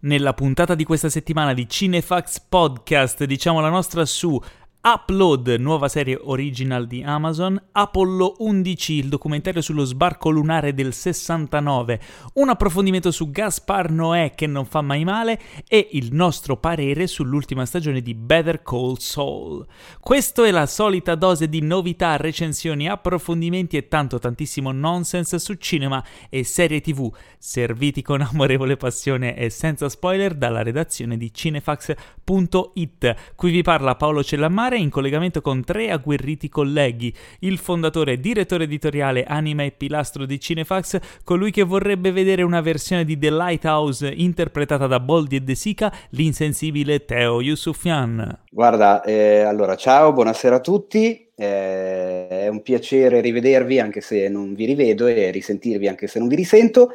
Nella 0.00 0.32
puntata 0.32 0.76
di 0.76 0.84
questa 0.84 1.08
settimana 1.08 1.52
di 1.52 1.68
Cinefax 1.68 2.38
Podcast. 2.48 3.24
Diciamo 3.24 3.60
la 3.60 3.68
nostra 3.68 4.04
su 4.04 4.40
Upload, 4.80 5.56
nuova 5.58 5.88
serie 5.88 6.16
original 6.22 6.86
di 6.86 7.02
Amazon, 7.02 7.60
Apollo 7.72 8.36
11, 8.38 8.94
il 8.94 9.08
documentario 9.08 9.60
sullo 9.60 9.84
sbarco 9.84 10.30
lunare 10.30 10.72
del 10.72 10.94
69, 10.94 12.00
un 12.34 12.48
approfondimento 12.48 13.10
su 13.10 13.28
Gaspar 13.28 13.90
Noè 13.90 14.34
che 14.36 14.46
non 14.46 14.64
fa 14.66 14.80
mai 14.80 15.02
male 15.02 15.40
e 15.66 15.88
il 15.92 16.10
nostro 16.12 16.58
parere 16.58 17.08
sull'ultima 17.08 17.66
stagione 17.66 18.00
di 18.00 18.14
Better 18.14 18.62
Call 18.62 18.94
Saul. 18.98 19.66
Questo 19.98 20.44
è 20.44 20.52
la 20.52 20.66
solita 20.66 21.16
dose 21.16 21.48
di 21.48 21.60
novità, 21.60 22.16
recensioni, 22.16 22.88
approfondimenti 22.88 23.76
e 23.76 23.88
tanto 23.88 24.20
tantissimo 24.20 24.70
nonsense 24.70 25.40
su 25.40 25.54
cinema 25.54 26.02
e 26.30 26.44
serie 26.44 26.80
tv, 26.80 27.12
serviti 27.36 28.00
con 28.00 28.20
amorevole 28.20 28.76
passione 28.76 29.36
e 29.36 29.50
senza 29.50 29.88
spoiler 29.88 30.34
dalla 30.34 30.62
redazione 30.62 31.16
di 31.16 31.34
cinefax.it. 31.34 33.14
Qui 33.34 33.50
vi 33.50 33.62
parla 33.62 33.96
Paolo 33.96 34.22
Cellammare 34.22 34.67
in 34.76 34.90
collegamento 34.90 35.40
con 35.40 35.64
tre 35.64 35.90
agguerriti 35.90 36.48
colleghi, 36.48 37.14
il 37.40 37.58
fondatore 37.58 38.18
direttore 38.20 38.64
editoriale, 38.64 39.24
anima 39.24 39.62
e 39.62 39.70
pilastro 39.70 40.26
di 40.26 40.38
Cinefax, 40.38 40.98
colui 41.24 41.50
che 41.50 41.62
vorrebbe 41.62 42.12
vedere 42.12 42.42
una 42.42 42.60
versione 42.60 43.04
di 43.04 43.18
The 43.18 43.30
Lighthouse 43.30 44.12
interpretata 44.12 44.86
da 44.86 45.00
Boldi 45.00 45.36
e 45.36 45.40
De 45.40 45.54
Sica, 45.54 45.92
l'insensibile 46.10 47.04
Teo 47.04 47.40
Yusufian. 47.40 48.40
Guarda, 48.50 49.02
eh, 49.02 49.40
allora 49.40 49.76
ciao, 49.76 50.12
buonasera 50.12 50.56
a 50.56 50.60
tutti, 50.60 51.30
eh, 51.36 52.28
è 52.28 52.48
un 52.48 52.62
piacere 52.62 53.20
rivedervi 53.20 53.78
anche 53.78 54.00
se 54.00 54.28
non 54.28 54.54
vi 54.54 54.64
rivedo 54.64 55.06
e 55.06 55.30
risentirvi 55.30 55.86
anche 55.86 56.06
se 56.06 56.18
non 56.18 56.28
vi 56.28 56.34
risento. 56.34 56.90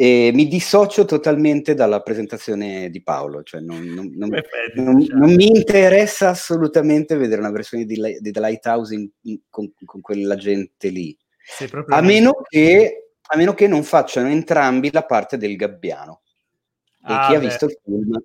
E 0.00 0.30
mi 0.32 0.46
dissocio 0.46 1.04
totalmente 1.04 1.74
dalla 1.74 2.02
presentazione 2.02 2.88
di 2.88 3.02
Paolo, 3.02 3.42
cioè 3.42 3.60
non, 3.60 3.82
non, 3.82 4.08
non, 4.14 5.04
non 5.08 5.34
mi 5.34 5.48
interessa 5.48 6.28
assolutamente 6.28 7.16
vedere 7.16 7.40
una 7.40 7.50
versione 7.50 7.84
di, 7.84 7.96
di 8.20 8.30
The 8.30 8.38
Lighthouse 8.38 8.94
in, 8.94 9.10
in, 9.22 9.40
con, 9.50 9.72
con, 9.84 10.00
quella 10.00 10.36
gente 10.36 10.90
lì, 10.90 11.18
a 11.88 12.00
meno, 12.00 12.42
che, 12.48 13.14
a 13.22 13.36
meno, 13.36 13.54
che, 13.54 13.66
non 13.66 13.82
facciano 13.82 14.28
entrambi 14.28 14.92
la 14.92 15.04
parte 15.04 15.36
del 15.36 15.56
gabbiano. 15.56 16.22
E 17.00 17.12
ah, 17.12 17.26
chi 17.26 17.32
beh. 17.32 17.36
ha 17.36 17.40
visto 17.40 17.64
il 17.64 17.78
film 17.82 18.24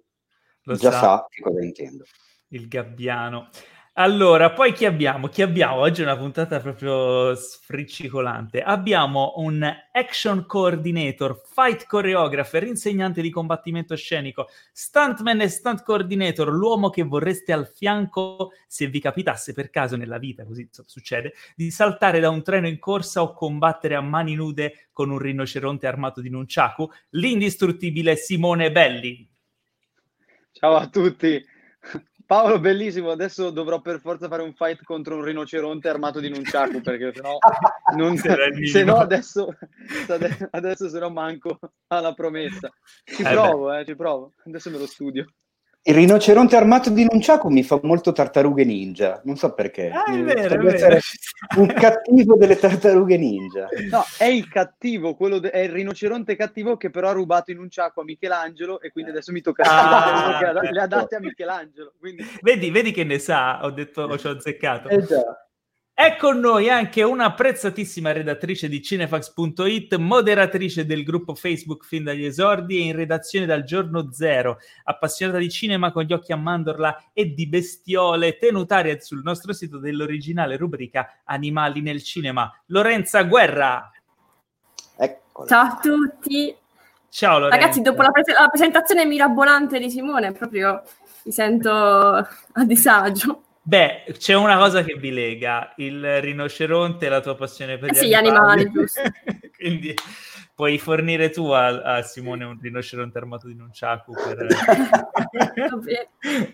Lo 0.66 0.76
già 0.76 0.92
sa. 0.92 1.00
sa 1.00 1.28
che 1.28 1.42
cosa 1.42 1.64
intendo. 1.64 2.04
Il 2.50 2.68
gabbiano. 2.68 3.50
Allora, 3.96 4.52
poi 4.52 4.74
chi 4.74 4.86
abbiamo? 4.86 5.28
Chi 5.28 5.44
abbiamo? 5.44 5.76
Oggi 5.76 6.02
è 6.02 6.04
una 6.04 6.18
puntata 6.18 6.60
proprio 6.60 7.36
sfriccicolante. 7.36 8.64
Abbiamo 8.64 9.34
un 9.36 9.64
action 9.92 10.48
coordinator, 10.48 11.40
fight 11.46 11.86
choreographer, 11.86 12.64
insegnante 12.64 13.22
di 13.22 13.30
combattimento 13.30 13.96
scenico, 13.96 14.48
stuntman 14.72 15.42
e 15.42 15.48
stunt 15.48 15.84
coordinator, 15.84 16.52
l'uomo 16.52 16.90
che 16.90 17.04
vorreste 17.04 17.54
al 17.54 17.68
fianco 17.68 18.54
se 18.66 18.88
vi 18.88 19.00
capitasse 19.00 19.54
per 19.54 19.70
caso 19.70 19.96
nella 19.96 20.18
vita, 20.18 20.44
così 20.44 20.68
succede, 20.72 21.34
di 21.56 21.70
saltare 21.70 22.20
da 22.20 22.32
un 22.32 22.42
treno 22.42 22.68
in 22.68 22.80
corsa 22.80 23.22
o 23.22 23.34
combattere 23.34 23.94
a 23.94 24.02
mani 24.02 24.34
nude 24.34 24.88
con 24.92 25.12
un 25.12 25.20
rinoceronte 25.20 25.86
armato 25.86 26.20
di 26.20 26.32
nunchaku, 26.32 26.90
l'indistruttibile 27.12 28.16
Simone 28.16 28.72
Belli. 28.72 29.30
Ciao 30.52 30.78
a 30.78 30.88
tutti. 30.88 31.46
Paolo, 32.26 32.60
bellissimo. 32.60 33.12
Adesso 33.12 33.50
dovrò 33.50 33.82
per 33.82 34.00
forza 34.00 34.28
fare 34.28 34.42
un 34.42 34.54
fight 34.54 34.84
contro 34.84 35.16
un 35.16 35.24
rinoceronte 35.24 35.90
armato 35.90 36.20
di 36.20 36.30
nunchaku 36.30 36.82
perché 36.82 37.12
sennò, 37.14 37.38
non, 37.98 38.18
se 38.18 38.84
no 38.84 38.98
adesso, 38.98 39.56
adesso 40.52 40.90
se 40.90 41.00
no 41.00 41.10
manco 41.10 41.60
alla 41.88 42.14
promessa. 42.14 42.70
Ci 43.03 43.22
eh 43.22 43.31
provo, 43.31 43.74
eh, 43.74 43.86
ci 43.86 43.96
provo. 43.96 44.34
Adesso 44.46 44.70
me 44.70 44.78
lo 44.78 44.88
studio. 44.88 45.25
Il 45.86 45.96
rinoceronte 45.96 46.56
armato 46.56 46.90
di 46.90 47.06
Nunciaco 47.10 47.50
mi 47.50 47.62
fa 47.62 47.78
molto 47.84 48.14
tartarughe 48.14 48.64
ninja, 48.64 49.20
non 49.26 49.36
so 49.36 49.54
perché. 49.54 49.90
Ah, 49.90 50.06
è 50.06 50.24
vero, 50.24 50.56
è 50.56 50.58
vero. 50.58 50.98
Un 51.58 51.68
cattivo 51.68 52.38
delle 52.38 52.58
tartarughe 52.58 53.18
ninja. 53.18 53.68
No, 53.92 54.02
è 54.18 54.24
il 54.24 54.48
cattivo, 54.48 55.18
de- 55.42 55.50
è 55.50 55.60
il 55.60 55.72
rinoceronte 55.72 56.38
cattivo 56.38 56.78
che 56.78 56.90
però 56.90 57.10
ha 57.10 57.12
rubato 57.12 57.52
in 57.52 57.58
Nunciaco 57.58 58.00
a 58.00 58.06
Michelangelo 58.06 58.80
e 58.80 58.94
quindi 58.94 59.12
adesso 59.12 59.34
mi 59.34 59.42
tocca 59.42 59.64
ah, 59.66 60.54
le 60.72 60.80
ha 60.80 60.88
date 60.88 61.18
a 61.18 61.20
Michelangelo. 61.20 61.92
Quindi... 62.00 62.24
Vedi, 62.40 62.72
vedi 62.72 62.94
che 62.94 63.04
ne 63.04 63.20
sa, 63.20 63.66
ho 63.66 63.72
detto, 63.72 64.04
ho 64.04 64.14
azzeccato. 64.14 64.88
Eh 64.88 65.04
già. 65.04 65.22
È 65.96 66.16
con 66.16 66.40
noi 66.40 66.72
anche 66.72 67.04
una 67.04 67.26
apprezzatissima 67.26 68.12
redattrice 68.12 68.68
di 68.68 68.81
cinefax.it, 68.81 69.96
moderatrice 69.98 70.88
del 70.88 71.04
gruppo 71.04 71.36
Facebook 71.36 71.86
fin 71.86 72.04
dagli 72.04 72.26
esordi 72.26 72.78
e 72.78 72.81
in 72.86 72.96
redazione 72.96 73.46
dal 73.46 73.64
giorno 73.64 74.12
zero, 74.12 74.58
appassionata 74.86 75.38
di 75.38 75.52
cinema 75.52 75.92
con 75.92 76.02
gli 76.03 76.12
occhi 76.12 76.32
a 76.32 76.36
mandorla 76.36 77.12
e 77.14 77.36
di 77.36 77.48
bestiole, 77.48 78.40
tenutaria 78.40 79.00
sul 79.00 79.22
nostro 79.24 79.53
sito 79.53 79.78
dell'originale 79.78 80.58
rubrica 80.58 81.20
Animali 81.26 81.82
nel 81.82 82.02
cinema. 82.02 82.52
Lorenza 82.68 83.22
Guerra. 83.22 83.92
Eccola. 84.98 85.48
Ciao 85.48 85.66
a 85.66 85.80
tutti. 85.80 86.56
Ciao 87.08 87.38
Lorenza. 87.38 87.56
Ragazzi, 87.56 87.82
dopo 87.84 88.02
la, 88.02 88.09
pre- 88.09 88.34
la 88.34 88.48
presentazione 88.48 89.06
mirabolante 89.06 89.78
di 89.78 89.92
Simone, 89.92 90.32
proprio 90.32 90.82
mi 91.26 91.32
sento 91.32 91.72
a 91.72 92.64
disagio. 92.66 93.44
Beh, 93.66 94.03
c'è 94.18 94.35
una 94.35 94.57
cosa 94.57 94.84
che 94.84 94.96
vi 94.96 95.12
lega, 95.12 95.74
il 95.78 96.19
rinoceronte 96.22 97.06
e 97.06 97.09
la 97.09 97.22
tua 97.22 97.35
passione 97.35 97.78
per 97.78 97.91
eh 97.91 97.94
gli 97.94 98.07
sì, 98.07 98.13
animali. 98.13 98.63
animali 98.63 98.90
Quindi 99.56 99.96
puoi 100.56 100.78
fornire 100.78 101.30
tu 101.30 101.47
a, 101.47 101.81
a, 101.81 102.02
Simone 102.03 102.46
un 102.46 102.58
rinoceronte 102.62 103.18
armato 103.18 103.47
di 103.47 103.56
nunchaku 103.56 104.14
per... 104.14 104.46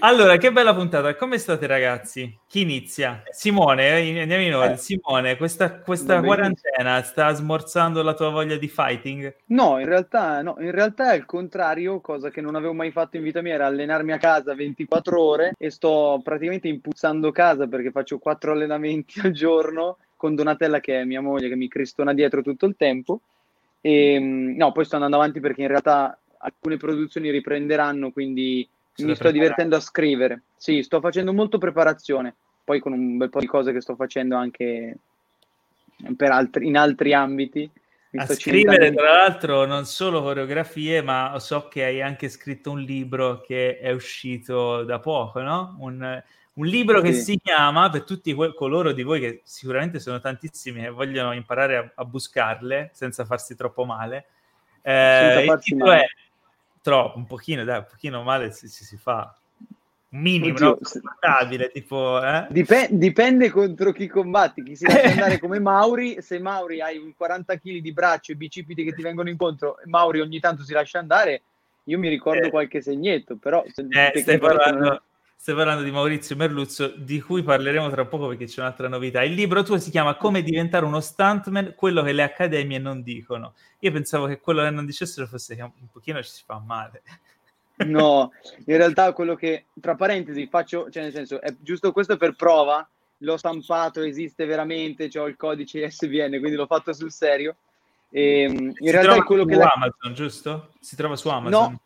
allora, 0.00 0.36
che 0.36 0.52
bella 0.52 0.74
puntata. 0.74 1.14
Come 1.16 1.38
state 1.38 1.66
ragazzi? 1.66 2.38
Chi 2.46 2.60
inizia? 2.60 3.22
Simone, 3.30 4.00
eh, 4.00 4.20
andiamo 4.20 4.42
in 4.42 4.54
ordine. 4.54 4.74
Eh. 4.74 4.78
Simone, 4.78 5.36
questa, 5.36 5.80
questa 5.80 6.20
quarantena 6.20 7.02
sta 7.02 7.32
smorzando 7.32 8.02
la 8.02 8.14
tua 8.14 8.30
voglia 8.30 8.56
di 8.56 8.68
fighting? 8.68 9.34
No, 9.46 9.78
in 9.78 9.86
realtà, 9.86 10.42
no, 10.42 10.56
in 10.58 10.72
realtà 10.72 11.12
è 11.12 11.16
il 11.16 11.24
contrario, 11.24 12.00
cosa 12.00 12.30
che 12.30 12.40
non 12.40 12.54
avevo 12.54 12.74
mai 12.74 12.90
fatto 12.90 13.16
in 13.16 13.22
vita 13.22 13.40
mia, 13.40 13.54
era 13.54 13.66
allenarmi 13.66 14.12
a 14.12 14.18
casa 14.18 14.54
24 14.54 15.22
ore 15.22 15.52
e 15.56 15.70
sto 15.70 16.20
praticamente 16.22 16.68
impuzzando 16.68 17.30
casa 17.30 17.66
perché 17.66 17.90
faccio 17.90 18.18
quattro 18.18 18.52
allenamenti 18.52 19.20
al 19.20 19.32
giorno 19.32 19.98
con 20.22 20.36
Donatella 20.36 20.78
che 20.78 21.00
è 21.00 21.04
mia 21.04 21.20
moglie 21.20 21.48
che 21.48 21.56
mi 21.56 21.66
cristona 21.66 22.14
dietro 22.14 22.42
tutto 22.42 22.64
il 22.66 22.76
tempo. 22.78 23.22
E, 23.80 24.12
ehm, 24.14 24.54
no, 24.56 24.70
poi 24.70 24.84
sto 24.84 24.94
andando 24.94 25.16
avanti 25.16 25.40
perché 25.40 25.62
in 25.62 25.66
realtà 25.66 26.16
alcune 26.38 26.76
produzioni 26.76 27.28
riprenderanno, 27.30 28.12
quindi 28.12 28.68
mi 28.98 29.16
sto 29.16 29.32
divertendo 29.32 29.74
a 29.74 29.80
scrivere. 29.80 30.42
Sì, 30.56 30.84
sto 30.84 31.00
facendo 31.00 31.32
molto 31.32 31.58
preparazione, 31.58 32.36
poi 32.62 32.78
con 32.78 32.92
un 32.92 33.16
bel 33.16 33.30
po' 33.30 33.40
di 33.40 33.46
cose 33.46 33.72
che 33.72 33.80
sto 33.80 33.96
facendo 33.96 34.36
anche 34.36 34.96
altri, 36.18 36.68
in 36.68 36.76
altri 36.76 37.14
ambiti. 37.14 37.68
a 38.14 38.26
scrivere, 38.28 38.92
tra 38.92 39.14
l'altro, 39.14 39.64
non 39.64 39.86
solo 39.86 40.22
coreografie, 40.22 41.02
ma 41.02 41.36
so 41.40 41.66
che 41.66 41.82
hai 41.82 42.00
anche 42.00 42.28
scritto 42.28 42.70
un 42.70 42.78
libro 42.78 43.40
che 43.40 43.80
è 43.80 43.90
uscito 43.90 44.84
da 44.84 45.00
poco, 45.00 45.40
no? 45.40 45.74
Un, 45.80 46.22
un 46.54 46.66
libro 46.66 46.98
sì. 46.98 47.06
che 47.06 47.12
si 47.14 47.40
chiama, 47.42 47.88
per 47.88 48.04
tutti 48.04 48.34
que- 48.34 48.54
coloro 48.54 48.92
di 48.92 49.02
voi 49.02 49.20
che 49.20 49.40
sicuramente 49.44 49.98
sono 49.98 50.20
tantissimi 50.20 50.84
e 50.84 50.90
vogliono 50.90 51.32
imparare 51.32 51.76
a, 51.76 51.90
a 51.94 52.04
buscarle 52.04 52.90
senza 52.92 53.24
farsi 53.24 53.54
troppo 53.54 53.84
male, 53.84 54.26
eh, 54.82 55.44
il 55.44 55.58
titolo 55.60 55.90
male. 55.90 56.02
è 56.02 56.06
troppo, 56.82 57.18
un 57.18 57.26
pochino, 57.26 57.64
dai, 57.64 57.78
un 57.78 57.86
pochino 57.88 58.22
male 58.22 58.52
si, 58.52 58.68
si, 58.68 58.84
si 58.84 58.96
fa. 58.96 59.34
Minimo, 60.10 60.52
Oddio, 60.52 60.78
no? 61.00 61.68
tipo... 61.72 62.22
Eh? 62.22 62.46
Dipende, 62.50 62.98
dipende 62.98 63.48
contro 63.48 63.92
chi 63.92 64.06
combatti, 64.08 64.62
chi 64.62 64.76
si 64.76 64.84
lascia 64.84 65.08
andare 65.12 65.38
come 65.38 65.58
Mauri, 65.58 66.20
se 66.20 66.38
Mauri 66.38 66.82
hai 66.82 66.98
un 66.98 67.14
40 67.16 67.56
kg 67.56 67.78
di 67.78 67.92
braccio 67.94 68.32
e 68.32 68.34
bicipiti 68.34 68.84
che 68.84 68.92
ti 68.92 69.00
vengono 69.00 69.30
incontro, 69.30 69.78
Mauri 69.86 70.20
ogni 70.20 70.38
tanto 70.38 70.64
si 70.64 70.74
lascia 70.74 70.98
andare, 70.98 71.42
io 71.84 71.98
mi 71.98 72.10
ricordo 72.10 72.48
eh. 72.48 72.50
qualche 72.50 72.82
segnetto, 72.82 73.36
però... 73.36 73.64
Eh, 73.64 74.20
stai 74.20 74.38
parlando... 74.38 74.84
Non 74.84 75.00
Stai 75.42 75.56
parlando 75.56 75.82
di 75.82 75.90
Maurizio 75.90 76.36
Merluzzo, 76.36 76.92
di 76.96 77.20
cui 77.20 77.42
parleremo 77.42 77.90
tra 77.90 78.06
poco 78.06 78.28
perché 78.28 78.44
c'è 78.44 78.60
un'altra 78.60 78.86
novità. 78.86 79.24
Il 79.24 79.32
libro 79.32 79.64
tuo 79.64 79.76
si 79.76 79.90
chiama 79.90 80.14
Come 80.14 80.40
diventare 80.40 80.84
uno 80.84 81.00
stuntman, 81.00 81.74
quello 81.74 82.00
che 82.04 82.12
le 82.12 82.22
accademie 82.22 82.78
non 82.78 83.02
dicono. 83.02 83.54
Io 83.80 83.90
pensavo 83.90 84.26
che 84.26 84.38
quello 84.38 84.62
che 84.62 84.70
non 84.70 84.86
dicessero 84.86 85.26
fosse 85.26 85.56
che 85.56 85.62
un 85.62 85.72
pochino 85.90 86.22
ci 86.22 86.30
si 86.30 86.44
fa 86.46 86.62
male. 86.64 87.02
No, 87.78 88.30
in 88.66 88.76
realtà 88.76 89.12
quello 89.14 89.34
che, 89.34 89.64
tra 89.80 89.96
parentesi, 89.96 90.46
faccio, 90.46 90.88
cioè 90.88 91.02
nel 91.02 91.12
senso, 91.12 91.40
è 91.40 91.52
giusto 91.58 91.90
questo 91.90 92.16
per 92.16 92.36
prova, 92.36 92.88
l'ho 93.18 93.36
stampato, 93.36 94.00
esiste 94.00 94.44
veramente, 94.44 95.10
ho 95.18 95.26
il 95.26 95.34
codice 95.34 95.84
ISBN, 95.84 96.38
quindi 96.38 96.54
l'ho 96.54 96.66
fatto 96.66 96.92
sul 96.92 97.10
serio. 97.10 97.56
E, 98.10 98.42
ehm, 98.42 98.66
in 98.66 98.74
si 98.76 98.90
realtà 98.92 99.16
è 99.16 99.24
quello 99.24 99.44
che... 99.44 99.54
Su 99.54 99.58
la... 99.58 99.72
Amazon, 99.74 100.14
giusto? 100.14 100.68
Si 100.78 100.94
trova 100.94 101.16
su 101.16 101.28
Amazon? 101.28 101.72
No, 101.72 101.80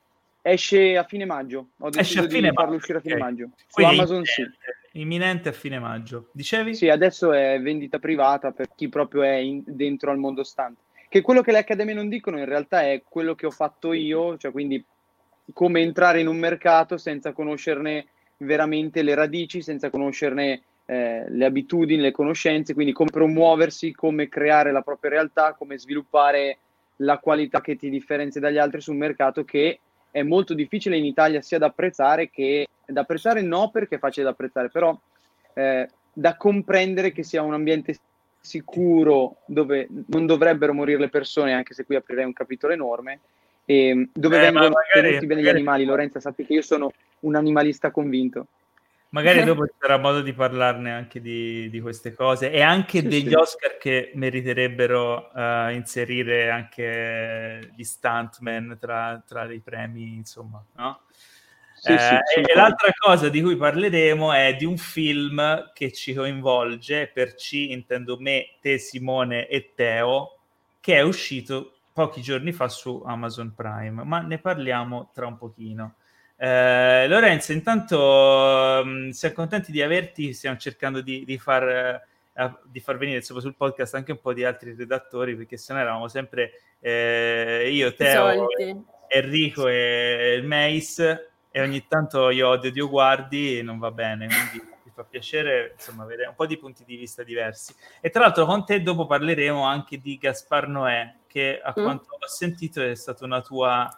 Esce 0.49 0.97
a 0.97 1.03
fine 1.03 1.25
maggio. 1.25 1.71
Ho 1.79 1.91
deciso 1.91 2.21
Esce 2.21 2.27
a 2.29 2.31
fine 2.31 2.51
di 2.51 2.55
farlo 2.55 2.77
uscire 2.77 2.99
a 2.99 3.01
fine 3.01 3.15
okay. 3.15 3.27
maggio. 3.27 3.51
Su 3.57 3.65
Quindi 3.73 3.95
Amazon 3.95 4.23
imminente, 4.23 4.59
sì. 4.91 4.99
Imminente 5.01 5.49
a 5.49 5.53
fine 5.53 5.79
maggio. 5.81 6.29
Dicevi? 6.31 6.75
Sì, 6.77 6.89
adesso 6.89 7.33
è 7.33 7.61
vendita 7.61 7.99
privata 7.99 8.53
per 8.53 8.69
chi 8.77 8.89
proprio 8.89 9.23
è 9.23 9.35
in, 9.35 9.65
dentro 9.67 10.13
al 10.13 10.19
mondo 10.19 10.45
stante. 10.45 10.83
che 11.09 11.21
quello 11.21 11.43
che 11.43 11.51
le 11.51 11.59
accademie 11.59 11.95
non 11.95 12.09
dicono 12.09 12.39
in 12.39 12.45
realtà 12.45 12.83
è 12.83 13.03
quello 13.09 13.35
che 13.35 13.47
ho 13.47 13.51
fatto 13.51 13.93
io, 13.93 14.37
cioè 14.37 14.53
quindi 14.53 14.83
come 15.53 15.81
entrare 15.81 16.21
in 16.21 16.29
un 16.29 16.37
mercato 16.37 16.97
senza 16.97 17.33
conoscerne 17.33 18.07
veramente 18.39 19.03
le 19.03 19.17
radici, 19.17 19.63
senza 19.63 19.91
conoscerne 19.91 20.63
eh, 20.85 21.25
le 21.29 21.45
abitudini, 21.45 22.01
le 22.01 22.13
conoscenze, 22.13 22.73
quindi 22.73 22.93
come 22.93 23.11
promuoversi, 23.11 23.93
come 23.93 24.29
creare 24.29 24.71
la 24.71 24.83
propria 24.83 25.11
realtà, 25.11 25.55
come 25.55 25.77
sviluppare 25.77 26.59
la 27.01 27.19
qualità 27.19 27.61
che 27.61 27.75
ti 27.75 27.91
differenzia 27.91 28.41
dagli 28.41 28.59
altri 28.59 28.81
su 28.81 28.93
un 28.93 28.99
mercato 28.99 29.45
che 29.45 29.81
è 30.17 30.23
molto 30.23 30.55
difficile 30.55 30.97
in 30.97 31.05
Italia 31.05 31.43
sia 31.43 31.59
da 31.59 31.67
apprezzare 31.67 32.31
che 32.31 32.69
da 32.87 33.03
apprezzare 33.03 33.43
no 33.43 33.69
perché 33.69 33.97
è 33.97 33.99
facile 33.99 34.25
da 34.25 34.31
apprezzare, 34.31 34.71
però 34.71 34.99
eh, 35.53 35.87
da 36.11 36.37
comprendere 36.39 37.13
che 37.13 37.23
sia 37.23 37.43
un 37.43 37.53
ambiente 37.53 37.99
sicuro 38.41 39.37
dove 39.45 39.87
non 40.07 40.25
dovrebbero 40.25 40.73
morire 40.73 41.01
le 41.01 41.11
persone, 41.11 41.53
anche 41.53 41.75
se 41.75 41.85
qui 41.85 41.97
aprirei 41.97 42.25
un 42.25 42.33
capitolo 42.33 42.73
enorme, 42.73 43.21
e 43.67 44.09
dove 44.11 44.39
eh, 44.39 44.41
vengono 44.41 44.73
tenuti 44.91 45.27
bene 45.27 45.43
gli 45.43 45.49
animali. 45.49 45.85
Lorenza, 45.85 46.19
sappi 46.19 46.47
che 46.47 46.55
io 46.55 46.63
sono 46.63 46.93
un 47.21 47.35
animalista 47.35 47.91
convinto. 47.91 48.47
Magari 49.17 49.43
dopo 49.45 49.67
ci 49.67 49.73
sarà 49.79 49.97
modo 49.97 50.21
di 50.21 50.35
parlarne 50.35 50.93
anche 50.93 51.23
di, 51.23 51.71
di 51.71 51.81
queste 51.81 52.13
cose 52.13 52.51
e 52.51 52.61
anche 52.61 53.01
sì, 53.01 53.09
degli 53.09 53.31
sì. 53.31 53.35
Oscar 53.35 53.79
che 53.79 54.11
meriterebbero 54.15 55.31
uh, 55.33 55.71
inserire 55.71 56.51
anche 56.51 57.73
gli 57.75 57.83
stuntman 57.83 58.77
tra, 58.79 59.23
tra 59.27 59.51
i 59.51 59.61
premi, 59.61 60.15
insomma, 60.17 60.63
no? 60.75 61.01
Sì, 61.79 61.93
eh, 61.93 61.99
sì, 61.99 62.41
e 62.41 62.55
l'altra 62.55 62.91
cosa 62.99 63.29
di 63.29 63.41
cui 63.41 63.57
parleremo 63.57 64.33
è 64.33 64.55
di 64.55 64.65
un 64.65 64.77
film 64.77 65.71
che 65.73 65.93
ci 65.93 66.15
coinvolge, 66.15 67.11
per 67.13 67.35
ci 67.35 67.73
intendo 67.73 68.19
me, 68.19 68.57
te, 68.61 68.79
Simone 68.79 69.47
e 69.47 69.73
Teo, 69.75 70.39
che 70.81 70.97
è 70.97 71.01
uscito 71.03 71.77
pochi 71.93 72.21
giorni 72.21 72.53
fa 72.53 72.69
su 72.69 73.03
Amazon 73.07 73.55
Prime, 73.55 74.05
ma 74.05 74.21
ne 74.21 74.39
parliamo 74.39 75.11
tra 75.15 75.27
un 75.27 75.39
pochino. 75.39 75.95
Eh, 76.39 77.07
Lorenzo, 77.09 77.53
intanto 77.53 78.83
mh, 78.85 78.89
mm, 78.89 79.09
siamo 79.11 79.35
contenti 79.35 79.73
di 79.73 79.81
averti, 79.81 80.35
stiamo 80.35 80.59
cercando 80.59 81.01
di, 81.01 81.25
di, 81.25 81.39
far, 81.39 82.03
uh, 82.35 82.59
di, 82.65 82.81
far, 82.81 82.99
venire 82.99 83.19
insomma, 83.19 83.41
sul 83.41 83.55
podcast 83.55 83.95
anche 83.95 84.13
un 84.13 84.21
po' 84.21 84.35
di 84.35 84.45
altri 84.45 84.75
redattori, 84.75 85.35
perché 85.35 85.57
se 85.57 85.73
no 85.73 85.81
eravamo 85.81 86.09
sempre 86.09 86.53
eh, 86.81 87.71
io, 87.73 87.95
Teo, 87.95 88.49
Enrico 89.09 89.67
e 89.69 90.35
il 90.37 90.45
Mace 90.45 91.31
e 91.51 91.63
ogni 91.63 91.87
tanto 91.89 92.29
io 92.29 92.49
odio 92.49 92.71
Dio 92.71 92.89
guardi 92.89 93.59
e 93.59 93.63
non 93.63 93.79
va 93.79 93.91
bene, 93.91 94.27
quindi 94.27 94.63
mi 94.85 94.93
fa 94.93 95.05
piacere 95.05 95.73
insomma 95.75 96.03
avere 96.03 96.27
un 96.27 96.35
po' 96.35 96.45
di 96.45 96.59
punti 96.59 96.85
di 96.85 96.97
vista 96.97 97.23
diversi. 97.23 97.75
E 98.03 98.11
tra 98.11 98.21
l'altro 98.21 98.45
con 98.45 98.67
te 98.67 98.83
dopo 98.83 99.07
parleremo 99.07 99.63
anche 99.63 99.99
di 99.99 100.19
Gaspar 100.19 100.69
Noè, 100.69 101.15
che 101.27 101.59
a 101.63 101.71
mm. 101.71 101.83
quanto 101.83 102.09
ho 102.11 102.27
sentito 102.29 102.83
è 102.83 102.95
stata 102.95 103.25
una 103.25 103.41
tua 103.41 103.89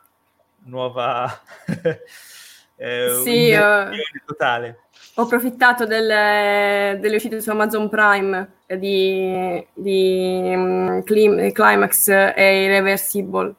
nuova... 0.64 1.40
eh, 2.76 3.20
sì, 3.22 3.52
uh, 3.52 3.90
totale. 4.26 4.80
Ho 5.14 5.22
approfittato 5.22 5.84
delle, 5.84 6.96
delle 7.00 7.16
uscite 7.16 7.40
su 7.40 7.50
Amazon 7.50 7.88
Prime 7.88 8.52
di, 8.66 9.66
di 9.74 10.52
um, 10.54 11.02
Climax 11.02 12.08
e 12.08 12.64
Irreversible. 12.64 13.54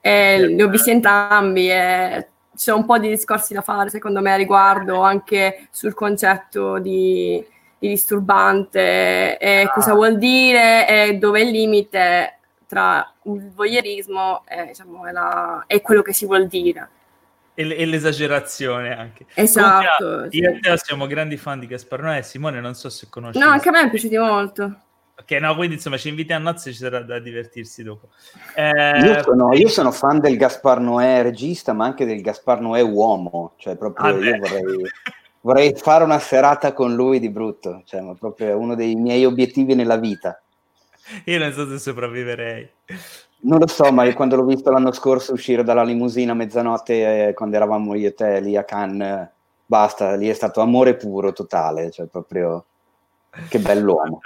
E 0.00 0.46
li 0.46 0.62
ho 0.62 0.68
visti 0.68 0.90
entrambi 0.90 1.68
e 1.68 2.28
c'è 2.56 2.72
un 2.72 2.84
po' 2.84 2.98
di 2.98 3.08
discorsi 3.08 3.54
da 3.54 3.60
fare, 3.62 3.88
secondo 3.88 4.20
me, 4.20 4.32
a 4.32 4.36
riguardo 4.36 5.00
anche 5.00 5.68
sul 5.70 5.94
concetto 5.94 6.78
di, 6.78 7.44
di 7.78 7.88
disturbante 7.88 9.36
e 9.36 9.62
ah. 9.62 9.70
cosa 9.70 9.94
vuol 9.94 10.18
dire 10.18 10.88
e 10.88 11.18
dove 11.18 11.40
è 11.40 11.44
il 11.44 11.50
limite 11.50 12.37
tra 12.68 13.14
il 13.24 13.50
voyeurismo 13.50 14.44
e, 14.46 14.66
diciamo, 14.66 15.06
e, 15.06 15.12
la, 15.12 15.64
e 15.66 15.80
quello 15.80 16.02
che 16.02 16.12
si 16.12 16.26
vuol 16.26 16.46
dire. 16.46 16.88
E, 17.54 17.66
e 17.66 17.86
l'esagerazione 17.86 18.94
anche. 18.96 19.24
Esatto. 19.34 20.04
Comunque, 20.04 20.28
io 20.38 20.50
e 20.50 20.60
te 20.60 20.76
siamo 20.76 21.06
grandi 21.06 21.38
fan 21.38 21.58
di 21.58 21.66
Gaspar 21.66 22.02
Noè. 22.02 22.20
Simone, 22.20 22.60
non 22.60 22.74
so 22.74 22.90
se 22.90 23.08
conosci. 23.08 23.38
No, 23.38 23.46
anche 23.46 23.70
a 23.70 23.72
me 23.72 23.80
è 23.80 23.90
piaciuto 23.90 24.22
molto. 24.22 24.82
Ok, 25.20 25.32
no, 25.32 25.56
quindi 25.56 25.74
insomma 25.74 25.96
ci 25.96 26.10
inviti 26.10 26.32
a 26.32 26.38
nozze 26.38 26.68
e 26.68 26.72
ci 26.72 26.78
sarà 26.78 27.00
da 27.00 27.18
divertirsi 27.18 27.82
dopo. 27.82 28.10
Eh, 28.54 29.00
io, 29.00 29.22
sono, 29.22 29.52
io, 29.52 29.68
sono, 29.68 29.90
fan 29.90 30.20
del 30.20 30.36
Gaspar 30.36 30.78
Noè 30.78 31.22
regista, 31.22 31.72
ma 31.72 31.86
anche 31.86 32.04
del 32.04 32.20
Gaspar 32.20 32.60
Noè 32.60 32.82
uomo, 32.82 33.54
cioè 33.56 33.76
proprio 33.76 34.06
ah, 34.06 34.10
io 34.10 34.38
vorrei, 34.38 34.62
vorrei, 35.40 35.74
fare 35.74 36.04
una 36.04 36.20
serata 36.20 36.72
con 36.72 36.94
lui 36.94 37.18
di 37.18 37.30
brutto, 37.30 37.82
cioè, 37.84 38.00
ma 38.00 38.14
proprio 38.14 38.56
uno 38.56 38.76
dei 38.76 38.94
miei 38.94 39.24
obiettivi 39.24 39.74
nella 39.74 39.96
vita. 39.96 40.40
Io 41.24 41.38
non 41.38 41.52
so 41.52 41.68
se 41.68 41.78
sopravviverei. 41.78 42.70
Non 43.40 43.58
lo 43.58 43.66
so, 43.68 43.92
ma 43.92 44.04
io 44.04 44.14
quando 44.14 44.36
l'ho 44.36 44.44
visto 44.44 44.70
l'anno 44.70 44.92
scorso 44.92 45.32
uscire 45.32 45.62
dalla 45.62 45.84
limousina 45.84 46.32
a 46.32 46.34
mezzanotte, 46.34 47.28
eh, 47.28 47.34
quando 47.34 47.56
eravamo 47.56 47.94
io 47.94 48.08
e 48.08 48.14
te 48.14 48.40
lì 48.40 48.56
a 48.56 48.64
Cannes, 48.64 49.28
basta, 49.64 50.14
lì 50.16 50.28
è 50.28 50.32
stato 50.32 50.60
amore 50.60 50.96
puro, 50.96 51.32
totale, 51.32 51.90
cioè 51.90 52.06
proprio 52.06 52.64
che 53.48 53.58
bell'uomo. 53.58 54.20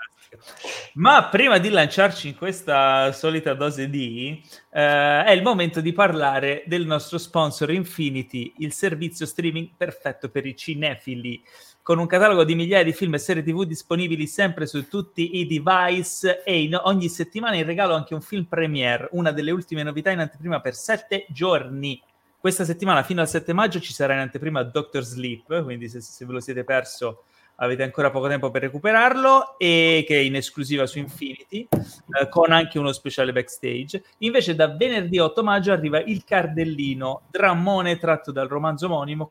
Ma 0.94 1.29
prima 1.29 1.58
di 1.58 1.69
lanciarci 1.69 2.29
in 2.29 2.37
questa 2.37 3.12
solita 3.12 3.52
dose 3.52 3.90
di, 3.90 4.43
eh, 4.73 5.25
è 5.25 5.31
il 5.31 5.43
momento 5.43 5.81
di 5.81 5.93
parlare 5.93 6.62
del 6.67 6.87
nostro 6.87 7.19
sponsor 7.19 7.70
Infinity, 7.70 8.55
il 8.58 8.73
servizio 8.73 9.26
streaming 9.26 9.70
perfetto 9.76 10.31
per 10.31 10.46
i 10.46 10.56
cinefili, 10.56 11.43
con 11.82 11.99
un 11.99 12.06
catalogo 12.06 12.44
di 12.44 12.55
migliaia 12.55 12.84
di 12.84 12.93
film 12.93 13.14
e 13.14 13.19
serie 13.19 13.43
TV 13.43 13.64
disponibili 13.64 14.29
sempre 14.29 14.67
su 14.67 14.87
tutti 14.87 15.38
i 15.38 15.46
device 15.46 16.44
e 16.44 16.62
in 16.62 16.79
ogni 16.81 17.08
settimana 17.08 17.56
in 17.56 17.64
regalo 17.64 17.94
anche 17.94 18.14
un 18.14 18.20
film 18.20 18.44
premiere, 18.44 19.08
una 19.12 19.32
delle 19.32 19.50
ultime 19.50 19.82
novità 19.82 20.12
in 20.12 20.20
anteprima 20.20 20.61
per 20.61 20.75
sette 20.75 21.26
giorni. 21.29 22.00
Questa 22.38 22.64
settimana 22.64 23.02
fino 23.02 23.20
al 23.20 23.29
7 23.29 23.52
maggio 23.52 23.81
ci 23.81 23.93
sarà 23.93 24.14
in 24.14 24.20
anteprima 24.20 24.62
Doctor 24.62 25.02
Sleep, 25.02 25.64
quindi 25.64 25.88
se, 25.88 26.00
se 26.00 26.25
ve 26.25 26.32
lo 26.32 26.40
siete 26.40 26.62
perso 26.62 27.25
avete 27.56 27.82
ancora 27.82 28.11
poco 28.11 28.28
tempo 28.28 28.50
per 28.50 28.62
recuperarlo 28.62 29.58
e 29.58 30.05
che 30.06 30.17
è 30.17 30.20
in 30.20 30.37
esclusiva 30.37 30.87
su 30.87 30.99
Infinity 30.99 31.69
eh, 31.70 32.28
con 32.28 32.50
anche 32.50 32.78
uno 32.78 32.93
speciale 32.93 33.31
backstage 33.31 34.02
invece 34.19 34.55
da 34.55 34.75
venerdì 34.75 35.19
8 35.19 35.44
maggio 35.44 35.70
arriva 35.70 36.00
il 36.00 36.25
cardellino 36.25 37.23
drammone 37.31 37.99
tratto 37.99 38.32
dal 38.32 38.49
romanzo 38.49 38.87
omonimo 38.87 39.31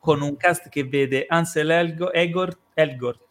con 0.00 0.22
un 0.22 0.36
cast 0.36 0.68
che 0.68 0.82
vede 0.84 1.26
Ansel 1.28 1.70
Elgo- 1.70 2.12
Egort, 2.12 2.58
Elgort 2.74 3.28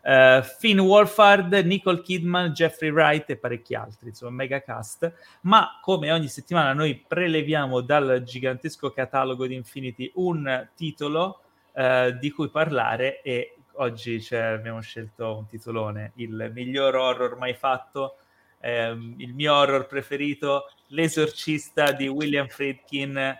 Uh, 0.00 0.40
Finn 0.42 0.78
Wolfhard, 0.78 1.52
Nicole 1.52 2.00
Kidman, 2.00 2.52
Jeffrey 2.52 2.90
Wright 2.90 3.28
e 3.28 3.36
parecchi 3.36 3.74
altri, 3.74 4.08
insomma, 4.08 4.30
mega 4.30 4.62
cast. 4.62 5.12
Ma 5.42 5.78
come 5.82 6.10
ogni 6.12 6.28
settimana 6.28 6.72
noi 6.72 7.04
preleviamo 7.06 7.80
dal 7.82 8.22
gigantesco 8.24 8.90
catalogo 8.90 9.46
di 9.46 9.54
Infinity 9.56 10.10
un 10.14 10.68
titolo 10.74 11.42
uh, 11.72 12.16
di 12.18 12.30
cui 12.30 12.48
parlare 12.48 13.20
e 13.20 13.56
oggi 13.78 14.22
cioè, 14.22 14.40
abbiamo 14.40 14.80
scelto 14.80 15.36
un 15.36 15.46
titolone, 15.46 16.12
il 16.16 16.50
miglior 16.54 16.94
horror 16.94 17.36
mai 17.36 17.54
fatto, 17.54 18.16
ehm, 18.60 19.14
il 19.18 19.34
mio 19.34 19.54
horror 19.54 19.86
preferito, 19.86 20.70
L'esorcista 20.92 21.92
di 21.92 22.08
William 22.08 22.48
Friedkin, 22.48 23.38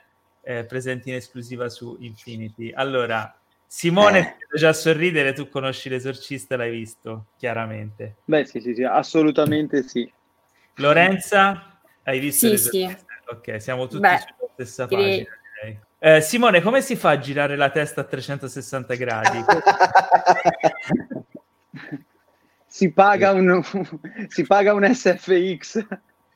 eh, 0.49 0.65
presente 0.65 1.11
in 1.11 1.17
esclusiva 1.17 1.69
su 1.69 1.99
Infinity. 2.01 2.73
Allora, 2.73 3.39
Simone, 3.67 4.39
eh. 4.39 4.57
già 4.57 4.73
sorridere, 4.73 5.35
tu 5.35 5.51
conosci 5.51 5.91
L'esorcista, 5.91 6.57
l'hai 6.57 6.71
visto, 6.71 7.27
chiaramente. 7.37 8.17
Beh, 8.25 8.47
sì, 8.47 8.59
sì, 8.61 8.75
sì, 8.75 8.83
assolutamente 8.83 9.87
sì. 9.87 10.11
Lorenza, 10.77 11.79
hai 12.03 12.19
visto 12.19 12.57
sì, 12.57 12.57
Sì. 12.57 12.97
Ok, 13.31 13.61
siamo 13.61 13.87
tutti 13.89 14.01
Beh, 14.01 14.21
sulla 14.21 14.51
stessa 14.55 14.87
pagina. 14.87 15.29
Direi. 15.61 15.79
Eh, 15.99 16.23
Simone, 16.23 16.63
come 16.63 16.81
si 16.81 16.97
fa 16.97 17.11
a 17.11 17.19
girare 17.19 17.55
la 17.55 17.69
testa 17.69 18.01
a 18.01 18.05
360 18.05 18.95
gradi? 18.95 19.45
si, 22.65 22.91
paga 22.91 23.33
un, 23.33 23.63
si 24.29 24.47
paga 24.47 24.73
un 24.73 24.95
SFX. 24.95 25.87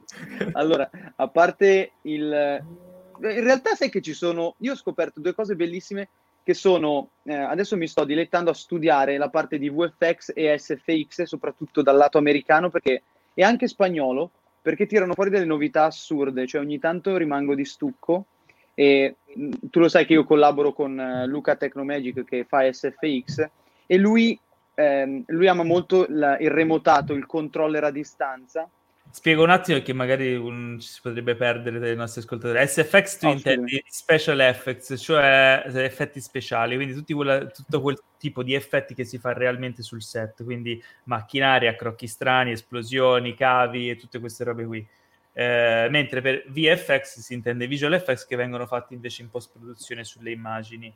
allora, 0.52 0.90
a 1.16 1.28
parte 1.28 1.92
il... 2.02 2.90
In 3.30 3.44
realtà 3.44 3.74
sai 3.74 3.90
che 3.90 4.00
ci 4.00 4.14
sono... 4.14 4.54
Io 4.58 4.72
ho 4.72 4.76
scoperto 4.76 5.20
due 5.20 5.34
cose 5.34 5.54
bellissime 5.54 6.08
che 6.42 6.54
sono... 6.54 7.10
Eh, 7.22 7.34
adesso 7.34 7.76
mi 7.76 7.86
sto 7.86 8.04
dilettando 8.04 8.50
a 8.50 8.54
studiare 8.54 9.16
la 9.16 9.28
parte 9.28 9.58
di 9.58 9.70
VFX 9.70 10.32
e 10.34 10.56
SFX, 10.58 11.22
soprattutto 11.22 11.82
dal 11.82 11.96
lato 11.96 12.18
americano, 12.18 12.70
perché... 12.70 13.02
e 13.34 13.42
anche 13.44 13.68
spagnolo, 13.68 14.30
perché 14.60 14.86
tirano 14.86 15.14
fuori 15.14 15.30
delle 15.30 15.44
novità 15.44 15.84
assurde. 15.84 16.46
Cioè 16.46 16.60
ogni 16.60 16.78
tanto 16.78 17.16
rimango 17.16 17.54
di 17.54 17.64
stucco 17.64 18.26
e 18.74 19.16
mm, 19.38 19.52
tu 19.70 19.80
lo 19.80 19.88
sai 19.88 20.06
che 20.06 20.14
io 20.14 20.24
collaboro 20.24 20.72
con 20.72 20.98
uh, 20.98 21.26
Luca 21.26 21.56
Tecnomagic 21.56 22.24
che 22.24 22.44
fa 22.44 22.70
SFX 22.72 23.48
e 23.86 23.98
lui, 23.98 24.38
ehm, 24.74 25.24
lui 25.26 25.46
ama 25.46 25.62
molto 25.62 26.06
la, 26.08 26.38
il 26.38 26.50
remotato, 26.50 27.12
il 27.12 27.26
controller 27.26 27.84
a 27.84 27.90
distanza 27.90 28.68
Spiego 29.12 29.42
un 29.42 29.50
attimo 29.50 29.78
che 29.80 29.92
magari 29.92 30.34
un, 30.34 30.78
ci 30.80 30.88
si 30.88 31.00
potrebbe 31.02 31.34
perdere 31.34 31.78
dai 31.78 31.94
nostri 31.94 32.22
ascoltatori. 32.22 32.66
SFX 32.66 33.18
tu 33.18 33.26
oh, 33.26 33.32
intendi 33.32 33.84
special 33.86 34.40
effects, 34.40 34.94
cioè 34.98 35.62
effetti 35.66 36.18
speciali, 36.18 36.76
quindi 36.76 37.12
quella, 37.12 37.44
tutto 37.44 37.82
quel 37.82 38.00
tipo 38.16 38.42
di 38.42 38.54
effetti 38.54 38.94
che 38.94 39.04
si 39.04 39.18
fa 39.18 39.34
realmente 39.34 39.82
sul 39.82 40.00
set, 40.00 40.42
quindi 40.42 40.82
macchinaria, 41.04 41.76
crocchi 41.76 42.06
strani, 42.06 42.52
esplosioni, 42.52 43.34
cavi 43.34 43.90
e 43.90 43.96
tutte 43.96 44.18
queste 44.18 44.44
robe 44.44 44.64
qui. 44.64 44.88
Eh, 45.34 45.88
mentre 45.90 46.22
per 46.22 46.44
VFX 46.48 47.18
si 47.18 47.34
intende 47.34 47.66
visual 47.66 47.92
effects 47.92 48.24
che 48.24 48.36
vengono 48.36 48.66
fatti 48.66 48.94
invece 48.94 49.20
in 49.20 49.28
post-produzione 49.28 50.04
sulle 50.04 50.30
immagini. 50.30 50.90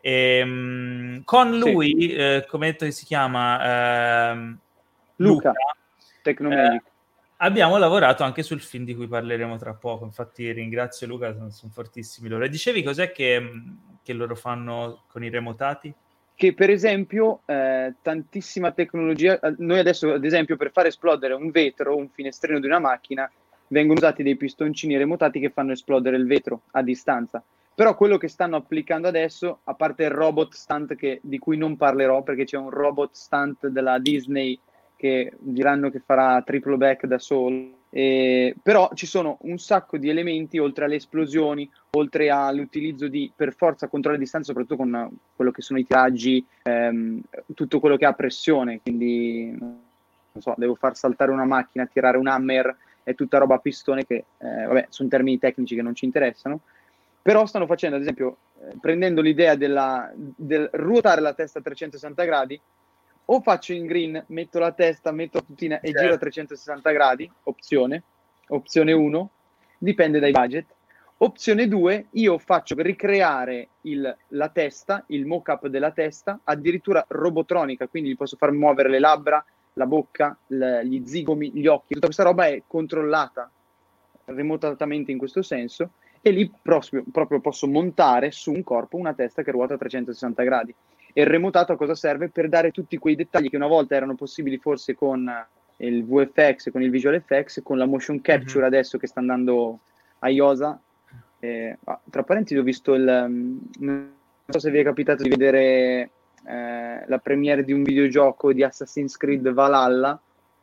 E, 0.00 0.40
um, 0.42 1.22
con 1.22 1.58
lui, 1.58 1.94
sì. 1.98 2.14
eh, 2.14 2.46
come 2.48 2.70
detto 2.70 2.86
che 2.86 2.92
si 2.92 3.04
chiama 3.04 4.30
eh, 4.32 4.56
Luca, 5.16 5.48
Luca 5.48 5.52
Tecnomagic 6.22 6.96
abbiamo 7.38 7.76
lavorato 7.76 8.22
anche 8.22 8.42
sul 8.42 8.60
film 8.60 8.84
di 8.84 8.94
cui 8.94 9.06
parleremo 9.06 9.56
tra 9.58 9.74
poco. 9.74 10.04
Infatti, 10.04 10.50
ringrazio 10.52 11.06
Luca, 11.06 11.32
sono, 11.32 11.50
sono 11.50 11.72
fortissimi 11.72 12.28
loro. 12.28 12.44
E 12.44 12.48
dicevi 12.48 12.82
cos'è 12.82 13.12
che, 13.12 13.52
che, 14.02 14.12
loro 14.12 14.34
fanno 14.34 15.04
con 15.08 15.24
i 15.24 15.30
remotati? 15.30 15.92
Che 16.34 16.54
per 16.54 16.70
esempio, 16.70 17.40
eh, 17.46 17.94
tantissima 18.00 18.72
tecnologia. 18.72 19.38
Eh, 19.40 19.54
noi 19.58 19.78
adesso, 19.78 20.12
ad 20.12 20.24
esempio, 20.24 20.56
per 20.56 20.70
far 20.72 20.86
esplodere 20.86 21.34
un 21.34 21.50
vetro, 21.50 21.96
un 21.96 22.08
finestrino 22.08 22.60
di 22.60 22.66
una 22.66 22.78
macchina, 22.78 23.30
vengono 23.68 23.98
usati 23.98 24.22
dei 24.22 24.36
pistoncini 24.36 24.96
remotati 24.96 25.40
che 25.40 25.50
fanno 25.50 25.72
esplodere 25.72 26.16
il 26.16 26.26
vetro 26.26 26.62
a 26.72 26.82
distanza. 26.82 27.42
Però 27.74 27.94
quello 27.94 28.16
che 28.16 28.26
stanno 28.26 28.56
applicando 28.56 29.06
adesso, 29.06 29.60
a 29.64 29.74
parte 29.74 30.02
il 30.02 30.10
robot 30.10 30.52
stunt 30.52 30.96
che, 30.96 31.20
di 31.22 31.38
cui 31.38 31.56
non 31.56 31.76
parlerò 31.76 32.22
perché 32.24 32.44
c'è 32.44 32.56
un 32.56 32.70
robot 32.70 33.10
stunt 33.12 33.68
della 33.68 34.00
Disney 34.00 34.58
che 34.98 35.32
diranno 35.38 35.90
che 35.90 36.02
farà 36.04 36.42
triple 36.42 36.76
back 36.76 37.06
da 37.06 37.20
solo. 37.20 37.76
Eh, 37.90 38.54
però 38.60 38.90
ci 38.94 39.06
sono 39.06 39.38
un 39.42 39.56
sacco 39.58 39.96
di 39.96 40.10
elementi 40.10 40.58
oltre 40.58 40.84
alle 40.84 40.96
esplosioni, 40.96 41.70
oltre 41.90 42.28
all'utilizzo 42.30 43.06
di 43.06 43.32
per 43.34 43.54
forza 43.54 43.86
controllo 43.86 44.16
a 44.16 44.20
distanza, 44.20 44.48
soprattutto 44.48 44.76
con 44.76 45.08
quello 45.36 45.52
che 45.52 45.62
sono 45.62 45.78
i 45.78 45.86
tiraggi, 45.86 46.44
ehm, 46.64 47.22
tutto 47.54 47.78
quello 47.78 47.96
che 47.96 48.04
ha 48.04 48.12
pressione. 48.12 48.80
Quindi, 48.82 49.56
non 49.56 50.42
so, 50.42 50.54
devo 50.56 50.74
far 50.74 50.96
saltare 50.96 51.30
una 51.30 51.46
macchina, 51.46 51.86
tirare 51.86 52.18
un 52.18 52.26
hammer, 52.26 52.76
è 53.04 53.14
tutta 53.14 53.38
roba 53.38 53.54
a 53.54 53.60
pistone 53.60 54.04
che, 54.04 54.24
eh, 54.36 54.64
vabbè, 54.66 54.86
sono 54.90 55.08
termini 55.08 55.38
tecnici 55.38 55.76
che 55.76 55.82
non 55.82 55.94
ci 55.94 56.04
interessano. 56.04 56.60
Però 57.22 57.46
stanno 57.46 57.66
facendo, 57.66 57.96
ad 57.96 58.02
esempio, 58.02 58.38
eh, 58.60 58.74
prendendo 58.80 59.20
l'idea 59.20 59.54
della, 59.54 60.12
del 60.14 60.68
ruotare 60.72 61.20
la 61.20 61.34
testa 61.34 61.60
a 61.60 61.62
360 61.62 62.24
gradi, 62.24 62.60
o 63.30 63.40
faccio 63.40 63.72
in 63.72 63.86
green, 63.86 64.22
metto 64.28 64.58
la 64.58 64.72
testa, 64.72 65.12
metto 65.12 65.38
la 65.38 65.44
tutina 65.44 65.80
e 65.80 65.88
certo. 65.88 66.00
giro 66.00 66.14
a 66.14 66.18
360 66.18 66.90
gradi, 66.92 67.30
opzione, 67.44 68.02
opzione 68.48 68.92
1, 68.92 69.30
dipende 69.78 70.18
dai 70.18 70.32
budget. 70.32 70.74
Opzione 71.20 71.66
2, 71.66 72.06
io 72.12 72.38
faccio 72.38 72.74
ricreare 72.76 73.68
il, 73.82 74.16
la 74.28 74.48
testa, 74.50 75.04
il 75.08 75.26
mock-up 75.26 75.66
della 75.66 75.90
testa, 75.90 76.40
addirittura 76.44 77.04
robotronica, 77.08 77.88
quindi 77.88 78.14
posso 78.16 78.36
far 78.36 78.52
muovere 78.52 78.88
le 78.88 79.00
labbra, 79.00 79.44
la 79.74 79.86
bocca, 79.86 80.36
le, 80.46 80.86
gli 80.86 81.04
zigomi, 81.04 81.50
gli 81.52 81.66
occhi, 81.66 81.94
tutta 81.94 82.06
questa 82.06 82.22
roba 82.22 82.46
è 82.46 82.62
controllata 82.66 83.50
remotatamente 84.26 85.10
in 85.10 85.18
questo 85.18 85.42
senso 85.42 85.90
e 86.20 86.30
lì 86.30 86.50
proprio, 86.62 87.04
proprio 87.10 87.40
posso 87.40 87.66
montare 87.66 88.30
su 88.30 88.52
un 88.52 88.62
corpo 88.62 88.96
una 88.96 89.14
testa 89.14 89.42
che 89.42 89.50
ruota 89.50 89.74
a 89.74 89.78
360 89.78 90.42
gradi. 90.42 90.74
E 91.18 91.22
il 91.22 91.26
remotato 91.26 91.72
a 91.72 91.76
cosa 91.76 91.96
serve? 91.96 92.28
Per 92.28 92.48
dare 92.48 92.70
tutti 92.70 92.96
quei 92.96 93.16
dettagli 93.16 93.50
che 93.50 93.56
una 93.56 93.66
volta 93.66 93.96
erano 93.96 94.14
possibili 94.14 94.56
forse 94.56 94.94
con 94.94 95.28
il 95.78 96.04
VFX, 96.04 96.70
con 96.70 96.80
il 96.80 96.90
Visual 96.90 97.14
Effects, 97.14 97.60
con 97.64 97.76
la 97.76 97.86
motion 97.86 98.20
capture 98.20 98.60
mm-hmm. 98.60 98.66
adesso 98.68 98.98
che 98.98 99.08
sta 99.08 99.18
andando 99.18 99.80
a 100.20 100.28
Iosa. 100.28 100.80
Eh, 101.40 101.76
tra 102.08 102.22
parentesi 102.22 102.56
ho 102.56 102.62
visto 102.62 102.94
il... 102.94 103.02
non 103.02 104.12
so 104.46 104.60
se 104.60 104.70
vi 104.70 104.78
è 104.78 104.84
capitato 104.84 105.24
di 105.24 105.28
vedere 105.28 106.10
eh, 106.46 107.04
la 107.04 107.18
premiere 107.18 107.64
di 107.64 107.72
un 107.72 107.82
videogioco 107.82 108.52
di 108.52 108.62
Assassin's 108.62 109.16
Creed 109.16 109.50
Valhalla. 109.50 110.20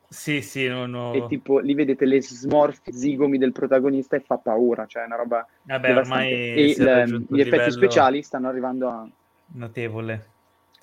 Sì, 0.07 0.41
sì, 0.41 0.69
no, 0.69 0.85
no. 0.85 1.12
E 1.12 1.25
tipo, 1.27 1.59
lì 1.59 1.74
vedete 1.74 2.05
le 2.05 2.21
smorfie 2.21 2.93
zigomi 2.93 3.38
del 3.38 3.51
protagonista 3.51 4.15
e 4.15 4.21
fa 4.21 4.38
paura, 4.38 4.85
cioè 4.85 5.03
è 5.03 5.05
una 5.05 5.17
roba... 5.17 5.45
Vabbè, 5.63 5.97
ormai 5.97 6.31
e 6.31 6.69
il, 6.69 7.25
gli 7.27 7.41
effetti 7.41 7.71
speciali 7.71 8.21
stanno 8.21 8.47
arrivando 8.47 8.88
a... 8.88 9.05
Notevole 9.47 10.29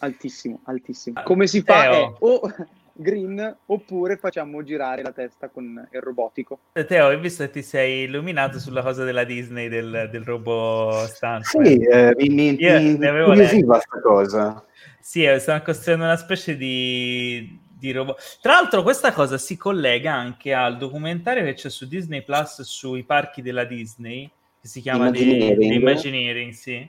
altissimo, 0.02 0.61
altissimo. 0.64 1.18
Ah, 1.18 1.23
Come 1.23 1.47
si 1.47 1.62
fa? 1.62 1.85
È 1.85 2.12
o 2.18 2.40
green 2.92 3.56
oppure 3.66 4.16
facciamo 4.16 4.62
girare 4.62 5.02
la 5.02 5.12
testa 5.12 5.49
con 5.49 5.88
il 5.90 6.00
robotico. 6.00 6.59
Eh, 6.73 6.85
Teo, 6.85 7.09
ho 7.09 7.18
visto 7.18 7.44
che 7.44 7.50
ti 7.50 7.62
sei 7.62 8.04
illuminato 8.04 8.59
sulla 8.59 8.82
cosa 8.82 9.04
della 9.04 9.25
Disney, 9.25 9.68
del, 9.68 10.09
del 10.11 10.23
robot 10.23 11.06
stunt. 11.06 11.44
Sì, 11.44 11.82
eh, 11.85 12.14
mi, 12.16 12.28
mi, 12.28 12.56
mi 12.56 13.06
incuriosiva 13.06 13.75
questa 13.75 14.00
cosa. 14.00 14.64
Sì, 15.00 15.25
eh, 15.25 15.38
stanno 15.38 15.62
costruendo 15.62 16.04
una 16.04 16.16
specie 16.16 16.56
di, 16.56 17.59
di 17.78 17.92
robot. 17.92 18.38
Tra 18.40 18.52
l'altro 18.52 18.82
questa 18.82 19.12
cosa 19.12 19.38
si 19.38 19.56
collega 19.56 20.12
anche 20.12 20.52
al 20.52 20.76
documentario 20.76 21.44
che 21.44 21.54
c'è 21.54 21.71
su 21.71 21.88
Disney 21.88 22.23
Plus 22.23 22.62
sui 22.62 23.02
parchi 23.04 23.42
della 23.42 23.64
Disney, 23.64 24.30
che 24.61 24.68
si 24.68 24.80
chiama 24.80 25.09
Imagineering, 25.09 25.59
The, 25.59 25.68
The 25.68 25.75
Imagineering 25.75 26.52
sì 26.52 26.88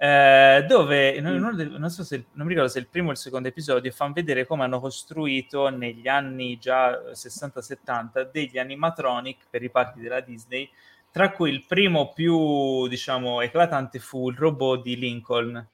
eh, 0.00 0.64
dove 0.68 1.20
non, 1.20 1.38
non, 1.76 1.90
so 1.90 2.04
se, 2.04 2.26
non 2.34 2.46
mi 2.46 2.52
ricordo 2.52 2.70
se 2.70 2.78
il 2.78 2.86
primo 2.86 3.08
o 3.08 3.10
il 3.10 3.16
secondo 3.16 3.48
episodio 3.48 3.90
fanno 3.90 4.12
vedere 4.12 4.46
come 4.46 4.62
hanno 4.62 4.78
costruito 4.78 5.70
negli 5.70 6.06
anni 6.06 6.56
già 6.56 7.10
60-70 7.12 8.30
degli 8.30 8.58
animatronic 8.58 9.46
per 9.50 9.64
i 9.64 9.70
parchi 9.70 9.98
della 9.98 10.20
Disney, 10.20 10.70
tra 11.10 11.32
cui 11.32 11.50
il 11.50 11.64
primo 11.66 12.12
più 12.12 12.86
diciamo 12.86 13.40
eclatante 13.40 13.98
fu 13.98 14.30
il 14.30 14.36
robot 14.36 14.82
di 14.82 14.96
Lincoln 14.96 15.66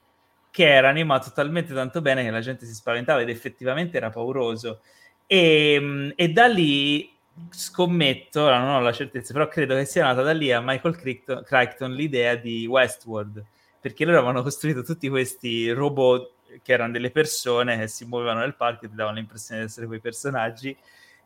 che 0.50 0.73
era 0.73 0.88
animato 0.88 1.31
talmente 1.35 1.75
tanto 1.75 2.00
bene 2.00 2.23
che 2.23 2.31
la 2.31 2.40
gente 2.40 2.64
si 2.64 2.73
spaventava 2.73 3.21
ed 3.21 3.28
effettivamente 3.28 3.99
era 3.99 4.09
pauroso. 4.09 4.81
E, 5.26 6.12
e 6.14 6.28
da 6.28 6.47
lì 6.47 7.12
scommetto, 7.50 8.49
non 8.49 8.69
ho 8.69 8.81
la 8.81 8.93
certezza, 8.93 9.33
però 9.35 9.49
credo 9.49 9.75
che 9.75 9.85
sia 9.85 10.04
nata 10.04 10.23
da 10.23 10.33
lì 10.33 10.52
a 10.52 10.62
Michael 10.62 10.97
Crichton, 10.97 11.43
Crichton 11.43 11.93
l'idea 11.93 12.37
di 12.37 12.66
Westworld 12.66 13.45
perché 13.84 14.06
loro 14.06 14.16
avevano 14.16 14.42
costruito 14.42 14.82
tutti 14.82 15.10
questi 15.10 15.70
robot 15.70 16.30
che 16.62 16.72
erano 16.72 16.92
delle 16.92 17.10
persone 17.10 17.76
che 17.76 17.86
si 17.86 18.06
muovevano 18.06 18.40
nel 18.40 18.54
parco 18.54 18.86
e 18.86 18.88
ti 18.88 18.94
davano 18.94 19.16
l'impressione 19.16 19.60
di 19.60 19.66
essere 19.66 19.86
quei 19.86 20.00
personaggi 20.00 20.74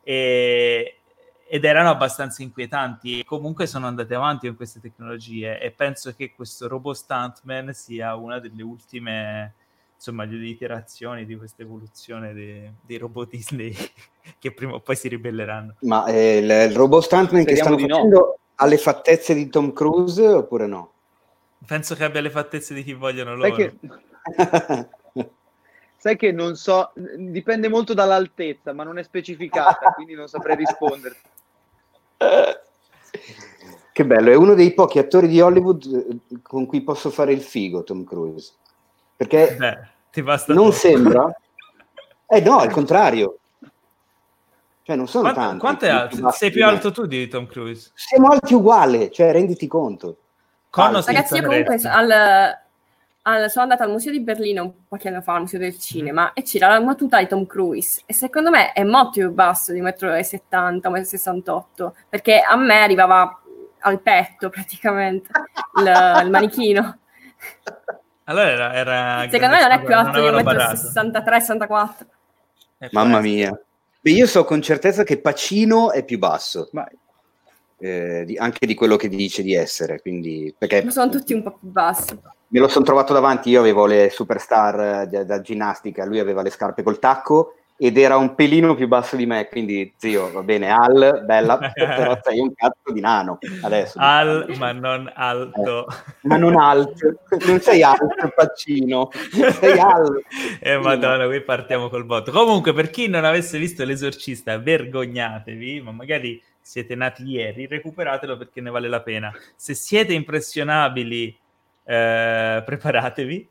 e, 0.03 0.97
ed 1.47 1.65
erano 1.65 1.91
abbastanza 1.91 2.43
inquietanti 2.43 3.21
e 3.21 3.25
comunque 3.25 3.69
sono 3.69 3.87
andati 3.87 4.13
avanti 4.13 4.49
con 4.49 4.57
queste 4.57 4.81
tecnologie 4.81 5.61
e 5.61 5.71
penso 5.71 6.13
che 6.17 6.33
questo 6.35 6.67
robot 6.67 6.97
stuntman 6.97 7.73
sia 7.75 8.17
una 8.17 8.41
delle 8.41 8.65
ultime 8.65 9.55
insomma 9.95 10.27
delle 10.27 10.49
iterazioni 10.49 11.27
di 11.27 11.37
questa 11.37 11.63
evoluzione 11.63 12.33
dei, 12.33 12.69
dei 12.85 12.99
robot 12.99 13.29
Disney 13.29 13.73
che 14.37 14.51
prima 14.51 14.75
o 14.75 14.81
poi 14.81 14.97
si 14.97 15.07
ribelleranno 15.07 15.77
ma 15.83 16.07
eh, 16.07 16.39
il, 16.39 16.51
il 16.71 16.75
robot 16.77 17.05
stuntman 17.05 17.43
Speriamo 17.43 17.77
che 17.77 17.83
stanno 17.85 17.95
facendo 17.95 18.19
no. 18.19 18.39
alle 18.57 18.79
fattezze 18.79 19.33
di 19.33 19.49
Tom 19.49 19.73
Cruise 19.73 20.27
oppure 20.27 20.67
no? 20.67 20.95
Penso 21.67 21.95
che 21.95 22.05
abbia 22.05 22.21
le 22.21 22.31
fattezze 22.31 22.75
di 22.75 22.83
chi 22.83 22.95
vogliono 22.95 23.35
loro. 23.35 23.55
Sai 23.55 23.79
che, 23.79 24.89
Sai 26.01 26.17
che 26.17 26.31
non 26.31 26.55
so, 26.55 26.93
dipende 27.17 27.69
molto 27.69 27.93
dall'altezza, 27.93 28.73
ma 28.73 28.85
non 28.85 28.99
è 28.99 29.03
specificata, 29.03 29.91
quindi 29.95 30.15
non 30.15 30.29
saprei 30.29 30.55
rispondere. 30.55 31.17
Che 33.93 34.07
bello, 34.07 34.31
è 34.31 34.37
uno 34.37 34.55
dei 34.55 34.73
pochi 34.75 35.01
attori 35.01 35.27
di 35.27 35.41
Hollywood 35.41 36.21
eh, 36.31 36.39
con 36.41 36.67
cui 36.67 36.83
posso 36.83 37.11
fare 37.11 37.33
il 37.33 37.41
figo, 37.41 37.83
Tom 37.83 38.05
Cruise. 38.05 38.53
Perché 39.17 39.57
Beh, 39.59 40.23
non 40.23 40.67
tutto. 40.67 40.71
sembra... 40.73 41.31
Eh 42.31 42.41
no, 42.43 42.59
al 42.59 42.71
contrario. 42.71 43.39
Cioè, 44.83 44.95
non 44.97 45.09
sono 45.09 45.33
quanto, 45.33 45.41
tanti. 45.41 45.59
Quanto 45.61 45.85
è 45.87 45.89
alto? 45.89 46.31
Sei 46.31 46.51
più 46.51 46.63
alto 46.63 46.93
tu 46.93 47.07
di 47.07 47.27
Tom 47.27 47.47
Cruise? 47.47 47.91
Siamo 47.95 48.29
alti 48.29 48.53
uguali, 48.53 49.11
cioè 49.11 49.33
renditi 49.33 49.67
conto. 49.67 50.19
Con 50.71 50.93
Ragazzi, 50.93 51.37
io 51.37 51.43
comunque 51.43 51.81
al, 51.85 52.11
al, 53.23 53.51
sono 53.51 53.63
andata 53.63 53.85
al 53.85 53.91
museo 53.91 54.13
di 54.13 54.21
Berlino 54.21 54.63
un 54.63 54.73
po' 54.87 54.97
che 54.97 55.09
anni 55.09 55.23
fa, 55.23 55.35
al 55.35 55.41
museo 55.41 55.59
del 55.59 55.79
cinema, 55.79 56.27
mm. 56.27 56.31
e 56.35 56.43
c'era 56.43 56.69
la 56.69 56.81
matuta 56.81 57.19
di 57.19 57.27
Tom 57.27 57.47
Cruise. 57.47 58.03
E 58.07 58.13
secondo 58.13 58.51
me 58.51 58.73
è 58.73 58.85
molto 58.85 59.21
più 59.21 59.31
basso 59.33 59.73
di 59.73 59.81
1,70 59.81 60.41
m, 60.51 60.81
1,68 60.83 61.85
m, 61.85 61.93
perché 62.09 62.41
a 62.41 62.57
me 62.57 62.83
arrivava 62.83 63.41
al 63.81 64.01
petto 64.01 64.49
praticamente 64.51 65.31
il, 65.79 66.23
il 66.25 66.31
manichino. 66.31 66.99
Allora 68.25 68.51
era, 68.51 68.75
era 68.75 69.29
secondo 69.31 69.55
me 69.55 69.63
non 69.63 69.71
è 69.71 69.83
più 69.83 69.95
alto 69.95 70.21
di 70.21 70.27
1,63 70.27 71.57
m, 71.57 72.89
Mamma 72.93 73.21
mia. 73.21 73.59
Beh, 74.01 74.11
io 74.11 74.27
so 74.27 74.45
con 74.45 74.63
certezza 74.63 75.03
che 75.03 75.21
Pacino 75.21 75.93
è 75.93 76.05
più 76.05 76.19
basso. 76.19 76.69
Ma 76.73 76.87
eh, 77.79 78.25
di, 78.27 78.37
anche 78.37 78.67
di 78.67 78.75
quello 78.75 78.97
che 78.97 79.09
dice 79.09 79.43
di 79.43 79.55
essere. 79.55 80.01
Quindi, 80.01 80.55
perché, 80.57 80.83
Ma 80.85 80.91
sono 80.91 81.11
tutti 81.11 81.33
un 81.33 81.43
po' 81.43 81.57
più 81.59 81.69
bassi. 81.69 82.19
Me 82.51 82.61
lo 82.61 82.69
sono 82.69 82.85
trovato 82.85 83.13
davanti, 83.13 83.51
io 83.51 83.61
avevo 83.61 83.87
le 83.87 84.09
superstar 84.11 85.03
eh, 85.03 85.07
da, 85.07 85.25
da 85.25 85.41
ginnastica, 85.41 86.07
lui 86.07 86.19
aveva 86.19 86.43
le 86.43 86.51
scarpe 86.51 86.83
col 86.83 86.99
tacco 86.99 87.55
ed 87.81 87.97
era 87.97 88.17
un 88.17 88.35
pelino 88.35 88.75
più 88.75 88.89
basso 88.89 89.15
di 89.15 89.25
me, 89.25 89.47
quindi 89.49 89.95
zio, 89.97 90.33
va 90.33 90.43
bene, 90.43 90.69
Al, 90.69 91.23
bella, 91.25 91.59
però 91.73 92.19
sei 92.21 92.41
un 92.41 92.53
cazzo 92.53 92.93
di 92.93 93.01
nano 93.01 93.39
adesso. 93.63 93.99
Al, 94.01 94.53
ma 94.59 94.73
non 94.73 95.11
alto. 95.15 95.87
Eh, 95.87 95.95
ma 96.23 96.37
non 96.37 96.59
alto, 96.59 97.21
non 97.47 97.61
sei 97.61 97.85
alto, 97.85 98.33
Pacino, 98.35 99.11
sei 99.61 99.79
Al. 99.79 100.23
Eh 100.59 100.79
madonna, 100.79 101.27
qui 101.27 101.41
partiamo 101.43 101.89
col 101.89 102.05
botto. 102.05 102.33
Comunque, 102.33 102.73
per 102.73 102.91
chi 102.91 103.07
non 103.07 103.25
avesse 103.25 103.59
visto 103.59 103.85
L'esorcista, 103.85 104.59
vergognatevi, 104.59 105.81
ma 105.81 105.93
magari 105.93 106.43
siete 106.69 106.95
nati 106.95 107.23
ieri, 107.25 107.67
recuperatelo 107.67 108.37
perché 108.37 108.61
ne 108.61 108.71
vale 108.71 108.89
la 108.89 109.01
pena. 109.01 109.33
Se 109.57 109.75
siete 109.75 110.13
impressionabili, 110.13 111.37
eh, 111.85 112.63
preparatevi 112.65 113.49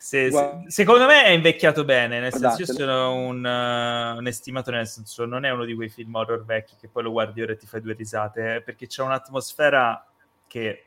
se, 0.00 0.30
se, 0.30 0.64
secondo 0.68 1.06
me 1.06 1.24
è 1.24 1.30
invecchiato 1.30 1.84
bene, 1.84 2.20
nel 2.20 2.32
senso 2.32 2.60
io 2.60 2.66
sono 2.66 3.14
un, 3.14 3.44
uh, 3.44 4.16
un, 4.16 4.26
estimatore, 4.28 4.76
nel 4.76 4.86
senso 4.86 5.24
non 5.24 5.44
è 5.44 5.50
uno 5.50 5.64
di 5.64 5.74
quei 5.74 5.88
film 5.88 6.14
horror 6.14 6.44
vecchi 6.44 6.74
che 6.80 6.86
poi 6.86 7.02
lo 7.02 7.10
guardi 7.10 7.42
ora 7.42 7.52
e 7.52 7.56
ti 7.56 7.66
fai 7.66 7.80
due 7.80 7.94
risate, 7.94 8.54
eh, 8.54 8.62
perché 8.62 8.86
c'è 8.86 9.02
un'atmosfera 9.02 10.06
che 10.46 10.84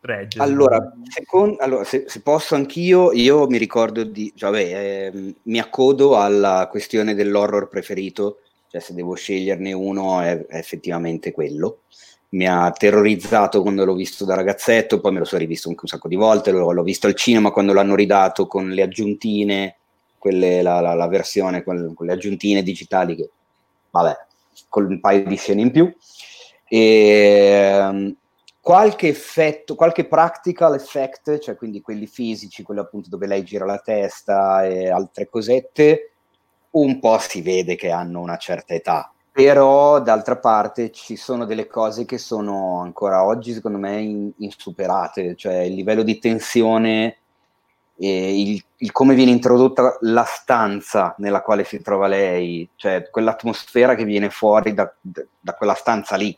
regge. 0.00 0.42
Allora, 0.42 0.92
secondo, 1.04 1.58
allora 1.58 1.84
se, 1.84 2.06
se, 2.08 2.20
posso 2.20 2.56
anch'io, 2.56 3.12
io 3.12 3.46
mi 3.46 3.58
ricordo 3.58 4.02
di, 4.02 4.32
cioè, 4.34 4.50
vabbè, 4.50 4.62
eh, 4.64 5.34
mi 5.40 5.60
accodo 5.60 6.18
alla 6.18 6.66
questione 6.68 7.14
dell'horror 7.14 7.68
preferito, 7.68 8.40
cioè 8.76 8.80
se 8.80 8.94
devo 8.94 9.14
sceglierne 9.14 9.72
uno 9.72 10.20
è, 10.20 10.46
è 10.46 10.56
effettivamente 10.56 11.32
quello 11.32 11.80
mi 12.28 12.46
ha 12.46 12.70
terrorizzato 12.72 13.62
quando 13.62 13.84
l'ho 13.84 13.94
visto 13.94 14.24
da 14.24 14.34
ragazzetto, 14.34 15.00
poi 15.00 15.12
me 15.12 15.20
lo 15.20 15.24
sono 15.24 15.40
rivisto 15.40 15.68
un, 15.68 15.76
un 15.80 15.88
sacco 15.88 16.08
di 16.08 16.16
volte, 16.16 16.50
l'ho, 16.50 16.72
l'ho, 16.72 16.82
visto 16.82 17.06
al 17.06 17.14
cinema 17.14 17.50
quando 17.50 17.72
l'hanno 17.72 17.94
ridato 17.94 18.46
con 18.46 18.68
le 18.68 18.82
aggiuntine, 18.82 19.76
quelle, 20.18 20.60
la, 20.60 20.80
la, 20.80 20.94
la, 20.94 21.06
versione 21.06 21.62
con, 21.62 21.94
con, 21.94 22.04
le 22.04 22.12
aggiuntine 22.12 22.62
digitali 22.62 23.14
che, 23.14 23.30
vabbè, 23.90 24.16
con 24.68 24.84
un 24.86 25.00
paio 25.00 25.24
di 25.24 25.36
scene 25.36 25.62
in 25.62 25.70
più. 25.70 25.90
E, 26.68 27.78
um, 27.80 28.16
qualche 28.60 29.06
effetto, 29.06 29.76
qualche 29.76 30.06
practical 30.06 30.74
effect, 30.74 31.38
cioè 31.38 31.54
quindi 31.56 31.80
quelli 31.80 32.08
fisici, 32.08 32.64
quelli 32.64 32.80
appunto 32.80 33.08
dove 33.08 33.28
lei 33.28 33.44
gira 33.44 33.64
la 33.64 33.78
testa 33.78 34.66
e 34.66 34.90
altre 34.90 35.28
cosette, 35.28 36.15
un 36.78 36.98
po' 36.98 37.18
si 37.18 37.42
vede 37.42 37.76
che 37.76 37.90
hanno 37.90 38.20
una 38.20 38.36
certa 38.36 38.74
età, 38.74 39.12
però 39.30 40.00
d'altra 40.00 40.36
parte 40.36 40.90
ci 40.90 41.16
sono 41.16 41.44
delle 41.44 41.66
cose 41.66 42.04
che 42.04 42.18
sono 42.18 42.80
ancora 42.80 43.24
oggi 43.24 43.52
secondo 43.52 43.78
me 43.78 44.00
in, 44.00 44.30
insuperate, 44.38 45.34
cioè 45.36 45.58
il 45.58 45.74
livello 45.74 46.02
di 46.02 46.18
tensione 46.18 47.18
il, 47.98 48.62
il, 48.76 48.92
come 48.92 49.14
viene 49.14 49.30
introdotta 49.30 49.96
la 50.00 50.24
stanza 50.24 51.14
nella 51.18 51.40
quale 51.40 51.64
si 51.64 51.80
trova 51.80 52.06
lei, 52.06 52.68
cioè 52.76 53.08
quell'atmosfera 53.10 53.94
che 53.94 54.04
viene 54.04 54.28
fuori 54.28 54.74
da, 54.74 54.92
da 55.00 55.54
quella 55.54 55.74
stanza 55.74 56.16
lì, 56.16 56.36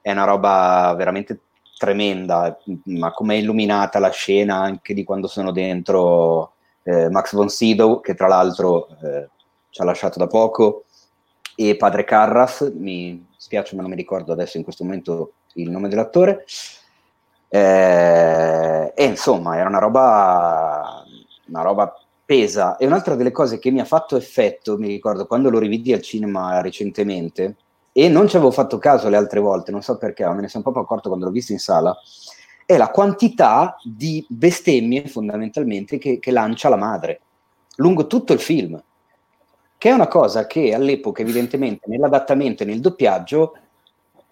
è 0.00 0.10
una 0.10 0.24
roba 0.24 0.92
veramente 0.96 1.40
tremenda, 1.78 2.58
ma 2.84 3.10
come 3.12 3.34
è 3.34 3.38
illuminata 3.38 3.98
la 3.98 4.10
scena 4.10 4.56
anche 4.56 4.94
di 4.94 5.04
quando 5.04 5.26
sono 5.26 5.50
dentro 5.50 6.52
eh, 6.82 7.08
Max 7.08 7.34
von 7.34 7.48
Sydow, 7.48 8.00
che 8.00 8.14
tra 8.14 8.28
l'altro 8.28 8.88
eh, 9.02 9.28
ci 9.72 9.80
ha 9.80 9.84
lasciato 9.84 10.18
da 10.18 10.26
poco, 10.26 10.84
e 11.56 11.76
padre 11.76 12.04
Carras, 12.04 12.70
mi 12.76 13.26
spiace 13.36 13.74
ma 13.74 13.80
non 13.80 13.90
mi 13.90 13.96
ricordo 13.96 14.32
adesso 14.32 14.58
in 14.58 14.64
questo 14.64 14.84
momento 14.84 15.32
il 15.54 15.70
nome 15.70 15.88
dell'attore, 15.88 16.44
eh, 17.48 18.92
e 18.94 19.04
insomma 19.04 19.56
era 19.56 19.68
una 19.68 19.78
roba, 19.78 21.04
una 21.46 21.62
roba 21.62 21.94
pesa. 22.24 22.76
E 22.76 22.84
un'altra 22.84 23.14
delle 23.14 23.30
cose 23.32 23.58
che 23.58 23.70
mi 23.70 23.80
ha 23.80 23.86
fatto 23.86 24.16
effetto, 24.16 24.76
mi 24.76 24.88
ricordo 24.88 25.26
quando 25.26 25.48
lo 25.48 25.58
rividi 25.58 25.94
al 25.94 26.02
cinema 26.02 26.60
recentemente, 26.60 27.56
e 27.92 28.08
non 28.10 28.28
ci 28.28 28.36
avevo 28.36 28.50
fatto 28.50 28.76
caso 28.76 29.08
le 29.08 29.16
altre 29.16 29.40
volte, 29.40 29.70
non 29.70 29.82
so 29.82 29.96
perché, 29.96 30.24
ma 30.24 30.34
me 30.34 30.42
ne 30.42 30.48
sono 30.48 30.62
proprio 30.62 30.82
accorto 30.82 31.08
quando 31.08 31.26
l'ho 31.26 31.32
visto 31.32 31.52
in 31.52 31.58
sala, 31.58 31.96
è 32.66 32.76
la 32.76 32.90
quantità 32.90 33.76
di 33.82 34.24
bestemmie 34.28 35.06
fondamentalmente 35.06 35.96
che, 35.96 36.18
che 36.18 36.30
lancia 36.30 36.68
la 36.68 36.76
madre 36.76 37.20
lungo 37.76 38.06
tutto 38.06 38.34
il 38.34 38.40
film 38.40 38.80
che 39.82 39.88
è 39.88 39.92
una 39.92 40.06
cosa 40.06 40.46
che 40.46 40.72
all'epoca 40.72 41.22
evidentemente 41.22 41.88
nell'adattamento 41.88 42.62
e 42.62 42.66
nel 42.66 42.78
doppiaggio 42.78 43.56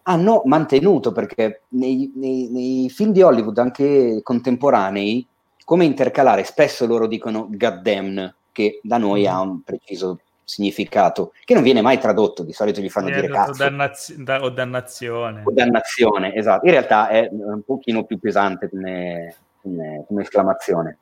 hanno 0.04 0.42
mantenuto, 0.44 1.10
perché 1.10 1.62
nei, 1.70 2.12
nei, 2.14 2.48
nei 2.52 2.88
film 2.88 3.10
di 3.10 3.20
Hollywood 3.20 3.58
anche 3.58 4.20
contemporanei, 4.22 5.26
come 5.64 5.86
intercalare, 5.86 6.44
spesso 6.44 6.86
loro 6.86 7.08
dicono 7.08 7.48
goddamn, 7.50 8.32
che 8.52 8.78
da 8.84 8.96
noi 8.96 9.22
mm-hmm. 9.22 9.32
ha 9.32 9.40
un 9.40 9.62
preciso 9.62 10.20
significato, 10.44 11.32
che 11.44 11.54
non 11.54 11.64
viene 11.64 11.80
mai 11.80 11.98
tradotto, 11.98 12.44
di 12.44 12.52
solito 12.52 12.80
gli 12.80 12.88
fanno 12.88 13.08
eh, 13.08 13.14
dire 13.14 13.28
cazzo. 13.28 13.64
Dannaz- 13.64 14.14
da- 14.14 14.44
o 14.44 14.50
dannazione. 14.50 15.42
O 15.44 15.50
dannazione, 15.50 16.32
esatto. 16.32 16.64
In 16.66 16.70
realtà 16.70 17.08
è 17.08 17.28
un 17.28 17.62
pochino 17.66 18.04
più 18.04 18.20
pesante 18.20 18.70
come, 18.70 19.34
come, 19.60 20.04
come 20.06 20.22
esclamazione. 20.22 20.98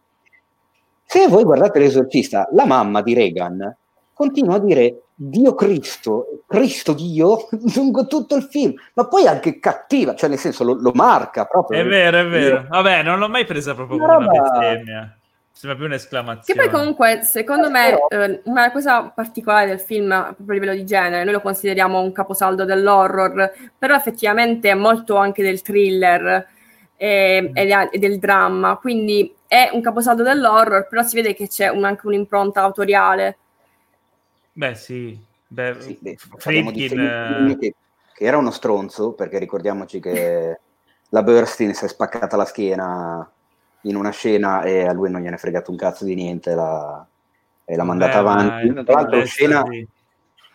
Se 1.04 1.28
voi 1.28 1.44
guardate 1.44 1.80
l'esorcista, 1.80 2.48
la 2.52 2.64
mamma 2.64 3.02
di 3.02 3.12
Reagan 3.12 3.76
continua 4.18 4.56
a 4.56 4.58
dire 4.58 5.02
Dio 5.14 5.54
Cristo, 5.54 6.42
Cristo 6.48 6.92
Dio, 6.92 7.48
lungo 7.76 8.08
tutto 8.08 8.34
il 8.34 8.42
film, 8.42 8.74
ma 8.94 9.06
poi 9.06 9.28
anche 9.28 9.60
cattiva, 9.60 10.16
cioè 10.16 10.28
nel 10.28 10.38
senso 10.38 10.64
lo, 10.64 10.74
lo 10.74 10.90
marca 10.92 11.44
proprio. 11.44 11.80
È 11.80 11.86
vero, 11.86 12.18
è 12.18 12.26
vero. 12.26 12.66
Vabbè, 12.68 13.04
non 13.04 13.20
l'ho 13.20 13.28
mai 13.28 13.44
presa 13.44 13.74
proprio 13.74 13.98
come 13.98 14.16
una 14.16 14.26
bestemmia. 14.26 15.18
Sembra 15.52 15.78
più 15.78 15.86
un'esclamazione. 15.86 16.60
Che 16.60 16.68
poi 16.68 16.76
comunque, 16.76 17.22
secondo 17.22 17.70
me, 17.70 17.96
eh, 18.08 18.42
una 18.44 18.70
cosa 18.72 19.12
particolare 19.12 19.66
del 19.66 19.80
film, 19.80 20.08
proprio 20.08 20.50
a 20.50 20.52
livello 20.52 20.74
di 20.74 20.84
genere, 20.84 21.24
noi 21.24 21.32
lo 21.32 21.40
consideriamo 21.40 22.00
un 22.00 22.12
caposaldo 22.12 22.64
dell'horror, 22.64 23.52
però 23.76 23.94
effettivamente 23.96 24.70
è 24.70 24.74
molto 24.74 25.16
anche 25.16 25.42
del 25.42 25.62
thriller 25.62 26.46
e, 26.96 27.50
e 27.52 27.98
del 27.98 28.18
dramma, 28.18 28.76
quindi 28.76 29.34
è 29.48 29.70
un 29.72 29.80
caposaldo 29.80 30.22
dell'horror, 30.22 30.86
però 30.88 31.02
si 31.02 31.16
vede 31.16 31.34
che 31.34 31.48
c'è 31.48 31.68
un, 31.68 31.84
anche 31.84 32.06
un'impronta 32.06 32.60
autoriale 32.60 33.38
Beh, 34.58 34.74
sì. 34.74 35.16
Beh, 35.46 35.76
sì 35.78 35.96
beh, 36.00 36.16
Friedkin, 36.36 36.98
eh... 36.98 37.56
che, 37.60 37.74
che, 38.12 38.24
era 38.24 38.38
uno 38.38 38.50
stronzo, 38.50 39.12
perché 39.12 39.38
ricordiamoci 39.38 40.00
che 40.00 40.58
la 41.10 41.22
Burstyn 41.22 41.72
si 41.74 41.84
è 41.84 41.88
spaccata 41.88 42.36
la 42.36 42.44
schiena 42.44 43.30
in 43.82 43.94
una 43.94 44.10
scena 44.10 44.62
e 44.62 44.84
a 44.84 44.92
lui 44.92 45.12
non 45.12 45.20
gliene 45.20 45.36
è 45.36 45.38
fregato 45.38 45.70
un 45.70 45.76
cazzo 45.76 46.04
di 46.04 46.16
niente 46.16 46.56
la, 46.56 47.06
e 47.64 47.76
l'ha 47.76 47.84
mandata 47.84 48.14
beh, 48.14 48.18
avanti. 48.18 48.84
Tra 48.84 48.94
l'altro, 48.94 49.24
scena, 49.26 49.62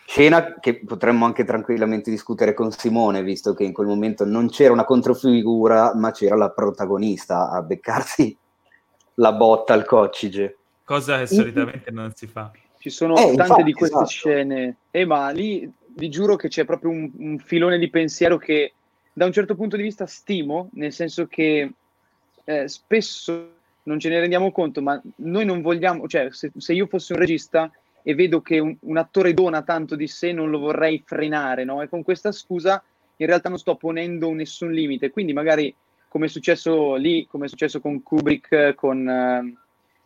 scena 0.06 0.60
che 0.60 0.84
potremmo 0.84 1.24
anche 1.24 1.46
tranquillamente 1.46 2.12
discutere 2.12 2.54
con 2.54 2.74
Simone, 2.74 3.24
visto 3.24 3.54
che 3.54 3.64
in 3.64 3.72
quel 3.72 3.88
momento 3.88 4.26
non 4.26 4.50
c'era 4.50 4.74
una 4.74 4.84
controfigura, 4.84 5.96
ma 5.96 6.12
c'era 6.12 6.36
la 6.36 6.50
protagonista 6.50 7.50
a 7.50 7.62
beccarsi 7.62 8.38
la 9.16 9.32
botta 9.32 9.72
al 9.72 9.86
coccige. 9.86 10.58
Cosa 10.84 11.20
che 11.20 11.28
solitamente 11.28 11.90
non 11.90 12.12
si 12.14 12.28
fa. 12.28 12.52
Ci 12.84 12.90
sono 12.90 13.16
eh, 13.16 13.28
tante 13.28 13.42
infatti, 13.44 13.64
di 13.64 13.72
queste 13.72 13.96
esatto. 13.96 14.10
scene, 14.10 14.76
eh, 14.92 15.06
ma 15.06 15.30
lì 15.30 15.72
vi 15.96 16.10
giuro 16.10 16.36
che 16.36 16.50
c'è 16.50 16.66
proprio 16.66 16.92
un, 16.92 17.10
un, 17.16 17.40
filone 17.40 17.78
di 17.78 17.90
pensiero 17.90 18.38
che 18.38 18.74
da 19.14 19.24
un 19.24 19.32
certo 19.32 19.56
punto 19.56 19.78
di 19.78 19.84
vista 19.84 20.06
stimo, 20.06 20.68
nel 20.74 20.92
senso 20.92 21.26
che 21.28 21.72
eh, 22.44 22.68
spesso 22.68 23.52
non 23.84 24.00
ce 24.02 24.10
ne 24.10 24.20
rendiamo 24.20 24.52
conto, 24.52 24.82
ma 24.82 25.02
noi 25.16 25.46
non 25.46 25.62
vogliamo, 25.62 26.10
cioè 26.10 26.28
se, 26.32 26.52
se 26.58 26.74
io 26.74 26.86
fossi 26.88 27.14
un 27.14 27.20
regista 27.20 27.72
e 28.02 28.16
vedo 28.16 28.42
che 28.42 28.60
un, 28.60 28.76
un, 28.82 28.98
attore 28.98 29.34
dona 29.34 29.62
tanto 29.62 29.96
di 29.96 30.10
sé, 30.10 30.34
non 30.34 30.50
lo 30.50 30.60
vorrei 30.60 31.02
frenare, 31.06 31.64
no? 31.64 31.82
E 31.82 31.88
con 31.88 32.04
questa 32.04 32.34
scusa 32.34 32.84
in 33.16 33.28
realtà 33.28 33.48
non 33.48 33.60
sto 33.60 33.78
ponendo 33.78 34.30
nessun 34.34 34.74
limite, 34.74 35.10
quindi 35.10 35.32
magari 35.32 35.74
come 36.10 36.26
è 36.26 36.30
successo 36.30 36.96
lì, 36.96 37.26
come 37.28 37.46
è 37.46 37.48
successo 37.48 37.80
con 37.80 38.04
Kubrick, 38.04 38.76
con, 38.76 39.08
uh, 39.08 39.58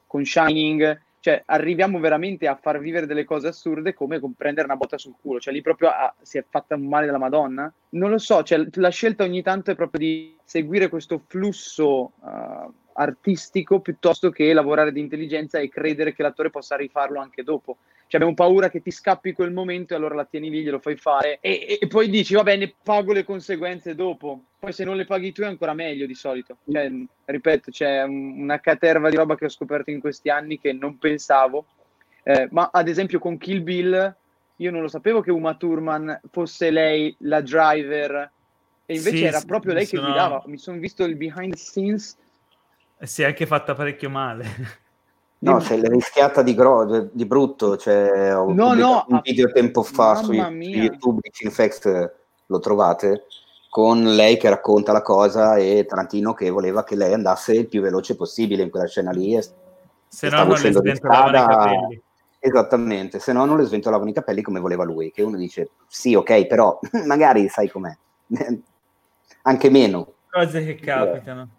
con 0.06 0.24
Shining, 0.24 1.06
cioè 1.28 1.44
arriviamo 1.48 2.00
veramente 2.00 2.48
a 2.48 2.56
far 2.56 2.80
vivere 2.80 3.06
delle 3.06 3.26
cose 3.26 3.50
assurde 3.50 3.94
come 3.94 4.18
prendere 4.38 4.66
una 4.66 4.78
botta 4.78 4.98
sul 4.98 5.16
culo, 5.20 5.42
cioè 5.42 5.54
lì 5.54 5.62
proprio 5.62 5.90
ah, 5.90 6.16
si 6.22 6.38
è 6.38 6.46
fatta 6.48 6.76
un 6.76 6.88
male 6.88 7.06
della 7.06 7.18
Madonna. 7.18 7.70
Non 7.90 8.12
lo 8.12 8.18
so, 8.18 8.44
cioè, 8.44 8.66
la 8.76 8.88
scelta 8.88 9.26
ogni 9.26 9.42
tanto 9.42 9.72
è 9.72 9.76
proprio 9.76 10.00
di 10.00 10.38
seguire 10.46 10.88
questo 10.88 11.22
flusso 11.28 12.14
uh, 12.22 12.74
artistico 12.94 13.82
piuttosto 13.82 14.30
che 14.30 14.54
lavorare 14.54 14.94
di 14.94 15.02
intelligenza 15.02 15.60
e 15.60 15.68
credere 15.68 16.14
che 16.14 16.24
l'attore 16.24 16.50
possa 16.50 16.78
rifarlo 16.78 17.20
anche 17.20 17.44
dopo. 17.44 17.80
Cioè, 18.08 18.22
abbiamo 18.22 18.34
paura 18.34 18.70
che 18.70 18.82
ti 18.82 18.90
scappi 18.90 19.34
quel 19.34 19.52
momento 19.52 19.94
e 19.94 19.98
allora 19.98 20.16
la 20.16 20.24
tieni 20.24 20.50
lì, 20.50 20.64
glielo 20.64 20.80
fai 20.80 20.96
fare 20.96 21.40
e, 21.42 21.78
e, 21.82 21.88
poi 21.88 22.10
dici, 22.10 22.36
va 22.36 22.44
bene, 22.44 22.74
pago 22.82 23.12
le 23.12 23.26
conseguenze 23.26 23.96
dopo. 23.96 24.44
Poi 24.58 24.72
se 24.72 24.86
non 24.86 24.96
le 24.96 25.04
paghi 25.04 25.34
tu 25.34 25.42
è 25.42 25.46
ancora 25.46 25.74
meglio 25.74 26.06
di 26.06 26.16
solito. 26.16 26.58
Cioè, 26.72 26.90
ripeto, 27.26 27.70
c'è 27.70 28.04
una 28.04 28.60
caterva 28.62 29.10
di 29.10 29.18
roba 29.18 29.36
che 29.36 29.46
ho 29.46 29.50
scoperto 29.50 29.92
in 29.92 30.00
questi 30.00 30.30
anni 30.30 30.58
che 30.58 30.72
non 30.72 30.98
pensavo. 30.98 31.66
Eh, 32.24 32.48
ma 32.52 32.70
ad 32.72 32.88
esempio 32.88 33.20
con 33.20 33.38
Kill 33.38 33.62
Bill, 33.62 34.16
io 34.56 34.72
non 34.72 34.82
lo 34.82 34.88
sapevo 34.88 35.20
che 35.20 35.32
Uma 35.32 35.56
Thurman 35.56 36.20
fosse 36.32 36.72
lei 36.72 37.14
la 37.20 37.42
driver 37.42 38.32
e 38.86 38.96
invece 38.96 39.18
sì, 39.18 39.24
era 39.24 39.42
proprio 39.42 39.74
lei 39.74 39.86
sono... 39.86 40.02
che 40.02 40.08
guidava. 40.08 40.44
Mi 40.46 40.58
sono 40.58 40.80
visto 40.80 41.04
il 41.04 41.18
behind 41.18 41.52
the 41.52 41.58
scenes. 41.58 42.18
Si 43.02 43.22
è 43.22 43.26
anche 43.26 43.46
fatta 43.46 43.76
parecchio 43.76 44.10
male. 44.10 44.86
No, 45.40 45.60
se 45.60 45.78
l'hai 45.78 45.90
rischiata 45.90 46.42
di, 46.42 46.56
gro- 46.56 47.10
di 47.12 47.26
brutto, 47.26 47.78
cioè, 47.78 48.36
ho 48.36 48.52
no, 48.52 48.74
no, 48.74 49.06
un 49.08 49.20
video 49.22 49.52
tempo 49.52 49.84
fa 49.84 50.16
su, 50.16 50.34
YouTube 50.34 51.20
di 51.22 51.30
Cinefx, 51.32 52.12
lo 52.48 52.60
trovate, 52.60 53.26
con 53.70 54.02
lei 54.02 54.38
che 54.38 54.50
racconta 54.50 54.92
la 54.92 55.04
cosa 55.04 55.58
e 55.58 55.86
Tarantino 55.88 56.34
che 56.34 56.50
voleva 56.50 56.84
che 56.84 56.96
lei 56.96 57.14
andasse 57.14 57.54
il 57.54 57.68
più 57.68 57.82
veloce 57.82 58.16
possibile 58.16 58.64
in 58.64 58.72
quella 58.72 58.88
scena 58.88 59.12
lì. 59.12 59.40
Se 60.08 60.30
no 60.30 60.44
non 60.44 60.60
le 60.60 60.72
sventolavano 60.72 61.38
i 61.38 61.46
capelli. 61.46 62.02
Esattamente, 62.40 63.20
se 63.20 63.34
no 63.34 63.46
non 63.46 63.58
le 63.58 63.66
sventolavano 63.66 64.10
i 64.10 64.14
capelli 64.14 64.42
come 64.42 64.60
voleva 64.60 64.84
lui, 64.84 65.12
che 65.12 65.22
uno 65.22 65.38
dice 65.38 65.70
sì, 65.88 66.16
ok, 66.16 66.48
però 66.48 66.80
magari 67.06 67.48
sai 67.48 67.70
com'è, 67.70 67.96
anche 69.44 69.70
meno. 69.70 70.14
Cose 70.32 70.66
che 70.66 70.76
capitano. 70.76 71.50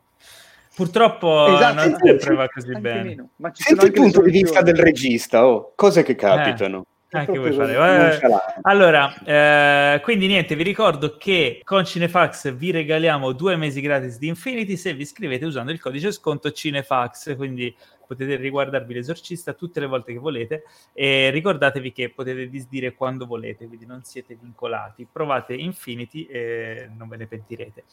Purtroppo 0.79 1.57
esatto, 1.57 1.75
non 1.75 1.97
sempre 2.01 2.35
va 2.37 2.49
così 2.49 2.79
bene. 2.79 3.31
Ma 3.39 3.51
ci 3.51 3.65
Senti 3.65 3.87
il 3.87 3.93
punto 3.93 4.23
di 4.23 4.31
vista 4.31 4.63
del 4.63 4.77
regista, 4.77 5.45
oh, 5.45 5.73
cose 5.75 6.05
che 6.05 6.15
capitano. 6.15 6.87
Eh. 7.11 7.19
Anche 7.19 7.37
vuoi 7.37 7.53
fare. 7.53 8.21
Eh, 8.21 8.21
allora, 8.63 9.13
eh, 9.25 10.01
quindi 10.03 10.29
niente, 10.29 10.55
vi 10.55 10.63
ricordo 10.63 11.17
che 11.17 11.63
con 11.65 11.85
Cinefax 11.85 12.53
vi 12.55 12.71
regaliamo 12.71 13.33
due 13.33 13.57
mesi 13.57 13.81
gratis 13.81 14.19
di 14.19 14.29
Infinity 14.29 14.77
se 14.77 14.95
vi 14.95 15.03
iscrivete 15.03 15.45
usando 15.45 15.73
il 15.73 15.81
codice 15.81 16.13
sconto 16.13 16.53
Cinefax, 16.53 17.35
quindi 17.35 17.75
potete 18.09 18.37
riguardarvi 18.37 18.95
l'esorcista 18.95 19.53
tutte 19.53 19.79
le 19.79 19.87
volte 19.87 20.13
che 20.13 20.19
volete 20.19 20.65
e 20.93 21.31
ricordatevi 21.31 21.93
che 21.93 22.11
potete 22.11 22.49
disdire 22.49 22.95
quando 22.95 23.27
volete, 23.27 23.69
quindi 23.69 23.87
non 23.87 24.03
siete 24.03 24.37
vincolati. 24.41 25.07
Provate 25.11 25.55
Infinity 25.55 26.25
e 26.25 26.91
non 26.97 27.07
ve 27.07 27.19
ne 27.19 27.27
pentirete. 27.27 27.85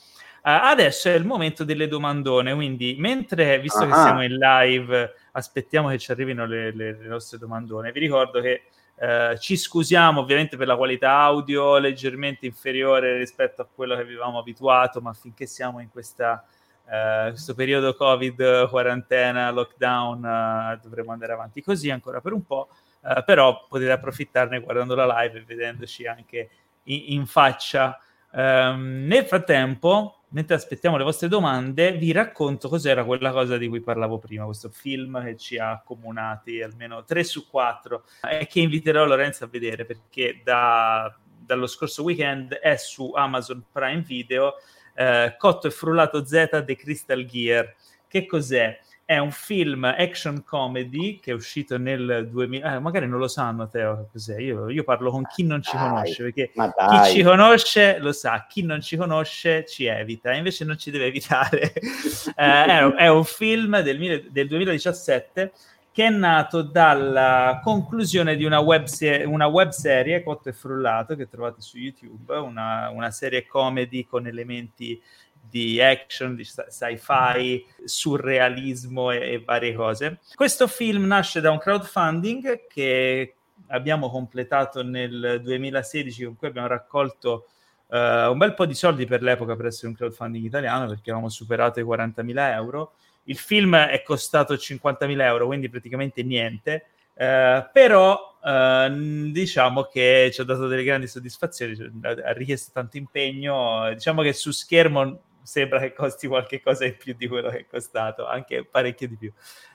Uh, 0.41 0.63
adesso 0.63 1.09
è 1.09 1.13
il 1.13 1.25
momento 1.25 1.63
delle 1.63 1.87
domandone, 1.87 2.53
quindi 2.55 2.95
mentre, 2.97 3.59
visto 3.59 3.83
uh-huh. 3.83 3.89
che 3.89 3.95
siamo 3.95 4.23
in 4.23 4.35
live, 4.35 5.13
aspettiamo 5.33 5.89
che 5.89 5.97
ci 5.99 6.11
arrivino 6.11 6.45
le, 6.45 6.73
le, 6.73 6.97
le 6.97 7.07
nostre 7.07 7.37
domandone, 7.37 7.91
vi 7.91 7.99
ricordo 7.99 8.41
che 8.41 8.63
eh, 8.97 9.37
ci 9.39 9.57
scusiamo 9.57 10.21
ovviamente 10.21 10.55
per 10.55 10.67
la 10.67 10.77
qualità 10.77 11.11
audio 11.11 11.77
leggermente 11.77 12.45
inferiore 12.45 13.17
rispetto 13.17 13.61
a 13.61 13.67
quello 13.73 13.93
che 13.95 14.01
avevamo 14.01 14.39
abituato, 14.39 15.01
ma 15.01 15.13
finché 15.13 15.45
siamo 15.45 15.81
in 15.81 15.89
questa, 15.89 16.45
eh, 16.89 17.29
questo 17.29 17.55
periodo 17.55 17.95
Covid, 17.95 18.69
quarantena, 18.69 19.51
lockdown, 19.51 20.25
eh, 20.25 20.79
dovremo 20.81 21.11
andare 21.11 21.33
avanti 21.33 21.61
così 21.61 21.89
ancora 21.89 22.21
per 22.21 22.33
un 22.33 22.43
po', 22.43 22.69
eh, 23.03 23.23
però 23.25 23.65
potete 23.67 23.91
approfittarne 23.91 24.59
guardando 24.59 24.95
la 24.95 25.21
live 25.21 25.39
e 25.39 25.43
vedendoci 25.43 26.05
anche 26.05 26.49
in, 26.83 27.03
in 27.07 27.25
faccia. 27.25 27.99
Um, 28.31 29.05
nel 29.05 29.23
frattempo, 29.23 30.23
mentre 30.29 30.55
aspettiamo 30.55 30.97
le 30.97 31.05
vostre 31.05 31.29
domande, 31.29 31.93
vi 31.93 32.11
racconto 32.11 32.67
cos'era 32.67 33.05
quella 33.05 33.31
cosa 33.31 33.57
di 33.57 33.69
cui 33.69 33.79
parlavo 33.79 34.17
prima, 34.17 34.43
questo 34.43 34.69
film 34.69 35.23
che 35.23 35.37
ci 35.37 35.57
ha 35.57 35.71
accomunati 35.71 36.61
almeno 36.61 37.05
3 37.05 37.23
su 37.23 37.47
4 37.47 38.03
e 38.29 38.45
che 38.47 38.59
inviterò 38.59 39.05
Lorenzo 39.05 39.45
a 39.45 39.47
vedere 39.47 39.85
perché 39.85 40.41
da, 40.43 41.17
dallo 41.23 41.65
scorso 41.65 42.03
weekend 42.03 42.53
è 42.55 42.75
su 42.75 43.13
Amazon 43.15 43.63
Prime 43.71 44.01
Video 44.01 44.55
eh, 44.95 45.35
Cotto 45.37 45.67
e 45.67 45.71
frullato 45.71 46.25
Z 46.25 46.63
The 46.65 46.75
Crystal 46.75 47.25
Gear. 47.25 47.73
Che 48.07 48.25
cos'è? 48.25 48.79
è 49.07 49.19
un 49.19 49.29
film 49.29 49.83
action 49.83 50.43
comedy 50.43 51.19
che 51.19 51.29
è 51.29 51.33
uscito 51.35 51.77
nel 51.77 52.27
2000 52.27 52.73
eh, 52.73 52.79
magari 52.79 53.07
non 53.07 53.19
lo 53.19 53.27
sanno 53.27 53.67
Teo 53.67 54.09
cos'è 54.11 54.39
io, 54.39 54.67
io 54.67 54.83
parlo 54.83 55.11
con 55.11 55.27
chi 55.31 55.43
non 55.43 55.61
ci 55.61 55.77
dai, 55.77 55.87
conosce 55.87 56.23
perché 56.23 56.51
chi 56.51 57.11
ci 57.11 57.21
conosce 57.21 57.99
lo 57.99 58.11
sa 58.11 58.47
chi 58.49 58.63
non 58.63 58.81
ci 58.81 58.97
conosce 58.97 59.63
ci 59.67 59.85
evita 59.85 60.33
invece 60.33 60.65
non 60.65 60.79
ci 60.79 60.89
deve 60.89 61.05
evitare 61.05 61.71
eh, 61.77 62.33
è, 62.35 62.83
è, 62.95 63.07
un 63.07 63.23
film 63.23 63.79
del, 63.81 64.27
del, 64.31 64.47
2017 64.47 65.51
che 65.95 66.07
è 66.07 66.09
nato 66.09 66.61
dalla 66.61 67.61
conclusione 67.63 68.35
di 68.35 68.43
una 68.43 68.59
web, 68.59 68.83
se- 68.83 69.23
una 69.23 69.45
web 69.45 69.69
serie 69.69 70.23
Cotto 70.23 70.49
e 70.49 70.51
Frullato 70.51 71.15
che 71.15 71.29
trovate 71.29 71.61
su 71.61 71.77
YouTube 71.77 72.35
una, 72.35 72.89
una 72.89 73.11
serie 73.11 73.47
comedy 73.47 74.03
con 74.03 74.27
elementi 74.27 75.01
di 75.39 75.81
action, 75.81 76.35
di 76.35 76.43
sci-fi, 76.43 77.65
surrealismo 77.85 79.11
e, 79.11 79.35
e 79.35 79.39
varie 79.39 79.73
cose. 79.73 80.19
Questo 80.35 80.67
film 80.67 81.05
nasce 81.05 81.39
da 81.39 81.51
un 81.51 81.59
crowdfunding 81.59 82.67
che 82.67 83.35
abbiamo 83.67 84.09
completato 84.09 84.83
nel 84.83 85.39
2016 85.41 86.25
con 86.25 86.35
cui 86.35 86.49
abbiamo 86.49 86.67
raccolto 86.67 87.47
uh, 87.87 88.31
un 88.31 88.37
bel 88.37 88.53
po' 88.53 88.65
di 88.65 88.73
soldi 88.73 89.05
per 89.05 89.21
l'epoca 89.21 89.55
per 89.55 89.67
essere 89.67 89.87
un 89.87 89.93
crowdfunding 89.93 90.43
italiano 90.43 90.87
perché 90.87 91.11
avevamo 91.11 91.29
superato 91.29 91.79
i 91.79 91.83
40.000 91.83 92.51
euro. 92.51 92.95
Il 93.25 93.37
film 93.37 93.75
è 93.75 94.01
costato 94.01 94.55
50.000 94.55 95.21
euro, 95.21 95.45
quindi 95.45 95.69
praticamente 95.69 96.23
niente, 96.23 96.85
uh, 97.13 97.65
però 97.71 98.37
uh, 98.41 99.31
diciamo 99.31 99.83
che 99.83 100.29
ci 100.33 100.41
ha 100.41 100.43
dato 100.43 100.67
delle 100.67 100.83
grandi 100.83 101.07
soddisfazioni, 101.07 101.75
ha 102.03 102.31
richiesto 102.33 102.71
tanto 102.73 102.97
impegno, 102.97 103.93
diciamo 103.93 104.21
che 104.21 104.33
su 104.33 104.51
schermo 104.51 105.21
sembra 105.45 105.79
che 105.79 105.93
costi 105.93 106.27
qualche 106.27 106.61
cosa 106.61 106.85
in 106.85 106.97
più 106.97 107.13
di 107.13 107.27
quello 107.27 107.49
che 107.49 107.59
è 107.59 107.65
costato, 107.67 108.27
anche 108.27 108.65
parecchio 108.65 109.07
di 109.07 109.15
più. 109.15 109.31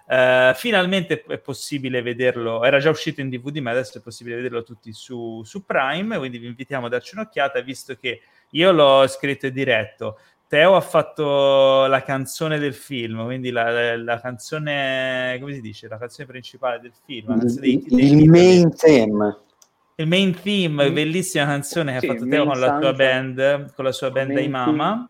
Uh, 0.06 0.52
finalmente 0.54 1.22
è 1.26 1.38
possibile 1.38 2.02
vederlo, 2.02 2.64
era 2.64 2.80
già 2.80 2.90
uscito 2.90 3.20
in 3.20 3.28
DVD, 3.28 3.58
ma 3.58 3.70
adesso 3.70 3.98
è 3.98 4.00
possibile 4.00 4.36
vederlo 4.36 4.64
tutti 4.64 4.92
su, 4.92 5.42
su 5.44 5.64
Prime, 5.64 6.18
quindi 6.18 6.38
vi 6.38 6.46
invitiamo 6.46 6.86
a 6.86 6.88
darci 6.88 7.14
un'occhiata, 7.14 7.60
visto 7.60 7.94
che 7.94 8.22
io 8.50 8.72
l'ho 8.72 9.06
scritto 9.06 9.46
e 9.46 9.52
diretto. 9.52 10.18
Teo 10.50 10.74
ha 10.74 10.80
fatto 10.80 11.86
la 11.86 12.02
canzone 12.02 12.58
del 12.58 12.74
film, 12.74 13.22
quindi 13.24 13.52
la, 13.52 13.70
la, 13.70 13.96
la 13.96 14.20
canzone, 14.20 15.38
come 15.38 15.54
si 15.54 15.60
dice, 15.60 15.86
la 15.86 15.96
canzone 15.96 16.26
principale 16.26 16.80
del 16.80 16.92
film. 17.06 17.40
Il, 17.40 17.54
dei, 17.54 17.84
dei 17.86 18.20
il 18.20 18.28
main 18.28 18.74
theme 18.74 19.38
il 19.94 20.08
main 20.08 20.34
theme, 20.34 20.90
bellissima 20.90 21.44
canzone 21.44 21.92
che 21.92 22.00
sì, 22.00 22.06
ha 22.06 22.14
fatto 22.14 22.26
Teo 22.26 22.46
con 22.46 22.58
la 22.58 22.78
sua 22.80 22.92
band, 22.92 23.74
con 23.74 23.84
la 23.84 23.92
sua 23.92 24.10
band 24.10 24.36
Aimama. 24.36 25.08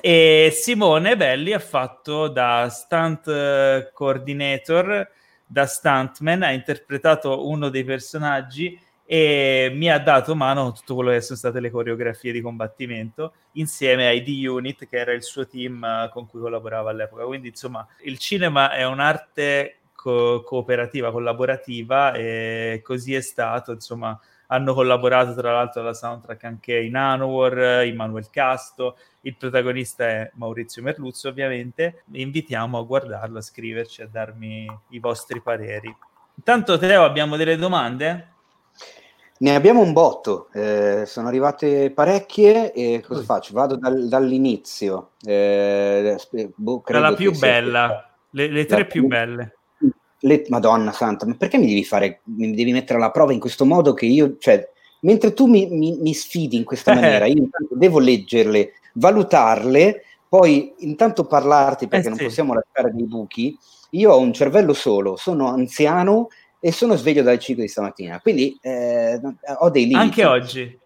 E 0.00 0.50
Simone 0.54 1.16
Belli 1.16 1.52
ha 1.52 1.58
fatto 1.58 2.28
da 2.28 2.68
stunt 2.68 3.26
eh, 3.26 3.90
coordinator, 3.92 5.10
da 5.44 5.66
stuntman, 5.66 6.42
ha 6.44 6.52
interpretato 6.52 7.48
uno 7.48 7.70
dei 7.70 7.82
personaggi 7.82 8.78
e 9.06 9.70
mi 9.74 9.90
ha 9.90 9.98
dato 9.98 10.34
mano 10.34 10.68
a 10.68 10.72
tutto 10.72 10.94
quello 10.94 11.10
che 11.10 11.20
sono 11.20 11.38
state 11.38 11.60
le 11.60 11.70
coreografie 11.70 12.32
di 12.32 12.40
combattimento 12.40 13.34
insieme 13.52 14.06
ai 14.06 14.22
D-Unit 14.22 14.86
che 14.88 14.96
era 14.96 15.12
il 15.12 15.22
suo 15.22 15.46
team 15.46 15.84
eh, 15.84 16.08
con 16.10 16.26
cui 16.26 16.40
collaborava 16.40 16.90
all'epoca. 16.90 17.24
Quindi 17.24 17.48
insomma 17.48 17.86
il 18.04 18.18
cinema 18.18 18.72
è 18.72 18.84
un'arte 18.86 19.80
co- 19.94 20.42
cooperativa, 20.42 21.10
collaborativa 21.10 22.14
e 22.14 22.80
così 22.82 23.14
è 23.14 23.20
stato. 23.20 23.72
Insomma 23.72 24.18
hanno 24.48 24.74
collaborato 24.74 25.34
tra 25.34 25.52
l'altro 25.52 25.80
alla 25.80 25.94
soundtrack 25.94 26.44
anche 26.44 26.78
in 26.78 26.96
Anowar, 26.96 27.84
Immanuel 27.86 28.28
Casto, 28.30 28.96
il 29.22 29.36
protagonista 29.36 30.06
è 30.06 30.30
Maurizio 30.34 30.82
Merluzzo 30.82 31.28
ovviamente, 31.28 32.02
vi 32.06 32.20
invitiamo 32.20 32.78
a 32.78 32.82
guardarlo, 32.82 33.38
a 33.38 33.42
scriverci, 33.42 34.02
a 34.02 34.06
darmi 34.06 34.66
i 34.90 34.98
vostri 34.98 35.40
pareri. 35.40 35.94
Intanto 36.36 36.78
Teo 36.78 37.04
abbiamo 37.04 37.36
delle 37.36 37.56
domande? 37.56 38.33
Ne 39.36 39.54
abbiamo 39.54 39.80
un 39.80 39.92
botto, 39.92 40.48
eh, 40.52 41.04
sono 41.06 41.28
arrivate 41.28 41.90
parecchie 41.90 42.72
e 42.72 43.02
cosa 43.04 43.20
mm. 43.20 43.24
faccio? 43.24 43.52
Vado 43.52 43.76
dal, 43.76 44.08
dall'inizio. 44.08 45.10
Eh, 45.24 46.16
boh, 46.54 46.82
Dalla 46.86 47.14
più 47.14 47.36
bella, 47.36 48.10
le, 48.30 48.48
le 48.48 48.64
tre 48.64 48.86
più 48.86 49.06
belle 49.06 49.56
le, 50.24 50.44
Madonna 50.48 50.92
santa, 50.92 51.26
ma 51.26 51.34
perché 51.34 51.58
mi 51.58 51.66
devi 51.66 51.84
fare, 51.84 52.20
mi 52.24 52.54
devi 52.54 52.72
mettere 52.72 52.98
alla 52.98 53.10
prova 53.10 53.32
in 53.32 53.40
questo 53.40 53.64
modo 53.64 53.94
che 53.94 54.06
io, 54.06 54.36
cioè, 54.38 54.68
mentre 55.00 55.32
tu 55.32 55.46
mi, 55.46 55.66
mi, 55.68 55.96
mi 56.00 56.14
sfidi 56.14 56.56
in 56.56 56.64
questa 56.64 56.94
maniera, 56.94 57.26
io 57.26 57.48
devo 57.70 57.98
leggerle, 57.98 58.72
valutarle, 58.94 60.02
poi 60.28 60.74
intanto 60.78 61.24
parlarti 61.24 61.86
perché 61.86 62.06
eh, 62.06 62.10
non 62.10 62.18
sì. 62.18 62.24
possiamo 62.24 62.54
lasciare 62.54 62.92
dei 62.92 63.06
buchi. 63.06 63.56
Io 63.90 64.10
ho 64.10 64.18
un 64.18 64.32
cervello 64.32 64.72
solo, 64.72 65.16
sono 65.16 65.48
anziano 65.48 66.28
e 66.64 66.72
sono 66.72 66.96
sveglio 66.96 67.22
dalle 67.22 67.38
5 67.38 67.62
di 67.62 67.68
stamattina, 67.68 68.20
quindi 68.20 68.58
eh, 68.62 69.20
ho 69.58 69.68
dei 69.68 69.82
limiti. 69.82 70.00
Anche 70.00 70.24
oggi. 70.24 70.80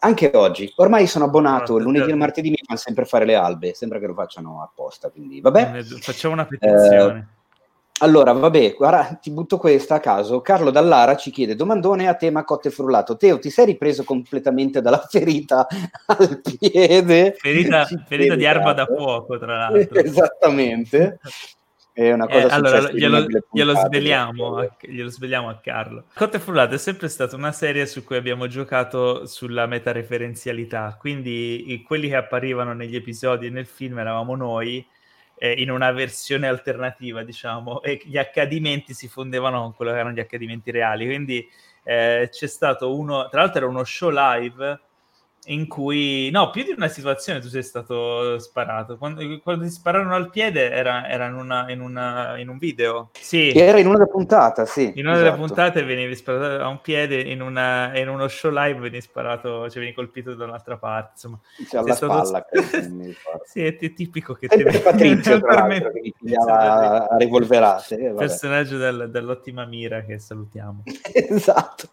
Anche 0.00 0.30
oggi. 0.34 0.70
Ormai 0.76 1.06
sono 1.06 1.24
abbonato, 1.24 1.76
allora, 1.76 1.84
lunedì 1.84 2.10
e 2.10 2.14
martedì 2.14 2.50
mi 2.50 2.58
fanno 2.62 2.78
sempre 2.78 3.06
fare 3.06 3.24
le 3.24 3.34
albe, 3.34 3.72
sembra 3.72 3.98
che 3.98 4.06
lo 4.06 4.12
facciano 4.12 4.62
apposta, 4.62 5.08
quindi 5.08 5.40
vabbè. 5.40 5.82
Facciamo 5.82 6.34
una 6.34 6.44
petizione. 6.44 7.18
Eh, 7.18 8.04
allora, 8.04 8.32
vabbè, 8.32 8.74
guarda, 8.76 9.18
ti 9.18 9.30
butto 9.30 9.56
questa 9.56 9.94
a 9.94 10.00
caso. 10.00 10.42
Carlo 10.42 10.70
Dallara 10.70 11.16
ci 11.16 11.30
chiede 11.30 11.54
domandone 11.54 12.06
a 12.06 12.16
tema 12.16 12.44
cotte 12.44 12.68
frullato. 12.68 13.16
Teo, 13.16 13.38
ti 13.38 13.48
sei 13.48 13.64
ripreso 13.64 14.04
completamente 14.04 14.82
dalla 14.82 14.98
ferita 15.08 15.66
al 16.04 16.42
piede? 16.42 17.34
Ferita, 17.38 17.86
ferita 18.06 18.34
di 18.34 18.44
arma 18.44 18.74
da 18.74 18.84
fuoco, 18.84 19.38
tra 19.38 19.56
l'altro. 19.56 20.00
Esattamente. 20.04 21.18
È 21.94 22.10
una 22.10 22.26
cosa 22.26 22.48
eh, 22.48 22.50
allora, 22.50 22.90
glielo, 22.90 23.24
glielo, 23.52 23.72
sveliamo, 23.76 24.56
a, 24.56 24.76
glielo 24.80 25.08
sveliamo 25.08 25.48
a 25.48 25.60
Carlo. 25.62 26.06
Cotte 26.12 26.40
frullato 26.40 26.74
è 26.74 26.78
sempre 26.78 27.08
stata 27.08 27.36
una 27.36 27.52
serie 27.52 27.86
su 27.86 28.02
cui 28.02 28.16
abbiamo 28.16 28.48
giocato 28.48 29.26
sulla 29.26 29.66
metareferenzialità, 29.66 30.96
quindi 30.98 31.80
quelli 31.86 32.08
che 32.08 32.16
apparivano 32.16 32.72
negli 32.72 32.96
episodi 32.96 33.46
e 33.46 33.50
nel 33.50 33.66
film 33.66 34.00
eravamo 34.00 34.34
noi 34.34 34.84
eh, 35.36 35.52
in 35.52 35.70
una 35.70 35.92
versione 35.92 36.48
alternativa, 36.48 37.22
diciamo, 37.22 37.80
e 37.80 38.00
gli 38.02 38.18
accadimenti 38.18 38.92
si 38.92 39.06
fondevano 39.06 39.60
con 39.60 39.74
quello 39.76 39.92
che 39.92 39.98
erano 39.98 40.16
gli 40.16 40.20
accadimenti 40.20 40.72
reali. 40.72 41.06
Quindi 41.06 41.48
eh, 41.84 42.28
c'è 42.28 42.46
stato 42.48 42.98
uno, 42.98 43.28
tra 43.28 43.42
l'altro 43.42 43.58
era 43.58 43.68
uno 43.68 43.84
show 43.84 44.10
live 44.10 44.80
in 45.46 45.66
cui, 45.66 46.30
no, 46.30 46.50
più 46.50 46.62
di 46.62 46.72
una 46.76 46.88
situazione 46.88 47.40
tu 47.40 47.48
sei 47.48 47.62
stato 47.62 48.38
sparato. 48.38 48.96
Quando, 48.96 49.22
quando 49.42 49.64
ti 49.64 49.70
spararono 49.70 50.14
al 50.14 50.30
piede 50.30 50.70
era, 50.70 51.08
era 51.08 51.26
in, 51.26 51.34
una, 51.34 51.70
in, 51.70 51.80
una, 51.80 52.38
in, 52.38 52.48
un 52.48 52.58
video. 52.58 53.10
Sì. 53.12 53.50
Era 53.50 53.78
in 53.78 53.86
una 53.86 54.06
puntata, 54.06 54.64
sì. 54.64 54.92
In 54.94 55.06
una 55.06 55.14
esatto. 55.14 55.30
delle 55.30 55.36
puntate 55.36 55.82
venivi 55.82 56.14
sparato 56.14 56.62
a 56.62 56.68
un 56.68 56.80
piede, 56.80 57.20
in, 57.20 57.42
una, 57.42 57.96
in 57.98 58.08
uno 58.08 58.28
show 58.28 58.50
live 58.50 58.78
venivi 58.78 59.00
sparato, 59.00 59.68
cioè 59.68 59.74
venivi 59.74 59.94
colpito 59.94 60.34
da 60.34 60.44
un'altra 60.44 60.76
parte. 60.76 61.10
Insomma, 61.14 61.40
cioè, 61.68 61.80
alla 61.80 61.94
stato... 61.94 62.24
spalla. 62.24 62.46
sì, 63.44 63.64
è, 63.64 63.76
è, 63.76 63.92
tipico 63.92 64.34
che 64.34 64.48
ti 64.48 64.62
vedi. 64.62 64.78
Patrizio, 64.78 65.40
tra 65.40 65.64
me... 65.66 65.80
che 65.80 66.12
pigliava 66.18 67.08
a 67.08 67.16
rivolverate. 67.16 67.96
Eh, 67.98 68.12
personaggio 68.12 68.78
del, 68.78 69.10
dell'ottima 69.10 69.64
mira 69.64 70.02
che 70.02 70.18
salutiamo. 70.18 70.84
esatto. 71.12 71.88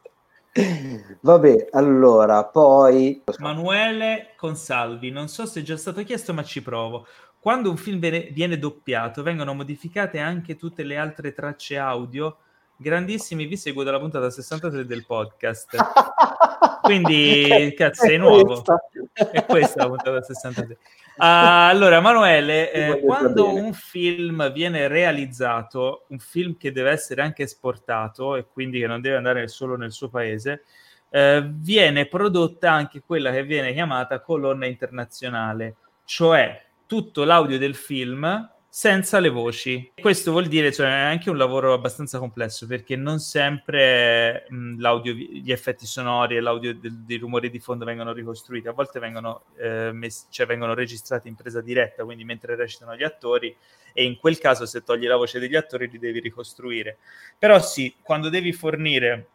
Vabbè, 1.21 1.69
allora, 1.71 2.43
poi... 2.45 3.23
Manuele 3.39 4.33
Consalvi, 4.35 5.09
non 5.09 5.27
so 5.29 5.45
se 5.45 5.61
è 5.61 5.63
già 5.63 5.77
stato 5.77 6.03
chiesto, 6.03 6.33
ma 6.33 6.43
ci 6.43 6.61
provo. 6.61 7.07
Quando 7.39 7.69
un 7.69 7.77
film 7.77 7.99
viene, 7.99 8.59
doppiato, 8.59 9.23
vengono 9.23 9.53
modificate 9.53 10.19
anche 10.19 10.57
tutte 10.57 10.83
le 10.83 10.97
altre 10.97 11.33
tracce 11.33 11.77
audio? 11.77 12.37
Grandissimi, 12.75 13.45
vi 13.45 13.57
seguo 13.57 13.83
dalla 13.83 13.99
puntata 13.99 14.29
63 14.29 14.85
del 14.85 15.05
podcast. 15.05 15.75
Quindi, 16.81 17.73
cazzo, 17.77 18.05
sei 18.05 18.17
nuovo. 18.17 18.61
È 19.13 19.45
questa 19.45 19.83
la 19.83 19.87
puntata 19.87 20.21
63. 20.21 20.77
Uh, 21.13 21.67
allora, 21.69 21.99
Manuele, 21.99 22.71
eh, 22.71 22.99
quando 23.01 23.53
un 23.53 23.73
film 23.73 24.51
viene 24.51 24.87
realizzato, 24.87 26.05
un 26.07 26.19
film 26.19 26.57
che 26.57 26.71
deve 26.71 26.91
essere 26.91 27.21
anche 27.21 27.43
esportato 27.43 28.35
e 28.35 28.45
quindi 28.45 28.79
che 28.79 28.87
non 28.87 29.01
deve 29.01 29.17
andare 29.17 29.47
solo 29.47 29.75
nel 29.75 29.91
suo 29.91 30.09
paese, 30.09 30.63
eh, 31.09 31.43
viene 31.45 32.05
prodotta 32.07 32.71
anche 32.71 33.01
quella 33.01 33.31
che 33.31 33.43
viene 33.43 33.73
chiamata 33.73 34.21
colonna 34.21 34.65
internazionale, 34.65 35.75
cioè 36.05 36.63
tutto 36.85 37.23
l'audio 37.25 37.57
del 37.57 37.75
film 37.75 38.49
senza 38.73 39.19
le 39.19 39.27
voci. 39.27 39.91
Questo 39.99 40.31
vuol 40.31 40.45
dire, 40.47 40.71
cioè, 40.71 40.87
è 40.87 41.01
anche 41.01 41.29
un 41.29 41.35
lavoro 41.35 41.73
abbastanza 41.73 42.19
complesso 42.19 42.65
perché 42.67 42.95
non 42.95 43.19
sempre 43.19 44.45
mh, 44.47 44.81
gli 45.03 45.51
effetti 45.51 45.85
sonori 45.85 46.37
e 46.37 46.39
l'audio 46.39 46.73
dei 46.79 47.17
rumori 47.17 47.49
di 47.49 47.59
fondo 47.59 47.83
vengono 47.83 48.13
ricostruiti, 48.13 48.69
a 48.69 48.71
volte 48.71 48.99
vengono, 49.01 49.43
eh, 49.57 49.91
messi, 49.91 50.27
cioè, 50.29 50.45
vengono 50.45 50.73
registrati 50.73 51.27
in 51.27 51.35
presa 51.35 51.59
diretta, 51.59 52.05
quindi 52.05 52.23
mentre 52.23 52.55
recitano 52.55 52.95
gli 52.95 53.03
attori 53.03 53.53
e 53.91 54.05
in 54.05 54.17
quel 54.17 54.37
caso 54.37 54.65
se 54.65 54.83
togli 54.83 55.05
la 55.05 55.17
voce 55.17 55.39
degli 55.39 55.57
attori 55.57 55.89
li 55.89 55.99
devi 55.99 56.21
ricostruire. 56.21 56.97
Però 57.37 57.59
sì, 57.59 57.93
quando 58.01 58.29
devi 58.29 58.53
fornire 58.53 59.27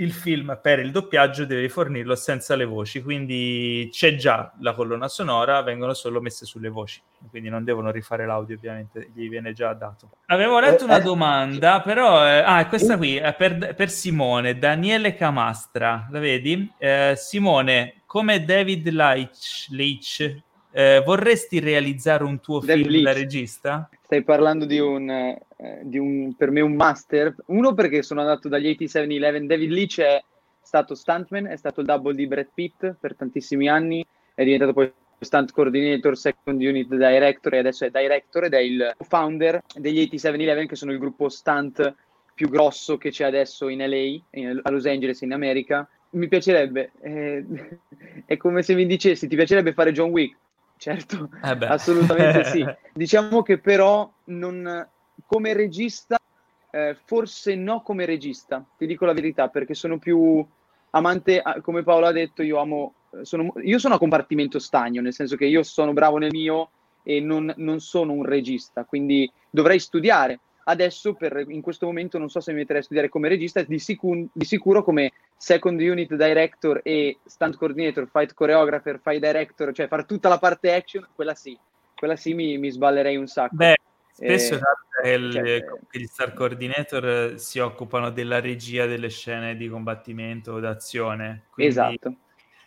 il 0.00 0.12
film 0.12 0.58
per 0.62 0.78
il 0.78 0.92
doppiaggio 0.92 1.44
devi 1.44 1.68
fornirlo 1.68 2.14
senza 2.14 2.54
le 2.54 2.64
voci, 2.64 3.02
quindi 3.02 3.88
c'è 3.90 4.14
già 4.14 4.52
la 4.60 4.72
colonna 4.72 5.08
sonora, 5.08 5.60
vengono 5.62 5.92
solo 5.92 6.20
messe 6.20 6.46
sulle 6.46 6.68
voci, 6.68 7.00
quindi 7.30 7.48
non 7.48 7.64
devono 7.64 7.90
rifare 7.90 8.24
l'audio 8.24 8.54
ovviamente, 8.54 9.10
gli 9.12 9.28
viene 9.28 9.52
già 9.52 9.72
dato. 9.72 10.10
Avevo 10.26 10.60
letto 10.60 10.84
una 10.84 10.98
eh, 10.98 11.00
eh, 11.00 11.02
domanda, 11.02 11.80
però... 11.80 12.24
Eh, 12.24 12.38
ah, 12.38 12.66
questa 12.68 12.96
qui 12.96 13.16
è 13.16 13.34
per, 13.34 13.74
per, 13.74 13.90
Simone, 13.90 14.56
Daniele 14.56 15.14
Camastra, 15.14 16.06
la 16.10 16.20
vedi? 16.20 16.72
Eh, 16.78 17.14
Simone, 17.16 18.02
come 18.06 18.44
David 18.44 18.88
Leitch, 18.90 19.66
Leitch 19.70 20.36
eh, 20.70 21.02
vorresti 21.04 21.58
realizzare 21.58 22.22
un 22.22 22.38
tuo 22.38 22.60
David 22.60 22.84
film 22.84 22.90
Leitch. 22.90 23.04
da 23.04 23.12
regista? 23.12 23.88
Stai 24.00 24.22
parlando 24.22 24.64
di 24.64 24.78
un, 24.78 25.36
eh, 25.60 25.80
di 25.82 25.98
un, 25.98 26.34
per 26.36 26.50
me 26.50 26.60
un 26.60 26.74
master. 26.74 27.34
Uno 27.46 27.74
perché 27.74 28.02
sono 28.02 28.20
andato 28.20 28.48
dagli 28.48 28.76
87-11, 28.78 29.46
David 29.46 29.70
Leach 29.70 30.00
è 30.00 30.22
stato 30.62 30.94
stuntman, 30.94 31.46
è 31.46 31.56
stato 31.56 31.80
il 31.80 31.86
double 31.86 32.14
di 32.14 32.26
Brad 32.26 32.48
Pitt 32.54 32.94
per 33.00 33.16
tantissimi 33.16 33.68
anni, 33.68 34.06
è 34.34 34.44
diventato 34.44 34.72
poi 34.72 34.92
stunt 35.18 35.50
coordinator, 35.50 36.16
second 36.16 36.60
unit 36.60 36.86
director 36.94 37.54
e 37.54 37.58
adesso 37.58 37.84
è 37.84 37.90
director 37.90 38.44
ed 38.44 38.54
è 38.54 38.60
il 38.60 38.94
founder 39.00 39.62
degli 39.74 40.08
87-11 40.12 40.66
che 40.66 40.76
sono 40.76 40.92
il 40.92 40.98
gruppo 40.98 41.28
stunt 41.28 41.94
più 42.34 42.48
grosso 42.48 42.98
che 42.98 43.10
c'è 43.10 43.24
adesso 43.24 43.68
in 43.68 43.80
LA, 43.80 44.20
in, 44.38 44.60
a 44.62 44.70
Los 44.70 44.86
Angeles 44.86 45.22
in 45.22 45.32
America. 45.32 45.88
Mi 46.10 46.28
piacerebbe, 46.28 46.92
eh, 47.00 47.44
è 48.24 48.36
come 48.36 48.62
se 48.62 48.74
mi 48.74 48.86
dicessi 48.86 49.26
ti 49.26 49.34
piacerebbe 49.34 49.72
fare 49.72 49.90
John 49.90 50.10
Wick? 50.10 50.36
Certo, 50.76 51.28
eh 51.42 51.66
assolutamente 51.66 52.44
sì. 52.44 52.64
Diciamo 52.94 53.42
che 53.42 53.58
però 53.58 54.08
non, 54.26 54.88
come 55.26 55.52
regista, 55.52 56.18
eh, 56.70 56.96
forse 57.04 57.54
no 57.54 57.82
come 57.82 58.04
regista, 58.04 58.64
ti 58.76 58.86
dico 58.86 59.04
la 59.04 59.12
verità, 59.12 59.48
perché 59.48 59.74
sono 59.74 59.98
più 59.98 60.44
amante, 60.90 61.42
come 61.62 61.82
Paolo 61.82 62.06
ha 62.06 62.12
detto, 62.12 62.42
io 62.42 62.58
amo, 62.58 62.94
sono, 63.22 63.52
io 63.62 63.78
sono 63.78 63.94
a 63.94 63.98
compartimento 63.98 64.58
stagno, 64.58 65.00
nel 65.00 65.12
senso 65.12 65.36
che 65.36 65.46
io 65.46 65.62
sono 65.62 65.92
bravo 65.92 66.18
nel 66.18 66.30
mio 66.32 66.70
e 67.02 67.20
non, 67.20 67.52
non 67.56 67.80
sono 67.80 68.12
un 68.12 68.24
regista, 68.24 68.84
quindi 68.84 69.30
dovrei 69.50 69.78
studiare. 69.78 70.40
Adesso, 70.68 71.14
per, 71.14 71.46
in 71.48 71.62
questo 71.62 71.86
momento, 71.86 72.18
non 72.18 72.28
so 72.28 72.40
se 72.40 72.52
mi 72.52 72.58
metterei 72.58 72.82
a 72.82 72.84
studiare 72.84 73.08
come 73.08 73.28
regista, 73.28 73.62
di, 73.62 73.78
sicu- 73.78 74.28
di 74.30 74.44
sicuro 74.44 74.84
come 74.84 75.12
second 75.34 75.80
unit 75.80 76.14
director 76.14 76.80
e 76.84 77.20
stunt 77.24 77.56
coordinator, 77.56 78.06
fight 78.06 78.34
choreographer, 78.34 79.00
fight 79.02 79.24
director, 79.24 79.72
cioè 79.72 79.88
fare 79.88 80.04
tutta 80.04 80.28
la 80.28 80.38
parte 80.38 80.74
action, 80.74 81.08
quella 81.14 81.34
sì, 81.34 81.58
quella 81.96 82.16
sì 82.16 82.34
mi, 82.34 82.58
mi 82.58 82.70
sballerei 82.70 83.16
un 83.16 83.26
sacco. 83.26 83.56
Beh, 83.56 83.76
spesso 84.18 84.58
eh, 85.02 85.12
il, 85.12 85.32
cioè, 85.32 85.64
gli 85.92 86.06
star 86.06 86.32
coordinator 86.32 87.34
si 87.36 87.60
occupano 87.60 88.10
della 88.10 88.40
regia 88.40 88.86
delle 88.86 89.10
scene 89.10 89.56
di 89.56 89.68
combattimento 89.68 90.52
o 90.52 90.60
d'azione. 90.60 91.44
Quindi, 91.50 91.72
esatto. 91.72 92.14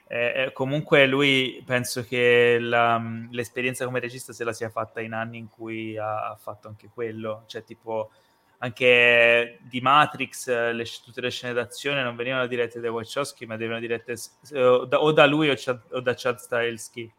Eh, 0.07 0.51
comunque 0.53 1.05
lui 1.07 1.61
penso 1.65 2.03
che 2.03 2.57
la, 2.59 3.01
l'esperienza 3.29 3.85
come 3.85 3.99
regista 3.99 4.33
se 4.33 4.43
la 4.43 4.51
sia 4.51 4.69
fatta 4.69 4.99
in 4.99 5.13
anni 5.13 5.37
in 5.37 5.47
cui 5.47 5.97
ha, 5.97 6.29
ha 6.29 6.35
fatto 6.35 6.67
anche 6.67 6.89
quello, 6.93 7.43
cioè 7.47 7.63
tipo 7.63 8.11
anche 8.57 9.57
di 9.61 9.81
Matrix, 9.81 10.47
le, 10.47 10.85
tutte 11.03 11.21
le 11.21 11.31
scene 11.31 11.53
d'azione 11.53 12.03
non 12.03 12.15
venivano 12.15 12.45
dirette 12.45 12.79
da 12.79 12.91
Wachowski, 12.91 13.45
ma 13.45 13.55
venivano 13.55 13.79
dirette 13.79 14.15
o 14.53 14.85
da, 14.85 15.01
o 15.01 15.11
da 15.11 15.25
lui 15.25 15.49
o, 15.49 15.55
o, 15.89 15.99
da 15.99 16.13
Chad 16.15 16.37
Stahelski. 16.37 17.11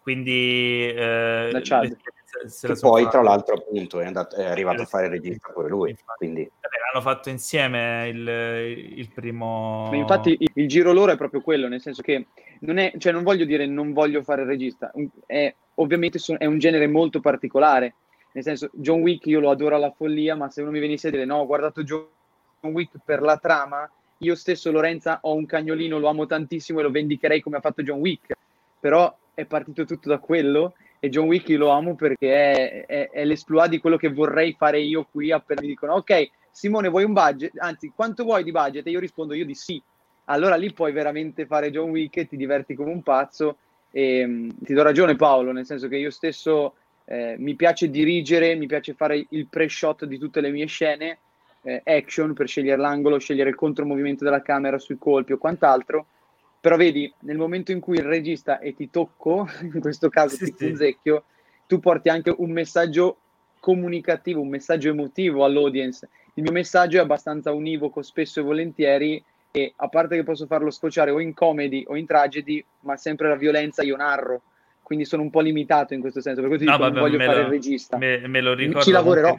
Quindi 0.00 0.88
eh, 0.88 1.48
da 1.50 1.60
Se, 2.46 2.74
se 2.74 2.80
poi, 2.80 3.08
tra 3.08 3.22
l'altro, 3.22 3.56
appunto, 3.56 4.00
è, 4.00 4.04
andato, 4.04 4.36
è 4.36 4.44
arrivato 4.44 4.82
a 4.82 4.84
fare 4.84 5.06
il 5.06 5.12
regista 5.12 5.50
pure 5.50 5.68
lui. 5.68 5.96
Quindi... 6.16 6.48
hanno 6.92 7.02
fatto 7.02 7.30
insieme 7.30 8.08
il, 8.08 8.28
il 8.98 9.10
primo. 9.10 9.88
Ma 9.90 9.96
infatti, 9.96 10.36
il, 10.38 10.50
il, 10.54 10.68
giro 10.68 10.92
loro 10.92 11.12
è 11.12 11.16
proprio 11.16 11.40
quello, 11.40 11.68
nel 11.68 11.80
senso 11.80 12.02
che 12.02 12.26
non 12.60 12.76
è, 12.76 12.92
cioè, 12.98 13.12
non 13.12 13.22
voglio 13.22 13.46
dire 13.46 13.64
non 13.66 13.92
voglio 13.92 14.22
fare 14.22 14.42
il 14.42 14.48
regista, 14.48 14.92
è, 15.24 15.54
ovviamente 15.76 16.18
è 16.36 16.44
un 16.44 16.58
genere 16.58 16.86
molto 16.86 17.20
particolare 17.20 17.94
nel 18.38 18.44
senso, 18.44 18.70
John 18.72 19.00
Wick 19.00 19.26
io 19.26 19.40
lo 19.40 19.50
adoro 19.50 19.74
alla 19.74 19.90
follia, 19.90 20.36
ma 20.36 20.48
se 20.48 20.62
uno 20.62 20.70
mi 20.70 20.78
venisse 20.78 21.08
a 21.08 21.10
dire 21.10 21.24
no, 21.24 21.38
ho 21.38 21.46
guardato 21.46 21.82
John 21.82 22.06
Wick 22.60 22.98
per 23.04 23.20
la 23.20 23.36
trama, 23.38 23.90
io 24.18 24.34
stesso 24.34 24.70
Lorenza 24.70 25.18
ho 25.22 25.34
un 25.34 25.46
cagnolino, 25.46 25.98
lo 25.98 26.08
amo 26.08 26.26
tantissimo 26.26 26.80
e 26.80 26.82
lo 26.82 26.90
vendicherei 26.90 27.40
come 27.40 27.56
ha 27.56 27.60
fatto 27.60 27.82
John 27.82 27.98
Wick, 27.98 28.36
però 28.78 29.12
è 29.34 29.44
partito 29.44 29.84
tutto 29.84 30.08
da 30.08 30.18
quello 30.18 30.74
e 30.98 31.08
John 31.08 31.26
Wick 31.26 31.48
lo 31.50 31.68
amo 31.70 31.94
perché 31.94 32.52
è, 32.52 32.86
è, 32.86 33.10
è 33.10 33.24
l'esploit 33.24 33.70
di 33.70 33.78
quello 33.78 33.96
che 33.96 34.10
vorrei 34.10 34.54
fare 34.58 34.80
io 34.80 35.06
qui 35.10 35.30
appena 35.30 35.60
mi 35.60 35.68
dicono 35.68 35.94
ok 35.94 36.30
Simone 36.58 36.88
vuoi 36.88 37.04
un 37.04 37.12
budget, 37.12 37.52
anzi 37.58 37.92
quanto 37.94 38.24
vuoi 38.24 38.42
di 38.42 38.50
budget? 38.50 38.84
E 38.84 38.90
io 38.90 38.98
rispondo 38.98 39.32
io 39.32 39.44
di 39.44 39.54
sì, 39.54 39.80
allora 40.24 40.56
lì 40.56 40.72
puoi 40.72 40.90
veramente 40.90 41.46
fare 41.46 41.70
John 41.70 41.90
Wick 41.90 42.16
e 42.16 42.26
ti 42.26 42.36
diverti 42.36 42.74
come 42.74 42.90
un 42.90 43.00
pazzo. 43.04 43.58
E 43.92 44.24
um, 44.24 44.52
ti 44.58 44.74
do 44.74 44.82
ragione 44.82 45.14
Paolo, 45.14 45.52
nel 45.52 45.64
senso 45.64 45.86
che 45.86 45.96
io 45.96 46.10
stesso 46.10 46.74
eh, 47.04 47.36
mi 47.38 47.54
piace 47.54 47.90
dirigere, 47.90 48.56
mi 48.56 48.66
piace 48.66 48.94
fare 48.94 49.24
il 49.28 49.46
pre-shot 49.46 50.04
di 50.04 50.18
tutte 50.18 50.40
le 50.40 50.50
mie 50.50 50.66
scene, 50.66 51.18
eh, 51.62 51.80
action 51.84 52.34
per 52.34 52.48
scegliere 52.48 52.80
l'angolo, 52.80 53.20
scegliere 53.20 53.50
il 53.50 53.54
contromovimento 53.54 54.24
della 54.24 54.42
camera 54.42 54.80
sui 54.80 54.98
colpi 54.98 55.34
o 55.34 55.38
quant'altro. 55.38 56.06
Però 56.68 56.78
vedi, 56.78 57.10
nel 57.20 57.38
momento 57.38 57.72
in 57.72 57.80
cui 57.80 57.96
il 57.96 58.04
regista 58.04 58.58
e 58.58 58.74
ti 58.74 58.90
tocco, 58.90 59.48
in 59.72 59.80
questo 59.80 60.10
caso 60.10 60.36
sì, 60.36 60.44
ti 60.44 60.52
punzecchio, 60.52 61.24
sì. 61.26 61.60
tu 61.66 61.80
porti 61.80 62.10
anche 62.10 62.30
un 62.36 62.50
messaggio 62.50 63.20
comunicativo, 63.58 64.42
un 64.42 64.50
messaggio 64.50 64.90
emotivo 64.90 65.46
all'audience. 65.46 66.10
Il 66.34 66.42
mio 66.42 66.52
messaggio 66.52 66.98
è 66.98 67.00
abbastanza 67.00 67.52
univoco 67.52 68.02
spesso 68.02 68.40
e 68.40 68.42
volentieri 68.42 69.24
e 69.50 69.72
a 69.76 69.88
parte 69.88 70.16
che 70.16 70.24
posso 70.24 70.44
farlo 70.44 70.68
sfociare 70.68 71.10
o 71.10 71.20
in 71.20 71.32
comedy 71.32 71.84
o 71.86 71.96
in 71.96 72.04
tragedy, 72.04 72.62
ma 72.80 72.98
sempre 72.98 73.28
la 73.28 73.36
violenza 73.36 73.82
io 73.82 73.96
narro 73.96 74.42
quindi 74.82 75.04
sono 75.04 75.20
un 75.20 75.28
po' 75.28 75.40
limitato 75.40 75.92
in 75.92 76.00
questo 76.00 76.22
senso, 76.22 76.40
per 76.40 76.48
questo 76.48 76.64
no, 76.64 76.72
dico, 76.72 76.82
vabbè, 76.82 76.98
non 76.98 77.10
voglio 77.10 77.22
fare 77.22 77.40
lo, 77.40 77.44
il 77.44 77.50
regista. 77.50 77.98
Me, 77.98 78.26
me 78.26 78.40
lo 78.40 78.54
ricordo. 78.54 78.80
Ci 78.80 78.90
lavorerò. 78.90 79.38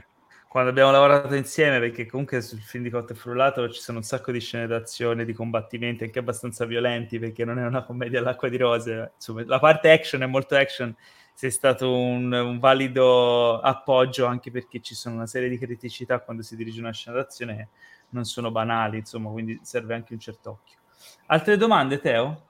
Quando 0.49 0.71
abbiamo 0.71 0.89
lavorato 0.89 1.35
insieme, 1.35 1.77
perché 1.77 2.07
comunque 2.07 2.41
sul 2.41 2.59
film 2.59 2.81
di 2.81 2.89
Cotte 2.89 3.13
e 3.13 3.15
Frullato 3.15 3.69
ci 3.69 3.79
sono 3.79 3.99
un 3.99 4.03
sacco 4.03 4.31
di 4.31 4.39
scene 4.39 4.65
d'azione, 4.65 5.23
di 5.23 5.31
combattimenti, 5.31 6.05
anche 6.05 6.17
abbastanza 6.17 6.65
violenti, 6.65 7.19
perché 7.19 7.45
non 7.45 7.59
è 7.59 7.65
una 7.67 7.83
commedia 7.83 8.17
all'acqua 8.17 8.49
di 8.49 8.57
rose. 8.57 9.11
Insomma, 9.13 9.43
la 9.45 9.59
parte 9.59 9.91
action 9.91 10.23
è 10.23 10.25
molto 10.25 10.55
action, 10.55 10.95
sei 11.35 11.51
stato 11.51 11.95
un, 11.95 12.33
un, 12.33 12.57
valido 12.57 13.59
appoggio 13.59 14.25
anche 14.25 14.49
perché 14.49 14.79
ci 14.79 14.95
sono 14.95 15.17
una 15.17 15.27
serie 15.27 15.49
di 15.49 15.57
criticità 15.59 16.19
quando 16.19 16.41
si 16.41 16.55
dirige 16.55 16.79
una 16.79 16.93
scena 16.93 17.17
d'azione 17.17 17.69
non 18.09 18.23
sono 18.25 18.49
banali, 18.49 18.97
insomma, 18.97 19.29
quindi 19.29 19.59
serve 19.61 19.93
anche 19.93 20.13
un 20.13 20.19
certo 20.19 20.49
occhio. 20.49 20.79
Altre 21.27 21.57
domande, 21.57 21.99
Teo? 21.99 22.41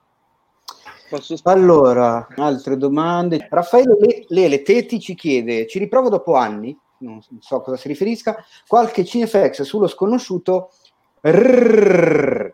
Allora, 1.42 2.26
altre 2.36 2.78
domande. 2.78 3.46
Raffaele 3.50 4.24
Lele 4.28 4.62
Teti 4.62 4.98
ci 5.00 5.14
chiede, 5.14 5.66
ci 5.66 5.78
riprovo 5.78 6.08
dopo 6.08 6.36
anni, 6.36 6.74
non 7.00 7.20
so 7.40 7.56
a 7.56 7.62
cosa 7.62 7.76
si 7.76 7.88
riferisca, 7.88 8.44
qualche 8.66 9.04
Cinefx 9.04 9.62
sullo 9.62 9.86
sconosciuto 9.86 10.72
rrrr, 11.20 12.52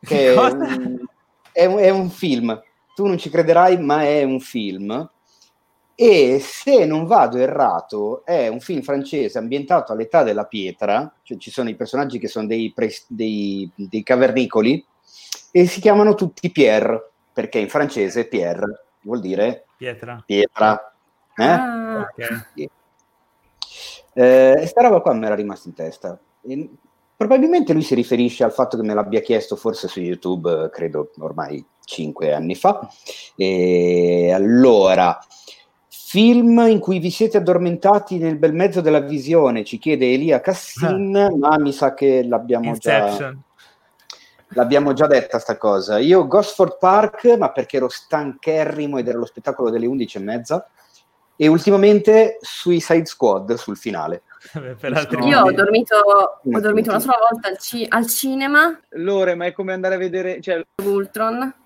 che 0.00 0.34
è 0.34 0.36
un, 0.36 0.98
è, 1.52 1.64
un, 1.64 1.78
è 1.78 1.90
un 1.90 2.10
film. 2.10 2.60
Tu 2.94 3.06
non 3.06 3.18
ci 3.18 3.30
crederai, 3.30 3.78
ma 3.80 4.02
è 4.02 4.22
un 4.22 4.40
film 4.40 5.10
e 5.94 6.40
se 6.40 6.84
non 6.86 7.06
vado 7.06 7.38
errato 7.38 8.24
è 8.24 8.48
un 8.48 8.60
film 8.60 8.80
francese 8.82 9.38
ambientato 9.38 9.92
all'età 9.92 10.22
della 10.22 10.46
pietra, 10.46 11.12
cioè 11.22 11.36
ci 11.36 11.50
sono 11.50 11.68
i 11.68 11.76
personaggi 11.76 12.18
che 12.18 12.28
sono 12.28 12.46
dei, 12.46 12.72
pre- 12.74 12.90
dei, 13.06 13.70
dei 13.74 14.02
cavernicoli 14.02 14.84
e 15.50 15.66
si 15.66 15.80
chiamano 15.80 16.14
tutti 16.14 16.50
Pierre, 16.50 17.10
perché 17.32 17.58
in 17.58 17.68
francese 17.68 18.26
Pierre 18.26 18.84
vuol 19.02 19.20
dire 19.20 19.66
pietra. 19.76 20.22
pietra. 20.24 20.94
Eh? 21.36 21.44
Ah, 21.44 22.08
okay. 22.10 22.70
Eh, 24.14 24.64
sta 24.66 24.82
roba 24.82 25.00
qua 25.00 25.14
mi 25.14 25.26
era 25.26 25.34
rimasta 25.34 25.68
in 25.68 25.74
testa. 25.74 26.18
E 26.42 26.70
probabilmente 27.16 27.72
lui 27.72 27.82
si 27.82 27.94
riferisce 27.94 28.44
al 28.44 28.52
fatto 28.52 28.76
che 28.76 28.82
me 28.82 28.94
l'abbia 28.94 29.20
chiesto 29.20 29.56
forse 29.56 29.88
su 29.88 30.00
YouTube, 30.00 30.70
credo 30.72 31.10
ormai 31.18 31.64
cinque 31.84 32.32
anni 32.32 32.54
fa. 32.54 32.88
E 33.36 34.32
allora, 34.32 35.18
Film 36.12 36.66
in 36.68 36.78
cui 36.78 36.98
vi 36.98 37.08
siete 37.10 37.38
addormentati 37.38 38.18
nel 38.18 38.36
bel 38.36 38.52
mezzo 38.52 38.82
della 38.82 39.00
visione, 39.00 39.64
ci 39.64 39.78
chiede 39.78 40.12
Elia 40.12 40.42
Cassin, 40.42 41.16
ah. 41.16 41.34
ma 41.34 41.58
mi 41.58 41.72
sa 41.72 41.94
che 41.94 42.22
l'abbiamo 42.22 42.66
Inception. 42.66 43.16
già 43.18 43.36
l'abbiamo 44.54 44.92
già 44.92 45.06
detta 45.06 45.38
sta 45.38 45.56
cosa. 45.56 45.98
Io 45.98 46.26
Gosford 46.26 46.76
Park, 46.78 47.36
ma 47.38 47.50
perché 47.50 47.78
ero 47.78 47.88
stancherrimo 47.88 48.98
ed 48.98 49.08
era 49.08 49.18
lo 49.18 49.24
spettacolo 49.24 49.70
delle 49.70 49.86
11 49.86 50.18
e 50.18 50.20
mezza, 50.20 50.68
e 51.36 51.48
ultimamente 51.48 52.38
Suicide 52.40 53.06
Squad 53.06 53.54
sul 53.54 53.76
finale. 53.76 54.22
Io 55.24 55.40
ho 55.40 55.52
dormito, 55.52 55.96
ho 55.96 56.60
dormito 56.60 56.90
una 56.90 57.00
sola 57.00 57.16
volta 57.30 57.48
al, 57.48 57.58
ci- 57.58 57.86
al 57.88 58.06
cinema. 58.06 58.78
Lore, 58.90 59.34
ma 59.34 59.46
è 59.46 59.52
come 59.52 59.72
andare 59.72 59.94
a 59.94 59.98
vedere... 59.98 60.40
Cioè... 60.40 60.64
Ultron 60.82 61.60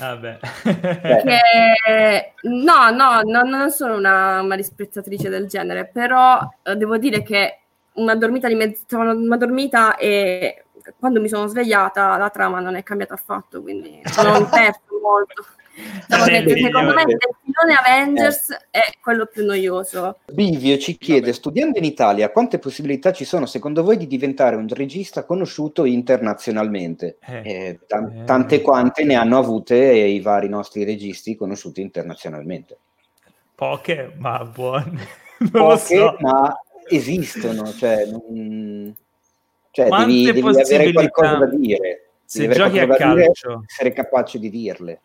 Vabbè. 0.00 0.38
Che, 0.62 2.32
no, 2.42 2.90
no, 2.90 3.20
no, 3.22 3.42
non 3.42 3.70
sono 3.70 3.96
una, 3.96 4.40
una 4.40 4.56
disprezzatrice 4.56 5.28
del 5.28 5.46
genere, 5.46 5.86
però 5.86 6.40
eh, 6.62 6.76
devo 6.76 6.96
dire 6.96 7.22
che 7.22 7.58
una 7.94 8.14
dormita 8.14 8.48
di 8.48 8.54
mezzo, 8.54 8.96
una 8.96 9.36
dormita 9.36 9.96
e 9.96 10.64
quando 10.98 11.20
mi 11.20 11.28
sono 11.28 11.46
svegliata 11.46 12.16
la 12.16 12.30
trama 12.30 12.60
non 12.60 12.76
è 12.76 12.82
cambiata 12.82 13.14
affatto, 13.14 13.60
quindi 13.60 14.00
sono 14.04 14.32
perso 14.48 14.98
molto. 15.02 15.44
Diciamo 16.06 16.24
che, 16.24 16.60
secondo 16.60 16.94
me 16.94 17.02
il 17.02 17.18
filone 17.44 17.74
Avengers 17.74 18.50
eh. 18.50 18.58
è 18.70 18.80
quello 19.00 19.26
più 19.26 19.44
noioso. 19.44 20.18
Bivio 20.32 20.78
ci 20.78 20.98
chiede, 20.98 21.20
Vabbè. 21.20 21.32
studiando 21.32 21.78
in 21.78 21.84
Italia, 21.84 22.30
quante 22.30 22.58
possibilità 22.58 23.12
ci 23.12 23.24
sono 23.24 23.46
secondo 23.46 23.82
voi 23.82 23.96
di 23.96 24.06
diventare 24.06 24.56
un 24.56 24.66
regista 24.68 25.24
conosciuto 25.24 25.84
internazionalmente? 25.84 27.18
Eh. 27.26 27.42
Eh, 27.44 27.78
t- 27.86 27.92
eh. 27.92 28.24
tante 28.24 28.60
quante 28.60 29.04
ne 29.04 29.14
hanno 29.14 29.38
avute 29.38 29.76
i 29.76 30.20
vari 30.20 30.48
nostri 30.48 30.84
registi 30.84 31.36
conosciuti 31.36 31.80
internazionalmente. 31.80 32.78
Poche, 33.54 34.12
ma 34.16 34.44
buone. 34.44 35.06
Poche, 35.50 35.96
so. 35.96 36.16
ma 36.20 36.58
esistono, 36.88 37.72
cioè, 37.72 38.06
non... 38.06 38.94
cioè 39.70 39.88
devi, 39.88 40.24
devi 40.24 40.40
avere 40.40 40.92
qualcosa 40.92 41.36
da 41.36 41.46
dire. 41.46 42.04
Se 42.24 42.48
giochi 42.48 42.78
a 42.78 42.86
calcio, 42.86 43.48
dire, 43.48 43.64
essere 43.66 43.92
capace 43.92 44.38
di 44.38 44.50
dirle. 44.50 45.00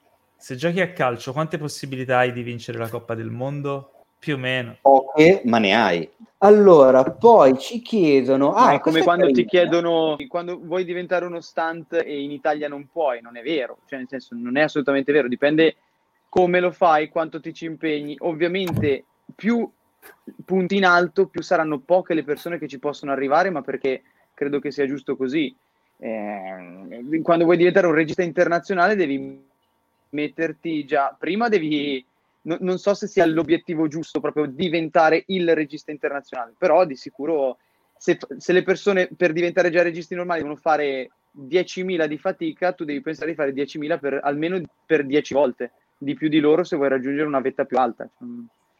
Se 0.45 0.55
giochi 0.55 0.79
a 0.79 0.93
calcio, 0.93 1.33
quante 1.33 1.57
possibilità 1.57 2.19
hai 2.19 2.31
di 2.31 2.43
vincere 2.43 2.77
la 2.77 2.87
Coppa 2.87 3.15
del 3.15 3.31
Mondo? 3.31 4.03
Più 4.19 4.35
o 4.35 4.37
meno. 4.37 4.77
Poche, 4.79 5.41
ma 5.45 5.57
ne 5.57 5.73
hai. 5.73 6.07
Allora, 6.37 7.03
poi 7.03 7.57
ci 7.57 7.81
chiedono... 7.81 8.53
Ah, 8.53 8.73
è 8.73 8.79
come 8.79 9.01
quando 9.01 9.31
ti 9.31 9.43
chiedono, 9.43 10.15
quando 10.27 10.59
vuoi 10.61 10.85
diventare 10.85 11.25
uno 11.25 11.41
stunt 11.41 11.93
e 11.93 12.21
in 12.21 12.29
Italia 12.29 12.67
non 12.67 12.87
puoi, 12.91 13.21
non 13.21 13.37
è 13.37 13.41
vero. 13.41 13.79
Cioè, 13.87 13.97
nel 13.97 14.07
senso, 14.07 14.35
non 14.35 14.55
è 14.55 14.61
assolutamente 14.61 15.11
vero. 15.11 15.27
Dipende 15.27 15.77
come 16.29 16.59
lo 16.59 16.69
fai, 16.69 17.09
quanto 17.09 17.39
ti 17.39 17.51
ci 17.51 17.65
impegni. 17.65 18.15
Ovviamente, 18.19 19.03
più 19.33 19.67
punti 20.45 20.75
in 20.75 20.85
alto, 20.85 21.25
più 21.25 21.41
saranno 21.41 21.79
poche 21.79 22.13
le 22.13 22.23
persone 22.23 22.59
che 22.59 22.67
ci 22.67 22.77
possono 22.77 23.11
arrivare, 23.11 23.49
ma 23.49 23.63
perché 23.63 24.03
credo 24.35 24.59
che 24.59 24.69
sia 24.69 24.85
giusto 24.85 25.15
così. 25.17 25.55
Eh, 25.97 27.21
quando 27.23 27.45
vuoi 27.45 27.57
diventare 27.57 27.87
un 27.87 27.95
regista 27.95 28.21
internazionale 28.21 28.95
devi 28.95 29.53
metterti 30.15 30.85
già, 30.85 31.15
prima 31.17 31.49
devi, 31.49 32.03
no, 32.43 32.57
non 32.61 32.79
so 32.79 32.93
se 32.93 33.07
sia 33.07 33.25
l'obiettivo 33.25 33.87
giusto 33.87 34.19
proprio 34.19 34.45
diventare 34.47 35.23
il 35.27 35.53
regista 35.53 35.91
internazionale, 35.91 36.53
però 36.57 36.85
di 36.85 36.95
sicuro 36.95 37.57
se, 37.97 38.17
se 38.37 38.53
le 38.53 38.63
persone 38.63 39.09
per 39.15 39.33
diventare 39.33 39.69
già 39.69 39.81
registi 39.81 40.15
normali 40.15 40.41
devono 40.41 40.59
fare 40.59 41.11
10.000 41.37 42.05
di 42.05 42.17
fatica, 42.17 42.71
tu 42.73 42.85
devi 42.85 43.01
pensare 43.01 43.31
di 43.31 43.35
fare 43.35 43.53
10.000 43.53 43.99
per, 43.99 44.19
almeno 44.23 44.61
per 44.85 45.05
10 45.05 45.33
volte, 45.33 45.71
di 45.97 46.13
più 46.13 46.29
di 46.29 46.39
loro 46.39 46.63
se 46.63 46.75
vuoi 46.75 46.89
raggiungere 46.89 47.27
una 47.27 47.41
vetta 47.41 47.65
più 47.65 47.77
alta. 47.77 48.09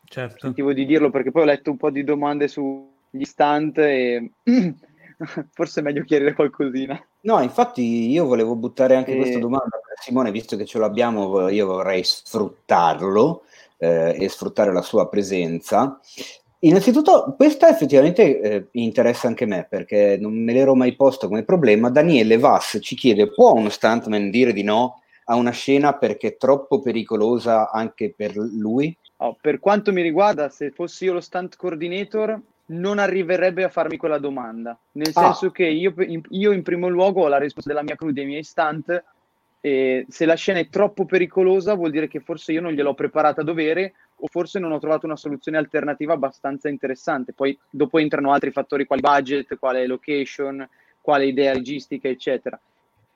Certo. 0.08 0.38
Sentivo 0.39 0.74
di 0.74 0.86
dirlo 0.86 1.10
perché 1.10 1.32
poi 1.32 1.43
ho 1.43 1.45
letto 1.45 1.71
un 1.71 1.78
po' 1.78 1.89
di 1.89 2.04
domande 2.04 2.48
sugli 2.48 3.24
stunt 3.24 3.78
e 3.80 4.32
forse 5.52 5.80
è 5.80 5.84
meglio 5.84 6.04
chiarire 6.04 6.34
qualcosina. 6.34 7.02
No, 7.26 7.42
infatti 7.42 8.10
io 8.10 8.26
volevo 8.26 8.56
buttare 8.56 8.96
anche 8.96 9.14
e... 9.14 9.18
questa 9.18 9.40
domanda 9.40 9.80
per 9.84 9.98
Simone, 10.00 10.32
visto 10.32 10.56
che 10.56 10.66
ce 10.66 10.78
l'abbiamo, 10.78 11.50
io 11.50 11.66
vorrei 11.66 12.04
sfruttarlo 12.04 13.44
eh, 13.78 14.16
e 14.20 14.30
sfruttare 14.30 14.72
la 14.72 14.84
sua 14.84 15.10
presenza. 15.10 16.00
Innanzitutto, 16.60 17.34
questa 17.36 17.68
effettivamente 17.68 18.40
eh, 18.40 18.68
interessa 18.74 19.28
anche 19.28 19.46
me 19.46 19.66
perché 19.68 20.18
non 20.20 20.34
me 20.34 20.54
l'ero 20.54 20.76
mai 20.76 20.96
posto 20.96 21.28
come 21.28 21.44
problema. 21.44 21.90
Daniele 21.90 22.38
Vass 22.38 22.78
ci 22.82 22.96
chiede: 22.96 23.32
può 23.32 23.54
uno 23.54 23.70
stuntman 23.70 24.30
dire 24.30 24.54
di 24.54 24.64
no 24.64 25.02
a 25.26 25.36
una 25.36 25.52
scena 25.52 25.94
perché 25.94 26.28
è 26.28 26.38
troppo 26.38 26.80
pericolosa 26.80 27.72
anche 27.72 28.14
per 28.16 28.36
lui? 28.36 28.96
Oh, 29.18 29.36
per 29.40 29.60
quanto 29.60 29.92
mi 29.92 30.02
riguarda, 30.02 30.50
se 30.50 30.72
fossi 30.72 31.06
io 31.06 31.14
lo 31.14 31.22
stunt 31.22 31.56
coordinator, 31.56 32.40
non 32.67 32.97
arriverebbe 32.97 33.63
a 33.63 33.69
farmi 33.69 33.97
quella 33.97 34.17
domanda. 34.17 34.78
Nel 34.93 35.12
ah. 35.13 35.21
senso 35.21 35.51
che 35.51 35.65
io, 35.65 35.93
io, 36.30 36.51
in 36.51 36.63
primo 36.63 36.88
luogo 36.88 37.23
ho 37.23 37.28
la 37.28 37.38
risposta 37.38 37.69
della 37.69 37.84
mia 37.84 37.95
crew, 37.95 38.12
dei 38.12 38.25
miei 38.25 38.43
stunt, 38.43 39.04
e 39.62 40.06
se 40.10 40.25
la 40.25 40.36
scena 40.36 40.60
è 40.60 40.69
troppo 40.69 41.06
pericolosa 41.06 41.73
vuol 41.73 41.89
dire 41.89 42.08
che 42.08 42.19
forse 42.19 42.51
io 42.51 42.62
non 42.62 42.73
gliel'ho 42.73 42.93
preparata 42.93 43.41
a 43.41 43.43
dovere 43.43 43.93
o 44.17 44.28
forse 44.28 44.60
non 44.60 44.71
ho 44.71 44.78
trovato 44.78 45.08
una 45.08 45.15
soluzione 45.15 45.58
alternativa 45.58 46.13
abbastanza 46.13 46.69
interessante. 46.69 47.34
Poi 47.34 47.58
dopo 47.69 47.97
entrano 47.97 48.32
altri 48.32 48.51
fattori 48.51 48.86
quali 48.86 49.01
budget, 49.01 49.58
quale 49.58 49.88
location, 49.88 50.67
quale 51.01 51.25
idea 51.25 51.54
registica, 51.54 52.08
eccetera. 52.08 52.60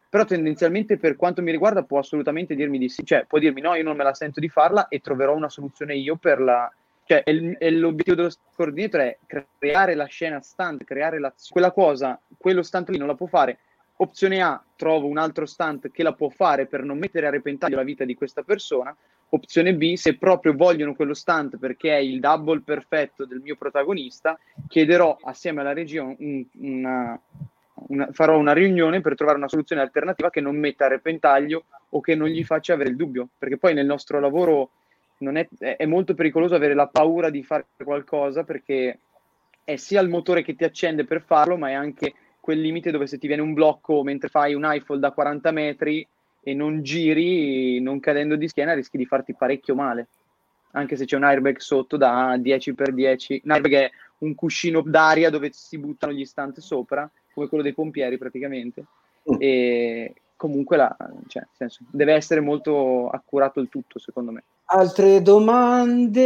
Però 0.10 0.26
tendenzialmente 0.26 0.98
per 0.98 1.16
quanto 1.16 1.44
mi 1.44 1.52
riguarda 1.52 1.84
può 1.84 2.00
assolutamente 2.00 2.56
dirmi 2.56 2.80
di 2.80 2.90
sì, 2.90 3.06
cioè 3.06 3.26
può 3.28 3.38
dirmi 3.38 3.62
no, 3.62 3.76
io 3.76 3.84
non 3.84 3.96
me 3.96 4.04
la 4.04 4.16
sento 4.16 4.40
di 4.40 4.50
farla 4.50 4.88
e 4.88 5.02
troverò 5.02 5.36
una 5.36 5.50
soluzione 5.50 5.96
io 5.96 6.16
per 6.16 6.42
la, 6.42 6.72
cioè 7.10 7.24
è 7.24 7.72
l'obiettivo 7.72 8.16
dello 8.16 8.30
coordinator 8.56 9.02
è 9.02 9.18
creare 9.58 9.96
la 9.96 10.06
scena 10.06 10.42
stunt, 10.42 10.84
creare 10.84 11.18
l'azione. 11.18 11.52
Quella 11.52 11.72
cosa, 11.72 12.22
quello 12.38 12.62
stunt 12.62 12.90
lì 12.90 13.00
non 13.00 13.08
la 13.08 13.16
può 13.16 13.26
fare. 13.26 13.58
Opzione 13.96 14.44
A, 14.44 14.64
trovo 14.76 15.08
un 15.08 15.18
altro 15.18 15.48
stunt 15.48 15.90
che 15.90 16.04
la 16.04 16.14
può 16.14 16.30
fare 16.30 16.68
per 16.68 16.84
non 16.84 17.00
mettere 17.00 17.26
a 17.26 17.32
repentaglio 17.32 17.78
la 17.78 17.84
vita 17.84 18.06
di 18.06 18.14
questa 18.14 18.44
persona. 18.44 18.96
Opzione 19.30 19.74
B, 19.74 19.96
se 19.96 20.18
proprio 20.18 20.54
vogliono 20.54 20.94
quello 20.94 21.16
stunt 21.16 21.58
perché 21.58 21.96
è 21.96 22.00
il 22.00 22.20
double 22.20 22.62
perfetto 22.62 23.26
del 23.26 23.40
mio 23.40 23.56
protagonista, 23.56 24.38
chiederò 24.68 25.18
assieme 25.24 25.62
alla 25.62 25.74
regia 25.74 26.04
un, 26.04 26.46
una, 26.60 27.20
una, 27.88 28.08
farò 28.12 28.38
una 28.38 28.54
riunione 28.54 29.02
per 29.02 29.16
trovare 29.16 29.40
una 29.40 29.50
soluzione 29.50 29.82
alternativa 29.82 30.30
che 30.30 30.42
non 30.42 30.56
metta 30.58 30.86
a 30.86 30.90
repentaglio 30.90 31.64
o 31.90 32.02
che 32.02 32.14
non 32.14 32.28
gli 32.28 32.44
faccia 32.44 32.74
avere 32.74 32.92
il 32.92 32.96
dubbio, 32.96 33.30
perché 33.36 33.58
poi 33.58 33.74
nel 33.74 33.88
nostro 33.88 34.20
lavoro 34.20 34.70
è, 35.20 35.76
è, 35.78 35.86
molto 35.86 36.14
pericoloso 36.14 36.56
avere 36.56 36.74
la 36.74 36.88
paura 36.88 37.30
di 37.30 37.44
fare 37.44 37.66
qualcosa 37.84 38.44
perché 38.44 39.00
è 39.64 39.76
sia 39.76 40.02
il 40.02 40.10
motore 40.10 40.44
che 40.44 40.56
ti 40.56 40.64
accende 40.64 41.06
per 41.06 41.22
farlo, 41.22 41.58
ma 41.58 41.70
è 41.70 41.74
anche 41.74 42.14
quel 42.40 42.62
limite 42.62 42.92
dove 42.92 43.06
se 43.06 43.18
ti 43.18 43.28
viene 43.28 43.42
un 43.42 43.54
blocco 43.54 44.02
mentre 44.04 44.30
fai 44.30 44.54
un 44.54 44.64
iPhone 44.66 45.00
da 45.00 45.12
40 45.12 45.52
metri 45.52 46.08
e 46.42 46.54
non 46.54 46.82
giri, 46.82 47.80
non 47.80 48.00
cadendo 48.00 48.36
di 48.36 48.48
schiena, 48.48 48.74
rischi 48.74 48.98
di 48.98 49.06
farti 49.06 49.36
parecchio 49.36 49.76
male. 49.76 50.08
Anche 50.72 50.96
se 50.96 51.06
c'è 51.06 51.16
un 51.16 51.24
airbag 51.24 51.58
sotto 51.58 51.98
da 51.98 52.36
10x10. 52.38 53.42
Un 53.44 53.52
airbag 53.52 53.74
è 53.74 53.92
un 54.20 54.36
cuscino 54.36 54.82
d'aria 54.82 55.30
dove 55.30 55.50
si 55.52 55.78
buttano 55.78 56.14
gli 56.14 56.26
stanti 56.26 56.62
sopra, 56.62 57.10
come 57.34 57.48
quello 57.48 57.64
dei 57.64 57.74
pompieri 57.74 58.18
praticamente. 58.18 58.86
Mm. 59.32 59.36
E 59.40 60.14
comunque 60.40 60.78
la, 60.78 60.96
cioè, 61.28 61.46
senso, 61.52 61.84
deve 61.92 62.14
essere 62.14 62.40
molto 62.40 63.10
accurato 63.10 63.60
il 63.60 63.68
tutto, 63.68 64.00
secondo 64.00 64.32
me. 64.32 64.46
Altre 64.68 65.22
domande? 65.22 66.22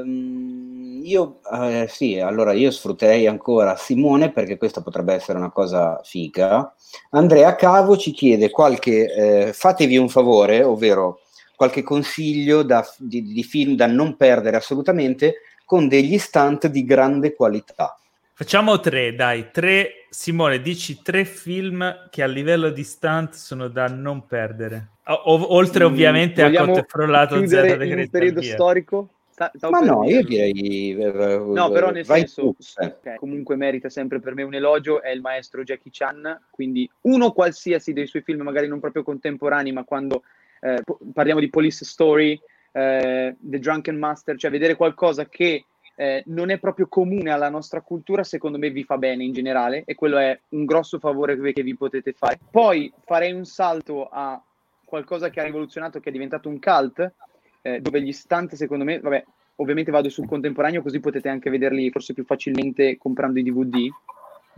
Ehm, 0.00 1.00
io, 1.04 1.38
eh, 1.52 1.86
sì, 1.88 2.18
allora 2.18 2.52
io 2.52 2.72
sfrutterei 2.72 3.28
ancora 3.28 3.76
Simone 3.76 4.32
perché 4.32 4.56
questa 4.56 4.82
potrebbe 4.82 5.14
essere 5.14 5.38
una 5.38 5.52
cosa 5.52 6.00
figa. 6.02 6.74
Andrea 7.10 7.54
Cavo 7.54 7.96
ci 7.96 8.10
chiede 8.10 8.50
qualche, 8.50 9.14
eh, 9.46 9.52
fatevi 9.52 9.96
un 9.96 10.08
favore, 10.08 10.64
ovvero 10.64 11.20
qualche 11.54 11.84
consiglio 11.84 12.64
da, 12.64 12.84
di, 12.98 13.22
di 13.22 13.44
film 13.44 13.76
da 13.76 13.86
non 13.86 14.16
perdere 14.16 14.56
assolutamente 14.56 15.42
con 15.64 15.86
degli 15.86 16.18
stunt 16.18 16.66
di 16.66 16.84
grande 16.84 17.32
qualità. 17.32 17.99
Facciamo 18.40 18.80
tre, 18.80 19.14
dai, 19.14 19.50
tre. 19.50 20.06
Simone, 20.08 20.62
dici 20.62 21.02
tre 21.02 21.26
film 21.26 22.08
che 22.08 22.22
a 22.22 22.26
livello 22.26 22.70
di 22.70 22.84
stunt 22.84 23.34
sono 23.34 23.68
da 23.68 23.86
non 23.86 24.24
perdere. 24.24 24.92
O- 25.08 25.54
oltre 25.54 25.84
mm, 25.84 25.86
ovviamente 25.86 26.42
a 26.42 26.50
Cotte 26.50 26.86
Frollato 26.88 27.46
Z 27.46 27.52
in 27.82 27.98
un 27.98 28.08
periodo 28.08 28.40
storico? 28.40 29.10
Stavo 29.28 29.68
Ma 29.68 29.80
no, 29.80 30.08
io 30.08 30.22
direi... 30.22 30.96
Eh, 30.98 31.38
no, 31.38 31.68
però 31.68 31.90
nel 31.90 32.06
senso, 32.06 32.54
okay, 32.76 33.16
comunque 33.16 33.56
merita 33.56 33.90
sempre 33.90 34.20
per 34.20 34.32
me 34.32 34.42
un 34.42 34.54
elogio, 34.54 35.02
è 35.02 35.10
il 35.10 35.20
maestro 35.20 35.62
Jackie 35.62 35.90
Chan, 35.92 36.44
quindi 36.48 36.90
uno 37.02 37.32
qualsiasi 37.32 37.92
dei 37.92 38.06
suoi 38.06 38.22
film, 38.22 38.40
magari 38.40 38.68
non 38.68 38.80
proprio 38.80 39.02
contemporanei, 39.02 39.72
ma 39.72 39.84
quando 39.84 40.22
eh, 40.62 40.82
parliamo 41.12 41.40
di 41.40 41.50
Police 41.50 41.84
Story, 41.84 42.40
eh, 42.72 43.36
The 43.38 43.58
Drunken 43.58 43.98
Master, 43.98 44.38
cioè 44.38 44.50
vedere 44.50 44.76
qualcosa 44.76 45.28
che 45.28 45.66
eh, 46.00 46.22
non 46.28 46.48
è 46.48 46.58
proprio 46.58 46.86
comune 46.88 47.30
alla 47.30 47.50
nostra 47.50 47.82
cultura, 47.82 48.24
secondo 48.24 48.56
me 48.56 48.70
vi 48.70 48.84
fa 48.84 48.96
bene 48.96 49.22
in 49.22 49.34
generale 49.34 49.82
e 49.84 49.94
quello 49.94 50.16
è 50.16 50.40
un 50.50 50.64
grosso 50.64 50.98
favore 50.98 51.38
che 51.52 51.62
vi 51.62 51.76
potete 51.76 52.14
fare. 52.14 52.38
Poi 52.50 52.90
farei 53.04 53.32
un 53.32 53.44
salto 53.44 54.08
a 54.10 54.42
qualcosa 54.82 55.28
che 55.28 55.40
ha 55.40 55.44
rivoluzionato, 55.44 56.00
che 56.00 56.08
è 56.08 56.12
diventato 56.12 56.48
un 56.48 56.58
cult, 56.58 57.12
eh, 57.60 57.82
dove 57.82 58.00
gli 58.00 58.12
stunt, 58.12 58.54
secondo 58.54 58.82
me, 58.82 58.98
vabbè, 58.98 59.22
ovviamente 59.56 59.90
vado 59.90 60.08
sul 60.08 60.26
contemporaneo, 60.26 60.80
così 60.80 61.00
potete 61.00 61.28
anche 61.28 61.50
vederli 61.50 61.90
forse 61.90 62.14
più 62.14 62.24
facilmente 62.24 62.96
comprando 62.96 63.38
i 63.38 63.42
DVD. 63.42 63.76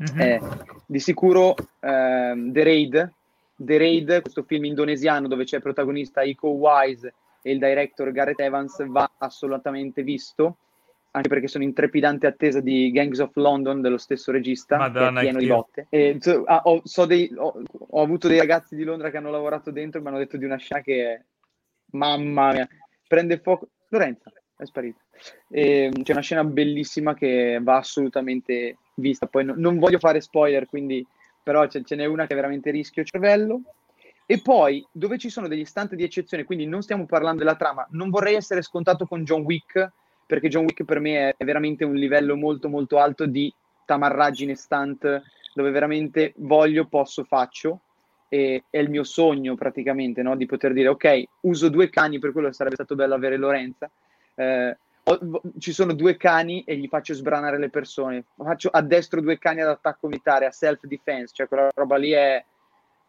Mm-hmm. 0.01 0.21
Eh, 0.21 0.41
di 0.87 1.01
sicuro 1.01 1.57
ehm, 1.81 2.53
The 2.53 2.63
Raid, 2.63 3.13
The 3.57 3.79
Raid, 3.79 4.23
questo 4.23 4.45
film 4.45 4.67
indonesiano 4.67 5.27
dove 5.27 5.43
c'è 5.43 5.57
il 5.57 5.63
protagonista 5.63 6.23
Iko 6.23 6.51
Wise 6.51 7.13
e 7.43 7.51
il 7.51 7.59
director 7.59 8.13
Gareth 8.13 8.39
Evans, 8.39 8.87
va 8.87 9.11
assolutamente 9.19 10.05
visto 10.05 10.59
anche 11.15 11.29
perché 11.29 11.47
sono 11.47 11.65
in 11.65 11.75
trepidante 11.75 12.27
attesa 12.27 12.61
di 12.61 12.91
Gangs 12.91 13.19
of 13.19 13.35
London 13.35 13.81
dello 13.83 13.99
stesso 13.99 14.33
regista, 14.33 14.79
Madonna, 14.79 15.21
che 15.21 15.29
è 15.29 15.31
pieno 15.31 15.39
di 15.39 15.47
botte. 15.47 15.87
E, 15.91 16.17
so, 16.21 16.43
ah, 16.45 16.63
ho, 16.65 16.81
so 16.85 17.05
dei, 17.05 17.31
ho, 17.37 17.63
ho, 17.71 18.03
avuto 18.03 18.29
dei 18.29 18.39
ragazzi 18.39 18.75
di 18.75 18.83
Londra 18.83 19.11
che 19.11 19.19
hanno 19.19 19.31
lavorato 19.31 19.71
dentro 19.71 19.99
e 19.99 20.03
mi 20.03 20.09
hanno 20.09 20.19
detto 20.19 20.37
di 20.37 20.45
una 20.45 20.57
scena 20.57 20.81
che 20.81 21.13
è... 21.13 21.23
Mamma 21.93 22.53
mia, 22.53 22.69
prende 23.07 23.39
fuoco... 23.39 23.69
Lorenza, 23.89 24.33
è 24.57 24.65
sparita. 24.65 25.01
E, 25.51 25.91
c'è 26.03 26.13
una 26.13 26.23
scena 26.23 26.45
bellissima 26.45 27.13
che 27.13 27.59
va 27.61 27.77
assolutamente 27.77 28.79
vista. 28.95 29.27
Poi 29.27 29.45
no, 29.45 29.55
non 29.57 29.79
voglio 29.79 29.99
fare 29.99 30.21
spoiler, 30.21 30.67
quindi... 30.67 31.07
Però 31.45 31.67
ce, 31.67 31.83
ce 31.83 31.97
n'è 31.97 32.07
una 32.07 32.25
che 32.25 32.33
è 32.33 32.37
veramente 32.37 32.71
rischio 32.71 33.05
cervello. 33.05 33.63
E 34.25 34.41
poi, 34.41 34.87
dove 34.93 35.19
ci 35.19 35.29
sono 35.29 35.49
degli 35.49 35.61
istanti 35.61 35.97
di 35.97 36.05
eccezione, 36.05 36.45
quindi 36.45 36.65
non 36.65 36.83
stiamo 36.83 37.05
parlando 37.05 37.41
della 37.41 37.57
trama, 37.57 37.87
non 37.91 38.09
vorrei 38.09 38.37
essere 38.37 38.63
scontato 38.63 39.07
con 39.07 39.25
John 39.25 39.43
Wick, 39.43 39.93
perché 40.33 40.49
John 40.49 40.65
Wick 40.65 40.85
per 40.85 40.99
me 40.99 41.35
è, 41.37 41.45
veramente 41.45 41.85
un 41.85 41.93
livello 41.93 42.37
molto 42.37 42.71
molto 42.71 42.99
alto 42.99 43.27
di 43.27 43.53
tamarraggine 43.85 44.55
stunt 44.55 45.23
dove 45.53 45.71
veramente 45.71 46.33
voglio, 46.37 46.87
posso, 46.87 47.25
faccio 47.25 47.81
e 48.31 48.65
è 48.71 48.79
il 48.79 48.89
mio 48.89 49.05
sogno 49.05 49.57
praticamente 49.57 50.23
no? 50.23 50.35
di 50.35 50.47
poter 50.47 50.73
dire 50.73 50.89
ok, 50.89 51.23
uso 51.41 51.69
due 51.69 51.91
cani, 51.91 52.19
per 52.19 52.33
quello 52.33 52.51
sarebbe 52.51 52.77
stato 52.77 52.95
bello 52.95 53.13
avere 53.13 53.37
Lorenza. 53.37 53.91
Eh, 54.35 54.75
ci 55.59 55.73
sono 55.75 55.93
due 55.93 56.17
cani 56.17 56.65
e 56.65 56.77
gli 56.77 56.89
faccio 56.89 57.13
sbranare 57.13 57.59
le 57.59 57.69
persone. 57.69 58.25
Faccio 58.35 58.71
addestro 58.71 59.21
due 59.21 59.37
cani 59.37 59.61
ad 59.61 59.69
attacco 59.69 60.07
militare, 60.07 60.47
a 60.47 60.51
self 60.51 60.87
defense, 60.87 61.35
cioè 61.35 61.47
quella 61.47 61.69
roba 61.75 61.97
lì 61.97 62.13
è, 62.13 62.43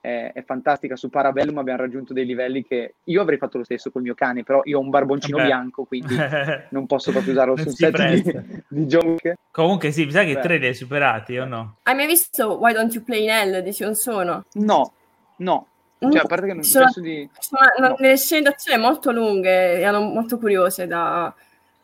è, 0.04 0.34
è, 0.34 0.44
fantastica. 0.44 0.98
Su 0.98 1.10
Parabellum 1.10 1.58
abbiamo 1.60 1.80
raggiunto 1.80 2.12
dei 2.12 2.26
livelli 2.26 2.66
che 2.66 2.96
io 3.06 3.22
avrei 3.22 3.38
fatto 3.38 3.58
lo 3.58 3.64
stesso 3.64 3.90
col 3.90 4.02
mio 4.02 4.16
cane, 4.16 4.44
però 4.44 4.60
io 4.66 4.78
ho 4.78 4.82
un 4.82 4.90
barboncino 4.90 5.38
Vabbè. 5.38 5.48
bianco, 5.48 5.86
quindi 5.86 6.14
non 6.72 6.86
posso 6.88 7.12
proprio 7.12 7.32
usarlo 7.32 7.56
sul 7.56 7.74
set 7.74 8.06
di, 8.12 8.64
di 8.68 8.96
Wick. 8.98 9.36
Comunque 9.50 9.92
sì, 9.92 10.04
mi 10.04 10.12
sa 10.12 10.26
che 10.26 10.34
Beh. 10.34 10.42
tre 10.42 10.58
li 10.58 10.66
hai 10.66 10.74
superati 10.74 11.38
o 11.38 11.46
no? 11.46 11.78
Hai 11.84 11.96
mai 11.96 12.08
visto 12.08 12.58
Why 12.58 12.74
Don't 12.74 12.94
You 12.94 13.02
Play 13.02 13.24
in 13.24 13.30
Hell 13.30 13.60
di 13.60 13.72
Sion 13.72 13.96
Sono? 13.96 14.44
No, 14.56 14.92
no. 15.38 15.68
Cioè, 16.00 16.20
a 16.20 16.26
parte 16.26 16.48
che 16.48 16.54
non 16.54 16.64
sono, 16.64 16.92
di... 16.96 17.30
sono 17.40 17.88
no. 17.88 17.96
delle 17.98 18.18
scene 18.18 18.42
d'azione 18.42 18.78
molto 18.78 19.14
lunghe, 19.14 19.80
erano 19.80 20.02
molto 20.02 20.38
curiose 20.38 20.86
da, 20.86 21.34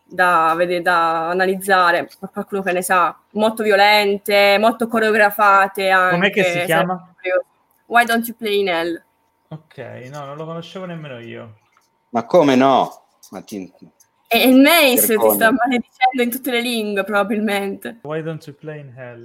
da, 0.03 0.53
vedere, 0.57 0.81
da 0.81 1.29
analizzare, 1.29 2.09
per 2.19 2.31
qualcuno 2.33 2.61
che 2.61 2.73
ne 2.73 2.81
sa, 2.81 3.17
molto 3.31 3.63
violente, 3.63 4.57
molto 4.59 4.89
coreografate 4.89 5.89
anche. 5.89 6.15
Com'è 6.15 6.31
che 6.31 6.43
si 6.43 6.65
chiama? 6.65 7.13
Why 7.89 8.05
Don't 8.05 8.27
You 8.27 8.37
Play 8.37 8.59
in 8.59 8.67
Hell? 8.67 9.03
Ok, 9.47 9.77
no, 10.11 10.23
non 10.25 10.37
lo 10.37 10.45
conoscevo 10.45 10.85
nemmeno 10.85 11.19
io. 11.19 11.57
Ma 12.09 12.23
come 12.25 12.55
no? 12.55 13.07
Ma 13.31 13.41
ti... 13.41 13.71
E 14.27 14.47
il 14.47 14.61
Mace 14.61 15.17
ti 15.17 15.29
sta 15.31 15.51
maledicendo 15.51 16.21
in 16.21 16.29
tutte 16.29 16.51
le 16.51 16.61
lingue, 16.61 17.03
probabilmente. 17.03 17.99
Why 18.03 18.21
Don't 18.21 18.45
You 18.45 18.55
Play 18.55 18.81
in 18.81 18.93
Hell? 18.95 19.23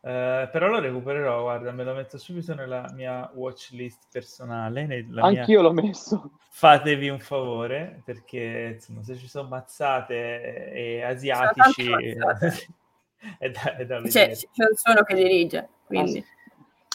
Uh, 0.00 0.48
però 0.50 0.68
lo 0.68 0.78
recupererò, 0.78 1.42
guarda, 1.42 1.70
me 1.72 1.84
lo 1.84 1.92
metto 1.92 2.16
subito 2.16 2.54
nella 2.54 2.90
mia 2.94 3.30
watch 3.34 3.72
list 3.72 4.04
personale. 4.10 5.06
Anch'io 5.16 5.60
mia... 5.60 5.68
l'ho 5.68 5.72
messo. 5.74 6.30
Fatevi 6.48 7.10
un 7.10 7.20
favore, 7.20 8.00
perché 8.06 8.72
insomma, 8.76 9.02
se 9.02 9.16
ci 9.16 9.28
sono 9.28 9.48
mazzate 9.48 10.72
e 10.72 11.02
asiatici... 11.02 11.92
è 13.36 13.50
da, 13.50 13.76
è 13.76 13.84
da 13.84 14.08
cioè, 14.08 14.30
c'è 14.30 14.64
un 14.66 14.76
suono 14.76 15.02
che 15.02 15.14
dirige, 15.14 15.68
quindi... 15.84 16.20
Ah, 16.26 16.36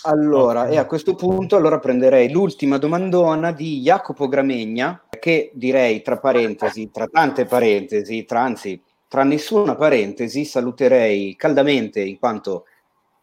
allora, 0.04 0.68
e 0.68 0.78
a 0.78 0.86
questo 0.86 1.16
punto 1.16 1.56
allora 1.56 1.80
prenderei 1.80 2.32
l'ultima 2.32 2.78
domandona 2.78 3.52
di 3.52 3.82
Jacopo 3.82 4.28
Gramegna, 4.28 5.04
che 5.20 5.52
direi 5.54 6.02
tra 6.02 6.18
parentesi, 6.18 6.90
tra 6.92 7.08
tante 7.08 7.46
parentesi, 7.46 8.26
tra, 8.26 8.42
anzi 8.42 8.82
tra 9.08 9.24
nessuna 9.24 9.76
parentesi, 9.76 10.46
saluterei 10.46 11.36
caldamente 11.36 12.02
in 12.02 12.20
quanto 12.20 12.66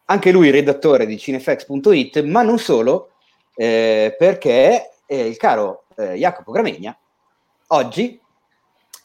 anche 0.05 0.31
lui 0.31 0.49
redattore 0.49 1.05
di 1.05 1.17
cinefx.it, 1.17 2.23
ma 2.23 2.41
non 2.41 2.57
solo, 2.57 3.11
eh, 3.55 4.15
perché 4.17 4.91
eh, 5.05 5.27
il 5.27 5.37
caro 5.37 5.83
eh, 5.95 6.13
Jacopo 6.13 6.51
Gramegna 6.51 6.97
oggi 7.67 8.19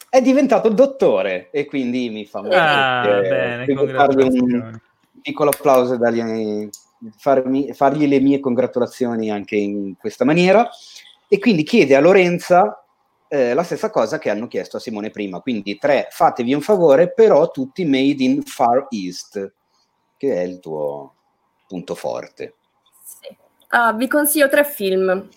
è 0.09 0.21
diventato 0.21 0.69
dottore 0.69 1.49
e 1.51 1.65
quindi 1.65 2.09
mi 2.09 2.25
fa 2.25 2.41
molto 2.41 2.57
ah, 2.57 3.01
bene, 3.21 3.65
un 3.73 4.79
piccolo 5.21 5.49
applauso 5.49 5.97
dagli 5.97 6.19
farmi, 7.17 7.73
fargli 7.73 8.07
le 8.07 8.19
mie 8.19 8.39
congratulazioni 8.39 9.29
anche 9.31 9.55
in 9.55 9.95
questa 9.97 10.25
maniera 10.25 10.69
e 11.27 11.39
quindi 11.39 11.63
chiede 11.63 11.95
a 11.95 11.99
Lorenza 11.99 12.83
eh, 13.27 13.53
la 13.53 13.63
stessa 13.63 13.89
cosa 13.89 14.19
che 14.19 14.29
hanno 14.29 14.47
chiesto 14.47 14.77
a 14.77 14.79
Simone 14.79 15.09
prima, 15.09 15.41
quindi 15.41 15.77
tre, 15.77 16.07
fatevi 16.09 16.53
un 16.53 16.61
favore, 16.61 17.11
però 17.11 17.51
tutti 17.51 17.83
made 17.85 18.23
in 18.23 18.41
Far 18.43 18.87
East, 18.89 19.53
che 20.15 20.33
è 20.33 20.41
il 20.41 20.59
tuo 20.59 21.13
punto 21.67 21.95
forte. 21.95 22.55
Sì. 23.03 23.35
Uh, 23.69 23.95
vi 23.95 24.07
consiglio 24.07 24.47
tre 24.47 24.63
film 24.63 25.27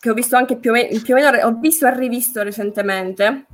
che 0.00 0.10
ho 0.10 0.14
visto 0.14 0.36
anche 0.36 0.56
più 0.56 0.70
o, 0.70 0.72
meno, 0.74 1.00
più 1.00 1.14
o 1.14 1.16
meno 1.16 1.46
ho 1.46 1.58
visto 1.60 1.86
e 1.86 1.96
rivisto 1.96 2.42
recentemente. 2.42 3.46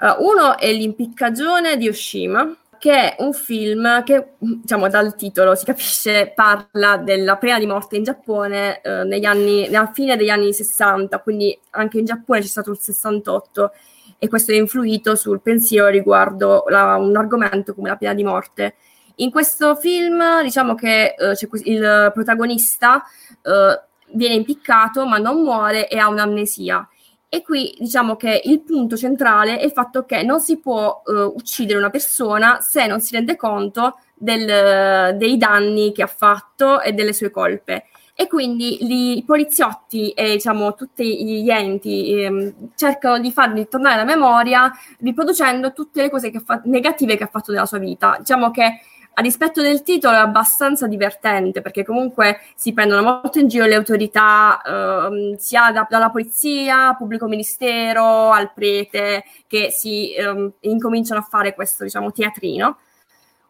Uh, 0.00 0.24
uno 0.24 0.58
è 0.58 0.72
L'impiccagione 0.72 1.76
di 1.76 1.88
Oshima, 1.88 2.56
che 2.78 2.92
è 2.92 3.22
un 3.22 3.32
film 3.32 4.02
che, 4.04 4.34
diciamo, 4.38 4.88
dal 4.88 5.14
titolo 5.16 5.54
si 5.54 5.64
capisce, 5.64 6.32
parla 6.34 6.96
della 6.96 7.36
pena 7.36 7.58
di 7.58 7.66
morte 7.66 7.96
in 7.96 8.04
Giappone 8.04 8.80
eh, 8.80 9.04
negli 9.04 9.24
anni, 9.24 9.62
nella 9.62 9.90
fine 9.92 10.16
degli 10.16 10.30
anni 10.30 10.52
60, 10.52 11.18
quindi 11.20 11.58
anche 11.70 11.98
in 11.98 12.04
Giappone 12.04 12.40
c'è 12.40 12.46
stato 12.46 12.70
il 12.70 12.78
68 12.78 13.72
e 14.18 14.28
questo 14.28 14.52
è 14.52 14.56
influito 14.56 15.14
sul 15.14 15.40
pensiero 15.40 15.88
riguardo 15.88 16.64
la, 16.68 16.96
un 16.96 17.16
argomento 17.16 17.74
come 17.74 17.88
la 17.88 17.96
pena 17.96 18.14
di 18.14 18.24
morte. 18.24 18.74
In 19.16 19.30
questo 19.30 19.74
film 19.76 20.42
diciamo 20.42 20.74
che 20.74 21.14
eh, 21.18 21.36
il 21.64 22.10
protagonista 22.14 23.02
eh, 23.42 23.80
viene 24.12 24.34
impiccato 24.34 25.06
ma 25.06 25.18
non 25.18 25.42
muore 25.42 25.88
e 25.88 25.98
ha 25.98 26.08
un'amnesia 26.08 26.88
e 27.30 27.42
qui 27.42 27.74
diciamo 27.78 28.16
che 28.16 28.40
il 28.44 28.60
punto 28.60 28.96
centrale 28.96 29.58
è 29.58 29.64
il 29.64 29.72
fatto 29.72 30.04
che 30.06 30.22
non 30.22 30.40
si 30.40 30.58
può 30.58 31.02
uh, 31.04 31.12
uccidere 31.12 31.78
una 31.78 31.90
persona 31.90 32.60
se 32.60 32.86
non 32.86 33.00
si 33.00 33.14
rende 33.14 33.36
conto 33.36 33.98
del, 34.14 35.14
dei 35.16 35.36
danni 35.36 35.92
che 35.92 36.02
ha 36.02 36.06
fatto 36.06 36.80
e 36.80 36.92
delle 36.92 37.12
sue 37.12 37.30
colpe. 37.30 37.84
E 38.14 38.26
quindi 38.26 38.78
gli, 38.80 39.18
i 39.18 39.24
poliziotti 39.24 40.10
e 40.10 40.32
diciamo, 40.32 40.74
tutti 40.74 41.24
gli 41.24 41.48
enti 41.50 42.20
ehm, 42.20 42.70
cercano 42.74 43.20
di 43.20 43.30
fargli 43.30 43.68
tornare 43.68 43.98
la 43.98 44.04
memoria 44.04 44.72
riproducendo 44.98 45.72
tutte 45.72 46.02
le 46.02 46.10
cose 46.10 46.30
che 46.30 46.40
fa- 46.40 46.60
negative 46.64 47.16
che 47.16 47.24
ha 47.24 47.28
fatto 47.30 47.52
nella 47.52 47.66
sua 47.66 47.78
vita. 47.78 48.16
Diciamo 48.18 48.50
che 48.50 48.80
a 49.18 49.20
dispetto 49.20 49.60
del 49.60 49.82
titolo 49.82 50.14
è 50.14 50.20
abbastanza 50.20 50.86
divertente 50.86 51.60
perché 51.60 51.84
comunque 51.84 52.38
si 52.54 52.72
prendono 52.72 53.02
molto 53.02 53.40
in 53.40 53.48
giro 53.48 53.66
le 53.66 53.74
autorità, 53.74 54.62
ehm, 54.64 55.34
sia 55.36 55.72
da, 55.72 55.84
dalla 55.90 56.10
polizia, 56.10 56.94
pubblico 56.96 57.26
ministero, 57.26 58.30
al 58.30 58.52
prete, 58.52 59.24
che 59.48 59.72
si 59.72 60.14
ehm, 60.14 60.52
incominciano 60.60 61.18
a 61.18 61.24
fare 61.28 61.52
questo, 61.54 61.82
diciamo, 61.82 62.12
teatrino. 62.12 62.78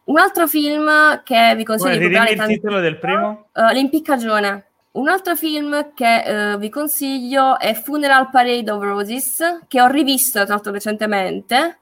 Un 0.05 0.19
altro 0.19 0.47
film 0.47 1.23
che 1.23 1.53
vi 1.55 1.65
consiglio 1.65 1.99
di 1.99 2.09
guardare... 2.09 2.51
il 2.51 2.59
titolo 2.59 2.81
del 2.81 2.97
primo? 2.97 3.49
Uh, 3.53 3.71
L'impiccagione. 3.75 4.65
Un 4.93 5.09
altro 5.09 5.37
film 5.37 5.93
che 5.93 6.55
uh, 6.55 6.59
vi 6.59 6.71
consiglio 6.71 7.59
è 7.59 7.75
Funeral 7.75 8.31
Parade 8.31 8.71
of 8.71 8.83
Roses, 8.83 9.65
che 9.69 9.83
ho 9.83 9.87
rivisto 9.89 10.43
tra 10.45 10.55
l'altro 10.55 10.73
recentemente, 10.73 11.79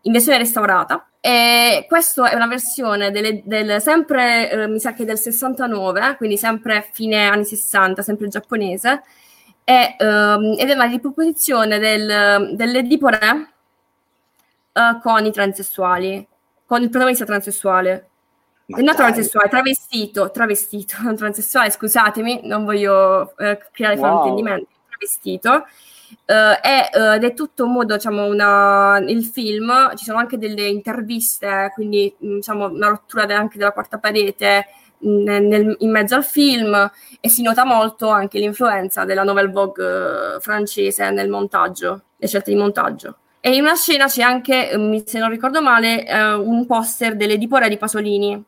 in 0.00 0.12
versione 0.12 0.38
restaurata 0.38 1.04
e 1.20 1.84
questa 1.86 2.30
è 2.30 2.34
una 2.34 2.46
versione 2.46 3.10
delle, 3.10 3.42
del, 3.44 3.80
sempre, 3.82 4.50
eh, 4.50 4.66
mi 4.66 4.80
sa 4.80 4.94
che 4.94 5.04
del 5.04 5.18
69, 5.18 6.16
quindi 6.16 6.38
sempre 6.38 6.88
fine 6.92 7.26
anni 7.26 7.44
60, 7.44 8.00
sempre 8.00 8.28
giapponese, 8.28 9.02
e, 9.62 9.96
um, 9.98 10.56
ed 10.58 10.70
è 10.70 10.72
una 10.72 10.86
riproposizione 10.86 11.78
del, 11.78 12.54
dell'Edipore 12.54 13.52
uh, 14.72 14.98
con 15.02 15.26
i 15.26 15.30
transessuali, 15.30 16.26
con 16.64 16.80
il 16.80 16.88
protagonista 16.88 17.26
transessuale. 17.26 18.08
Ma 18.66 18.78
non 18.78 18.94
transessuale, 18.94 19.48
travestito, 19.50 20.30
travestito, 20.30 21.02
non 21.02 21.16
transessuale, 21.16 21.70
scusatemi, 21.70 22.40
non 22.44 22.64
voglio 22.64 23.34
uh, 23.36 23.58
creare 23.72 23.96
wow. 23.96 24.22
fraintendimenti, 24.22 24.68
travestito 24.88 25.66
Uh, 26.26 26.60
è, 26.60 26.90
uh, 26.92 27.14
ed 27.14 27.24
è 27.24 27.34
tutto 27.34 27.64
un 27.64 27.72
modo, 27.72 27.94
diciamo, 27.94 28.24
una, 28.24 28.98
il 29.06 29.24
film, 29.24 29.94
ci 29.96 30.04
sono 30.04 30.18
anche 30.18 30.38
delle 30.38 30.66
interviste, 30.66 31.70
quindi 31.74 32.14
mm, 32.24 32.36
diciamo 32.36 32.66
una 32.66 32.88
rottura 32.88 33.26
de- 33.26 33.34
anche 33.34 33.58
della 33.58 33.72
quarta 33.72 33.98
parete 33.98 34.66
mm, 35.04 35.24
nel, 35.24 35.76
in 35.78 35.90
mezzo 35.90 36.14
al 36.14 36.24
film 36.24 36.90
e 37.20 37.28
si 37.28 37.42
nota 37.42 37.64
molto 37.64 38.08
anche 38.08 38.38
l'influenza 38.38 39.04
della 39.04 39.22
novel 39.22 39.50
Vogue 39.50 40.36
uh, 40.36 40.40
francese 40.40 41.10
nel 41.10 41.28
montaggio, 41.28 42.02
le 42.16 42.26
scelte 42.26 42.50
di 42.50 42.56
montaggio. 42.56 43.16
E 43.40 43.54
in 43.54 43.62
una 43.62 43.74
scena 43.74 44.06
c'è 44.06 44.22
anche, 44.22 44.72
mm, 44.76 44.96
se 45.04 45.18
non 45.18 45.30
ricordo 45.30 45.62
male, 45.62 46.06
un 46.36 46.66
poster 46.66 47.16
dell'Edipore 47.16 47.68
di 47.68 47.76
Pasolini, 47.76 48.44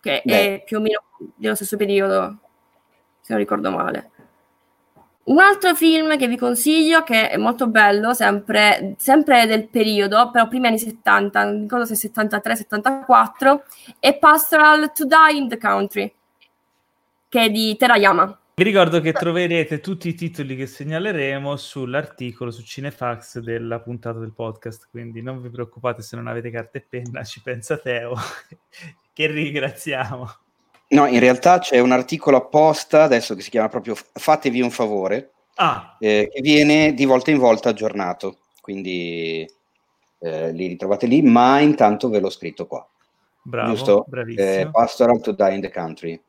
che 0.00 0.22
Beh. 0.24 0.54
è 0.56 0.62
più 0.64 0.78
o 0.78 0.80
meno 0.80 1.02
dello 1.36 1.54
stesso 1.54 1.76
periodo, 1.76 2.38
se 3.20 3.32
non 3.32 3.38
ricordo 3.38 3.70
male. 3.70 4.10
Un 5.22 5.38
altro 5.38 5.74
film 5.74 6.16
che 6.16 6.26
vi 6.26 6.36
consiglio, 6.36 7.02
che 7.02 7.28
è 7.28 7.36
molto 7.36 7.68
bello, 7.68 8.14
sempre, 8.14 8.94
sempre 8.96 9.46
del 9.46 9.68
periodo, 9.68 10.30
però 10.30 10.48
primi 10.48 10.66
anni 10.66 10.78
70, 10.78 11.44
non 11.44 11.60
ricordo 11.60 11.84
se 11.84 11.94
73-74, 11.94 13.60
è 13.98 14.18
Pastoral 14.18 14.92
to 14.92 15.04
Die 15.04 15.36
in 15.36 15.48
the 15.48 15.58
Country, 15.58 16.12
che 17.28 17.42
è 17.42 17.50
di 17.50 17.76
Terayama. 17.76 18.38
Vi 18.54 18.64
ricordo 18.64 19.00
che 19.00 19.12
troverete 19.12 19.80
tutti 19.80 20.08
i 20.08 20.14
titoli 20.14 20.56
che 20.56 20.66
segnaleremo 20.66 21.56
sull'articolo 21.56 22.50
su 22.50 22.62
Cinefax 22.62 23.38
della 23.38 23.80
puntata 23.80 24.18
del 24.18 24.32
podcast, 24.32 24.88
quindi 24.90 25.22
non 25.22 25.40
vi 25.40 25.48
preoccupate 25.48 26.02
se 26.02 26.16
non 26.16 26.26
avete 26.26 26.50
carta 26.50 26.78
e 26.78 26.84
penna, 26.86 27.22
ci 27.24 27.40
pensa 27.40 27.78
Teo, 27.78 28.14
che 29.12 29.26
ringraziamo. 29.28 30.28
No, 30.90 31.06
in 31.06 31.20
realtà 31.20 31.58
c'è 31.58 31.78
un 31.78 31.92
articolo 31.92 32.36
apposta 32.36 33.04
adesso 33.04 33.34
che 33.34 33.42
si 33.42 33.50
chiama 33.50 33.68
proprio 33.68 33.94
Fatevi 33.94 34.60
un 34.60 34.70
favore, 34.70 35.32
ah. 35.56 35.96
eh, 36.00 36.28
che 36.32 36.40
viene 36.40 36.94
di 36.94 37.04
volta 37.04 37.30
in 37.30 37.38
volta 37.38 37.68
aggiornato, 37.68 38.38
quindi 38.60 39.48
eh, 40.18 40.52
li 40.52 40.66
ritrovate 40.66 41.06
lì, 41.06 41.22
ma 41.22 41.60
intanto 41.60 42.08
ve 42.08 42.18
l'ho 42.18 42.30
scritto 42.30 42.66
qua. 42.66 42.86
Bravo, 43.42 43.70
Giusto? 43.70 44.04
bravissimo. 44.08 44.48
Eh, 44.48 44.68
Pastoral 44.70 45.20
to 45.20 45.32
Die 45.32 45.54
in 45.54 45.60
the 45.60 45.70
Country. 45.70 46.20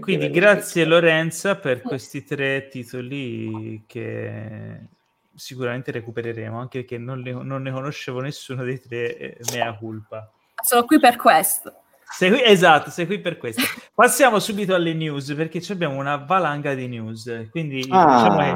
Quindi 0.00 0.30
grazie 0.30 0.82
scritto. 0.82 0.88
Lorenza 0.88 1.56
per 1.56 1.80
questi 1.80 2.24
tre 2.24 2.68
titoli 2.68 3.84
che 3.86 4.80
sicuramente 5.34 5.92
recupereremo, 5.92 6.58
anche 6.58 6.80
perché 6.80 6.98
non, 6.98 7.20
le, 7.20 7.32
non 7.32 7.62
ne 7.62 7.70
conoscevo 7.70 8.20
nessuno 8.20 8.64
dei 8.64 8.80
tre, 8.80 9.16
eh, 9.16 9.38
mea 9.52 9.74
culpa. 9.76 10.30
Sono 10.62 10.84
qui 10.84 10.98
per 10.98 11.16
questo. 11.16 11.82
Sei 12.10 12.30
qui, 12.30 12.42
esatto, 12.42 12.90
sei 12.90 13.06
qui 13.06 13.20
per 13.20 13.36
questo. 13.36 13.62
Passiamo 13.94 14.38
subito 14.38 14.74
alle 14.74 14.94
news 14.94 15.32
perché 15.34 15.62
abbiamo 15.70 15.96
una 15.96 16.16
valanga 16.16 16.74
di 16.74 16.88
news. 16.88 17.48
Quindi 17.50 17.86
ah. 17.90 18.04
diciamo 18.04 18.38
che 18.38 18.48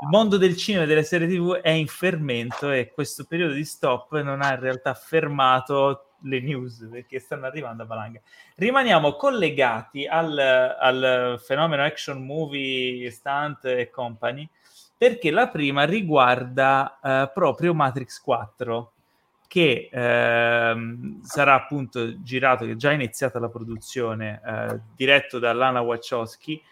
il 0.00 0.08
mondo 0.08 0.36
del 0.36 0.56
cinema 0.56 0.84
e 0.84 0.86
delle 0.86 1.02
serie 1.02 1.26
TV 1.26 1.54
è 1.54 1.70
in 1.70 1.86
fermento 1.86 2.70
e 2.70 2.92
questo 2.92 3.24
periodo 3.24 3.54
di 3.54 3.64
stop 3.64 4.20
non 4.20 4.42
ha 4.42 4.52
in 4.52 4.60
realtà 4.60 4.94
fermato 4.94 6.04
le 6.22 6.40
news 6.40 6.88
perché 6.90 7.18
stanno 7.18 7.46
arrivando 7.46 7.82
a 7.82 7.86
valanga. 7.86 8.20
Rimaniamo 8.56 9.14
collegati 9.14 10.06
al, 10.06 10.38
al 10.38 11.40
fenomeno 11.44 11.82
action 11.82 12.24
movie, 12.24 13.10
stunt 13.10 13.64
e 13.64 13.90
company 13.90 14.48
perché 14.96 15.30
la 15.30 15.48
prima 15.48 15.84
riguarda 15.84 16.98
uh, 17.00 17.32
proprio 17.32 17.72
Matrix 17.72 18.20
4 18.20 18.92
che 19.48 19.88
ehm, 19.90 21.22
sarà 21.22 21.54
appunto 21.54 22.22
girato, 22.22 22.66
che 22.66 22.72
è 22.72 22.76
già 22.76 22.92
iniziata 22.92 23.38
la 23.38 23.48
produzione, 23.48 24.40
eh, 24.44 24.80
diretto 24.94 25.38
da 25.38 25.52
Lana 25.54 25.80
Wachowski, 25.80 26.62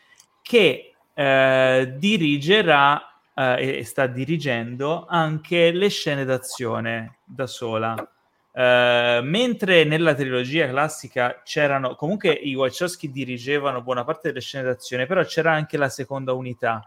che 0.43 0.93
eh, 1.15 1.95
dirigerà 1.97 3.21
eh, 3.35 3.79
e 3.79 3.85
sta 3.85 4.07
dirigendo 4.07 5.07
anche 5.09 5.73
le 5.73 5.89
scene 5.89 6.25
d'azione 6.25 7.19
da 7.25 7.47
sola. 7.47 8.11
Uh, 8.57 9.21
mentre 9.23 9.85
nella 9.85 10.15
trilogia 10.15 10.67
classica 10.67 11.43
c'erano 11.45 11.95
comunque 11.95 12.31
i 12.33 12.55
Wachowski 12.55 13.11
dirigevano 13.11 13.83
buona 13.83 14.03
parte 14.03 14.29
delle 14.29 14.41
scene 14.41 14.65
d'azione, 14.65 15.05
però 15.05 15.23
c'era 15.25 15.53
anche 15.53 15.77
la 15.77 15.91
seconda 15.91 16.33
unità. 16.33 16.83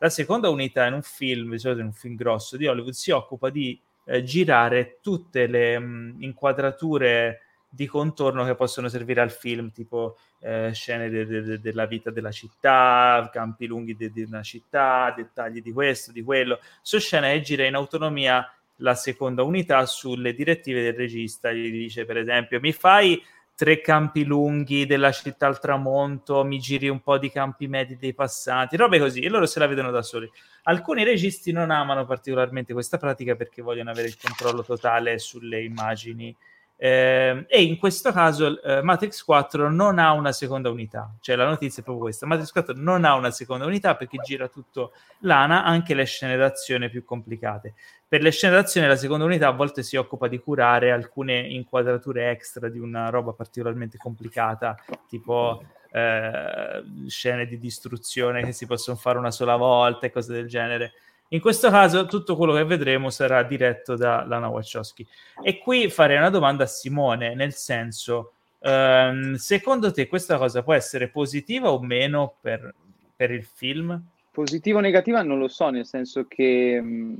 La 0.00 0.10
seconda 0.10 0.50
unità 0.50 0.84
in 0.84 0.92
un 0.92 1.00
film, 1.02 1.56
di 1.56 1.80
in 1.80 1.86
un 1.86 1.92
film 1.94 2.14
grosso 2.14 2.58
di 2.58 2.66
Hollywood, 2.66 2.92
si 2.92 3.10
occupa 3.10 3.48
di 3.48 3.80
eh, 4.04 4.22
girare 4.22 4.98
tutte 5.00 5.46
le 5.46 5.78
mh, 5.78 5.84
mm, 5.84 6.22
inquadrature 6.22 7.40
di 7.68 7.86
contorno 7.86 8.44
che 8.44 8.54
possono 8.54 8.88
servire 8.88 9.20
al 9.20 9.32
film, 9.32 9.72
tipo 9.72 10.16
eh, 10.40 10.70
scene 10.72 11.08
de- 11.08 11.26
de- 11.26 11.60
della 11.60 11.86
vita 11.86 12.10
della 12.10 12.30
città, 12.30 13.28
campi 13.32 13.66
lunghi 13.66 13.96
di 13.96 14.12
de- 14.12 14.24
una 14.24 14.42
città, 14.42 15.12
dettagli 15.16 15.60
di 15.60 15.72
questo, 15.72 16.12
di 16.12 16.22
quello. 16.22 16.60
Su 16.82 16.98
scena 17.00 17.32
e 17.32 17.40
gira 17.40 17.64
in 17.66 17.74
autonomia 17.74 18.48
la 18.78 18.94
seconda 18.94 19.42
unità 19.42 19.86
sulle 19.86 20.34
direttive 20.34 20.82
del 20.82 20.94
regista. 20.94 21.52
Gli 21.52 21.70
dice, 21.70 22.04
per 22.04 22.18
esempio, 22.18 22.60
mi 22.60 22.72
fai 22.72 23.20
tre 23.56 23.80
campi 23.80 24.24
lunghi 24.24 24.84
della 24.84 25.12
città 25.12 25.46
al 25.46 25.60
tramonto, 25.60 26.44
mi 26.44 26.58
giri 26.58 26.88
un 26.88 27.00
po' 27.00 27.18
di 27.18 27.30
campi 27.30 27.68
medi 27.68 27.96
dei 27.96 28.12
passanti, 28.12 28.76
robe 28.76 28.98
così, 28.98 29.20
e 29.20 29.28
loro 29.28 29.46
se 29.46 29.58
la 29.58 29.66
vedono 29.66 29.90
da 29.90 30.02
soli. 30.02 30.30
Alcuni 30.64 31.04
registi 31.04 31.52
non 31.52 31.70
amano 31.70 32.04
particolarmente 32.04 32.72
questa 32.72 32.98
pratica 32.98 33.36
perché 33.36 33.62
vogliono 33.62 33.90
avere 33.90 34.08
il 34.08 34.16
controllo 34.20 34.64
totale 34.64 35.18
sulle 35.18 35.62
immagini. 35.62 36.34
Eh, 36.76 37.46
e 37.48 37.62
in 37.62 37.78
questo 37.78 38.10
caso 38.10 38.60
eh, 38.60 38.82
Matrix 38.82 39.22
4 39.22 39.70
non 39.70 39.98
ha 39.98 40.12
una 40.12 40.32
seconda 40.32 40.70
unità, 40.70 41.14
cioè 41.20 41.36
la 41.36 41.46
notizia 41.46 41.80
è 41.80 41.84
proprio 41.84 42.04
questa: 42.04 42.26
Matrix 42.26 42.50
4 42.50 42.74
non 42.76 43.04
ha 43.04 43.14
una 43.14 43.30
seconda 43.30 43.64
unità 43.64 43.94
perché 43.94 44.18
gira 44.18 44.48
tutto 44.48 44.92
l'ANA, 45.20 45.64
anche 45.64 45.94
le 45.94 46.04
scene 46.04 46.36
d'azione 46.36 46.90
più 46.90 47.04
complicate. 47.04 47.74
Per 48.06 48.22
le 48.22 48.30
scene 48.30 48.54
d'azione 48.54 48.88
la 48.88 48.96
seconda 48.96 49.24
unità 49.24 49.48
a 49.48 49.52
volte 49.52 49.82
si 49.82 49.96
occupa 49.96 50.28
di 50.28 50.38
curare 50.38 50.90
alcune 50.90 51.40
inquadrature 51.40 52.30
extra 52.30 52.68
di 52.68 52.78
una 52.78 53.08
roba 53.08 53.32
particolarmente 53.32 53.96
complicata, 53.96 54.76
tipo 55.08 55.62
eh, 55.92 56.82
scene 57.06 57.46
di 57.46 57.58
distruzione 57.58 58.42
che 58.42 58.52
si 58.52 58.66
possono 58.66 58.96
fare 58.96 59.16
una 59.16 59.30
sola 59.30 59.56
volta 59.56 60.06
e 60.06 60.10
cose 60.10 60.32
del 60.32 60.48
genere. 60.48 60.92
In 61.34 61.40
questo 61.40 61.68
caso 61.68 62.06
tutto 62.06 62.36
quello 62.36 62.54
che 62.54 62.62
vedremo 62.62 63.10
sarà 63.10 63.42
diretto 63.42 63.96
da 63.96 64.24
Lana 64.24 64.46
Wachowski. 64.46 65.04
E 65.42 65.58
qui 65.58 65.90
farei 65.90 66.16
una 66.16 66.30
domanda 66.30 66.62
a 66.62 66.68
Simone, 66.68 67.34
nel 67.34 67.54
senso, 67.54 68.34
ehm, 68.60 69.34
secondo 69.34 69.90
te 69.90 70.06
questa 70.06 70.38
cosa 70.38 70.62
può 70.62 70.74
essere 70.74 71.08
positiva 71.08 71.72
o 71.72 71.80
meno 71.80 72.36
per, 72.40 72.72
per 73.16 73.32
il 73.32 73.42
film? 73.42 74.00
Positiva 74.30 74.78
o 74.78 74.80
negativa 74.80 75.22
non 75.22 75.40
lo 75.40 75.48
so, 75.48 75.70
nel 75.70 75.86
senso 75.86 76.24
che, 76.28 76.80
mm, 76.80 77.14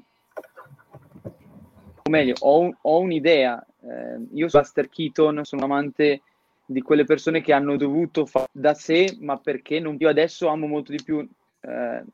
o 2.04 2.08
meglio, 2.08 2.34
ho, 2.38 2.72
ho 2.82 2.98
un'idea. 3.00 3.66
Eh, 3.80 4.26
io 4.32 4.48
sono 4.48 4.62
Buster 4.62 4.88
Keaton, 4.88 5.40
sono 5.42 5.64
amante 5.64 6.22
di 6.64 6.82
quelle 6.82 7.04
persone 7.04 7.40
che 7.40 7.52
hanno 7.52 7.76
dovuto 7.76 8.26
fare 8.26 8.46
da 8.52 8.74
sé, 8.74 9.16
ma 9.18 9.38
perché 9.38 9.80
non, 9.80 9.96
io 9.98 10.08
adesso 10.08 10.46
amo 10.46 10.68
molto 10.68 10.92
di 10.92 11.02
più, 11.02 11.28
eh, 11.62 12.04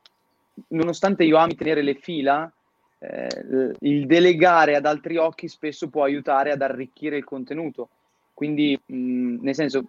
nonostante 0.69 1.25
io 1.25 1.37
ami 1.37 1.55
tenere 1.55 1.83
le 1.83 1.95
fila, 1.95 2.51
eh, 2.99 3.75
il 3.81 4.07
delegare 4.07 4.77
ad 4.77 4.87
altri 4.87 5.17
occhi 5.17 5.49
spesso 5.49 5.89
può 5.89 6.05
aiutare 6.05 6.53
ad 6.53 6.63
arricchire 6.63 7.17
il 7.17 7.25
contenuto. 7.25 7.89
Quindi, 8.35 8.79
mh, 8.85 9.37
nel 9.41 9.55
senso, 9.55 9.85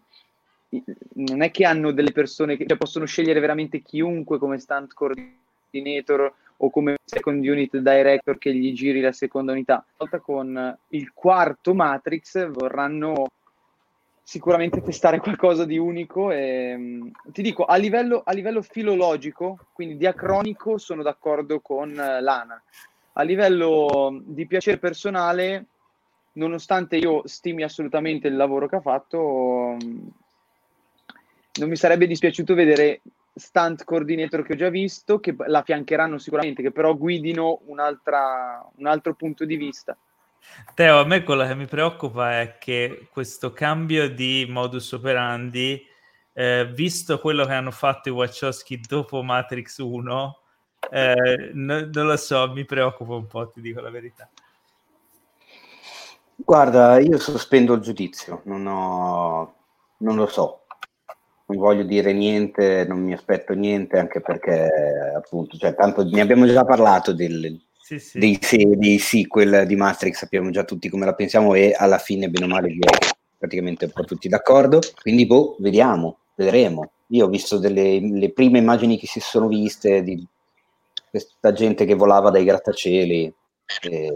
non 1.14 1.42
è 1.42 1.52
che 1.52 1.66
hanno 1.66 1.92
delle 1.92 2.12
persone 2.12 2.56
che 2.56 2.66
cioè, 2.66 2.78
possono 2.78 3.06
scegliere 3.06 3.40
veramente 3.40 3.82
chiunque 3.82 4.38
come 4.38 4.58
stunt 4.58 4.94
coordinator 4.94 6.34
o 6.58 6.70
come 6.70 6.98
second 7.04 7.44
unit 7.44 7.78
director 7.78 8.38
che 8.38 8.54
gli 8.54 8.74
giri 8.74 9.02
la 9.02 9.12
seconda 9.12 9.52
unità. 9.52 9.84
Volta 9.98 10.20
con 10.20 10.78
il 10.90 11.12
quarto 11.14 11.74
Matrix 11.74 12.48
vorranno 12.50 13.28
sicuramente 14.24 14.82
testare 14.82 15.20
qualcosa 15.20 15.66
di 15.66 15.78
unico 15.78 16.32
e 16.32 16.76
mm, 16.78 17.08
ti 17.32 17.42
dico 17.42 17.66
a 17.66 17.76
livello, 17.76 18.22
a 18.24 18.32
livello 18.32 18.62
filologico, 18.62 19.68
quindi 19.74 19.98
diacronico, 19.98 20.78
sono 20.78 21.04
d'accordo 21.04 21.60
con 21.60 21.90
uh, 21.90 22.22
Lana. 22.22 22.62
A 23.14 23.24
livello 23.24 24.22
di 24.24 24.48
piacere 24.48 24.78
personale, 24.78 25.66
nonostante 26.34 26.96
io 26.96 27.24
stimi 27.26 27.64
assolutamente 27.64 28.28
il 28.28 28.38
lavoro 28.38 28.68
che 28.68 28.78
ha 28.78 28.82
fatto, 28.82 29.20
um, 29.20 30.12
non 31.60 31.70
mi 31.70 31.76
sarebbe 31.76 32.08
dispiaciuto 32.08 32.54
vedere 32.54 33.02
stunt 33.34 33.84
coordinator 33.84 34.44
che 34.44 34.54
ho 34.54 34.58
già 34.58 34.70
visto, 34.70 35.20
che 35.20 35.36
la 35.38 35.64
fiancheranno 35.64 36.18
sicuramente, 36.18 36.62
che 36.62 36.72
però 36.72 36.96
guidino 36.96 37.62
un 37.66 37.80
altro 37.80 39.14
punto 39.16 39.44
di 39.44 39.58
vista. 39.58 39.98
Teo, 40.74 41.00
a 41.00 41.06
me 41.06 41.24
quello 41.24 41.46
che 41.46 41.56
mi 41.56 41.66
preoccupa 41.66 42.40
è 42.40 42.58
che 42.58 43.08
questo 43.12 43.52
cambio 43.52 44.10
di 44.10 44.48
modus 44.50 44.92
operandi, 44.94 45.86
eh, 46.34 46.72
visto 46.74 47.20
quello 47.20 47.46
che 47.46 47.54
hanno 47.54 47.72
fatto 47.72 48.10
i 48.10 48.12
Wachowski 48.12 48.80
dopo 48.80 49.22
Matrix 49.22 49.78
1, 49.80 50.40
eh, 50.90 51.52
no, 51.54 51.90
non 51.92 52.08
lo 52.08 52.18
so, 52.18 52.52
mi 52.52 52.66
preoccupa 52.66 53.14
un 53.16 53.28
po', 53.28 53.50
ti 53.50 53.62
dico 53.62 53.82
la 53.82 53.90
verità. 53.90 54.30
Guarda, 56.36 57.00
io 57.00 57.20
sospendo 57.20 57.74
il 57.74 57.82
giudizio, 57.82 58.42
non, 58.46 58.66
ho, 58.66 59.56
non 59.98 60.16
lo 60.16 60.26
so, 60.26 60.66
non 61.46 61.58
voglio 61.58 61.84
dire 61.84 62.14
niente, 62.14 62.86
non 62.88 63.00
mi 63.04 63.14
aspetto 63.14 63.54
niente, 63.54 64.00
anche 64.00 64.22
perché 64.22 64.68
appunto, 65.16 65.58
cioè, 65.58 65.76
tanto 65.76 66.04
ne 66.04 66.22
abbiamo 66.22 66.48
già 66.48 66.66
parlato 66.66 67.14
del, 67.14 67.62
sì, 67.82 68.00
sì. 68.00 68.20
Dei, 68.20 68.40
dei, 68.76 68.98
sequel 69.00 69.66
di 69.66 69.76
Matrix, 69.76 70.18
sappiamo 70.18 70.50
già 70.50 70.64
tutti 70.64 70.90
come 70.90 71.06
la 71.06 71.14
pensiamo 71.14 71.54
e 71.56 71.74
alla 71.76 71.98
fine, 71.98 72.30
bene 72.30 72.46
o 72.46 72.48
male, 72.48 72.68
direi 72.68 72.98
che 72.98 73.10
praticamente 73.38 73.86
un 73.86 73.92
po' 73.92 74.04
tutti 74.04 74.30
d'accordo. 74.30 74.80
Quindi, 75.02 75.26
boh, 75.26 75.56
vediamo, 75.60 76.20
vedremo. 76.36 76.92
Io 77.08 77.26
ho 77.26 77.30
visto 77.30 77.58
delle 77.58 78.00
le 78.00 78.32
prime 78.32 78.60
immagini 78.60 78.98
che 78.98 79.08
si 79.08 79.20
sono 79.20 79.48
viste 79.48 80.02
di 80.04 80.26
questa 81.10 81.52
gente 81.52 81.86
che 81.86 81.96
volava 81.96 82.30
dai 82.30 82.46
grattacieli 82.46 83.34
e, 83.82 84.14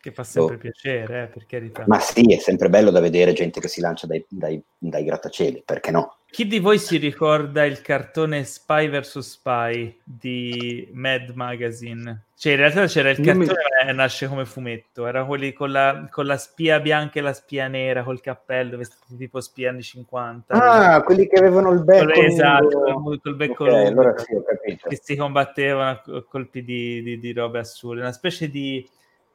che 0.00 0.12
fa 0.12 0.24
sempre 0.24 0.56
oh. 0.56 0.58
piacere, 0.58 1.22
eh, 1.22 1.26
per 1.26 1.46
carità. 1.46 1.84
Ma 1.86 1.98
sì, 2.00 2.32
è 2.32 2.38
sempre 2.38 2.68
bello 2.68 2.90
da 2.90 3.00
vedere 3.00 3.32
gente 3.32 3.60
che 3.60 3.68
si 3.68 3.80
lancia 3.80 4.06
dai, 4.06 4.24
dai, 4.28 4.62
dai 4.76 5.04
grattacieli, 5.04 5.62
perché 5.64 5.90
no? 5.90 6.18
Chi 6.30 6.46
di 6.46 6.58
voi 6.58 6.78
si 6.78 6.98
ricorda 6.98 7.64
il 7.64 7.80
cartone 7.80 8.44
Spy 8.44 8.88
vs 8.88 9.18
Spy 9.18 9.98
di 10.04 10.88
Mad 10.92 11.30
Magazine? 11.30 12.26
Cioè, 12.36 12.52
in 12.52 12.58
realtà 12.58 12.86
c'era 12.86 13.10
il 13.10 13.18
cartone 13.18 13.46
che 13.86 13.92
nasce 13.92 14.28
come 14.28 14.44
fumetto, 14.44 15.06
era 15.06 15.24
quelli 15.24 15.52
con 15.52 15.72
la, 15.72 16.06
con 16.10 16.26
la, 16.26 16.36
spia 16.36 16.78
bianca 16.80 17.18
e 17.18 17.22
la 17.22 17.32
spia 17.32 17.66
nera, 17.66 18.04
col 18.04 18.20
cappello, 18.20 18.76
vestiti 18.76 19.16
tipo 19.16 19.40
spia 19.40 19.70
anni 19.70 19.82
50. 19.82 20.54
Ah, 20.54 21.02
quelli 21.02 21.26
che 21.26 21.38
avevano 21.38 21.72
il 21.72 21.82
becco 21.82 22.12
esatto, 22.12 23.00
col, 23.02 23.20
col 23.20 23.34
becco 23.34 23.64
okay, 23.64 23.86
lungo, 23.86 24.00
allora 24.00 24.18
sì, 24.18 24.78
che 24.86 25.00
si 25.02 25.16
combattevano 25.16 25.90
a 25.90 26.24
colpi 26.28 26.62
di, 26.62 27.02
di, 27.02 27.18
di 27.18 27.32
robe 27.32 27.58
assurde, 27.58 28.02
una 28.02 28.12
specie 28.12 28.48
di 28.48 28.88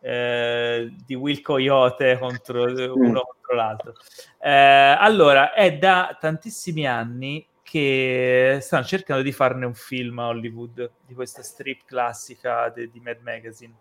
eh, 0.04 0.94
di 1.06 1.16
Will 1.16 1.40
Coyote 1.42 2.18
contro 2.20 2.64
uno 2.94 3.22
contro 3.22 3.56
l'altro. 3.56 3.94
Eh, 4.40 4.52
allora, 4.52 5.54
è 5.54 5.78
da 5.78 6.18
tantissimi 6.20 6.86
anni 6.86 7.46
che 7.62 8.60
stanno 8.62 8.84
cercando 8.84 9.24
di 9.24 9.32
farne 9.32 9.66
un 9.66 9.74
film 9.74 10.20
a 10.20 10.28
Hollywood 10.28 10.92
di 11.08 11.14
questa 11.14 11.42
strip 11.42 11.86
classica 11.86 12.70
de, 12.70 12.90
di 12.90 13.00
Mad 13.00 13.20
Magazine. 13.22 13.74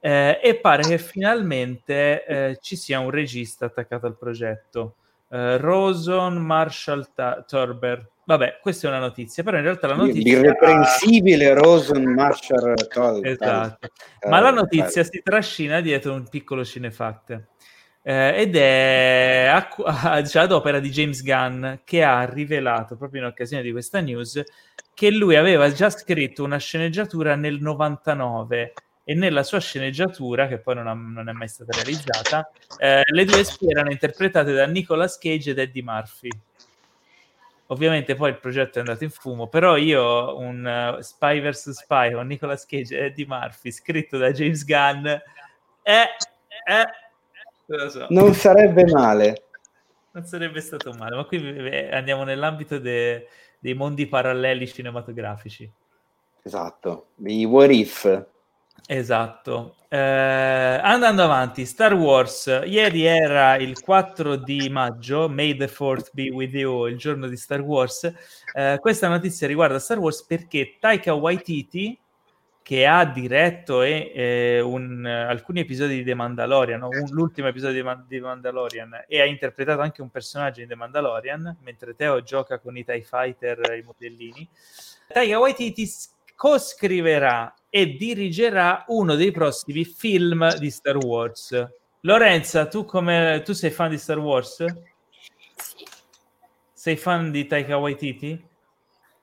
Eh, 0.00 0.38
e 0.42 0.56
pare 0.56 0.82
che 0.82 0.98
finalmente 0.98 2.26
eh, 2.26 2.58
ci 2.60 2.76
sia 2.76 3.00
un 3.00 3.10
regista 3.10 3.64
attaccato 3.64 4.06
al 4.06 4.18
progetto. 4.18 4.96
Uh, 5.28 5.56
Roson 5.56 6.36
Marshall 6.36 7.08
Ta- 7.14 7.42
Turber 7.48 8.08
Vabbè, 8.26 8.58
questa 8.60 8.86
è 8.86 8.90
una 8.90 9.00
notizia, 9.00 9.42
però 9.42 9.58
in 9.58 9.64
realtà 9.64 9.86
la 9.86 9.96
notizia... 9.96 10.22
L'irreprensibile 10.22 11.52
Rosen 11.54 12.04
Marshall. 12.04 13.24
Esatto, 13.24 13.88
ma 14.28 14.40
la 14.40 14.50
notizia 14.50 15.04
si 15.04 15.20
trascina 15.22 15.80
dietro 15.80 16.14
un 16.14 16.26
piccolo 16.28 16.64
cinefact. 16.64 17.44
Eh, 18.06 18.34
ed 18.36 18.56
è 18.56 19.46
a, 19.50 19.68
a, 19.84 20.20
diciamo, 20.20 20.44
ad 20.44 20.52
opera 20.52 20.78
di 20.78 20.90
James 20.90 21.22
Gunn 21.22 21.66
che 21.84 22.02
ha 22.02 22.24
rivelato 22.24 22.96
proprio 22.96 23.22
in 23.22 23.26
occasione 23.28 23.62
di 23.62 23.72
questa 23.72 24.00
news 24.00 24.42
che 24.92 25.10
lui 25.10 25.36
aveva 25.36 25.72
già 25.72 25.88
scritto 25.88 26.44
una 26.44 26.58
sceneggiatura 26.58 27.34
nel 27.34 27.60
99 27.60 28.72
e 29.04 29.14
nella 29.14 29.42
sua 29.42 29.60
sceneggiatura, 29.60 30.46
che 30.48 30.58
poi 30.58 30.76
non, 30.76 30.86
ha, 30.86 30.94
non 30.94 31.28
è 31.28 31.32
mai 31.32 31.48
stata 31.48 31.76
realizzata, 31.76 32.50
eh, 32.78 33.02
le 33.04 33.24
due 33.24 33.44
spie 33.44 33.70
erano 33.70 33.90
interpretate 33.90 34.52
da 34.52 34.66
Nicolas 34.66 35.18
Cage 35.18 35.50
ed 35.50 35.58
Eddie 35.58 35.82
Murphy. 35.82 36.30
Ovviamente 37.74 38.14
poi 38.14 38.30
il 38.30 38.38
progetto 38.38 38.78
è 38.78 38.82
andato 38.82 39.02
in 39.02 39.10
fumo, 39.10 39.48
però 39.48 39.76
io 39.76 40.38
un 40.38 40.94
uh, 40.96 41.00
Spy 41.00 41.40
vs 41.40 41.70
Spy 41.70 42.12
con 42.12 42.24
Nicolas 42.28 42.64
Cage 42.66 42.96
e 42.96 43.04
Eddie 43.06 43.26
Murphy 43.26 43.72
scritto 43.72 44.16
da 44.16 44.30
James 44.30 44.64
Gunn 44.64 45.04
è... 45.82 46.06
Eh, 46.66 46.84
eh, 47.66 47.90
so. 47.90 48.06
Non 48.10 48.32
sarebbe 48.32 48.84
male. 48.84 49.42
Non 50.12 50.24
sarebbe 50.24 50.60
stato 50.60 50.92
male, 50.92 51.16
ma 51.16 51.24
qui 51.24 51.36
andiamo 51.90 52.22
nell'ambito 52.22 52.78
de, 52.78 53.26
dei 53.58 53.74
mondi 53.74 54.06
paralleli 54.06 54.68
cinematografici. 54.68 55.68
Esatto, 56.44 57.08
i 57.24 57.44
what 57.44 57.72
if. 57.72 58.26
Esatto. 58.86 59.76
Eh, 59.88 59.96
andando 60.82 61.22
avanti, 61.22 61.64
Star 61.64 61.94
Wars. 61.94 62.46
Ieri 62.64 63.04
era 63.04 63.56
il 63.56 63.80
4 63.80 64.36
di 64.36 64.68
maggio, 64.68 65.28
May 65.28 65.56
the 65.56 65.68
4th 65.68 66.10
be 66.12 66.30
with 66.30 66.52
you, 66.52 66.86
il 66.86 66.98
giorno 66.98 67.28
di 67.28 67.36
Star 67.36 67.60
Wars. 67.60 68.12
Eh, 68.52 68.78
questa 68.80 69.08
notizia 69.08 69.46
riguarda 69.46 69.78
Star 69.78 69.98
Wars 69.98 70.24
perché 70.24 70.76
Taika 70.78 71.14
Waititi, 71.14 71.98
che 72.62 72.86
ha 72.86 73.04
diretto 73.04 73.82
e, 73.82 74.10
eh, 74.14 74.60
un, 74.60 75.06
alcuni 75.06 75.60
episodi 75.60 75.96
di 75.96 76.04
The 76.04 76.14
Mandalorian, 76.14 76.82
un, 76.82 77.06
l'ultimo 77.10 77.48
episodio 77.48 77.76
di, 77.76 77.82
Man- 77.82 78.04
di 78.06 78.20
Mandalorian, 78.20 79.04
e 79.06 79.20
ha 79.20 79.24
interpretato 79.24 79.80
anche 79.80 80.02
un 80.02 80.10
personaggio 80.10 80.60
in 80.60 80.68
The 80.68 80.74
Mandalorian, 80.74 81.58
mentre 81.62 81.94
Teo 81.94 82.22
gioca 82.22 82.58
con 82.58 82.76
i 82.76 82.84
TIE 82.84 83.02
Fighter, 83.02 83.76
i 83.78 83.82
modellini. 83.82 84.48
Taika 85.08 85.38
Waititi 85.38 85.88
co-scriverà 86.34 87.54
e 87.76 87.96
dirigerà 87.96 88.84
uno 88.86 89.16
dei 89.16 89.32
prossimi 89.32 89.84
film 89.84 90.56
di 90.58 90.70
Star 90.70 90.96
Wars. 90.96 91.60
Lorenza, 92.02 92.68
tu, 92.68 92.84
come, 92.84 93.42
tu 93.44 93.52
sei 93.52 93.70
fan 93.70 93.90
di 93.90 93.98
Star 93.98 94.18
Wars? 94.18 94.64
Sì. 95.56 95.84
Sei 96.72 96.96
fan 96.96 97.32
di 97.32 97.48
Taika 97.48 97.76
Waititi? 97.76 98.46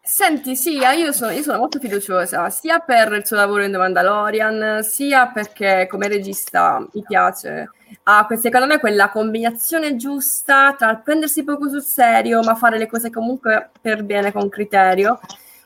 Senti, 0.02 0.58
sì, 0.58 0.80
io 0.80 1.14
sono, 1.14 1.32
io 1.32 1.44
sono, 1.44 1.60
molto 1.60 1.80
fiduciosa, 1.80 2.50
sia 2.50 2.80
per 2.80 3.14
il 3.14 3.26
suo 3.26 3.38
lavoro 3.38 3.64
in 3.64 3.72
The 3.72 3.78
Mandalorian, 3.78 4.84
sia 4.84 5.28
perché 5.28 5.88
come 5.90 6.10
regista 6.10 6.86
mi 6.92 7.04
piace. 7.08 7.70
Ha, 8.04 8.28
secondo 8.38 8.68
me, 8.68 8.80
quella 8.80 9.12
combinazione 9.12 9.96
giusta 9.96 10.76
tra 10.78 10.94
prendersi 10.98 11.46
poco 11.46 11.70
sul 11.70 11.84
serio, 11.84 12.42
ma 12.42 12.56
fare 12.56 12.78
le 12.78 12.88
cose 12.88 13.10
comunque 13.10 13.70
per 13.80 14.04
bene, 14.04 14.34
con 14.34 14.50
criterio 14.50 15.22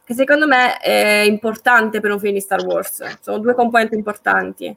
che 0.05 0.13
secondo 0.13 0.47
me 0.47 0.77
è 0.77 1.25
importante 1.27 1.99
per 1.99 2.11
un 2.11 2.19
film 2.19 2.33
di 2.33 2.39
Star 2.39 2.63
Wars. 2.63 3.19
Sono 3.21 3.39
due 3.39 3.55
componenti 3.55 3.95
importanti. 3.95 4.75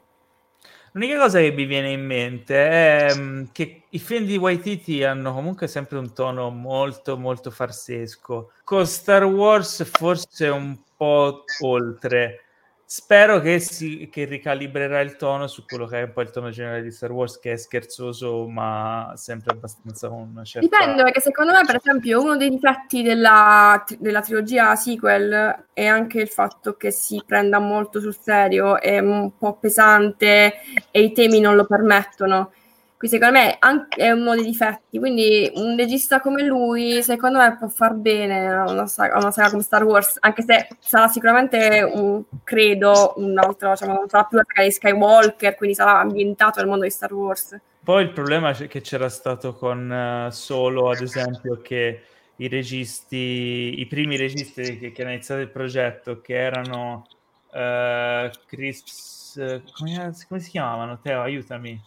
L'unica 0.93 1.19
cosa 1.19 1.39
che 1.39 1.51
mi 1.51 1.65
viene 1.65 1.91
in 1.91 2.03
mente 2.03 2.67
è 2.67 3.15
mm, 3.15 3.43
che 3.51 3.83
i 3.89 3.99
film 3.99 4.25
di 4.25 4.37
Waititi 4.37 5.03
hanno 5.03 5.33
comunque 5.33 5.67
sempre 5.67 5.99
un 5.99 6.13
tono 6.13 6.49
molto 6.49 7.15
molto 7.15 7.51
farsesco. 7.51 8.51
Con 8.63 8.87
Star 8.87 9.23
Wars 9.23 9.87
forse 9.87 10.47
un 10.47 10.75
po' 10.97 11.43
oltre. 11.61 12.45
Spero 12.91 13.39
che, 13.39 13.59
si, 13.59 14.09
che 14.11 14.25
ricalibrerà 14.25 14.99
il 15.01 15.15
tono 15.15 15.45
su 15.45 15.63
quello 15.63 15.85
che 15.85 15.99
è 15.99 16.03
un 16.05 16.11
po' 16.11 16.21
il 16.21 16.31
tono 16.31 16.49
generale 16.49 16.81
di 16.81 16.89
Star 16.89 17.11
Wars, 17.11 17.37
che 17.37 17.51
è 17.51 17.55
scherzoso, 17.55 18.47
ma 18.47 19.13
sempre 19.15 19.51
abbastanza 19.53 20.09
con 20.09 20.29
una 20.31 20.43
certa... 20.43 20.67
Dipende, 20.67 21.03
perché 21.03 21.21
secondo 21.21 21.51
me, 21.51 21.61
per 21.67 21.75
esempio, 21.75 22.19
uno 22.19 22.35
dei 22.35 22.49
difetti 22.49 23.03
della, 23.03 23.85
della 23.99 24.21
trilogia 24.21 24.75
sequel 24.75 25.65
è 25.71 25.85
anche 25.85 26.19
il 26.19 26.29
fatto 26.29 26.77
che 26.77 26.89
si 26.89 27.21
prenda 27.23 27.59
molto 27.59 27.99
sul 27.99 28.17
serio, 28.19 28.81
è 28.81 28.97
un 28.97 29.37
po' 29.37 29.57
pesante 29.57 30.55
e 30.89 30.99
i 30.99 31.11
temi 31.11 31.39
non 31.39 31.55
lo 31.55 31.67
permettono. 31.67 32.53
Quindi 32.99 33.17
secondo 33.17 33.39
me 33.39 33.57
è 33.95 34.11
uno 34.11 34.35
dei 34.35 34.43
difetti, 34.43 34.99
quindi 34.99 35.49
un 35.55 35.77
regista 35.77 36.19
come 36.19 36.43
lui 36.43 37.01
secondo 37.01 37.37
me 37.37 37.55
può 37.55 37.69
far 37.69 37.93
bene 37.93 38.49
a 38.53 38.69
una 38.69 38.87
saga, 38.87 39.17
una 39.17 39.31
saga 39.31 39.51
come 39.51 39.61
Star 39.61 39.85
Wars, 39.85 40.17
anche 40.19 40.41
se 40.41 40.67
sarà 40.79 41.07
sicuramente 41.07 41.81
un, 41.81 42.21
credo, 42.43 43.13
un 43.15 43.37
altro, 43.37 43.71
diciamo, 43.71 43.93
non 43.93 44.09
sarà 44.09 44.25
più 44.25 44.35
la 44.35 44.43
saga 44.45 44.67
di 44.67 44.73
Skywalker, 44.73 45.55
quindi 45.55 45.77
sarà 45.77 45.97
ambientato 45.97 46.59
nel 46.59 46.67
mondo 46.67 46.83
di 46.83 46.89
Star 46.89 47.13
Wars. 47.13 47.57
Poi 47.81 48.03
il 48.03 48.11
problema 48.11 48.51
che 48.51 48.81
c'era 48.81 49.07
stato 49.07 49.53
con 49.53 50.27
uh, 50.27 50.29
Solo, 50.29 50.89
ad 50.89 50.99
esempio, 50.99 51.61
che 51.61 52.01
i 52.35 52.49
registi, 52.49 53.79
i 53.79 53.85
primi 53.85 54.17
registi 54.17 54.77
che, 54.77 54.91
che 54.91 55.01
hanno 55.03 55.11
iniziato 55.11 55.39
il 55.39 55.49
progetto, 55.49 56.19
che 56.19 56.35
erano 56.35 57.07
uh, 57.53 58.29
Chris, 58.45 59.35
come, 59.73 60.13
come 60.27 60.39
si 60.41 60.49
chiamavano? 60.49 60.99
Teo, 60.99 61.21
aiutami 61.21 61.81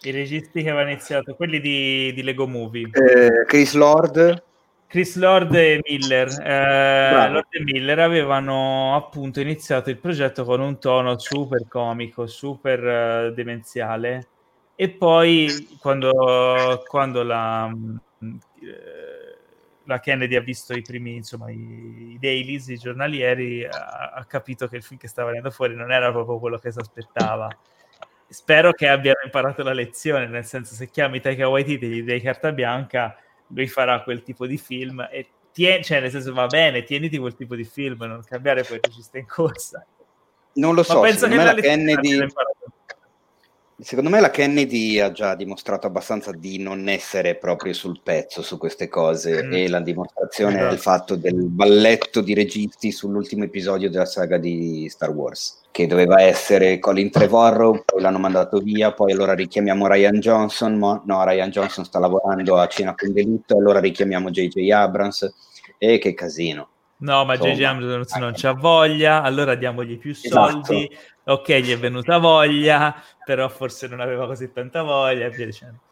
I 0.00 0.10
registi 0.12 0.62
che 0.62 0.70
avevano 0.70 0.90
iniziato, 0.90 1.34
quelli 1.34 1.60
di, 1.60 2.12
di 2.12 2.22
Lego 2.22 2.46
Movie. 2.46 2.90
Eh, 2.92 3.44
Chris 3.46 3.74
Lord. 3.74 4.42
Chris 4.86 5.16
Lord 5.16 5.54
e 5.54 5.80
Miller. 5.86 6.28
Eh, 6.40 7.30
Lord 7.30 7.46
e 7.50 7.62
Miller 7.62 7.98
avevano 7.98 8.94
appunto 8.94 9.40
iniziato 9.40 9.90
il 9.90 9.98
progetto 9.98 10.44
con 10.44 10.60
un 10.60 10.78
tono 10.78 11.18
super 11.18 11.66
comico, 11.68 12.26
super 12.26 13.28
uh, 13.30 13.34
demenziale. 13.34 14.28
E 14.76 14.88
poi 14.88 15.76
quando, 15.80 16.82
quando 16.86 17.22
la, 17.22 17.70
uh, 17.70 18.38
la, 19.84 20.00
Kennedy 20.00 20.36
ha 20.36 20.40
visto 20.40 20.72
i 20.72 20.80
primi, 20.80 21.16
insomma, 21.16 21.50
i, 21.50 22.12
i 22.12 22.18
dailies, 22.18 22.68
i 22.68 22.78
giornalieri, 22.78 23.66
ha, 23.66 24.12
ha 24.14 24.24
capito 24.24 24.68
che 24.68 24.76
il 24.76 24.82
film 24.82 24.98
che 24.98 25.08
stava 25.08 25.28
venendo 25.28 25.50
fuori 25.50 25.74
non 25.74 25.92
era 25.92 26.10
proprio 26.12 26.38
quello 26.38 26.58
che 26.58 26.70
si 26.70 26.78
aspettava 26.78 27.48
spero 28.28 28.72
che 28.72 28.88
abbiano 28.88 29.20
imparato 29.24 29.62
la 29.62 29.72
lezione, 29.72 30.26
nel 30.26 30.44
senso 30.44 30.74
se 30.74 30.90
chiami 30.90 31.20
Taika 31.20 31.48
Waititi 31.48 31.86
e 31.86 31.88
gli 31.88 32.02
dai 32.02 32.20
carta 32.20 32.52
bianca, 32.52 33.16
lui 33.48 33.66
farà 33.66 34.02
quel 34.02 34.22
tipo 34.22 34.46
di 34.46 34.58
film 34.58 35.06
e 35.10 35.28
tie- 35.52 35.82
cioè 35.82 36.00
nel 36.00 36.10
senso 36.10 36.32
va 36.32 36.46
bene, 36.46 36.84
tieniti 36.84 37.18
quel 37.18 37.34
tipo 37.34 37.54
di 37.54 37.64
film, 37.64 38.02
non 38.04 38.22
cambiare 38.24 38.62
poi 38.62 38.78
regista 38.80 39.18
in 39.18 39.26
corsa. 39.26 39.84
Non 40.54 40.74
lo 40.74 40.82
so, 40.82 41.00
penso 41.00 41.28
che 41.28 41.36
la 41.36 41.54
Kennedy... 41.54 42.26
Secondo 43.80 44.10
me 44.10 44.18
la 44.18 44.30
Kennedy 44.30 44.98
ha 44.98 45.12
già 45.12 45.36
dimostrato 45.36 45.86
abbastanza 45.86 46.32
di 46.32 46.58
non 46.58 46.88
essere 46.88 47.36
proprio 47.36 47.72
sul 47.72 48.00
pezzo 48.02 48.42
su 48.42 48.58
queste 48.58 48.88
cose 48.88 49.44
mm. 49.44 49.52
e 49.52 49.68
la 49.68 49.78
dimostrazione 49.78 50.54
esatto. 50.54 50.68
del 50.68 50.78
fatto 50.78 51.14
del 51.14 51.44
balletto 51.44 52.20
di 52.20 52.34
registi 52.34 52.90
sull'ultimo 52.90 53.44
episodio 53.44 53.88
della 53.88 54.04
saga 54.04 54.36
di 54.36 54.88
Star 54.88 55.10
Wars, 55.10 55.60
che 55.70 55.86
doveva 55.86 56.20
essere 56.20 56.80
Colin 56.80 57.08
Trevorrow, 57.08 57.84
poi 57.84 58.00
l'hanno 58.00 58.18
mandato 58.18 58.58
via, 58.58 58.92
poi 58.92 59.12
allora 59.12 59.34
richiamiamo 59.34 59.86
Ryan 59.86 60.18
Johnson, 60.18 60.76
mo- 60.76 61.02
no, 61.06 61.24
Ryan 61.24 61.50
Johnson 61.50 61.84
sta 61.84 62.00
lavorando 62.00 62.56
a 62.56 62.66
cena 62.66 62.96
con 62.96 63.12
delitto, 63.12 63.56
allora 63.56 63.78
richiamiamo 63.78 64.30
J.J. 64.30 64.70
Abrams, 64.72 65.32
e 65.78 65.98
che 65.98 66.14
casino. 66.14 66.70
No, 67.00 67.24
ma 67.24 67.36
J.J. 67.36 67.62
Abrams 67.62 68.14
non 68.16 68.32
c'ha 68.34 68.52
voglia, 68.52 69.22
allora 69.22 69.54
diamogli 69.54 69.98
più 69.98 70.10
esatto. 70.10 70.64
soldi. 70.64 70.90
Ok, 71.24 71.52
gli 71.58 71.70
è 71.70 71.78
venuta 71.78 72.18
voglia, 72.18 72.94
però 73.24 73.48
forse 73.48 73.86
non 73.86 74.00
aveva 74.00 74.26
così 74.26 74.50
tanta 74.50 74.82
voglia. 74.82 75.30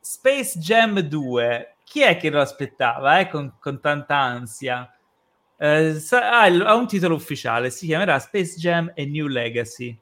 Space 0.01 0.59
Jam 0.59 0.99
2, 0.99 1.77
chi 1.85 2.03
è 2.03 2.17
che 2.17 2.31
lo 2.31 2.41
aspettava 2.41 3.21
eh, 3.21 3.29
con, 3.29 3.55
con 3.61 3.81
tanta 3.81 4.17
ansia? 4.17 4.91
Eh, 5.59 5.95
sa- 5.95 6.41
ah, 6.41 6.45
ha 6.45 6.75
un 6.75 6.87
titolo 6.87 7.15
ufficiale, 7.15 7.71
si 7.71 7.87
chiamerà 7.87 8.19
Space 8.19 8.57
Jam 8.57 8.91
e 8.95 9.07
New 9.07 9.29
Legacy, 9.29 9.97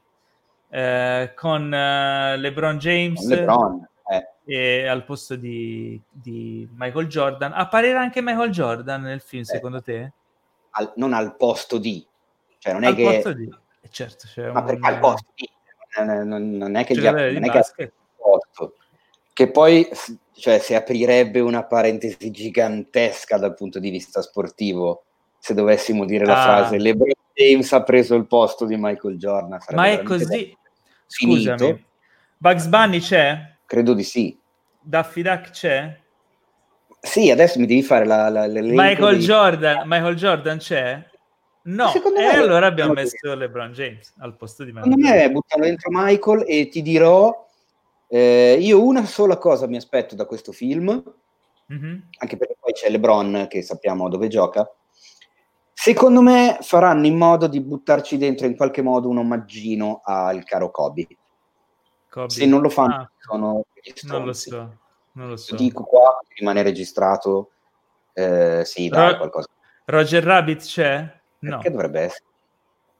eh, 0.69 1.33
con 1.35 1.65
uh, 1.65 2.39
LeBron 2.39 2.77
James 2.77 3.25
LeBron, 3.27 3.87
eh. 4.09 4.27
e 4.45 4.87
al 4.87 5.05
posto 5.05 5.35
di, 5.35 6.01
di, 6.09 6.67
Michael 6.75 7.07
Jordan. 7.07 7.51
Apparirà 7.53 8.01
anche 8.01 8.21
Michael 8.21 8.49
Jordan 8.49 9.03
nel 9.03 9.21
film, 9.21 9.43
eh. 9.43 9.45
secondo 9.45 9.81
te? 9.81 10.11
Al, 10.77 10.93
non 10.95 11.13
al 11.13 11.35
posto 11.35 11.77
di, 11.77 12.05
cioè 12.57 12.73
non 12.73 12.83
è 12.83 12.87
al 12.87 12.95
che... 12.95 13.33
Di. 13.35 13.53
Eh, 13.81 13.89
certo, 13.89 14.27
c'è 14.27 14.51
ma 14.51 14.59
un... 14.59 14.65
perché 14.65 14.87
al 14.87 14.99
posto 14.99 15.27
di, 15.35 15.49
non, 16.03 16.27
non, 16.27 16.51
non 16.51 16.75
è 16.75 16.83
che 16.83 16.97
gli 16.97 17.05
ha, 17.05 17.11
non 17.11 17.43
è 17.43 17.49
che 17.49 17.91
posto, 18.17 18.75
che 19.33 19.51
poi 19.51 19.87
cioè, 20.33 20.59
si 20.59 20.73
aprirebbe 20.73 21.39
una 21.39 21.63
parentesi 21.63 22.31
gigantesca 22.31 23.37
dal 23.37 23.53
punto 23.53 23.79
di 23.79 23.89
vista 23.89 24.21
sportivo 24.21 25.03
se 25.39 25.53
dovessimo 25.53 26.05
dire 26.05 26.25
la 26.25 26.41
ah. 26.41 26.43
frase 26.43 26.79
LeBron 26.79 27.11
James 27.33 27.71
ha 27.73 27.83
preso 27.83 28.15
il 28.15 28.27
posto 28.27 28.65
di 28.65 28.75
Michael 28.77 29.17
Jordan. 29.17 29.59
Ma 29.73 29.89
è 29.89 30.01
così? 30.03 30.57
Scusami, 31.05 31.57
Finito. 31.57 31.79
Bugs 32.37 32.65
Bunny 32.67 32.99
c'è? 32.99 33.57
Credo 33.65 33.93
di 33.93 34.03
sì. 34.03 34.39
Daffy 34.79 35.21
Duck 35.21 35.49
c'è? 35.51 35.99
Sì, 37.05 37.29
adesso 37.29 37.59
mi 37.59 37.67
devi 37.67 37.83
fare 37.83 38.05
la, 38.05 38.29
la, 38.29 38.47
Michael, 38.47 39.17
dei... 39.17 39.25
Jordan, 39.25 39.87
Michael 39.87 40.15
Jordan 40.15 40.57
c'è? 40.57 41.07
No, 41.63 41.91
e 41.93 42.23
allora 42.35 42.67
abbiamo 42.67 42.93
messo 42.93 43.33
LeBron 43.33 43.71
James 43.71 44.13
al 44.19 44.35
posto 44.35 44.63
di 44.63 44.71
Michael. 44.71 44.91
Secondo 44.91 45.09
me 45.09 45.31
buttano 45.31 45.63
dentro 45.63 45.89
Michael 45.91 46.43
e 46.47 46.67
ti 46.67 46.81
dirò, 46.81 47.47
eh, 48.07 48.57
io 48.59 48.83
una 48.83 49.05
sola 49.05 49.37
cosa 49.37 49.65
mi 49.67 49.75
aspetto 49.75 50.15
da 50.15 50.25
questo 50.25 50.51
film, 50.51 51.03
mm-hmm. 51.71 51.99
anche 52.19 52.37
perché 52.37 52.55
poi 52.59 52.73
c'è 52.73 52.89
LeBron 52.89 53.45
che 53.49 53.61
sappiamo 53.61 54.09
dove 54.09 54.27
gioca. 54.27 54.69
Secondo 55.73 56.21
me 56.21 56.57
faranno 56.61 57.05
in 57.05 57.17
modo 57.17 57.47
di 57.47 57.61
buttarci 57.61 58.17
dentro 58.17 58.45
in 58.45 58.55
qualche 58.55 58.81
modo 58.81 59.09
un 59.09 59.17
omaggino 59.17 60.01
al 60.03 60.43
caro 60.43 60.71
Kobe. 60.71 61.07
Kobe. 62.09 62.29
Se 62.29 62.45
non 62.45 62.61
lo 62.61 62.69
fanno, 62.69 62.95
ah, 62.95 63.11
sono 63.19 63.65
non 64.03 64.25
lo 64.25 64.33
so. 64.33 64.77
Non 65.15 65.29
lo 65.29 65.37
so. 65.37 65.55
dico 65.55 65.83
qua, 65.83 66.19
rimane 66.35 66.61
registrato. 66.61 67.51
Eh, 68.13 68.63
sì, 68.65 68.87
dai, 68.89 69.11
Ro- 69.11 69.17
qualcosa. 69.17 69.47
Roger 69.85 70.23
Rabbit 70.23 70.61
c'è? 70.61 71.19
No. 71.39 71.59
Che 71.59 71.69
dovrebbe 71.71 72.01
essere? 72.01 72.23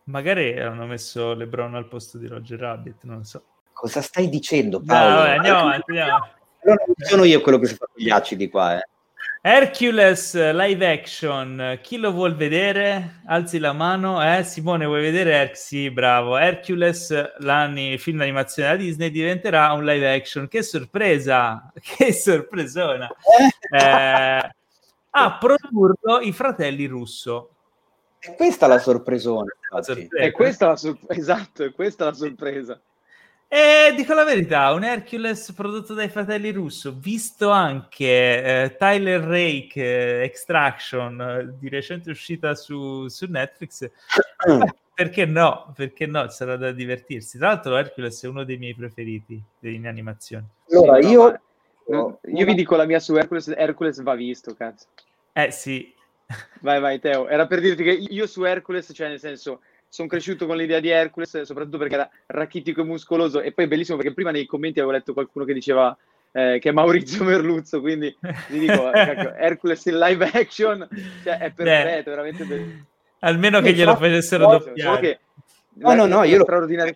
Magari 0.05 0.59
hanno 0.59 0.85
messo 0.85 1.33
LeBron 1.33 1.75
al 1.75 1.87
posto 1.87 2.17
di 2.17 2.27
Roger 2.27 2.59
Rabbit, 2.59 3.03
non 3.03 3.17
lo 3.17 3.23
so. 3.23 3.43
Cosa 3.73 4.01
stai 4.01 4.29
dicendo, 4.29 4.81
Paolo? 4.81 5.09
No, 5.09 5.15
vabbè, 5.15 5.35
andiamo 5.35 5.59
avanti, 5.59 5.91
andiamo. 5.91 6.27
non 6.63 6.77
sono 6.95 7.23
io 7.23 7.41
quello 7.41 7.59
che 7.59 7.67
si 7.67 7.75
fa 7.75 7.87
gli 7.93 8.09
acidi 8.09 8.49
qua, 8.49 8.77
eh. 8.77 8.87
Hercules 9.47 10.33
live 10.33 10.91
action, 10.91 11.77
chi 11.83 11.97
lo 11.97 12.11
vuol 12.11 12.33
vedere? 12.35 13.21
Alzi 13.27 13.59
la 13.59 13.73
mano, 13.73 14.19
eh? 14.19 14.41
Simone, 14.41 14.87
vuoi 14.87 15.01
vedere? 15.01 15.33
Her- 15.35 15.55
sì, 15.55 15.91
bravo. 15.91 16.35
Hercules, 16.35 17.37
l'anni, 17.41 17.99
film 17.99 18.17
d'animazione 18.17 18.69
da 18.69 18.75
Disney, 18.75 19.11
diventerà 19.11 19.71
un 19.73 19.85
live 19.85 20.11
action. 20.11 20.47
Che 20.47 20.63
sorpresa! 20.63 21.71
Che 21.79 22.11
sorpresona! 22.11 23.07
Eh, 23.69 24.51
a 25.11 25.37
produrlo 25.37 26.21
i 26.21 26.31
fratelli 26.31 26.87
Russo. 26.87 27.51
E 28.17 28.33
questa 28.33 28.65
è 28.65 28.69
la 28.69 28.79
sorpresona. 28.79 29.53
È 30.09 30.31
questa 30.31 30.69
la 30.69 30.75
sor- 30.75 30.97
esatto, 31.09 31.63
è 31.63 31.71
questa 31.71 32.05
la 32.05 32.13
sorpresa. 32.13 32.81
E 33.47 33.93
dico 33.95 34.13
la 34.13 34.23
verità, 34.23 34.73
un 34.73 34.83
Hercules 34.83 35.53
prodotto 35.53 35.93
dai 35.93 36.09
fratelli 36.09 36.51
Russo, 36.51 36.93
visto 36.97 37.51
anche 37.51 38.03
eh, 38.63 38.75
Tyler 38.77 39.21
Rake 39.21 39.75
eh, 39.75 40.23
Extraction 40.23 41.21
eh, 41.21 41.55
di 41.57 41.69
recente 41.69 42.09
uscita 42.09 42.55
su, 42.55 43.07
su 43.07 43.27
Netflix, 43.29 43.89
perché 44.93 45.25
no? 45.25 45.71
Perché 45.75 46.07
no? 46.07 46.27
Sarà 46.29 46.57
da 46.57 46.71
divertirsi. 46.71 47.37
Tra 47.37 47.49
l'altro 47.49 47.77
Hercules 47.77 48.23
è 48.23 48.27
uno 48.27 48.43
dei 48.43 48.57
miei 48.57 48.73
preferiti 48.73 49.41
in 49.61 49.87
animazione. 49.87 50.47
Allora, 50.71 51.01
sì, 51.01 51.09
io... 51.09 51.39
No, 51.87 52.19
io 52.23 52.45
vi 52.45 52.55
dico 52.55 52.75
la 52.75 52.85
mia 52.85 52.99
su 52.99 53.15
Hercules, 53.15 53.47
Hercules 53.55 54.01
va 54.01 54.15
visto, 54.15 54.55
cazzo. 54.55 54.87
Eh 55.33 55.51
sì. 55.51 55.93
Vai, 56.61 56.79
vai, 56.79 56.99
Teo. 56.99 57.27
Era 57.27 57.45
per 57.45 57.59
dirti 57.59 57.83
che 57.83 57.91
io 57.91 58.25
su 58.25 58.43
Hercules, 58.43 58.91
cioè 58.91 59.07
nel 59.07 59.19
senso 59.19 59.61
sono 59.87 60.07
cresciuto 60.07 60.45
con 60.45 60.57
l'idea 60.57 60.79
di 60.79 60.89
Hercules, 60.89 61.41
soprattutto 61.41 61.77
perché 61.77 61.93
era 61.93 62.09
rachitico 62.27 62.81
e 62.81 62.85
muscoloso. 62.85 63.41
E 63.41 63.51
poi 63.51 63.65
è 63.65 63.67
bellissimo 63.67 63.97
perché 63.97 64.13
prima 64.13 64.31
nei 64.31 64.45
commenti 64.45 64.79
avevo 64.79 64.93
letto 64.93 65.13
qualcuno 65.13 65.45
che 65.45 65.53
diceva 65.53 65.95
eh, 66.31 66.59
che 66.59 66.69
è 66.69 66.71
Maurizio 66.73 67.23
Merluzzo. 67.25 67.79
Quindi 67.79 68.15
vi 68.49 68.59
dico, 68.59 68.89
cacchio, 68.91 69.33
Hercules 69.35 69.85
in 69.85 69.97
live 69.97 70.29
action 70.33 70.87
cioè, 71.23 71.37
è 71.37 71.51
perfetto, 71.51 72.09
Beh, 72.09 72.15
veramente 72.15 72.43
bello. 72.43 72.85
Almeno 73.19 73.61
che 73.61 73.73
glielo 73.73 73.95
facessero 73.95 74.47
doppiare. 74.47 75.21
No, 75.75 75.93
no, 75.93 76.05
no, 76.05 76.23
io, 76.23 76.41
straordinario... 76.41 76.95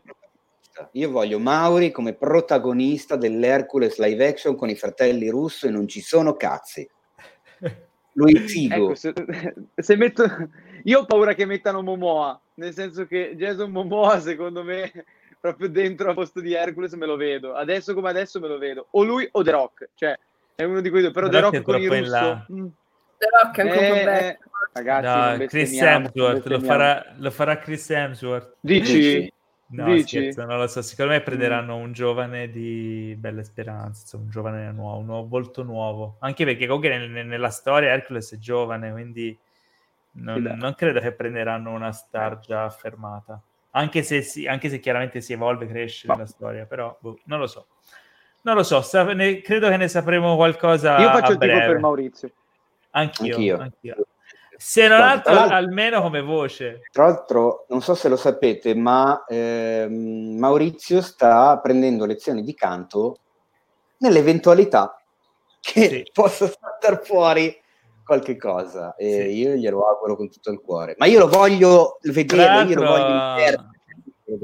io 0.92 1.10
voglio 1.10 1.40
Mauri 1.40 1.92
come 1.92 2.14
protagonista 2.14 3.16
dell'Hercules 3.16 3.98
live 3.98 4.28
action 4.28 4.56
con 4.56 4.70
i 4.70 4.76
fratelli 4.76 5.30
russo 5.30 5.68
e 5.68 5.70
non 5.70 5.88
ci 5.88 6.02
sono 6.02 6.36
cazzi. 6.36 6.88
Lui 8.14 8.36
è 8.36 8.40
figo. 8.40 8.76
Ecco, 8.76 8.96
se, 8.96 9.14
se 9.76 9.96
metto... 9.96 10.26
Io 10.84 11.00
ho 11.00 11.06
paura 11.06 11.34
che 11.34 11.46
mettano 11.46 11.82
Momoa, 11.82 12.40
nel 12.60 12.74
senso 12.74 13.06
che 13.08 13.34
Jason 13.36 13.72
Momoa, 13.72 14.20
secondo 14.20 14.64
me, 14.64 14.92
proprio 15.40 15.70
dentro 15.70 16.12
a 16.12 16.14
posto 16.14 16.42
di 16.42 16.54
Hercules 16.54 16.94
me 16.94 17.06
lo 17.06 17.16
vedo. 17.16 17.54
Adesso 17.54 17.94
come 17.94 18.10
adesso 18.10 18.40
me 18.40 18.48
lo 18.48 18.58
vedo. 18.58 18.88
O 18.92 19.04
lui 19.04 19.28
o 19.32 19.42
The 19.42 19.52
Rock, 19.52 19.90
cioè 19.96 20.18
è 20.54 20.64
uno 20.64 20.82
di 20.82 20.90
quei 20.90 21.02
due. 21.02 21.12
Però 21.12 21.28
The, 21.28 21.32
The 21.32 21.42
Rock, 21.42 21.54
Rock 21.54 21.66
con 21.66 21.82
i 21.82 21.88
russo... 21.88 22.46
Mm. 22.52 22.68
The 23.18 23.28
Rock 23.42 23.58
è 23.58 23.62
ancora 23.62 24.20
eh, 24.20 24.26
eh, 24.28 24.40
Ragazzi, 24.72 25.40
no, 25.40 25.46
Chris 25.48 25.82
Hemsworth, 25.82 26.46
lo 26.46 26.60
farà, 26.60 27.14
lo 27.18 27.32
farà 27.32 27.58
Chris 27.58 27.90
Hemsworth. 27.90 28.56
Dici? 28.60 29.34
No, 29.72 29.94
Dici? 29.94 30.18
scherzo, 30.18 30.46
non 30.46 30.58
lo 30.58 30.68
so. 30.68 30.82
Secondo 30.82 31.12
me 31.14 31.22
prenderanno 31.22 31.76
un 31.76 31.92
giovane 31.92 32.50
di 32.50 33.16
belle 33.18 33.44
speranze, 33.44 34.16
un 34.16 34.30
giovane 34.30 34.72
nuovo, 34.72 35.00
un 35.00 35.06
nuovo, 35.06 35.28
volto 35.28 35.64
nuovo. 35.64 36.16
Anche 36.20 36.46
perché 36.46 36.66
comunque 36.66 36.90
nel, 36.90 37.26
nella 37.26 37.50
storia 37.50 37.92
Hercules 37.92 38.34
è 38.34 38.38
giovane, 38.38 38.92
quindi 38.92 39.38
non, 40.12 40.42
non, 40.42 40.76
credo 40.76 41.00
che 41.00 41.12
prenderanno 41.12 41.72
una 41.72 41.92
star 41.92 42.40
già 42.40 42.66
affermata. 42.66 43.42
Anche 43.72 44.02
se, 44.04 44.22
si, 44.22 44.48
anche 44.48 44.70
se 44.70 44.80
chiaramente 44.80 45.22
si 45.22 45.34
evolve, 45.34 45.68
cresce 45.68 46.08
Ma... 46.08 46.16
nella 46.16 46.26
storia, 46.26 46.66
però 46.66 46.98
boh, 47.00 47.20
non 47.26 47.40
lo 47.40 47.48
so. 47.48 47.68
Non 48.42 48.56
lo 48.56 48.64
so, 48.64 48.82
sa- 48.82 49.04
ne, 49.14 49.42
credo 49.42 49.70
che 49.70 49.78
ne 49.78 49.88
sapremo 49.88 50.36
qualcosa. 50.36 50.98
Io 50.98 51.10
faccio 51.10 51.34
il 51.34 51.38
tipo 51.38 51.58
per 51.58 51.80
Maurizio. 51.80 52.32
Anch'io. 52.92 53.36
Anch'io. 53.36 53.58
anch'io. 53.58 53.96
Se 54.56 54.88
non 54.90 55.00
altro, 55.00 55.40
almeno 55.40 56.02
come 56.02 56.22
voce. 56.22 56.82
Tra 56.92 57.06
l'altro, 57.06 57.66
non 57.70 57.82
so 57.82 57.96
se 57.96 58.10
lo 58.10 58.18
sapete, 58.18 58.76
ma 58.76 59.24
ehm, 59.26 60.38
Maurizio 60.38 61.02
sta 61.02 61.58
prendendo 61.60 62.06
lezioni 62.06 62.44
di 62.44 62.54
canto 62.54 63.20
nell'eventualità 64.00 65.02
che 65.62 65.88
sì. 65.88 66.10
possa 66.12 66.48
saltare 66.48 67.02
fuori 67.04 67.58
qualche 68.10 68.38
cosa 68.38 68.96
e 68.96 69.28
sì. 69.30 69.38
io 69.38 69.54
glielo 69.54 69.88
auguro 69.88 70.16
con 70.16 70.32
tutto 70.32 70.50
il 70.50 70.60
cuore 70.60 70.96
ma 70.98 71.06
io 71.06 71.20
lo 71.20 71.28
voglio 71.28 72.00
vedere 72.02 72.64
io 72.68 72.76
lo 72.76 72.88
voglio 72.88 73.70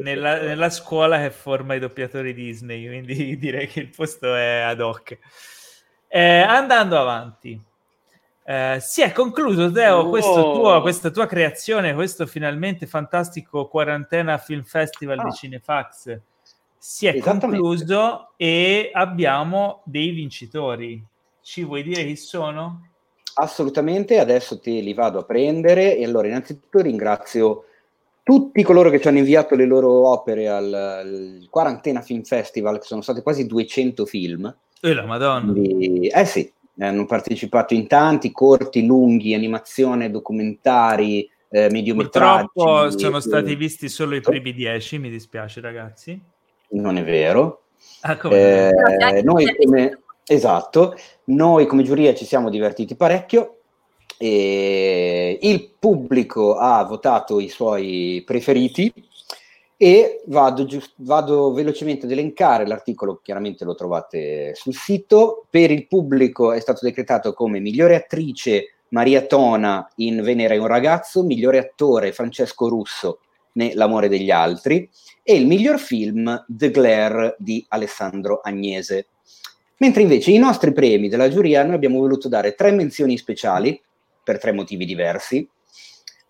nella, 0.03 0.39
nella, 0.39 0.70
scuola 0.70 1.18
che 1.18 1.32
forma 1.32 1.74
i 1.74 1.80
doppiatori 1.80 2.32
Disney 2.36 2.86
quindi 2.86 3.36
direi 3.41 3.68
che 3.68 3.80
il 3.80 3.89
posto 3.89 4.36
è 4.36 4.59
ad 4.59 4.82
hoc 4.82 5.18
eh, 6.07 6.41
andando 6.41 6.99
avanti 6.99 7.59
eh, 8.47 8.78
si 8.80 9.01
è 9.01 9.11
concluso, 9.11 9.72
Teo, 9.72 10.01
oh. 10.01 10.53
tuo, 10.53 10.82
questa 10.82 11.09
tua 11.09 11.26
creazione, 11.26 11.95
questo 11.95 12.28
finalmente 12.28 12.86
fantastico 12.86 13.68
quarantena 13.68 14.38
film 14.38 14.61
festival 14.61 15.18
ah. 15.18 15.24
di 15.24 15.32
Cinefax. 15.32 16.20
Si 16.78 17.07
è 17.07 17.18
concluso 17.18 18.34
e 18.38 18.91
abbiamo 18.93 19.82
dei 19.86 20.11
vincitori. 20.11 21.03
Ci 21.41 21.63
vuoi 21.63 21.82
dire 21.82 22.05
chi 22.05 22.16
sono? 22.16 22.91
Assolutamente, 23.38 24.19
adesso 24.19 24.59
te 24.59 24.71
li 24.71 24.93
vado 24.93 25.19
a 25.19 25.23
prendere 25.23 25.97
e 25.97 26.05
allora 26.05 26.27
innanzitutto 26.27 26.79
ringrazio 26.79 27.65
tutti 28.23 28.63
coloro 28.63 28.89
che 28.89 28.99
ci 28.99 29.07
hanno 29.07 29.19
inviato 29.19 29.55
le 29.55 29.65
loro 29.65 30.07
opere 30.07 30.47
al, 30.47 30.73
al 30.73 31.47
Quarantena 31.49 32.01
Film 32.01 32.23
Festival, 32.23 32.79
che 32.79 32.86
sono 32.86 33.01
stati 33.01 33.21
quasi 33.21 33.45
200 33.45 34.05
film. 34.05 34.55
E 34.81 34.93
la 34.93 35.05
madonna. 35.05 35.51
Quindi, 35.51 36.07
eh 36.07 36.25
sì, 36.25 36.51
hanno 36.79 37.05
partecipato 37.05 37.73
in 37.73 37.88
tanti, 37.88 38.31
corti, 38.31 38.86
lunghi, 38.86 39.33
animazione, 39.33 40.09
documentari, 40.09 41.29
eh, 41.49 41.69
mediometraggi. 41.69 42.49
Purtroppo 42.53 42.97
sono 42.97 43.19
stati 43.19 43.55
visti 43.55 43.89
solo 43.89 44.15
i 44.15 44.21
primi 44.21 44.53
dieci, 44.53 44.97
mi 44.97 45.09
dispiace 45.09 45.61
ragazzi. 45.61 46.19
Non 46.69 46.97
è 46.97 47.03
vero. 47.03 47.65
Ah, 48.01 48.17
eh, 48.31 49.21
noi 49.23 49.55
come, 49.55 49.99
esatto, 50.26 50.95
noi 51.26 51.65
come 51.65 51.84
giuria 51.84 52.13
ci 52.13 52.26
siamo 52.26 52.49
divertiti 52.49 52.95
parecchio. 52.95 53.57
E 54.17 55.38
il 55.41 55.71
pubblico 55.78 56.55
ha 56.55 56.84
votato 56.86 57.39
i 57.39 57.49
suoi 57.49 58.23
preferiti 58.26 58.91
e 59.78 60.21
vado, 60.28 60.63
giust- 60.65 60.93
vado, 60.97 61.51
velocemente 61.51 62.05
ad 62.05 62.13
elencare 62.13 62.65
l'articolo, 62.65 63.19
chiaramente 63.21 63.65
lo 63.65 63.76
trovate 63.76 64.55
sul 64.55 64.73
sito. 64.73 65.45
Per 65.49 65.69
il 65.69 65.88
pubblico 65.88 66.53
è 66.53 66.59
stato 66.61 66.86
decretato 66.86 67.34
come 67.34 67.59
migliore 67.59 67.95
attrice 67.95 68.76
Maria 68.89 69.26
Tona 69.26 69.89
in 69.95 70.21
Venere 70.21 70.55
è 70.55 70.59
un 70.59 70.67
ragazzo, 70.67 71.23
migliore 71.23 71.57
attore 71.57 72.13
Francesco 72.13 72.69
Russo 72.69 73.19
ne 73.55 73.73
L'amore 73.73 74.09
degli 74.09 74.32
altri 74.32 74.89
e 75.23 75.36
il 75.36 75.47
miglior 75.47 75.80
film 75.80 76.45
The 76.47 76.71
Glare 76.71 77.36
di 77.39 77.65
Alessandro 77.69 78.41
Agnese. 78.41 79.07
Mentre 79.78 80.01
invece 80.01 80.32
i 80.32 80.38
nostri 80.38 80.71
premi 80.71 81.09
della 81.09 81.30
giuria 81.30 81.63
noi 81.63 81.76
abbiamo 81.76 81.99
voluto 81.99 82.30
dare 82.30 82.55
tre 82.55 82.71
menzioni 82.71 83.17
speciali 83.17 83.82
per 84.23 84.39
tre 84.39 84.51
motivi 84.51 84.86
diversi 84.86 85.47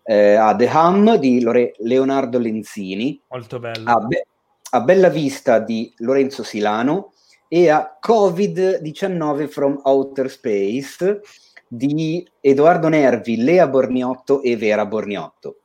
eh, 0.06 0.34
a 0.34 0.54
The 0.54 0.70
Hum 0.72 1.16
di 1.16 1.40
Lore- 1.40 1.74
Leonardo 1.78 2.38
Lenzini, 2.38 3.20
molto 3.28 3.58
bello. 3.58 3.90
A, 3.90 3.98
Be- 3.98 4.26
a 4.70 4.80
Bella 4.80 5.08
Vista 5.08 5.58
di 5.58 5.92
Lorenzo 5.98 6.44
Silano 6.44 7.12
e 7.48 7.68
a 7.68 7.98
Covid-19 8.04 9.48
from 9.48 9.80
Outer 9.82 10.30
Space 10.30 11.20
di 11.66 12.26
Edoardo 12.40 12.88
Nervi, 12.88 13.42
Lea 13.42 13.66
Borniotto 13.66 14.42
e 14.42 14.56
Vera 14.56 14.86
Borniotto. 14.86 15.62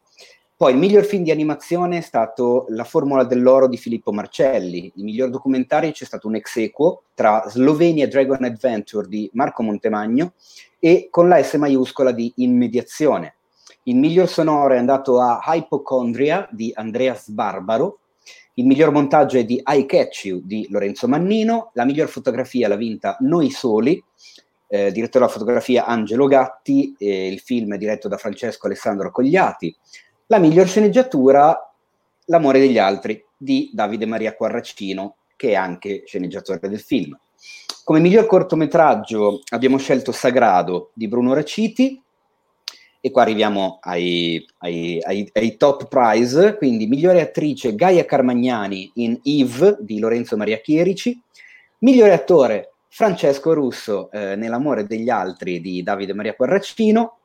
Poi 0.62 0.74
il 0.74 0.78
miglior 0.78 1.06
film 1.06 1.24
di 1.24 1.32
animazione 1.32 1.98
è 1.98 2.02
stato 2.02 2.68
La 2.70 2.84
Formula 2.84 3.24
dell'Oro 3.24 3.68
di 3.68 3.78
Filippo 3.78 4.12
Marcelli. 4.12 4.92
Il 4.94 5.04
miglior 5.04 5.32
documentario 5.32 5.90
c'è 5.90 6.06
stato 6.06 6.28
un 6.28 6.36
ex 6.36 6.56
equo 6.58 7.06
tra 7.16 7.46
Slovenia 7.48 8.08
Dragon 8.08 8.44
Adventure 8.44 9.08
di 9.08 9.28
Marco 9.34 9.64
Montemagno 9.64 10.34
e 10.78 11.08
con 11.10 11.28
la 11.28 11.42
S 11.42 11.56
maiuscola 11.56 12.12
di 12.12 12.32
Immediazione 12.36 13.38
il 13.86 13.96
miglior 13.96 14.30
sonoro 14.30 14.76
è 14.76 14.78
andato 14.78 15.20
a 15.20 15.42
Hypochondria 15.44 16.48
di 16.52 16.72
Andreas 16.76 17.30
Barbaro. 17.30 18.02
Il 18.54 18.68
miglior 18.68 18.92
montaggio 18.92 19.40
è 19.40 19.44
di 19.44 19.60
I 19.66 19.88
Catch 19.88 20.26
You 20.26 20.42
di 20.44 20.68
Lorenzo 20.70 21.08
Mannino. 21.08 21.72
La 21.74 21.86
miglior 21.86 22.08
fotografia 22.08 22.68
l'ha 22.68 22.76
vinta 22.76 23.18
Noi 23.22 23.50
Soli, 23.50 24.00
eh, 24.68 24.92
direttore 24.92 25.26
della 25.26 25.28
fotografia 25.28 25.86
Angelo 25.88 26.28
Gatti. 26.28 26.94
Eh, 27.00 27.26
il 27.30 27.40
film 27.40 27.74
è 27.74 27.80
diretto 27.80 28.08
da 28.08 28.18
Francesco 28.18 28.68
Alessandro 28.68 29.10
Cogliati. 29.10 29.76
La 30.32 30.40
miglior 30.40 30.66
sceneggiatura 30.66 31.76
L'amore 32.28 32.60
degli 32.60 32.78
altri 32.78 33.22
di 33.36 33.70
Davide 33.74 34.06
Maria 34.06 34.34
Quarracino, 34.34 35.18
che 35.36 35.50
è 35.50 35.56
anche 35.56 36.04
sceneggiatore 36.06 36.70
del 36.70 36.80
film. 36.80 37.20
Come 37.84 38.00
miglior 38.00 38.28
cortometraggio 38.28 39.42
abbiamo 39.50 39.78
scelto 39.78 40.14
Sagrado 40.14 40.92
di 40.94 41.10
Bruno 41.10 41.34
Raciti, 41.34 42.02
e 43.02 43.12
qua 43.12 43.24
arriviamo 43.24 43.80
ai, 43.82 44.46
ai, 44.60 45.02
ai, 45.04 45.30
ai, 45.34 45.58
top 45.58 45.90
prize, 45.90 46.56
quindi 46.56 46.88
migliore 46.88 47.20
attrice 47.20 47.76
Gaia 47.76 48.06
Carmagnani 48.06 48.90
in 48.96 49.20
Eve 49.24 49.80
di 49.82 50.00
Lorenzo 50.00 50.38
Maria 50.38 50.62
Chierici, 50.62 51.22
migliore 51.80 52.14
attore 52.14 52.76
Francesco 52.88 53.52
Russo 53.52 54.10
eh, 54.12 54.38
nell'amore 54.38 54.86
degli 54.88 55.10
altri 55.10 55.60
di 55.60 55.84
Davide 55.84 56.14
Maria 56.14 56.36
Quarracino, 56.36 57.18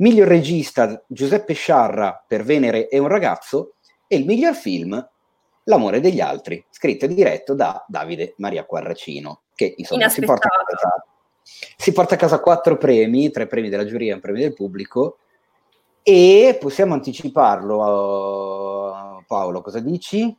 miglior 0.00 0.28
regista 0.28 1.02
Giuseppe 1.06 1.54
Sciarra 1.54 2.22
per 2.26 2.42
Venere 2.42 2.88
e 2.88 2.98
un 2.98 3.08
ragazzo 3.08 3.74
e 4.06 4.16
il 4.16 4.26
miglior 4.26 4.54
film 4.54 5.08
L'amore 5.64 6.00
degli 6.00 6.20
altri, 6.20 6.64
scritto 6.70 7.04
e 7.04 7.08
diretto 7.08 7.54
da 7.54 7.84
Davide 7.86 8.34
Maria 8.38 8.64
Quarracino, 8.64 9.42
che 9.54 9.74
insomma 9.76 10.08
si 10.08 10.20
porta 10.22 10.48
a 10.48 10.64
casa 10.64 11.04
si 11.76 11.92
porta 11.92 12.14
a 12.14 12.18
casa 12.18 12.40
quattro 12.40 12.76
premi, 12.76 13.30
tre 13.30 13.46
premi 13.46 13.68
della 13.68 13.84
giuria 13.84 14.12
e 14.12 14.14
un 14.14 14.20
premio 14.20 14.42
del 14.42 14.54
pubblico, 14.54 15.18
e 16.02 16.56
possiamo 16.60 16.94
anticiparlo, 16.94 17.76
uh, 19.18 19.24
Paolo, 19.26 19.60
cosa 19.60 19.80
dici? 19.80 20.36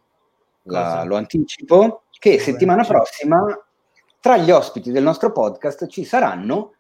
La, 0.64 1.04
lo 1.04 1.16
anticipo, 1.16 2.04
che 2.10 2.40
settimana 2.40 2.84
prossima 2.84 3.44
tra 4.20 4.38
gli 4.38 4.52
ospiti 4.52 4.92
del 4.92 5.04
nostro 5.04 5.32
podcast 5.32 5.88
ci 5.88 6.04
saranno 6.04 6.74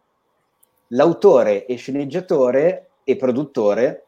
l'autore 0.91 1.65
e 1.65 1.75
sceneggiatore 1.75 2.91
e 3.03 3.15
produttore 3.15 4.07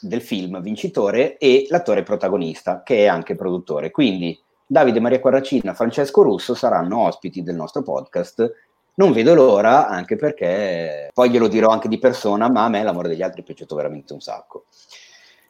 del 0.00 0.20
film 0.20 0.60
vincitore 0.60 1.38
e 1.38 1.66
l'attore 1.68 2.02
protagonista, 2.02 2.82
che 2.82 3.04
è 3.04 3.06
anche 3.06 3.36
produttore. 3.36 3.90
Quindi 3.90 4.38
Davide 4.66 5.00
Maria 5.00 5.20
Quarracina, 5.20 5.74
Francesco 5.74 6.22
Russo 6.22 6.54
saranno 6.54 6.98
ospiti 7.00 7.42
del 7.42 7.54
nostro 7.54 7.82
podcast 7.82 8.70
non 8.94 9.12
vedo 9.12 9.34
l'ora, 9.34 9.88
anche 9.88 10.16
perché 10.16 11.10
poi 11.14 11.30
glielo 11.30 11.48
dirò 11.48 11.70
anche 11.70 11.88
di 11.88 11.98
persona, 11.98 12.50
ma 12.50 12.64
a 12.64 12.68
me 12.68 12.82
l'amore 12.82 13.08
degli 13.08 13.22
altri 13.22 13.40
è 13.40 13.44
piaciuto 13.44 13.74
veramente 13.74 14.12
un 14.12 14.20
sacco. 14.20 14.66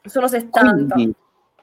Sono 0.05 0.29
70. 0.29 0.95
Quindi, 0.95 1.15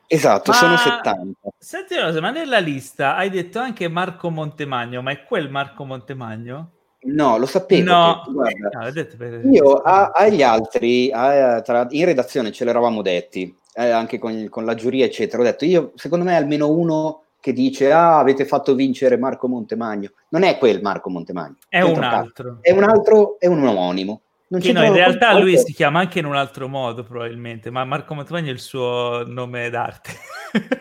esatto, 0.08 0.52
ma, 0.52 0.58
sono 0.58 0.78
70. 0.78 1.50
Senti 1.58 1.94
una 1.94 2.06
cosa, 2.06 2.20
ma 2.20 2.32
nella 2.32 2.60
lista 2.60 3.16
hai 3.16 3.30
detto 3.30 3.60
anche 3.60 3.88
Marco 3.88 4.30
Montemagno, 4.30 5.02
ma 5.02 5.12
è 5.12 5.24
quel 5.24 5.50
Marco 5.50 5.86
Montemagno? 5.86 6.72
No, 7.02 7.38
lo 7.38 7.46
sapevo. 7.46 7.92
No, 7.92 8.22
che, 8.26 8.32
guarda, 8.32 8.70
no 8.74 9.06
per... 9.18 9.46
io 9.46 9.74
a, 9.76 10.12
agli 10.14 10.44
altri, 10.44 11.10
a, 11.12 11.62
tra, 11.62 11.88
in 11.92 12.06
redazione 12.06 12.52
ce 12.52 12.66
l'eravamo 12.66 13.02
detti, 13.02 13.56
eh, 13.74 13.90
anche 13.90 14.18
con, 14.18 14.48
con 14.50 14.66
la 14.66 14.76
giuria, 14.76 15.06
eccetera. 15.06 15.42
Ho 15.42 15.46
detto, 15.46 15.66
io, 15.66 15.92
secondo 15.96 16.26
me 16.26 16.36
almeno 16.36 16.70
uno 16.70 17.24
che 17.42 17.54
dice 17.54 17.92
ah 17.92 18.20
avete 18.20 18.46
fatto 18.46 18.76
vincere 18.76 19.18
Marco 19.18 19.48
Montemagno. 19.48 20.12
Non 20.30 20.44
è 20.44 20.58
quel 20.58 20.82
Marco 20.82 21.10
Montemagno 21.10 21.56
è 21.70 21.82
un 21.82 22.04
altro. 22.04 22.58
È 22.62 22.72
un 22.72 22.84
altro 22.84 23.40
è 23.40 23.48
un 23.48 23.66
omonimo 23.66 24.22
non 24.50 24.62
no, 24.74 24.84
in 24.84 24.94
realtà 24.94 25.38
lui 25.38 25.58
si 25.58 25.74
chiama 25.74 26.00
anche 26.00 26.18
in 26.18 26.26
un 26.26 26.36
altro 26.36 26.68
modo 26.68 27.04
probabilmente 27.04 27.70
ma 27.70 27.86
Marco 27.86 28.16
Montemagno 28.16 28.50
è 28.50 28.54
il 28.54 28.60
suo 28.60 29.24
nome 29.28 29.70
d'arte 29.70 30.12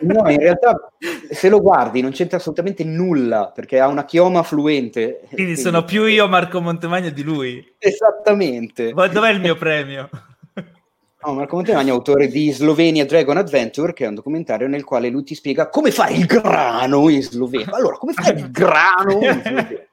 no 0.01 0.27
in 0.29 0.39
realtà 0.41 0.91
se 1.29 1.49
lo 1.49 1.61
guardi 1.61 2.01
non 2.01 2.11
c'entra 2.11 2.37
assolutamente 2.37 2.83
nulla 2.83 3.51
perché 3.53 3.79
ha 3.79 3.87
una 3.87 4.05
chioma 4.05 4.41
fluente 4.41 5.19
quindi, 5.19 5.35
quindi 5.35 5.57
sono 5.57 5.83
più 5.83 6.05
io 6.05 6.27
Marco 6.27 6.61
Montemagno 6.61 7.11
di 7.11 7.21
lui 7.21 7.75
esattamente 7.77 8.91
ma 8.93 9.07
dov'è 9.07 9.29
il 9.29 9.39
mio 9.39 9.55
premio? 9.55 10.09
No, 11.21 11.33
Marco 11.33 11.57
Montemagno 11.57 11.89
è 11.89 11.97
autore 11.97 12.29
di 12.29 12.49
Slovenia 12.49 13.05
Dragon 13.05 13.35
Adventure, 13.35 13.91
che 13.91 14.05
è 14.05 14.07
un 14.07 14.15
documentario 14.15 14.69
nel 14.69 14.85
quale 14.85 15.09
lui 15.09 15.23
ti 15.23 15.35
spiega 15.35 15.67
come 15.67 15.91
fare 15.91 16.13
il 16.13 16.25
grano 16.25 17.09
in 17.09 17.21
Slovenia. 17.21 17.75
Allora, 17.75 17.97
come 17.97 18.13
fare 18.13 18.39
il 18.39 18.49
grano 18.49 19.19
in 19.19 19.41
Slovenia? 19.43 19.88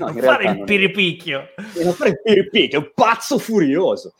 No, 0.00 0.08
in 0.08 0.20
fare 0.20 0.50
il 0.50 0.64
piripicchio. 0.64 1.48
Non 1.82 1.92
fare 1.92 2.10
il 2.10 2.20
piripicchio, 2.22 2.78
è 2.78 2.82
un 2.82 2.90
pazzo 2.94 3.38
furioso. 3.38 4.14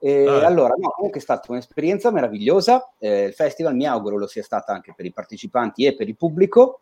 E 0.00 0.26
ah. 0.26 0.46
Allora, 0.46 0.74
no, 0.76 0.90
comunque 0.90 1.20
è 1.20 1.22
stata 1.22 1.52
un'esperienza 1.52 2.10
meravigliosa. 2.10 2.92
Eh, 2.98 3.24
il 3.24 3.32
festival 3.32 3.74
mi 3.74 3.86
auguro 3.86 4.18
lo 4.18 4.26
sia 4.26 4.42
stata 4.42 4.72
anche 4.72 4.94
per 4.96 5.04
i 5.04 5.12
partecipanti 5.12 5.84
e 5.84 5.94
per 5.94 6.08
il 6.08 6.16
pubblico. 6.16 6.80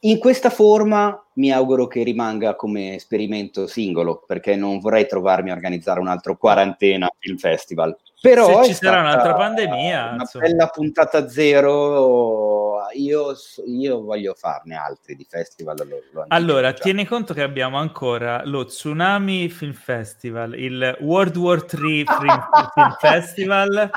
In 0.00 0.18
questa 0.18 0.50
forma 0.50 1.18
mi 1.34 1.50
auguro 1.50 1.86
che 1.86 2.02
rimanga 2.02 2.56
come 2.56 2.94
esperimento 2.94 3.66
singolo, 3.66 4.22
perché 4.26 4.54
non 4.54 4.78
vorrei 4.78 5.06
trovarmi 5.06 5.50
a 5.50 5.54
organizzare 5.54 5.98
un 5.98 6.08
altro 6.08 6.36
quarantena 6.36 7.10
film 7.18 7.38
festival. 7.38 7.96
Però 8.24 8.62
Se 8.62 8.68
ci 8.68 8.74
sarà 8.74 9.00
un'altra 9.00 9.34
pandemia, 9.34 10.12
una 10.12 10.22
insomma. 10.22 10.46
bella 10.46 10.66
puntata 10.68 11.28
zero 11.28 12.64
io, 12.94 13.34
io 13.66 14.02
voglio 14.02 14.34
farne 14.34 14.76
altri 14.76 15.14
di 15.14 15.26
festival. 15.28 15.76
Lo, 15.86 16.02
lo 16.12 16.24
allora, 16.28 16.72
tieni 16.72 17.04
conto 17.04 17.34
che 17.34 17.42
abbiamo 17.42 17.76
ancora 17.76 18.42
lo 18.44 18.64
Tsunami 18.64 19.50
Film 19.50 19.72
Festival, 19.72 20.58
il 20.58 20.96
World 21.00 21.36
War 21.36 21.64
III 21.70 22.04
Film, 22.04 22.48
Film 22.72 22.96
Festival, 22.98 23.90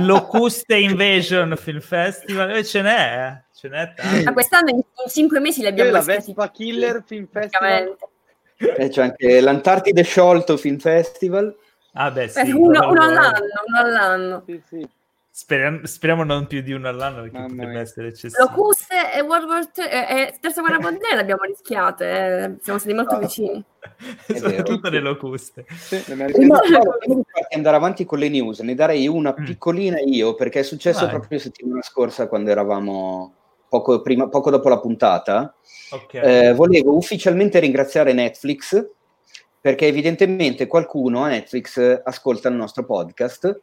Locuste 0.00 0.76
Invasion 0.76 1.54
Film 1.56 1.80
Festival, 1.80 2.56
e 2.56 2.64
ce 2.64 2.82
n'è, 2.82 3.28
eh, 3.28 3.44
ce 3.54 3.68
n'è 3.68 3.92
tanto. 3.94 4.24
Ma 4.24 4.32
quest'anno 4.32 4.70
in, 4.70 4.76
in 4.76 5.08
cinque 5.08 5.40
mesi 5.40 5.60
li 5.60 5.66
abbiamo 5.68 5.90
la 5.90 6.00
Vespa 6.00 6.50
Killer 6.50 7.04
Film 7.06 7.28
Festival. 7.30 7.96
E 8.56 8.88
c'è 8.88 9.02
anche 9.02 9.40
l'Antartide 9.40 10.02
Sciolto 10.02 10.56
Film 10.56 10.78
Festival. 10.78 11.54
Ah 11.94 12.10
beh, 12.10 12.28
sì, 12.28 12.50
uno, 12.50 12.88
uno 12.88 13.02
all'anno, 13.02 13.38
uno 13.66 13.78
all'anno. 13.78 14.42
Sì, 14.46 14.62
sì. 14.66 14.88
Speriamo, 15.34 15.86
speriamo, 15.86 16.24
non 16.24 16.46
più 16.46 16.60
di 16.60 16.72
uno 16.72 16.88
all'anno 16.88 17.22
perché 17.22 17.38
Mamma 17.38 17.54
potrebbe 17.54 17.80
essere 17.80 18.08
eccessivo. 18.08 18.44
Locuste 18.44 19.14
e 19.14 19.20
World 19.22 19.48
War 19.48 19.70
II 19.74 19.84
e 19.84 20.34
Terza 20.38 20.60
Guerra 20.60 20.76
Mondiale 20.80 21.20
abbiamo 21.20 21.42
rischiato, 21.44 22.04
eh. 22.04 22.56
siamo 22.60 22.78
stati 22.78 22.94
molto 22.94 23.18
vicini. 23.18 23.64
Soprattutto 24.28 24.90
le 24.90 25.00
locuste. 25.00 25.64
Sì, 25.70 26.04
andare 27.54 27.76
avanti 27.76 28.04
con 28.04 28.18
le 28.18 28.28
news, 28.28 28.60
ne 28.60 28.74
darei 28.74 29.08
una 29.08 29.34
mm. 29.38 29.44
piccolina 29.44 30.00
io 30.00 30.34
perché 30.34 30.60
è 30.60 30.64
successo 30.64 31.06
Vai. 31.06 31.14
proprio 31.14 31.38
settimana 31.38 31.80
scorsa 31.80 32.28
quando 32.28 32.50
eravamo 32.50 33.34
poco, 33.70 34.02
prima, 34.02 34.28
poco 34.28 34.50
dopo 34.50 34.68
la 34.68 34.80
puntata. 34.80 35.54
Okay. 35.90 36.48
Eh, 36.48 36.52
volevo 36.52 36.94
ufficialmente 36.94 37.58
ringraziare 37.58 38.12
Netflix 38.12 38.86
perché 39.62 39.86
evidentemente 39.86 40.66
qualcuno 40.66 41.22
a 41.22 41.28
Netflix 41.28 42.02
ascolta 42.02 42.48
il 42.48 42.56
nostro 42.56 42.84
podcast 42.84 43.60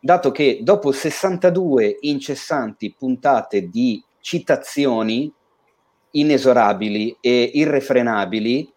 dato 0.00 0.30
che 0.30 0.60
dopo 0.62 0.90
62 0.90 1.98
incessanti 2.00 2.94
puntate 2.96 3.68
di 3.68 4.02
citazioni 4.20 5.30
inesorabili 6.12 7.18
e 7.20 7.50
irrefrenabili, 7.54 8.72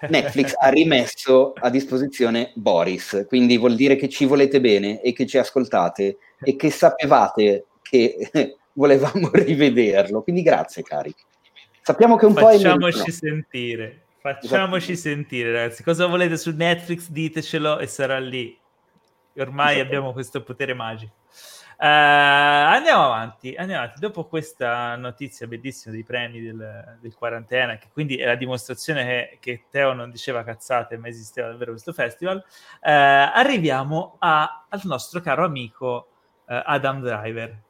Netflix 0.10 0.52
ha 0.58 0.68
rimesso 0.68 1.54
a 1.54 1.70
disposizione 1.70 2.52
Boris, 2.54 3.24
quindi 3.26 3.56
vuol 3.56 3.74
dire 3.74 3.96
che 3.96 4.10
ci 4.10 4.26
volete 4.26 4.60
bene 4.60 5.00
e 5.00 5.14
che 5.14 5.24
ci 5.26 5.38
ascoltate 5.38 6.18
e 6.38 6.56
che 6.56 6.70
sapevate 6.70 7.66
che 7.80 8.30
volevamo 8.74 9.30
rivederlo. 9.32 10.22
Quindi 10.22 10.42
grazie 10.42 10.82
cari. 10.82 11.14
Sappiamo 11.80 12.16
che 12.16 12.26
un 12.26 12.34
Facciamoci 12.34 12.58
po' 12.58 12.74
Facciamoci 12.74 13.12
sentire. 13.12 14.03
Facciamoci 14.24 14.92
esatto. 14.92 15.14
sentire, 15.14 15.52
ragazzi. 15.52 15.82
Cosa 15.82 16.06
volete 16.06 16.38
su 16.38 16.50
Netflix? 16.56 17.10
Ditecelo 17.10 17.78
e 17.78 17.86
sarà 17.86 18.18
lì 18.18 18.58
ormai 19.36 19.80
abbiamo 19.80 20.14
questo 20.14 20.42
potere 20.42 20.72
magico. 20.72 21.12
Uh, 21.76 21.84
andiamo 21.84 23.04
avanti, 23.04 23.54
andiamo 23.54 23.82
avanti. 23.82 24.00
Dopo 24.00 24.24
questa 24.24 24.96
notizia 24.96 25.46
bellissima 25.46 25.92
dei 25.92 26.04
premi 26.04 26.40
del, 26.40 26.98
del 27.02 27.14
quarantena, 27.14 27.76
che 27.76 27.88
quindi 27.92 28.16
è 28.16 28.24
la 28.24 28.36
dimostrazione 28.36 29.04
che, 29.04 29.38
che, 29.40 29.64
Teo 29.70 29.92
non 29.92 30.10
diceva 30.10 30.42
cazzate, 30.42 30.96
ma 30.96 31.08
esisteva 31.08 31.48
davvero 31.48 31.72
questo 31.72 31.92
festival, 31.92 32.38
uh, 32.38 32.42
arriviamo 32.80 34.16
a, 34.20 34.66
al 34.70 34.80
nostro 34.84 35.20
caro 35.20 35.44
amico 35.44 36.08
uh, 36.46 36.62
Adam 36.64 37.02
Driver. 37.02 37.62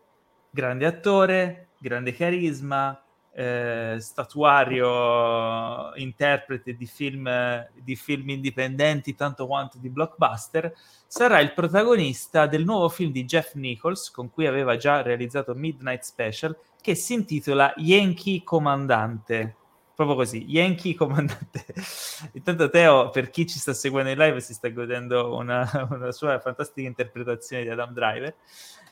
Grande 0.51 0.87
attore, 0.87 1.71
grande 1.79 2.15
carisma, 2.15 3.04
eh, 3.37 3.97
statuario 3.99 5.93
interprete 5.97 6.77
di 6.77 6.87
film, 6.87 7.29
di 7.75 7.97
film 7.97 8.29
indipendenti 8.31 9.17
tanto 9.17 9.47
quanto 9.47 9.79
di 9.79 9.89
blockbuster, 9.89 10.73
sarà 11.07 11.41
il 11.41 11.53
protagonista 11.53 12.47
del 12.47 12.65
nuovo 12.65 12.89
film 12.89 13.11
di 13.11 13.25
Jeff 13.25 13.55
Nichols, 13.55 14.11
con 14.11 14.31
cui 14.31 14.47
aveva 14.47 14.77
già 14.77 15.03
realizzato 15.03 15.55
Midnight 15.55 16.03
Special, 16.03 16.57
che 16.81 16.95
si 16.95 17.15
intitola 17.15 17.73
Yankee 17.77 18.45
Comandante. 18.45 19.57
Proprio 19.95 20.17
così, 20.17 20.45
Yankee 20.47 20.95
Comandante. 20.95 21.65
Intanto 22.35 22.69
Teo, 22.69 23.11
per 23.11 23.31
chi 23.31 23.47
ci 23.47 23.59
sta 23.59 23.73
seguendo 23.73 24.11
in 24.11 24.19
live, 24.19 24.41
si 24.41 24.55
sta 24.55 24.69
godendo 24.69 25.37
una, 25.37 25.69
una 25.91 26.13
sua 26.13 26.39
fantastica 26.41 26.87
interpretazione 26.87 27.63
di 27.63 27.69
Adam 27.69 27.93
Driver. 27.93 28.35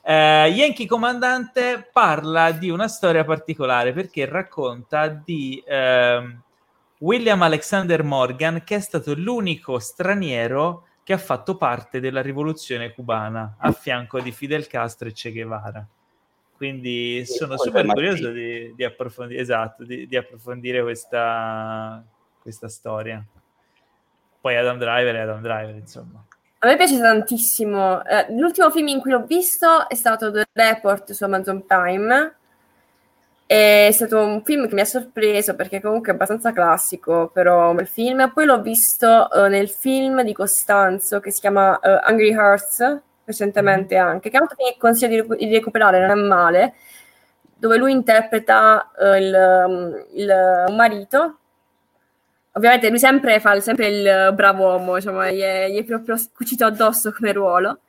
Eh, 0.04 0.48
Yankee 0.48 0.86
Comandante 0.86 1.88
parla 1.92 2.50
di 2.50 2.70
una 2.70 2.88
storia 2.88 3.24
particolare 3.24 3.92
perché 3.92 4.24
racconta 4.24 5.06
di 5.06 5.62
eh, 5.64 6.36
William 6.98 7.40
Alexander 7.42 8.02
Morgan, 8.02 8.62
che 8.64 8.76
è 8.76 8.80
stato 8.80 9.14
l'unico 9.14 9.78
straniero 9.78 10.86
che 11.04 11.12
ha 11.12 11.18
fatto 11.18 11.56
parte 11.56 12.00
della 12.00 12.20
rivoluzione 12.20 12.92
cubana 12.92 13.56
a 13.58 13.72
fianco 13.72 14.20
di 14.20 14.32
Fidel 14.32 14.66
Castro 14.66 15.08
e 15.08 15.12
Che 15.12 15.32
Guevara. 15.32 15.86
Quindi 16.56 17.24
sono 17.26 17.58
super 17.58 17.84
curioso 17.86 18.30
di, 18.30 18.72
di, 18.76 18.84
approfondire, 18.84 19.40
esatto, 19.40 19.84
di, 19.84 20.06
di 20.06 20.16
approfondire 20.16 20.80
questa, 20.82 22.04
questa 22.40 22.68
storia. 22.68 23.24
Poi 24.40 24.56
Adam 24.56 24.78
Driver 24.78 25.14
è 25.14 25.18
Adam 25.18 25.40
Driver, 25.40 25.74
insomma. 25.74 26.24
A 26.64 26.68
me 26.68 26.76
piace 26.76 27.00
tantissimo. 27.00 28.04
Eh, 28.04 28.26
l'ultimo 28.38 28.70
film 28.70 28.86
in 28.86 29.00
cui 29.00 29.10
l'ho 29.10 29.24
visto 29.24 29.88
è 29.88 29.96
stato 29.96 30.30
The 30.30 30.44
Report 30.52 31.10
su 31.10 31.24
Amazon 31.24 31.66
Prime. 31.66 32.36
È 33.44 33.90
stato 33.92 34.18
un 34.20 34.44
film 34.44 34.68
che 34.68 34.74
mi 34.74 34.80
ha 34.80 34.84
sorpreso 34.84 35.56
perché 35.56 35.80
comunque 35.80 36.12
è 36.12 36.14
abbastanza 36.14 36.52
classico, 36.52 37.30
però 37.34 37.74
bel 37.74 37.88
film. 37.88 38.30
Poi 38.32 38.44
l'ho 38.44 38.60
visto 38.60 39.28
uh, 39.32 39.46
nel 39.46 39.68
film 39.68 40.22
di 40.22 40.32
Costanzo 40.32 41.18
che 41.18 41.32
si 41.32 41.40
chiama 41.40 41.80
uh, 41.82 42.08
Hungry 42.08 42.32
Hearts, 42.32 43.00
recentemente 43.24 43.96
mm-hmm. 43.96 44.06
anche, 44.06 44.30
che 44.30 44.38
è 44.38 44.40
un 44.40 44.46
film 44.46 44.70
che 44.70 44.76
consiglio 44.78 45.26
di, 45.34 45.46
di, 45.48 45.52
recuperare, 45.52 45.98
non 45.98 46.10
è 46.10 46.22
male, 46.22 46.74
dove 47.56 47.76
lui 47.76 47.90
interpreta 47.90 48.92
uh, 48.96 49.14
il, 49.16 49.64
um, 49.66 50.04
il, 50.12 50.64
un 50.68 50.76
marito 50.76 51.38
ovviamente 52.52 52.88
lui 52.88 52.98
sempre 52.98 53.40
fa 53.40 53.58
sempre 53.60 53.88
il 53.88 54.32
bravo 54.34 54.64
uomo, 54.64 54.96
diciamo, 54.96 55.24
gli, 55.26 55.40
è, 55.40 55.68
gli 55.70 55.78
è 55.78 55.84
proprio 55.84 56.16
cucito 56.34 56.64
addosso 56.64 57.12
come 57.12 57.32
ruolo. 57.32 57.80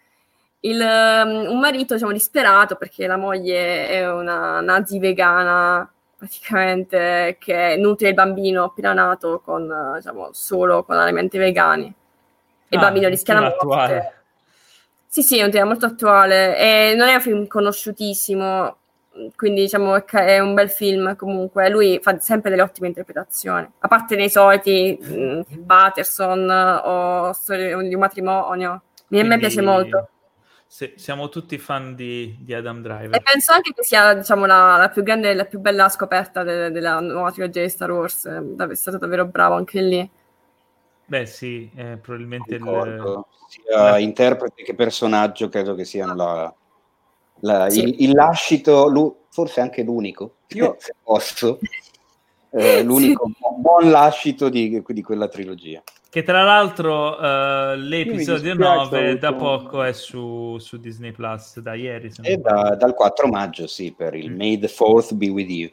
Il, 0.62 0.80
um, 0.80 1.52
un 1.52 1.60
marito 1.60 1.94
diciamo, 1.94 2.14
disperato 2.14 2.76
perché 2.76 3.06
la 3.06 3.18
moglie 3.18 3.88
è 3.90 4.10
una 4.10 4.62
nazi 4.62 4.98
vegana 4.98 5.90
praticamente 6.16 7.36
che 7.38 7.76
nutre 7.78 8.08
il 8.08 8.14
bambino 8.14 8.64
appena 8.64 8.94
nato 8.94 9.42
con, 9.44 9.94
diciamo, 9.96 10.30
solo 10.32 10.84
con 10.86 10.96
alimenti 10.96 11.38
vegani 11.38 11.86
e 11.86 12.76
il 12.76 12.78
ah, 12.78 12.82
bambino 12.82 13.10
rischia 13.10 13.34
la 13.34 13.42
morte. 13.42 13.58
Attuale. 13.58 14.14
Sì, 15.06 15.22
sì, 15.22 15.38
è 15.38 15.44
un 15.44 15.52
tema 15.52 15.66
molto 15.66 15.86
attuale 15.86 16.58
e 16.58 16.96
non 16.96 17.10
è 17.10 17.16
un 17.16 17.22
film 17.22 17.46
conosciutissimo, 17.46 18.78
quindi 19.36 19.62
diciamo 19.62 20.00
che 20.00 20.26
è 20.26 20.40
un 20.40 20.54
bel 20.54 20.70
film 20.70 21.16
comunque, 21.16 21.70
lui 21.70 22.00
fa 22.02 22.20
sempre 22.20 22.50
delle 22.50 22.62
ottime 22.64 22.88
interpretazioni, 22.88 23.68
a 23.80 23.88
parte 23.88 24.16
nei 24.16 24.30
soliti 24.30 24.98
mh, 25.00 25.64
Patterson 25.66 26.50
o 26.84 27.32
storia 27.34 27.78
di 27.78 27.94
un 27.94 28.00
matrimonio, 28.00 28.82
quindi, 29.08 29.26
a 29.26 29.30
me 29.30 29.38
piace 29.40 29.62
molto. 29.62 30.10
Sì, 30.66 30.94
siamo 30.96 31.30
tutti 31.30 31.60
fan 31.60 31.94
di, 31.94 32.36
di, 32.40 32.52
Adam 32.52 32.82
Driver. 32.82 33.16
E 33.16 33.22
penso 33.22 33.52
anche 33.52 33.74
che 33.74 33.84
sia 33.84 34.16
diciamo, 34.16 34.48
la, 34.48 34.78
la 34.78 34.90
più 34.90 35.04
grande, 35.04 35.36
la 35.36 35.46
più 35.46 35.60
bella 35.60 35.88
scoperta 35.88 36.42
de, 36.42 36.72
della 36.72 37.00
nuova 37.00 37.32
trilogia 37.32 37.62
di 37.62 37.70
Star 37.70 37.92
Wars, 37.92 38.26
è 38.26 38.74
stato 38.74 38.98
davvero 38.98 39.26
bravo 39.26 39.54
anche 39.54 39.82
lì. 39.82 40.10
Beh 41.06 41.28
sì, 41.28 41.70
eh, 41.76 41.98
probabilmente 41.98 42.56
il... 42.56 43.26
sia 43.50 44.00
interprete 44.00 44.64
che 44.64 44.74
personaggio 44.74 45.48
credo 45.48 45.76
che 45.76 45.86
siano 45.86 46.16
la, 46.16 46.56
la, 47.44 47.70
sì. 47.70 47.82
il, 47.82 47.96
il, 48.00 48.14
lascito, 48.14 49.26
forse 49.30 49.62
anche 49.62 49.84
l'unico, 49.84 50.38
io 50.50 50.76
se 50.80 50.96
posso, 51.04 51.60
eh, 52.52 52.82
l'unico 52.84 53.26
sì. 53.28 53.34
buon 53.58 53.92
lascito 53.92 54.50
di, 54.50 54.82
di, 54.86 55.02
quella 55.02 55.28
trilogia. 55.28 55.84
Che 56.10 56.22
tra 56.22 56.44
l'altro 56.44 57.18
uh, 57.18 57.76
l'episodio 57.76 58.54
9 58.54 59.18
da 59.18 59.34
poco 59.34 59.82
è 59.82 59.94
su, 59.94 60.58
su 60.60 60.78
Disney 60.78 61.12
Plus, 61.12 61.60
da 61.60 61.74
ieri. 61.74 62.12
E 62.22 62.38
da, 62.38 62.76
dal 62.76 62.94
4 62.94 63.28
maggio, 63.28 63.66
sì, 63.66 63.92
per 63.92 64.14
il 64.14 64.32
mm. 64.32 64.38
May 64.38 64.60
the 64.60 64.68
4th 64.68 65.16
be 65.16 65.30
with 65.30 65.50
you. 65.50 65.72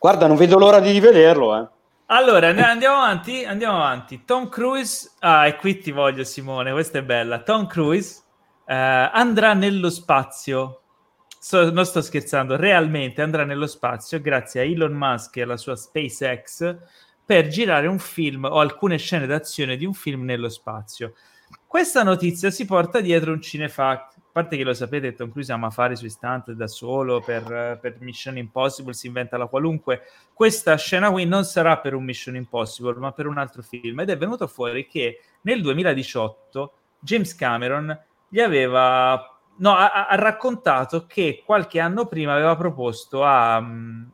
Guarda, 0.00 0.26
non 0.26 0.36
vedo 0.36 0.58
l'ora 0.58 0.80
di 0.80 0.98
vederlo, 0.98 1.56
eh. 1.56 1.68
Allora, 2.06 2.48
andiamo 2.48 2.96
avanti, 2.96 3.44
andiamo 3.44 3.76
avanti. 3.76 4.24
Tom 4.24 4.48
Cruise, 4.48 5.12
ah, 5.20 5.46
e 5.46 5.56
qui 5.56 5.78
ti 5.78 5.92
voglio 5.92 6.24
Simone, 6.24 6.72
questa 6.72 6.98
è 6.98 7.02
bella. 7.02 7.38
Tom 7.38 7.66
Cruise 7.66 8.23
andrà 8.72 9.52
nello 9.54 9.90
spazio. 9.90 10.80
So, 11.38 11.70
non 11.70 11.84
sto 11.84 12.00
scherzando, 12.00 12.56
realmente 12.56 13.20
andrà 13.20 13.44
nello 13.44 13.66
spazio 13.66 14.20
grazie 14.20 14.60
a 14.62 14.64
Elon 14.64 14.94
Musk 14.94 15.36
e 15.36 15.42
alla 15.42 15.58
sua 15.58 15.76
SpaceX 15.76 16.76
per 17.24 17.48
girare 17.48 17.86
un 17.86 17.98
film 17.98 18.44
o 18.44 18.60
alcune 18.60 18.96
scene 18.96 19.26
d'azione 19.26 19.76
di 19.76 19.84
un 19.84 19.92
film 19.92 20.24
nello 20.24 20.48
spazio. 20.48 21.14
Questa 21.66 22.02
notizia 22.02 22.50
si 22.50 22.64
porta 22.66 23.00
dietro 23.00 23.32
un 23.32 23.40
cinefact. 23.40 24.16
A 24.16 24.22
parte 24.32 24.56
che 24.56 24.64
lo 24.64 24.74
sapete, 24.74 25.14
Tom 25.14 25.30
Cruise 25.30 25.52
ama 25.52 25.70
fare 25.70 25.96
sui 25.96 26.08
stunt 26.08 26.52
da 26.52 26.66
solo 26.66 27.20
per, 27.20 27.78
per, 27.80 27.96
Mission 28.00 28.36
Impossible, 28.36 28.94
si 28.94 29.06
inventa 29.06 29.36
la 29.36 29.46
qualunque. 29.46 30.02
Questa 30.32 30.76
scena 30.76 31.10
qui 31.10 31.24
non 31.24 31.44
sarà 31.44 31.78
per 31.78 31.94
un 31.94 32.04
Mission 32.04 32.36
Impossible, 32.36 32.94
ma 32.98 33.12
per 33.12 33.26
un 33.26 33.38
altro 33.38 33.62
film. 33.62 34.00
Ed 34.00 34.10
è 34.10 34.16
venuto 34.16 34.46
fuori 34.46 34.86
che 34.86 35.20
nel 35.42 35.62
2018 35.62 36.72
James 37.00 37.34
Cameron 37.34 37.96
gli 38.34 38.40
aveva 38.40 39.38
no, 39.58 39.76
ha, 39.76 40.08
ha, 40.08 40.16
raccontato 40.16 41.06
che 41.06 41.44
qualche 41.46 41.78
anno 41.78 42.06
prima 42.06 42.32
aveva 42.32 42.56
proposto 42.56 43.22
a, 43.22 43.64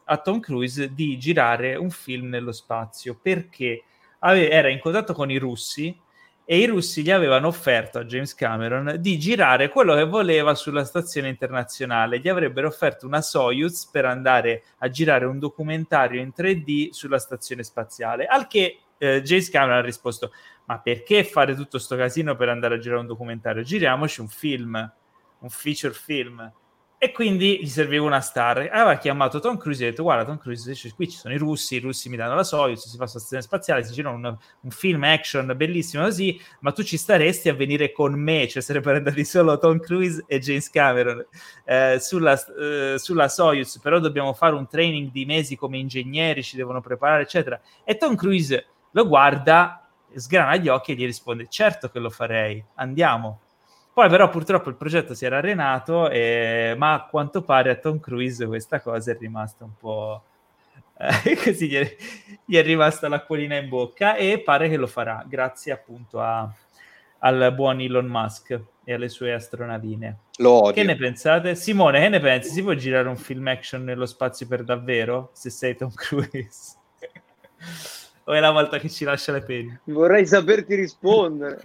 a, 0.04 0.16
Tom 0.18 0.40
Cruise 0.40 0.92
di 0.92 1.16
girare 1.16 1.74
un 1.74 1.88
film 1.88 2.28
nello 2.28 2.52
spazio 2.52 3.18
perché 3.18 3.82
ave, 4.18 4.50
era 4.50 4.68
in 4.68 4.78
contatto 4.78 5.14
con 5.14 5.30
i 5.30 5.38
russi 5.38 5.98
e 6.44 6.58
i 6.58 6.66
russi 6.66 7.00
gli 7.00 7.10
avevano 7.10 7.46
offerto 7.46 7.96
a 7.96 8.04
James 8.04 8.34
Cameron 8.34 8.96
di 8.98 9.18
girare 9.18 9.70
quello 9.70 9.94
che 9.94 10.04
voleva 10.04 10.54
sulla 10.54 10.84
stazione 10.84 11.28
internazionale. 11.28 12.18
Gli 12.18 12.28
avrebbero 12.28 12.68
offerto 12.68 13.06
una 13.06 13.22
Soyuz 13.22 13.86
per 13.86 14.04
andare 14.04 14.64
a 14.80 14.90
girare 14.90 15.24
un 15.24 15.38
documentario 15.38 16.20
in 16.20 16.32
3D 16.36 16.90
sulla 16.90 17.18
stazione 17.18 17.62
spaziale, 17.62 18.26
al 18.26 18.46
che 18.48 18.80
eh, 19.00 19.22
James 19.22 19.50
Cameron 19.50 19.78
ha 19.78 19.82
risposto 19.82 20.30
ma 20.70 20.78
perché 20.78 21.24
fare 21.24 21.56
tutto 21.56 21.70
questo 21.70 21.96
casino 21.96 22.36
per 22.36 22.48
andare 22.48 22.76
a 22.76 22.78
girare 22.78 23.00
un 23.00 23.08
documentario? 23.08 23.64
Giriamoci 23.64 24.20
un 24.20 24.28
film, 24.28 24.92
un 25.40 25.48
feature 25.48 25.92
film. 25.92 26.52
E 26.96 27.10
quindi 27.10 27.58
gli 27.60 27.66
serviva 27.66 28.04
una 28.04 28.20
star. 28.20 28.58
Aveva 28.70 28.96
chiamato 28.98 29.40
Tom 29.40 29.56
Cruise 29.56 29.82
e 29.82 29.86
ha 29.86 29.90
detto: 29.90 30.04
Guarda, 30.04 30.24
Tom 30.26 30.38
Cruise, 30.38 30.72
qui 30.94 31.08
ci 31.08 31.16
sono 31.16 31.34
i 31.34 31.38
russi, 31.38 31.74
i 31.74 31.78
russi 31.80 32.08
mi 32.08 32.16
danno 32.16 32.36
la 32.36 32.44
Soyuz, 32.44 32.86
si 32.88 32.96
fa 32.96 33.08
stazione 33.08 33.42
spaziale, 33.42 33.82
si 33.82 33.94
gira 33.94 34.10
un, 34.10 34.24
un, 34.24 34.70
film 34.70 35.02
action 35.02 35.52
bellissimo 35.56 36.04
così, 36.04 36.40
ma 36.60 36.70
tu 36.70 36.84
ci 36.84 36.96
staresti 36.96 37.48
a 37.48 37.54
venire 37.54 37.90
con 37.90 38.12
me, 38.12 38.46
cioè 38.46 38.62
sarebbero 38.62 38.98
andati 38.98 39.24
solo 39.24 39.58
Tom 39.58 39.80
Cruise 39.80 40.22
e 40.28 40.38
James 40.38 40.70
Cameron 40.70 41.26
eh, 41.64 41.96
sulla, 41.98 42.38
eh, 42.60 42.94
sulla 42.96 43.28
Soyuz, 43.28 43.80
però 43.80 43.98
dobbiamo 43.98 44.34
fare 44.34 44.54
un 44.54 44.68
training 44.68 45.10
di 45.10 45.24
mesi 45.24 45.56
come 45.56 45.78
ingegneri, 45.78 46.44
ci 46.44 46.54
devono 46.54 46.80
preparare, 46.80 47.22
eccetera. 47.22 47.60
E 47.82 47.96
Tom 47.96 48.14
Cruise 48.14 48.66
lo 48.90 49.06
guarda, 49.06 49.88
sgrana 50.14 50.56
gli 50.56 50.68
occhi 50.68 50.92
e 50.92 50.94
gli 50.94 51.04
risponde: 51.04 51.46
Certo 51.48 51.90
che 51.90 51.98
lo 51.98 52.10
farei, 52.10 52.62
andiamo. 52.74 53.40
Poi 53.92 54.08
però 54.08 54.28
purtroppo 54.28 54.68
il 54.68 54.76
progetto 54.76 55.14
si 55.14 55.24
era 55.24 55.38
arenato, 55.38 56.08
e... 56.08 56.74
ma 56.78 56.94
a 56.94 57.04
quanto 57.06 57.42
pare 57.42 57.70
a 57.70 57.74
Tom 57.74 57.98
Cruise 57.98 58.46
questa 58.46 58.80
cosa 58.80 59.12
è 59.12 59.16
rimasta 59.18 59.64
un 59.64 59.76
po'... 59.76 60.22
Eh, 60.96 61.36
così 61.42 61.68
gli 61.68 61.74
è, 61.74 61.96
gli 62.44 62.56
è, 62.56 62.62
rimasta 62.62 63.08
l'acquolina 63.08 63.56
in 63.56 63.68
bocca 63.68 64.16
e 64.16 64.40
pare 64.40 64.68
che 64.68 64.76
lo 64.76 64.86
farà, 64.86 65.24
grazie 65.26 65.72
appunto 65.72 66.20
a, 66.20 66.50
al 67.18 67.52
buon 67.54 67.80
Elon 67.80 68.06
Musk 68.06 68.58
e 68.84 68.92
alle 68.92 69.08
sue 69.08 69.32
astronavine. 69.32 70.18
Lo 70.38 70.62
odio. 70.62 70.72
Che 70.72 70.84
ne 70.84 70.96
pensate? 70.96 71.54
Simone, 71.54 72.00
che 72.00 72.08
ne 72.08 72.20
pensi? 72.20 72.50
Si 72.50 72.62
può 72.62 72.74
girare 72.74 73.08
un 73.08 73.16
film 73.16 73.48
action 73.48 73.82
nello 73.84 74.06
spazio 74.06 74.46
per 74.46 74.62
davvero? 74.62 75.30
Se 75.32 75.50
sei 75.50 75.76
Tom 75.76 75.92
Cruise? 75.92 76.76
o 78.30 78.32
è 78.32 78.38
la 78.38 78.52
volta 78.52 78.78
che 78.78 78.88
ci 78.88 79.04
lascia 79.04 79.32
le 79.32 79.42
penne? 79.42 79.80
Vorrei 79.84 80.24
saperti 80.24 80.76
rispondere. 80.76 81.60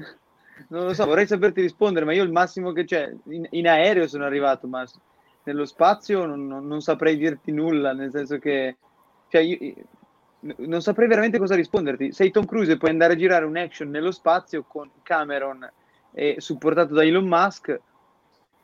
Non 0.70 0.86
lo 0.86 0.94
so, 0.96 1.06
vorrei 1.06 1.28
saperti 1.28 1.62
rispondere, 1.62 2.06
ma 2.06 2.14
io 2.14 2.24
il 2.24 2.32
massimo 2.32 2.72
che 2.72 2.86
c'è, 2.86 3.14
in, 3.26 3.46
in 3.52 3.68
aereo 3.68 4.08
sono 4.08 4.26
arrivato, 4.26 4.66
ma 4.66 4.84
nello 5.44 5.66
spazio 5.66 6.26
non, 6.26 6.48
non, 6.48 6.66
non, 6.66 6.82
saprei 6.82 7.18
dirti 7.18 7.52
nulla, 7.52 7.94
nel 7.94 8.10
senso 8.10 8.40
che 8.40 8.78
cioè, 9.30 9.42
io, 9.42 9.76
non 10.40 10.82
saprei 10.82 11.08
veramente 11.08 11.38
cosa 11.38 11.54
risponderti. 11.54 12.12
Sei 12.12 12.32
Tom 12.32 12.46
Cruise 12.46 12.72
e 12.72 12.78
puoi 12.78 12.90
andare 12.90 13.14
a 13.14 13.18
girare 13.18 13.46
un 13.46 13.58
action 13.58 13.92
nello 13.92 14.12
spazio 14.12 14.64
con 14.68 14.90
Cameron 15.04 15.70
e 16.14 16.38
supportato 16.40 16.96
da 16.96 17.04
Elon 17.04 17.28
Musk. 17.28 17.80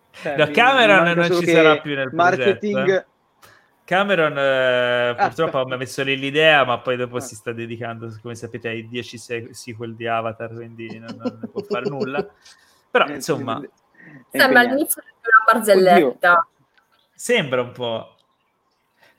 Cioè, 0.09 0.35
da 0.35 0.49
Cameron 0.49 1.11
non 1.11 1.39
ci 1.39 1.45
sarà 1.45 1.79
più 1.79 1.93
nel 1.93 2.09
marketing. 2.11 2.83
Progetto, 2.83 3.05
eh? 3.07 3.10
Cameron 3.91 4.37
eh, 4.37 5.09
ah, 5.09 5.15
purtroppo 5.15 5.65
mi 5.65 5.73
ha 5.73 5.75
messo 5.75 6.01
lì 6.01 6.17
l'idea, 6.17 6.63
ma 6.63 6.79
poi 6.79 6.95
dopo 6.95 7.17
ah. 7.17 7.19
si 7.19 7.35
sta 7.35 7.51
dedicando, 7.51 8.09
come 8.21 8.35
sapete, 8.35 8.69
ai 8.69 8.87
10 8.87 9.51
sequel 9.51 9.95
di 9.95 10.07
Avatar, 10.07 10.53
quindi 10.53 10.97
non, 10.97 11.13
non 11.17 11.49
può 11.51 11.61
fare 11.61 11.83
nulla. 11.91 12.25
Però, 12.89 13.05
eh, 13.07 13.15
insomma... 13.15 13.61
Sembra 14.29 14.61
all'inizio 14.61 15.01
di 15.01 15.27
una 15.27 15.59
barzelletta. 15.59 16.31
Oddio. 16.31 16.47
Sembra 17.13 17.61
un 17.61 17.71
po'. 17.73 18.15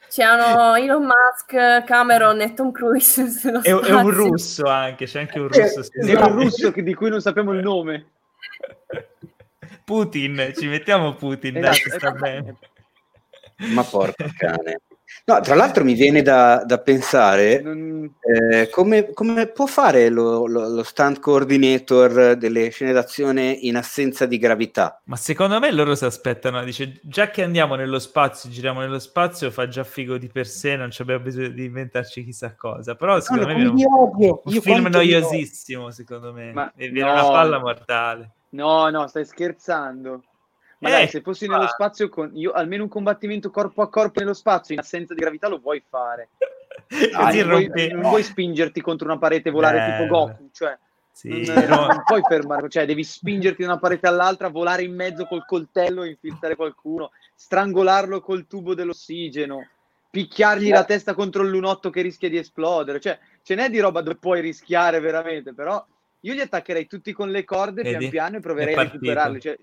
C'erano 0.08 0.74
Elon 0.74 1.04
Musk, 1.04 1.84
Cameron 1.84 2.40
e 2.40 2.54
Tom 2.54 2.72
Cruise. 2.72 3.22
È, 3.62 3.70
è, 3.74 3.92
un 3.92 4.10
russo 4.10 4.64
anche, 4.64 5.04
c'è 5.04 5.20
anche 5.20 5.38
un 5.38 5.48
russo. 5.48 5.82
È, 5.92 6.14
un 6.14 6.32
russo 6.32 6.70
di 6.70 6.94
cui 6.94 7.10
non 7.10 7.20
sappiamo 7.20 7.52
il 7.52 7.62
nome. 7.62 8.06
Putin, 9.84 10.52
ci 10.56 10.66
mettiamo 10.66 11.14
Putin, 11.14 11.58
esatto, 11.58 11.88
dai, 11.88 11.98
sta 11.98 12.10
bene. 12.12 12.56
Ma 13.68 13.82
porca 13.84 14.30
cane. 14.36 14.80
No, 15.24 15.40
tra 15.40 15.54
l'altro 15.54 15.84
mi 15.84 15.94
viene 15.94 16.22
da, 16.22 16.64
da 16.64 16.78
pensare 16.78 17.62
eh, 17.62 18.68
come, 18.70 19.12
come, 19.12 19.46
può 19.46 19.66
fare 19.66 20.08
lo, 20.08 20.46
lo, 20.46 20.68
lo, 20.68 20.82
stunt 20.82 21.20
coordinator 21.20 22.34
delle 22.34 22.70
scene 22.70 22.92
d'azione 22.92 23.50
in 23.50 23.76
assenza 23.76 24.26
di 24.26 24.38
gravità. 24.38 25.00
Ma 25.04 25.14
secondo 25.14 25.60
me 25.60 25.70
loro 25.70 25.94
si 25.94 26.04
aspettano, 26.04 26.64
dice 26.64 26.98
già 27.02 27.30
che 27.30 27.44
andiamo 27.44 27.76
nello 27.76 28.00
spazio, 28.00 28.50
giriamo 28.50 28.80
nello 28.80 28.98
spazio, 28.98 29.52
fa 29.52 29.68
già 29.68 29.84
figo 29.84 30.18
di 30.18 30.28
per 30.28 30.46
sé, 30.46 30.74
non 30.74 30.90
abbiamo 30.98 31.22
bisogno 31.22 31.48
di 31.50 31.66
inventarci 31.66 32.24
chissà 32.24 32.56
cosa. 32.56 32.96
Però 32.96 33.20
secondo 33.20 33.46
no, 33.46 33.54
me 33.54 33.62
è 33.62 33.66
un, 33.66 34.38
un 34.42 34.60
film 34.60 34.86
noiosissimo, 34.88 35.92
secondo 35.92 36.32
me, 36.32 36.52
Ma 36.52 36.72
e 36.74 36.88
viene 36.88 37.12
no. 37.12 37.20
una 37.20 37.30
palla 37.30 37.58
mortale. 37.60 38.30
No, 38.50 38.88
no, 38.88 39.06
stai 39.06 39.24
scherzando. 39.24 40.24
Ma 40.82 40.88
eh, 40.88 40.92
dai, 40.92 41.08
se 41.08 41.20
fossi 41.20 41.46
nello 41.46 41.68
spazio 41.68 42.08
con 42.08 42.32
io, 42.34 42.50
almeno 42.50 42.82
un 42.82 42.88
combattimento 42.88 43.50
corpo 43.50 43.82
a 43.82 43.88
corpo 43.88 44.18
nello 44.18 44.34
spazio 44.34 44.74
in 44.74 44.80
assenza 44.80 45.14
di 45.14 45.20
gravità 45.20 45.48
lo 45.48 45.58
vuoi 45.58 45.82
fare. 45.88 46.30
Dai, 47.12 47.38
non, 47.38 47.48
vuoi, 47.48 47.88
non, 47.90 48.00
vuoi, 48.00 48.22
spingerti 48.22 48.80
contro 48.80 49.06
una 49.06 49.18
parete 49.18 49.48
e 49.48 49.52
volare 49.52 49.78
Beh, 49.78 49.92
tipo 49.92 50.06
Goku, 50.08 50.48
cioè 50.52 50.76
sì, 51.12 51.44
non, 51.46 51.64
no. 51.68 51.86
non, 51.86 52.02
puoi 52.04 52.22
fermare, 52.26 52.68
cioè 52.68 52.84
devi 52.84 53.04
spingerti 53.04 53.62
da 53.62 53.68
una 53.68 53.78
parete 53.78 54.08
all'altra, 54.08 54.48
volare 54.48 54.82
in 54.82 54.94
mezzo 54.94 55.26
col 55.26 55.44
coltello, 55.46 56.04
infiltrare 56.04 56.56
qualcuno, 56.56 57.12
strangolarlo 57.34 58.20
col 58.20 58.46
tubo 58.46 58.74
dell'ossigeno, 58.74 59.68
picchiargli 60.10 60.66
yeah. 60.66 60.78
la 60.78 60.84
testa 60.84 61.14
contro 61.14 61.42
il 61.42 61.50
lunotto 61.50 61.90
che 61.90 62.02
rischia 62.02 62.28
di 62.28 62.38
esplodere, 62.38 63.00
cioè 63.00 63.18
ce 63.42 63.54
n'è 63.54 63.70
di 63.70 63.78
roba 63.78 64.00
dove 64.00 64.16
puoi 64.16 64.40
rischiare 64.40 64.98
veramente, 65.00 65.54
però 65.54 65.84
io 66.20 66.34
li 66.34 66.40
attaccherei 66.40 66.86
tutti 66.86 67.12
con 67.12 67.30
le 67.30 67.44
corde 67.44 67.82
Vedi? 67.82 67.96
pian 67.96 68.10
piano 68.10 68.36
e 68.38 68.40
proverei 68.40 68.74
a 68.74 68.82
recuperarli, 68.82 69.40
cioè 69.40 69.56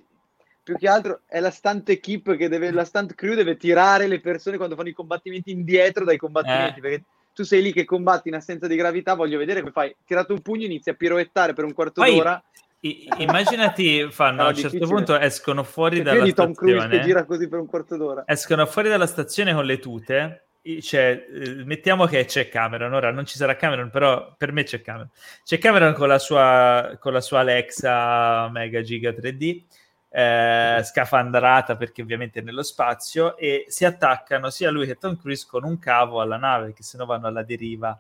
più 0.70 0.78
che 0.78 0.88
altro 0.88 1.22
è 1.26 1.39
la 1.39 1.49
stunt 1.49 1.89
equip 1.89 2.36
che 2.36 2.47
deve, 2.47 2.70
la 2.72 2.86
stunt 2.86 3.15
crew 3.15 3.34
deve 3.34 3.57
tirare 3.57 4.05
le 4.05 4.20
persone 4.20 4.57
quando 4.57 4.76
fanno 4.76 4.89
i 4.89 4.93
combattimenti 4.93 5.49
indietro 5.49 6.05
dai 6.05 6.17
combattimenti, 6.17 6.78
eh. 6.78 6.82
perché 6.82 7.03
tu 7.34 7.43
sei 7.43 7.63
lì 7.63 7.74
che 7.74 7.86
combatti 7.86 8.28
in 8.28 8.36
assenza 8.36 8.67
di 8.67 8.76
gravità, 8.76 9.15
voglio 9.15 9.39
vedere 9.39 9.61
come 9.61 9.72
fai, 9.72 9.95
tirato 10.05 10.34
un 10.34 10.41
pugno, 10.41 10.65
inizi 10.65 10.91
a 10.91 10.93
piroettare 10.93 11.53
per 11.53 11.65
un 11.65 11.74
quarto 11.74 12.01
Poi, 12.01 12.15
d'ora. 12.15 12.43
I, 12.82 13.09
immaginati, 13.17 14.11
fanno, 14.11 14.43
no, 14.43 14.47
a 14.47 14.49
un 14.49 14.55
certo 14.55 14.88
punto 14.88 15.17
escono 15.17 15.63
fuori 15.63 15.97
C'è 15.97 16.03
dalla 16.03 16.26
stazione. 16.26 16.53
Tom 16.53 16.53
Cruise 16.53 16.88
che 16.88 17.01
gira 17.01 17.26
così 17.26 17.49
per 17.49 17.59
un 17.59 17.65
quarto 17.65 17.97
d'ora. 17.97 18.24
Escono 18.28 18.65
fuori 18.67 18.89
dalla 18.89 19.07
stazione 19.07 19.53
con 19.53 19.65
le 19.65 19.80
tute 19.80 20.43
cioè, 20.82 21.26
mettiamo 21.65 22.05
che 22.05 22.26
c'è 22.26 22.49
Cameron, 22.49 22.93
ora 22.93 23.11
non 23.11 23.26
ci 23.26 23.38
sarà 23.38 23.55
Cameron, 23.55 23.89
però 23.89 24.36
per 24.38 24.51
me 24.51 24.63
c'è 24.63 24.82
Cameron. 24.82 25.09
C'è 25.43 25.57
Cameron 25.57 25.93
con 25.93 26.07
la 26.07 26.20
sua, 26.20 26.97
con 26.99 27.13
la 27.13 27.22
sua 27.22 27.39
Alexa 27.39 28.49
Mega 28.49 28.82
Giga 28.82 29.11
3D 29.11 29.63
eh, 30.12 30.82
scafandrata 30.84 31.76
perché 31.76 32.01
ovviamente 32.01 32.39
è 32.39 32.43
nello 32.43 32.64
spazio 32.64 33.38
e 33.38 33.66
si 33.68 33.86
attaccano 33.86 34.49
sia 34.49 34.72
lui 34.72 34.88
che 34.88 34.97
Tom 34.97 35.18
Cruise 35.18 35.45
con 35.47 35.64
un 35.64 35.78
cavo 35.78 36.20
alla 36.22 36.38
nave 36.38 36.74
che 36.74 36.84
se 36.84 36.97
no 36.97 37.05
vanno 37.05 37.28
alla 37.28 37.43
deriva. 37.43 37.99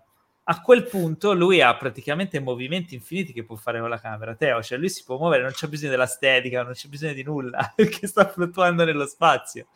A 0.51 0.61
quel 0.61 0.87
punto 0.87 1.33
lui 1.33 1.61
ha 1.61 1.75
praticamente 1.77 2.39
movimenti 2.39 2.95
infiniti 2.95 3.33
che 3.33 3.43
può 3.43 3.55
fare 3.55 3.79
con 3.79 3.89
la 3.89 3.99
camera. 3.99 4.33
Teo, 4.33 4.63
cioè 4.63 4.79
lui 4.79 4.89
si 4.89 5.03
può 5.03 5.17
muovere, 5.17 5.43
non 5.43 5.51
c'è 5.51 5.67
bisogno 5.67 5.91
dell'estetica, 5.91 6.63
non 6.63 6.73
c'è 6.73 6.87
bisogno 6.87 7.13
di 7.13 7.21
nulla 7.21 7.71
perché 7.75 8.07
sta 8.07 8.27
fluttuando 8.27 8.83
nello 8.83 9.05
spazio. 9.05 9.67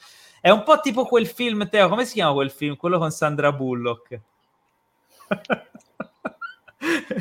È 0.42 0.50
un 0.50 0.64
po' 0.64 0.80
tipo 0.80 1.06
quel 1.06 1.28
film 1.28 1.70
Teo, 1.70 1.88
come 1.90 2.06
si 2.06 2.14
chiama 2.14 2.34
quel 2.34 2.50
film? 2.50 2.76
quello 2.76 2.98
con 2.98 3.12
Sandra 3.12 3.52
Bullock. 3.52 4.20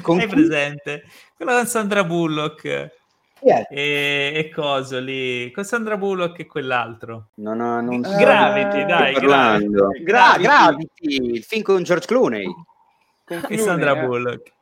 Con 0.00 0.18
hai 0.18 0.26
presente? 0.26 1.04
quello 1.36 1.52
con 1.52 1.66
Sandra 1.66 2.04
Bullock 2.04 3.00
Yeah. 3.42 3.66
E, 3.68 4.32
e 4.36 4.50
coso 4.50 5.00
lì, 5.00 5.50
con 5.50 5.64
Sandra 5.64 5.96
Bullock 5.96 6.38
e 6.38 6.46
quell'altro. 6.46 7.30
No, 7.36 7.54
no, 7.54 7.80
non 7.80 8.00
Gravity, 8.00 8.84
dai. 8.84 9.14
Parlando. 9.14 9.88
Gravity. 9.88 10.04
Gra- 10.04 10.36
Gravity, 10.38 11.34
il 11.34 11.42
film 11.42 11.62
con 11.62 11.82
George 11.82 12.06
Clooney. 12.06 12.44
Con 12.44 13.40
Clooney, 13.40 13.58
e 13.58 13.58
Sandra 13.58 14.00
eh. 14.00 14.06
Bullock. 14.06 14.52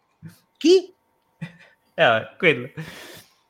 Chi? 0.56 0.94
Eh, 1.38 2.04
vabbè, 2.04 2.36
quello. 2.38 2.70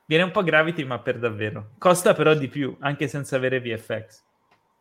Viene 0.04 0.24
un 0.24 0.32
po' 0.32 0.42
Gravity, 0.42 0.82
ma 0.82 0.98
per 0.98 1.20
davvero. 1.20 1.70
Costa 1.78 2.12
però 2.14 2.34
di 2.34 2.48
più, 2.48 2.76
anche 2.80 3.06
senza 3.06 3.36
avere 3.36 3.60
VFX. 3.60 4.22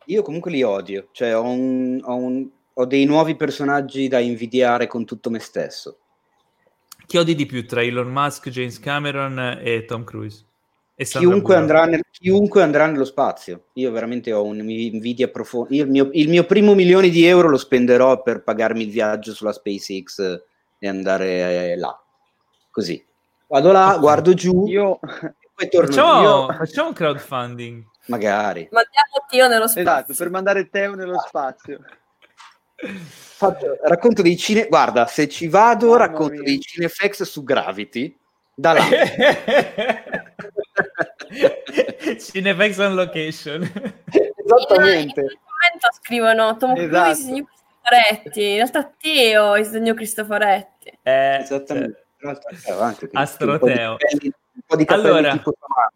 Io 0.05 0.23
comunque 0.23 0.49
li 0.49 0.63
odio. 0.63 1.09
Cioè, 1.11 1.37
ho, 1.37 1.43
un, 1.43 2.01
ho, 2.03 2.15
un, 2.15 2.49
ho 2.73 2.85
dei 2.85 3.05
nuovi 3.05 3.35
personaggi 3.35 4.07
da 4.07 4.17
invidiare 4.17 4.87
con 4.87 5.05
tutto 5.05 5.29
me 5.29 5.37
stesso. 5.37 5.99
Chi 7.09 7.17
odi 7.17 7.33
di 7.33 7.47
più 7.47 7.65
tra 7.65 7.81
Elon 7.81 8.11
Musk, 8.11 8.49
James 8.49 8.79
Cameron 8.79 9.57
e 9.63 9.83
Tom 9.85 10.03
Cruise? 10.03 10.45
E 10.93 11.05
chiunque, 11.05 11.55
andrà 11.55 11.85
nel, 11.85 12.03
chiunque 12.11 12.61
andrà 12.61 12.85
nello 12.85 13.03
spazio. 13.03 13.69
Io 13.73 13.89
veramente 13.89 14.31
ho 14.31 14.43
un'invidia 14.43 15.27
profonda. 15.29 15.73
Il 15.73 15.89
mio, 15.89 16.09
il 16.13 16.29
mio 16.29 16.43
primo 16.43 16.75
milione 16.75 17.09
di 17.09 17.25
euro 17.25 17.49
lo 17.49 17.57
spenderò 17.57 18.21
per 18.21 18.43
pagarmi 18.43 18.83
il 18.83 18.91
viaggio 18.91 19.33
sulla 19.33 19.53
SpaceX 19.53 20.43
e 20.77 20.87
andare 20.87 21.75
là. 21.77 21.99
Così. 22.69 23.03
Vado 23.47 23.71
là, 23.71 23.97
guardo 23.99 24.35
giù. 24.35 24.67
Io... 24.67 24.99
Poi 24.99 25.67
torno 25.67 25.87
facciamo, 25.87 26.21
io... 26.21 26.53
facciamo 26.53 26.89
un 26.89 26.93
crowdfunding. 26.93 27.83
Magari. 28.05 28.69
Mandiamo 28.71 29.25
Teo 29.27 29.47
nello 29.47 29.67
spazio. 29.67 29.81
Esatto, 29.81 30.13
per 30.15 30.29
mandare 30.29 30.69
Teo 30.69 30.93
nello 30.93 31.17
spazio. 31.25 31.79
Faccio, 32.81 33.77
racconto 33.83 34.21
dei 34.21 34.37
cine... 34.37 34.67
Guarda, 34.67 35.05
se 35.07 35.27
ci 35.27 35.47
vado, 35.47 35.89
oh, 35.91 35.95
racconto 35.97 36.41
dei 36.41 36.59
cinefx 36.59 37.23
su 37.23 37.43
Gravity. 37.43 38.17
Da 38.53 38.73
là. 38.73 38.83
Cinefx 42.19 42.77
on 42.79 42.95
location. 42.95 43.61
Esattamente. 43.63 45.21
In, 45.21 45.27
in 45.27 45.39
commento 45.45 45.87
scrivono 46.01 46.57
Tom 46.57 46.75
esatto. 46.75 46.89
Cruise, 46.89 47.21
signor 47.21 47.45
Cristoforetti. 47.47 48.49
In 48.49 48.55
realtà 48.55 48.93
Teo 48.97 49.55
è 49.55 49.59
il 49.59 49.65
signor 49.65 49.95
Cristoforetti. 49.95 50.99
Eh, 51.03 51.37
Esattamente. 51.41 52.05
Eh, 52.19 52.37
Astroteo. 53.13 53.97
Un 54.21 54.65
po' 54.65 54.75
di 54.75 54.83
capelli 54.83 55.07
allora, 55.07 55.31
tipo 55.31 55.53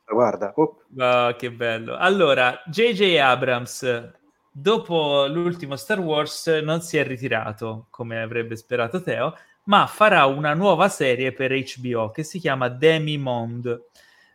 guarda. 0.08 0.54
Oh. 0.56 0.84
oh, 0.98 1.36
che 1.36 1.52
bello. 1.52 1.98
Allora, 1.98 2.62
J.J. 2.66 3.18
Abrams, 3.18 4.12
dopo 4.54 5.26
l'ultimo 5.26 5.76
Star 5.76 6.00
Wars, 6.00 6.48
non 6.64 6.82
si 6.82 6.98
è 6.98 7.04
ritirato, 7.06 7.88
come 7.90 8.22
avrebbe 8.22 8.56
sperato 8.56 9.02
Teo, 9.02 9.36
ma 9.64 9.88
farà 9.88 10.26
una 10.26 10.54
nuova 10.54 10.88
serie 10.90 11.34
per 11.34 11.52
HBO 11.52 12.12
che 12.12 12.24
si 12.24 12.40
chiama 12.40 12.70
Demi 12.70 13.18
Monde. 13.18 13.88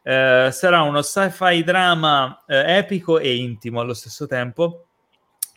Eh, 0.03 0.49
sarà 0.51 0.83
uno 0.83 1.03
sci-fi 1.03 1.63
drama 1.63 2.45
eh, 2.47 2.77
epico 2.79 3.19
e 3.19 3.37
intimo 3.37 3.81
allo 3.81 3.95
stesso 3.95 4.27
tempo 4.27 4.87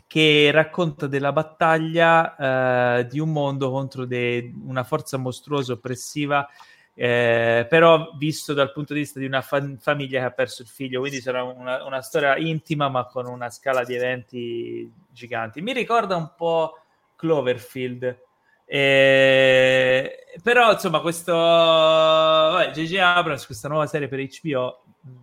che 0.08 0.52
racconta 0.52 1.08
della 1.08 1.32
battaglia 1.32 2.98
eh, 3.00 3.08
di 3.08 3.20
un 3.20 3.32
mondo 3.32 3.72
contro 3.72 4.06
de- 4.06 4.54
una 4.66 4.84
forza 4.84 5.16
mostruosa 5.16 5.72
oppressiva 5.72 6.46
eh, 6.94 7.66
però 7.70 8.12
visto 8.18 8.54
dal 8.54 8.72
punto 8.72 8.94
di 8.94 9.00
vista 9.00 9.20
di 9.20 9.26
una 9.26 9.42
fa- 9.42 9.76
famiglia 9.80 10.20
che 10.20 10.26
ha 10.26 10.32
perso 10.32 10.62
il 10.62 10.68
figlio, 10.68 11.00
quindi 11.00 11.22
sarà 11.22 11.44
una, 11.44 11.84
una, 11.86 12.02
storia 12.02 12.38
intima 12.38 12.90
ma 12.90 13.06
con 13.06 13.28
una 13.28 13.50
scala 13.50 13.84
di 13.84 13.96
eventi 13.96 14.92
giganti. 15.10 15.62
Mi 15.62 15.74
ricorda 15.74 16.16
un 16.16 16.34
po' 16.36 16.78
Cloverfield, 17.16 18.20
eh, 18.66 20.18
però 20.44 20.74
insomma 20.74 21.00
questo 21.00 21.34
J.J. 21.34 22.98
Abrams, 22.98 23.46
questa 23.46 23.68
nuova 23.68 23.88
serie 23.88 24.08
per 24.08 24.20
HBO, 24.20 24.84
mm, 25.08 25.16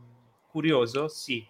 curioso, 0.51 1.09
sì. 1.09 1.47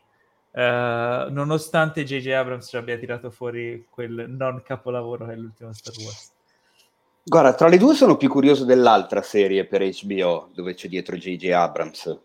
Uh, 0.50 1.30
nonostante 1.30 2.04
J.J. 2.04 2.30
Abrams 2.30 2.66
ci 2.68 2.76
abbia 2.76 2.96
tirato 2.96 3.30
fuori 3.30 3.86
quel 3.88 4.24
non 4.28 4.62
capolavoro 4.62 5.26
che 5.26 5.32
è 5.32 5.36
l'ultimo 5.36 5.72
Star 5.72 5.94
Wars. 5.98 6.36
Guarda, 7.28 7.52
tra 7.54 7.68
le 7.68 7.76
due 7.76 7.94
sono 7.94 8.16
più 8.16 8.30
curioso 8.30 8.64
dell'altra 8.64 9.20
serie 9.20 9.66
per 9.66 9.82
HBO 9.82 10.48
dove 10.54 10.74
c'è 10.74 10.88
dietro 10.88 11.16
J.J. 11.16 11.50
Abrams. 11.50 12.18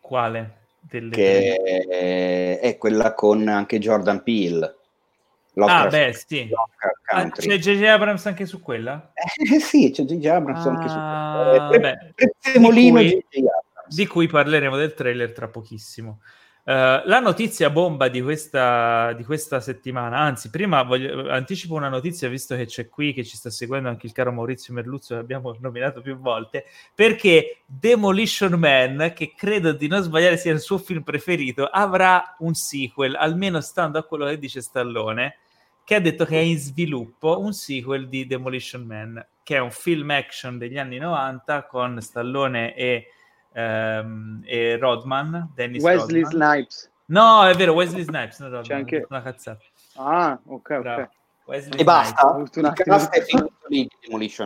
Quale? 0.00 0.58
Delle... 0.78 1.10
Che 1.10 1.56
è, 1.88 2.60
è 2.60 2.78
quella 2.78 3.14
con 3.14 3.48
anche 3.48 3.80
Jordan 3.80 4.22
Peele. 4.22 4.76
Ah, 5.56 5.88
beh, 5.88 6.12
sì. 6.12 6.48
Ah, 7.06 7.28
c'è 7.30 7.56
J.J. 7.58 7.82
Abrams 7.84 8.26
anche 8.26 8.46
su 8.46 8.60
quella? 8.60 9.12
Eh, 9.14 9.58
sì, 9.58 9.90
c'è 9.90 10.04
J.J. 10.04 10.26
Abrams 10.26 10.66
ah, 10.66 10.70
anche 10.70 10.88
su 10.88 10.94
quella. 10.94 11.70
Eh, 11.70 11.78
pre- 11.80 12.12
Prezzemolino 12.14 13.00
di 13.00 13.24
cui, 13.28 13.44
di 13.88 14.06
cui 14.06 14.26
parleremo 14.28 14.76
del 14.76 14.94
trailer 14.94 15.32
tra 15.32 15.48
pochissimo. 15.48 16.20
Uh, 16.66 16.98
la 17.04 17.20
notizia 17.20 17.70
bomba 17.70 18.08
di 18.08 18.20
questa, 18.20 19.12
di 19.12 19.22
questa 19.22 19.60
settimana, 19.60 20.18
anzi, 20.18 20.50
prima 20.50 20.82
voglio, 20.82 21.30
anticipo 21.30 21.74
una 21.74 21.88
notizia 21.88 22.28
visto 22.28 22.56
che 22.56 22.66
c'è 22.66 22.88
qui, 22.88 23.12
che 23.12 23.22
ci 23.22 23.36
sta 23.36 23.50
seguendo 23.50 23.88
anche 23.88 24.06
il 24.06 24.12
caro 24.12 24.32
Maurizio 24.32 24.74
Merluzzo, 24.74 25.14
che 25.14 25.20
abbiamo 25.20 25.56
nominato 25.60 26.00
più 26.00 26.18
volte, 26.18 26.64
perché 26.92 27.58
Demolition 27.66 28.54
Man, 28.54 29.12
che 29.14 29.32
credo 29.36 29.70
di 29.70 29.86
non 29.86 30.02
sbagliare 30.02 30.36
sia 30.36 30.50
il 30.50 30.58
suo 30.58 30.78
film 30.78 31.02
preferito, 31.04 31.66
avrà 31.66 32.34
un 32.40 32.54
sequel, 32.54 33.14
almeno 33.14 33.60
stando 33.60 34.00
a 34.00 34.02
quello 34.02 34.26
che 34.26 34.36
dice 34.36 34.60
Stallone, 34.60 35.36
che 35.84 35.94
ha 35.94 36.00
detto 36.00 36.24
che 36.24 36.36
è 36.36 36.42
in 36.42 36.58
sviluppo 36.58 37.38
un 37.38 37.52
sequel 37.52 38.08
di 38.08 38.26
Demolition 38.26 38.82
Man, 38.82 39.24
che 39.44 39.54
è 39.54 39.60
un 39.60 39.70
film 39.70 40.10
action 40.10 40.58
degli 40.58 40.78
anni 40.78 40.98
90 40.98 41.66
con 41.66 42.00
Stallone 42.00 42.74
e 42.74 43.12
ehm, 43.56 44.42
e 44.44 44.76
Rodman, 44.76 45.50
Dennis 45.54 45.82
Wesley 45.82 46.22
Rodman. 46.22 46.52
Snipes. 46.52 46.90
No, 47.06 47.46
è 47.46 47.54
vero, 47.54 47.72
Wesley 47.72 48.02
Snipes, 48.02 48.38
no, 48.40 48.46
Rodman, 48.46 48.64
C'è 48.64 48.74
anche... 48.74 49.06
una 49.08 49.22
cazzata. 49.22 49.64
Ah, 49.96 50.38
ok, 50.44 50.78
Bravo. 50.80 51.02
ok. 51.02 51.08
Wesley 51.46 51.80
e 51.80 51.84
basta, 51.84 52.42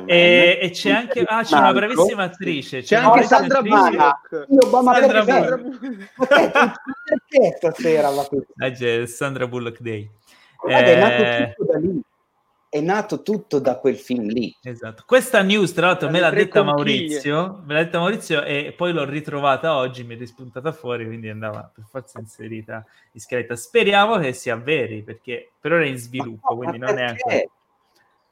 e, 0.04 0.58
e, 0.60 0.70
c'è 0.70 0.90
anche 0.90 1.22
ah, 1.22 1.42
c'è 1.42 1.56
una 1.56 1.72
bravissima 1.72 2.24
attrice 2.24 2.80
c'è, 2.82 2.86
c'è 2.86 2.96
anche 2.96 3.22
Sandra 3.22 3.62
Bullock 3.62 4.46
Sandra 4.82 5.24
Bullock 5.24 6.14
perché 6.18 7.56
stasera 7.56 8.10
c'è 8.76 9.06
Sandra 9.06 9.48
Bullock 9.48 9.80
Day 9.80 10.10
Guarda, 10.60 10.90
è 10.90 10.98
nato 10.98 11.54
tutto 11.54 11.72
da 11.72 11.78
lì 11.78 12.02
è 12.70 12.80
nato 12.80 13.22
tutto 13.22 13.58
da 13.58 13.78
quel 13.78 13.96
film 13.96 14.28
lì. 14.28 14.56
Esatto. 14.62 15.02
Questa 15.04 15.42
news, 15.42 15.72
tra 15.72 15.88
l'altro, 15.88 16.08
me 16.08 16.20
l'ha 16.20 16.30
detta 16.30 16.62
Maurizio, 16.62 17.62
me 17.66 17.74
l'ha 17.74 17.82
detta 17.82 17.98
Maurizio 17.98 18.44
e 18.44 18.72
poi 18.76 18.92
l'ho 18.92 19.04
ritrovata 19.04 19.74
oggi, 19.74 20.04
mi 20.04 20.14
è 20.14 20.18
rispuntata 20.18 20.70
fuori, 20.70 21.04
quindi 21.04 21.28
andava 21.28 21.68
per 21.74 21.84
forza 21.90 22.20
inserita 22.20 22.86
in 23.10 23.20
scaletta. 23.20 23.56
Speriamo 23.56 24.18
che 24.18 24.32
sia 24.32 24.54
veri, 24.54 25.02
perché 25.02 25.50
per 25.60 25.72
ora 25.72 25.82
è 25.82 25.88
in 25.88 25.98
sviluppo, 25.98 26.52
no, 26.52 26.56
quindi 26.58 26.78
non 26.78 26.96
è 26.96 27.02
ancora... 27.02 27.34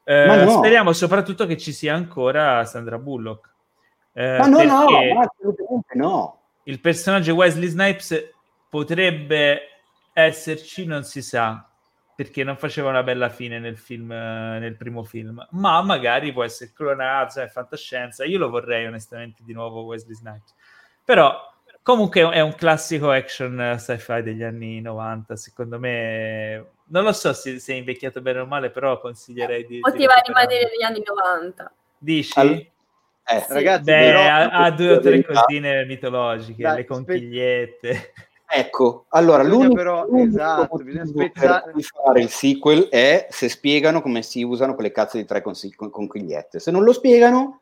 Eh, 0.04 0.44
no. 0.44 0.50
Speriamo 0.50 0.92
soprattutto 0.92 1.44
che 1.44 1.56
ci 1.56 1.72
sia 1.72 1.94
ancora 1.94 2.64
Sandra 2.64 2.96
Bullock. 2.96 3.50
Eh, 4.12 4.38
ma 4.38 4.46
no, 4.46 4.62
no, 4.62 4.86
assolutamente 5.20 5.94
no. 5.96 6.40
Il 6.62 6.80
personaggio 6.80 7.34
Wesley 7.34 7.66
Snipes 7.66 8.30
potrebbe 8.68 9.62
esserci, 10.12 10.86
non 10.86 11.02
si 11.02 11.22
sa, 11.22 11.67
perché 12.18 12.42
non 12.42 12.56
faceva 12.56 12.88
una 12.88 13.04
bella 13.04 13.28
fine 13.28 13.60
nel 13.60 13.78
film, 13.78 14.08
nel 14.08 14.74
primo 14.76 15.04
film, 15.04 15.46
ma 15.52 15.80
magari 15.82 16.32
può 16.32 16.42
essere 16.42 16.72
clonato, 16.74 17.40
è 17.40 17.46
fantascienza. 17.46 18.24
Io 18.24 18.38
lo 18.38 18.50
vorrei 18.50 18.86
onestamente 18.86 19.44
di 19.44 19.52
nuovo 19.52 19.82
Wesley 19.82 20.16
Snipes. 20.16 20.52
Però 21.04 21.32
comunque 21.80 22.28
è 22.30 22.40
un 22.40 22.56
classico 22.56 23.12
action 23.12 23.76
sci-fi 23.78 24.22
degli 24.22 24.42
anni 24.42 24.80
90, 24.80 25.36
secondo 25.36 25.78
me 25.78 26.70
non 26.86 27.04
lo 27.04 27.12
so 27.12 27.32
se, 27.32 27.60
se 27.60 27.74
è 27.74 27.76
invecchiato 27.76 28.20
bene 28.20 28.40
o 28.40 28.46
male, 28.46 28.70
però 28.70 28.98
consiglierei 28.98 29.64
di 29.64 29.78
poteva 29.78 30.14
di 30.14 30.22
rimanere 30.26 30.70
negli 30.72 30.82
anni 30.82 31.02
90. 31.04 31.72
Dici? 31.98 32.36
All- 32.36 32.66
eh, 33.30 33.46
ragazzi, 33.48 33.84
Beh, 33.84 33.92
però, 33.92 34.22
ha, 34.22 34.48
ha, 34.48 34.70
due 34.74 34.90
o 34.90 34.98
tre 34.98 35.24
cosine 35.24 35.84
mitologiche, 35.84 36.62
dai, 36.62 36.76
le 36.78 36.84
conchigliette. 36.84 37.94
Spe- 37.94 38.27
Ecco, 38.50 39.04
allora 39.10 39.42
l'unico, 39.42 39.74
però, 39.74 40.06
l'unico 40.06 40.28
esatto, 40.28 40.76
per 40.78 41.70
cui 41.70 41.82
fare 41.82 42.22
il 42.22 42.30
sequel 42.30 42.88
è 42.88 43.26
se 43.30 43.50
spiegano 43.50 44.00
come 44.00 44.22
si 44.22 44.42
usano 44.42 44.74
quelle 44.74 44.90
cazzo 44.90 45.18
di 45.18 45.26
tre 45.26 45.42
conchigliette. 45.42 46.58
Se 46.58 46.70
non 46.70 46.82
lo 46.82 46.94
spiegano, 46.94 47.60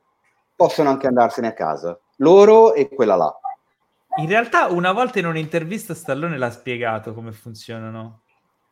possono 0.54 0.88
anche 0.88 1.08
andarsene 1.08 1.48
a 1.48 1.52
casa. 1.54 1.98
Loro 2.18 2.72
e 2.72 2.88
quella 2.88 3.16
là. 3.16 3.36
In 4.18 4.28
realtà, 4.28 4.66
una 4.68 4.92
volta 4.92 5.18
in 5.18 5.26
un'intervista 5.26 5.92
Stallone 5.92 6.38
l'ha 6.38 6.50
spiegato 6.50 7.12
come 7.12 7.32
funzionano. 7.32 8.22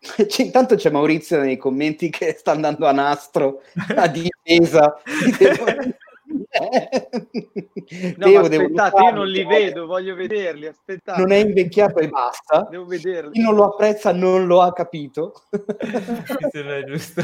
C'è, 0.27 0.43
intanto 0.43 0.75
c'è 0.77 0.91
Maurizio 0.91 1.41
nei 1.41 1.57
commenti 1.57 2.11
che 2.11 2.37
sta 2.39 2.51
andando 2.53 2.87
a 2.87 2.93
nastro 2.93 3.63
a 3.97 4.07
difesa 4.07 5.01
di 5.05 5.47
no, 6.61 8.27
devo, 8.27 8.41
aspettate, 8.41 8.97
devo 8.97 9.09
io 9.09 9.15
non 9.15 9.27
li 9.27 9.45
vedo, 9.45 9.87
voglio 9.87 10.15
vederli. 10.15 10.67
Aspettate. 10.67 11.21
Non 11.21 11.33
è 11.33 11.37
invecchiato 11.37 11.99
e 11.99 12.09
basta. 12.09 12.67
Devo 12.71 12.85
vederli. 12.87 13.33
Chi 13.33 13.41
non 13.41 13.55
lo 13.55 13.65
apprezza 13.65 14.13
non 14.13 14.47
lo 14.47 14.61
ha 14.61 14.73
capito. 14.73 15.43
Mi 15.51 16.49
sembra 16.51 16.85
giusto. 16.85 17.23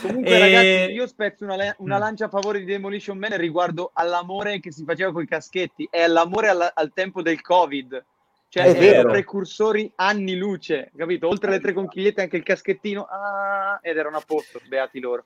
Comunque, 0.00 0.30
e... 0.30 0.38
ragazzi, 0.38 0.92
io 0.92 1.06
spezzo 1.06 1.44
una, 1.44 1.54
una, 1.78 1.96
mm. 1.96 2.00
lancia 2.00 2.24
a 2.24 2.28
favore 2.28 2.60
di 2.60 2.64
Demolition 2.64 3.18
Man 3.18 3.36
riguardo 3.36 3.90
all'amore 3.92 4.60
che 4.60 4.72
si 4.72 4.84
faceva 4.84 5.12
con 5.12 5.22
i 5.22 5.26
caschetti. 5.26 5.88
È 5.90 6.06
l'amore 6.06 6.48
al, 6.48 6.70
al 6.72 6.92
tempo 6.94 7.20
del 7.22 7.40
Covid. 7.42 8.04
Cioè, 8.48 8.64
è 8.64 8.82
erano 8.82 9.12
precursori 9.12 9.90
anni 9.96 10.36
luce, 10.36 10.90
capito? 10.94 11.26
Oltre 11.26 11.48
alle 11.48 11.60
tre 11.60 11.72
conchigliette, 11.72 12.20
anche 12.20 12.36
il 12.36 12.42
caschettino, 12.42 13.04
ah, 13.04 13.78
ed 13.80 13.96
erano 13.96 14.18
a 14.18 14.22
posto, 14.26 14.60
beati 14.68 15.00
loro. 15.00 15.24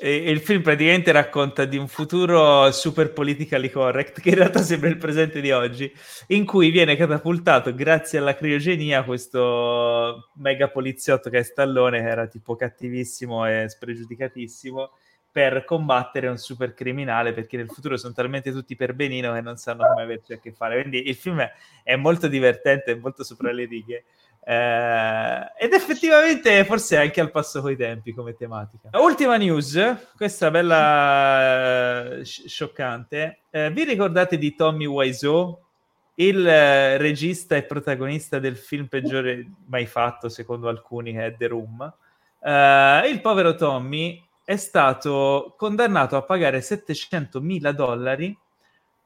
E, 0.00 0.30
il 0.30 0.40
film 0.40 0.62
praticamente 0.62 1.12
racconta 1.12 1.64
di 1.64 1.76
un 1.76 1.88
futuro 1.88 2.70
super 2.70 3.12
politically 3.12 3.70
correct, 3.70 4.20
che 4.20 4.30
in 4.30 4.36
realtà 4.36 4.62
sembra 4.62 4.88
il 4.88 4.96
presente 4.96 5.40
di 5.40 5.50
oggi, 5.50 5.92
in 6.28 6.44
cui 6.44 6.70
viene 6.70 6.96
catapultato 6.96 7.74
grazie 7.74 8.18
alla 8.18 8.34
criogenia 8.34 9.04
questo 9.04 10.30
mega 10.36 10.68
poliziotto 10.68 11.30
che 11.30 11.38
è 11.38 11.42
Stallone, 11.42 12.00
che 12.00 12.08
era 12.08 12.26
tipo 12.26 12.56
cattivissimo 12.56 13.46
e 13.46 13.68
spregiudicatissimo, 13.68 14.90
per 15.30 15.64
combattere 15.64 16.26
un 16.26 16.38
super 16.38 16.74
criminale, 16.74 17.32
perché 17.32 17.56
nel 17.56 17.68
futuro 17.68 17.96
sono 17.96 18.12
talmente 18.12 18.50
tutti 18.50 18.74
per 18.74 18.94
benino 18.94 19.32
che 19.34 19.40
non 19.40 19.56
sanno 19.56 19.86
come 19.86 20.02
averci 20.02 20.32
a 20.32 20.38
che 20.38 20.52
fare. 20.52 20.80
Quindi 20.80 21.08
il 21.08 21.14
film 21.14 21.40
è, 21.40 21.52
è 21.84 21.96
molto 21.96 22.28
divertente, 22.28 22.92
è 22.92 22.94
molto 22.96 23.22
sopra 23.22 23.52
le 23.52 23.66
righe. 23.66 24.04
Eh, 24.48 25.52
ed 25.58 25.74
effettivamente 25.74 26.64
forse 26.64 26.96
è 26.96 27.00
anche 27.00 27.20
al 27.20 27.30
passo 27.30 27.60
coi 27.60 27.76
tempi 27.76 28.14
come 28.14 28.34
tematica. 28.34 28.88
Ultima 28.98 29.36
news, 29.36 29.78
questa 30.16 30.50
bella 30.50 32.16
uh, 32.16 32.24
scioccante. 32.24 33.40
Eh, 33.50 33.70
vi 33.70 33.84
ricordate 33.84 34.38
di 34.38 34.54
Tommy 34.54 34.86
Wiseau? 34.86 35.66
il 36.14 36.44
eh, 36.48 36.96
regista 36.96 37.54
e 37.56 37.62
protagonista 37.62 38.38
del 38.40 38.56
film 38.56 38.86
peggiore 38.86 39.46
mai 39.66 39.86
fatto, 39.86 40.28
secondo 40.28 40.68
alcuni, 40.68 41.12
che 41.12 41.26
è 41.26 41.36
The 41.36 41.46
Room. 41.46 41.94
Uh, 42.40 43.06
il 43.06 43.20
povero 43.20 43.54
Tommy 43.54 44.20
è 44.44 44.56
stato 44.56 45.54
condannato 45.58 46.16
a 46.16 46.22
pagare 46.22 46.60
700 46.62 47.40
mila 47.40 47.70
dollari 47.72 48.36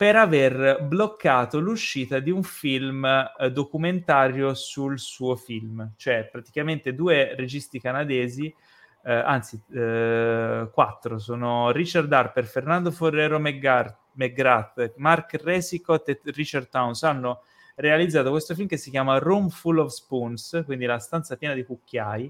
per 0.02 0.16
aver 0.16 0.82
bloccato 0.82 1.60
l'uscita 1.60 2.18
di 2.18 2.32
un 2.32 2.42
film 2.42 3.04
eh, 3.04 3.52
documentario 3.52 4.52
sul 4.52 4.98
suo 4.98 5.36
film. 5.36 5.92
Cioè, 5.96 6.28
praticamente 6.28 6.92
due 6.92 7.36
registi 7.36 7.78
canadesi, 7.78 8.52
eh, 9.04 9.12
anzi, 9.12 9.62
eh, 9.72 10.68
quattro, 10.72 11.20
sono 11.20 11.70
Richard 11.70 12.12
Harper, 12.12 12.44
Fernando 12.46 12.90
Forrero 12.90 13.38
McGrath, 13.38 14.94
Mark 14.96 15.40
Resicott 15.40 16.08
e 16.08 16.20
Richard 16.24 16.68
Towns, 16.68 17.04
hanno 17.04 17.44
realizzato 17.76 18.30
questo 18.30 18.56
film 18.56 18.66
che 18.66 18.78
si 18.78 18.90
chiama 18.90 19.18
Room 19.18 19.50
Full 19.50 19.78
of 19.78 19.92
Spoons, 19.92 20.62
quindi 20.64 20.84
la 20.84 20.98
stanza 20.98 21.36
piena 21.36 21.54
di 21.54 21.62
cucchiai, 21.62 22.28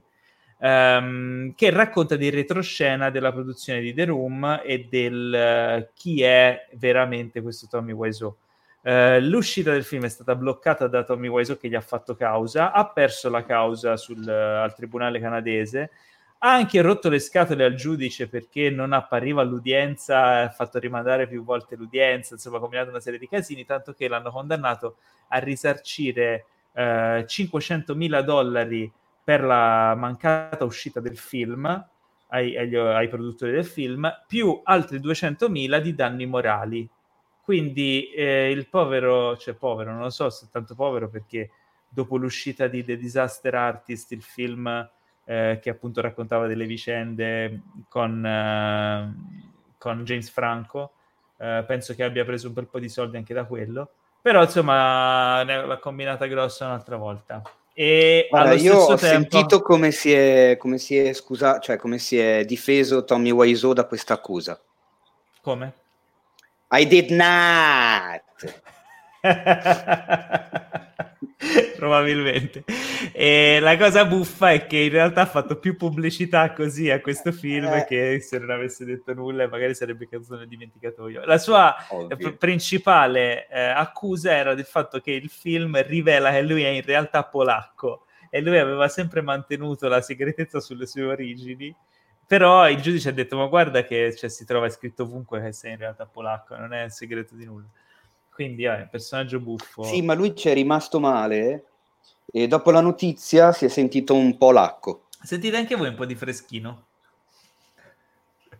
ehm, 0.63 1.55
che 1.57 1.71
racconta 1.71 2.15
di 2.17 2.31
retroscena 2.31 3.11
della 3.11 3.33
produzione 3.33 3.81
di 3.81 3.93
The 3.93 4.05
Room 4.05 4.61
e 4.65 4.87
del 4.89 5.83
uh, 5.83 5.91
chi 5.95 6.23
è 6.23 6.69
veramente 6.75 7.43
questo 7.43 7.67
Tommy 7.69 7.93
Wiseau. 7.93 8.37
Uh, 8.83 9.19
l'uscita 9.21 9.73
del 9.73 9.85
film 9.85 10.05
è 10.05 10.09
stata 10.09 10.35
bloccata 10.35 10.89
da 10.89 11.05
Tommy 11.05 11.29
Wiseau 11.29 11.59
che 11.59 11.69
gli 11.69 11.75
ha 11.75 11.81
fatto 11.81 12.15
causa, 12.15 12.73
ha 12.73 12.89
perso 12.89 13.29
la 13.29 13.45
causa 13.45 13.97
sul, 13.97 14.23
uh, 14.25 14.63
al 14.63 14.75
tribunale 14.75 15.21
canadese, 15.21 15.91
ha 16.39 16.53
anche 16.53 16.81
rotto 16.81 17.09
le 17.09 17.21
scatole 17.21 17.65
al 17.65 17.75
giudice 17.75 18.29
perché 18.29 18.71
non 18.71 18.93
appariva 18.93 19.43
all'udienza, 19.43 20.43
ha 20.43 20.49
fatto 20.51 20.79
rimandare 20.79 21.29
più 21.29 21.45
volte 21.45 21.77
l'udienza, 21.77 22.35
insomma 22.35 22.57
ha 22.57 22.61
combinato 22.61 22.91
una 22.91 23.01
serie 23.01 23.19
di 23.19 23.29
casini, 23.29 23.65
tanto 23.65 23.95
che 23.95 24.09
l'hanno 24.09 24.31
condannato 24.31 24.97
a 25.29 25.39
risarcire 25.39 26.47
uh, 26.73 27.25
500 27.25 27.95
mila 27.95 28.23
dollari 28.23 28.91
per 29.25 29.43
la 29.43 29.95
mancata 29.97 30.65
uscita 30.65 31.01
del 31.01 31.17
film 31.17 31.89
ai, 32.29 32.57
agli, 32.57 32.77
ai 32.77 33.09
produttori 33.09 33.53
del 33.53 33.65
film, 33.65 34.11
più 34.27 34.61
altri 34.65 34.99
200.000 34.99 35.79
di 35.79 35.95
danni 35.95 36.27
morali. 36.27 36.89
Quindi 37.43 38.11
eh, 38.11 38.51
il 38.51 38.69
povero, 38.69 39.37
cioè 39.37 39.55
povero, 39.55 39.93
non 39.93 40.03
lo 40.03 40.11
so 40.11 40.31
se 40.31 40.47
è 40.47 40.49
tanto 40.49 40.75
povero 40.75 41.09
perché 41.09 41.51
dopo 41.89 42.17
l'uscita 42.17 42.69
di 42.69 42.85
The 42.85 42.97
Disaster 42.97 43.55
Artist, 43.55 44.13
il 44.13 44.23
film 44.23 44.91
eh, 45.25 45.59
che 45.61 45.71
appunto 45.71 46.01
raccontava 46.01 46.47
delle 46.47 46.65
vicende 46.67 47.63
con, 47.89 48.25
eh, 48.25 49.15
con 49.77 50.05
James 50.05 50.31
Franco, 50.31 50.93
eh, 51.37 51.65
penso 51.67 51.95
che 51.95 52.05
abbia 52.05 52.25
preso 52.25 52.49
un 52.49 52.55
bel 52.55 52.69
po' 52.69 52.79
di 52.79 52.89
soldi 52.89 53.17
anche 53.17 53.35
da 53.35 53.45
quello. 53.45 53.91
Però 54.23 54.41
insomma 54.43 55.43
ne 55.43 55.67
l'ha 55.67 55.79
combinata 55.79 56.27
grossa 56.27 56.67
un'altra 56.67 56.97
volta. 56.97 57.43
E 57.75 58.27
Guarda, 58.31 58.55
io 58.55 58.77
ho 58.77 58.97
tempo... 58.97 59.05
sentito 59.05 59.63
come 59.63 59.91
si 59.93 60.13
è, 60.13 60.57
come 60.59 60.79
si 60.79 60.99
è 60.99 61.13
scusa, 61.13 61.59
cioè 61.59 61.77
come 61.77 61.99
si 61.99 62.19
è 62.19 62.45
difeso 62.45 63.05
Tommy 63.05 63.31
Wiseau 63.31 63.73
da 63.73 63.87
questa 63.87 64.15
accusa. 64.15 64.61
Come? 65.41 65.73
I 66.71 66.87
did 66.87 67.11
not. 67.11 68.23
probabilmente. 71.77 72.65
E 73.13 73.59
la 73.61 73.77
cosa 73.77 74.05
buffa 74.05 74.53
è 74.53 74.67
che 74.67 74.79
in 74.79 74.91
realtà 74.91 75.23
ha 75.23 75.27
fatto 75.27 75.59
più 75.59 75.77
pubblicità 75.77 76.53
così 76.53 76.91
a 76.91 77.01
questo 77.01 77.33
film 77.33 77.73
eh. 77.73 77.85
che 77.87 78.21
se 78.21 78.39
non 78.39 78.51
avesse 78.51 78.85
detto 78.85 79.13
nulla 79.15 79.49
magari 79.49 79.75
sarebbe 79.75 80.09
caduto 80.09 80.37
nel 80.37 80.49
dimenticatoio. 80.49 81.25
La 81.25 81.39
sua 81.39 81.75
p- 82.17 82.37
principale 82.37 83.49
eh, 83.49 83.61
accusa 83.61 84.33
era 84.33 84.55
del 84.55 84.65
fatto 84.65 85.01
che 85.01 85.13
il 85.13 85.29
film 85.29 85.83
rivela 85.85 86.31
che 86.31 86.43
lui 86.43 86.63
è 86.63 86.69
in 86.69 86.83
realtà 86.83 87.25
polacco 87.25 88.07
e 88.31 88.41
lui 88.41 88.59
aveva 88.59 88.89
sempre 88.89 89.21
mantenuto 89.21 89.89
la 89.89 90.01
segretezza 90.01 90.61
sulle 90.61 90.87
sue 90.87 91.05
origini. 91.05 91.75
Però 92.25 92.67
il 92.71 92.81
giudice 92.81 93.11
ha 93.11 93.13
detto: 93.13 93.37
Ma 93.37 93.47
guarda 93.47 93.85
che 93.85 94.15
cioè, 94.15 94.31
si 94.31 94.47
trova 94.47 94.71
scritto 94.71 95.03
ovunque 95.03 95.43
che 95.43 95.53
sei 95.53 95.73
in 95.73 95.79
realtà 95.79 96.07
polacco, 96.07 96.57
non 96.57 96.73
è 96.73 96.89
segreto 96.89 97.35
di 97.35 97.45
nulla. 97.45 97.67
Quindi 98.33 98.65
è 98.65 98.71
eh, 98.71 98.83
un 98.83 98.89
personaggio 98.91 99.41
buffo. 99.41 99.83
Sì, 99.83 100.01
ma 100.03 100.15
lui 100.15 100.35
ci 100.35 100.49
è 100.49 100.55
rimasto 100.55 100.99
male 100.99 101.67
e 102.33 102.49
dopo 102.49 102.71
la 102.71 102.81
notizia 102.81 103.53
si 103.53 103.67
è 103.67 103.69
sentito 103.69 104.15
un 104.15 104.39
po' 104.39 104.53
lacco. 104.53 105.09
Sentite 105.23 105.57
anche 105.57 105.77
voi 105.77 105.89
un 105.89 105.95
po' 105.95 106.07
di 106.07 106.15
freschino? 106.15 106.87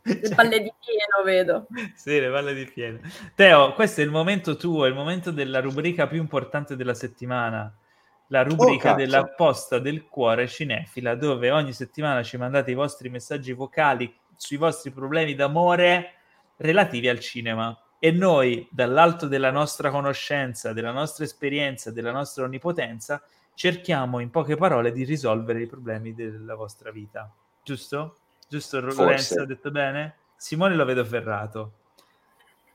Le 0.03 0.35
palle 0.35 0.61
di 0.61 0.73
pieno, 0.79 1.25
vedo. 1.25 1.67
sì, 1.95 2.21
le 2.21 2.29
palle 2.29 2.55
di 2.55 2.65
pieno. 2.67 3.01
Teo, 3.35 3.73
questo 3.73 4.01
è 4.01 4.05
il 4.05 4.11
momento 4.11 4.57
tuo, 4.57 4.85
è 4.85 4.89
il 4.89 4.95
momento 4.95 5.31
della 5.31 5.61
rubrica 5.61 6.07
più 6.07 6.19
importante 6.19 6.77
della 6.77 6.95
settimana. 6.95 7.75
La 8.29 8.43
rubrica 8.43 8.93
oh, 8.93 8.97
della 8.97 9.27
posta 9.27 9.79
del 9.79 10.07
cuore 10.07 10.49
cinefila, 10.49 11.15
dove 11.15 11.51
ogni 11.51 11.73
settimana 11.73 12.23
ci 12.23 12.37
mandate 12.37 12.71
i 12.71 12.75
vostri 12.75 13.11
messaggi 13.11 13.53
vocali 13.53 14.13
sui 14.37 14.57
vostri 14.57 14.91
problemi 14.91 15.35
d'amore 15.35 16.15
relativi 16.57 17.09
al 17.09 17.21
cinema 17.21 17.77
e 18.05 18.11
noi 18.11 18.67
dall'alto 18.69 19.29
della 19.29 19.53
nostra 19.53 19.89
conoscenza, 19.89 20.73
della 20.73 20.91
nostra 20.91 21.23
esperienza, 21.25 21.93
della 21.93 22.11
nostra 22.11 22.43
onnipotenza, 22.43 23.23
cerchiamo 23.55 24.19
in 24.19 24.29
poche 24.29 24.57
parole 24.57 24.91
di 24.91 25.05
risolvere 25.05 25.63
i 25.63 25.69
problemi 25.69 26.13
della 26.13 26.57
vostra 26.57 26.91
vita. 26.91 27.33
Giusto? 27.63 28.17
Giusto 28.49 28.81
Lorenzo 28.81 29.43
ha 29.43 29.47
detto 29.47 29.71
bene? 29.71 30.17
Simone 30.35 30.75
lo 30.75 30.85
vedo 30.85 31.05
ferrato. 31.05 31.75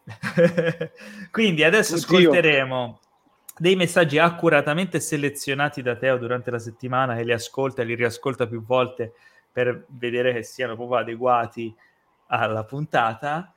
Quindi 1.30 1.66
adesso 1.66 1.96
Oddio. 1.96 2.20
ascolteremo 2.20 3.00
dei 3.58 3.76
messaggi 3.76 4.20
accuratamente 4.20 5.02
selezionati 5.02 5.82
da 5.82 5.98
Teo 5.98 6.16
durante 6.16 6.52
la 6.52 6.60
settimana 6.60 7.16
che 7.16 7.26
li 7.26 7.34
ascolta 7.34 7.82
e 7.82 7.86
li 7.86 7.96
riascolta 7.96 8.48
più 8.48 8.64
volte 8.64 9.12
per 9.52 9.88
vedere 9.90 10.32
che 10.32 10.44
siano 10.44 10.78
proprio 10.78 11.00
adeguati 11.00 11.76
alla 12.28 12.64
puntata 12.64 13.52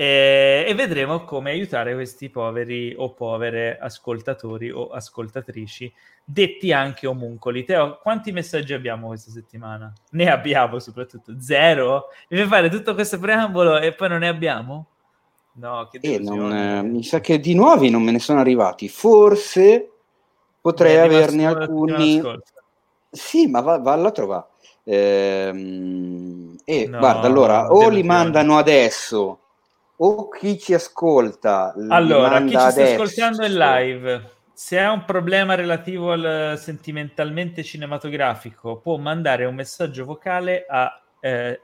e, 0.00 0.64
e, 0.64 0.74
vedremo 0.74 1.24
come 1.24 1.50
aiutare 1.50 1.92
questi 1.92 2.30
poveri 2.30 2.94
o 2.96 3.14
povere 3.14 3.76
ascoltatori 3.80 4.70
o 4.70 4.90
ascoltatrici, 4.90 5.92
detti 6.22 6.72
anche 6.72 7.08
omuncoli. 7.08 7.64
Teo, 7.64 7.98
quanti 8.00 8.30
messaggi 8.30 8.74
abbiamo 8.74 9.08
questa 9.08 9.32
settimana? 9.32 9.92
Ne 10.10 10.30
abbiamo 10.30 10.78
soprattutto 10.78 11.40
zero? 11.40 12.10
Deve 12.28 12.46
fare 12.46 12.68
tutto 12.70 12.94
questo 12.94 13.18
preambolo 13.18 13.80
e 13.80 13.92
poi 13.92 14.08
non 14.10 14.20
ne 14.20 14.28
abbiamo? 14.28 14.86
No, 15.54 15.88
che 15.90 15.98
eh, 16.00 16.20
non, 16.20 16.52
eh, 16.52 16.82
mi 16.82 17.02
sa 17.02 17.18
che 17.18 17.40
di 17.40 17.54
nuovi 17.54 17.90
non 17.90 18.04
me 18.04 18.12
ne 18.12 18.20
sono 18.20 18.38
arrivati. 18.38 18.88
Forse 18.88 19.90
potrei 20.60 20.94
Beh, 20.94 21.02
averne 21.02 21.44
alcuni. 21.44 22.22
Sì, 23.10 23.48
ma 23.48 23.60
va, 23.62 23.78
valla 23.78 24.06
a 24.06 24.12
trovare. 24.12 24.46
Ehm, 24.84 26.56
e 26.64 26.86
no, 26.86 26.98
guarda, 26.98 27.26
allora, 27.26 27.72
o 27.72 27.88
li 27.88 28.04
mandano 28.04 28.58
adesso 28.58 29.40
o 29.98 30.28
chi 30.28 30.58
ci 30.58 30.74
ascolta. 30.74 31.74
Allora, 31.88 32.42
chi 32.42 32.50
ci 32.50 32.70
sta 32.70 32.82
ascoltando 32.82 33.44
in 33.44 33.54
live, 33.54 34.30
se 34.52 34.78
ha 34.78 34.90
un 34.92 35.04
problema 35.04 35.54
relativo 35.54 36.12
al 36.12 36.58
sentimentalmente 36.58 37.62
cinematografico, 37.62 38.78
può 38.78 38.96
mandare 38.96 39.44
un 39.44 39.54
messaggio 39.54 40.04
vocale 40.04 40.66
a 40.68 41.00
eh, 41.20 41.60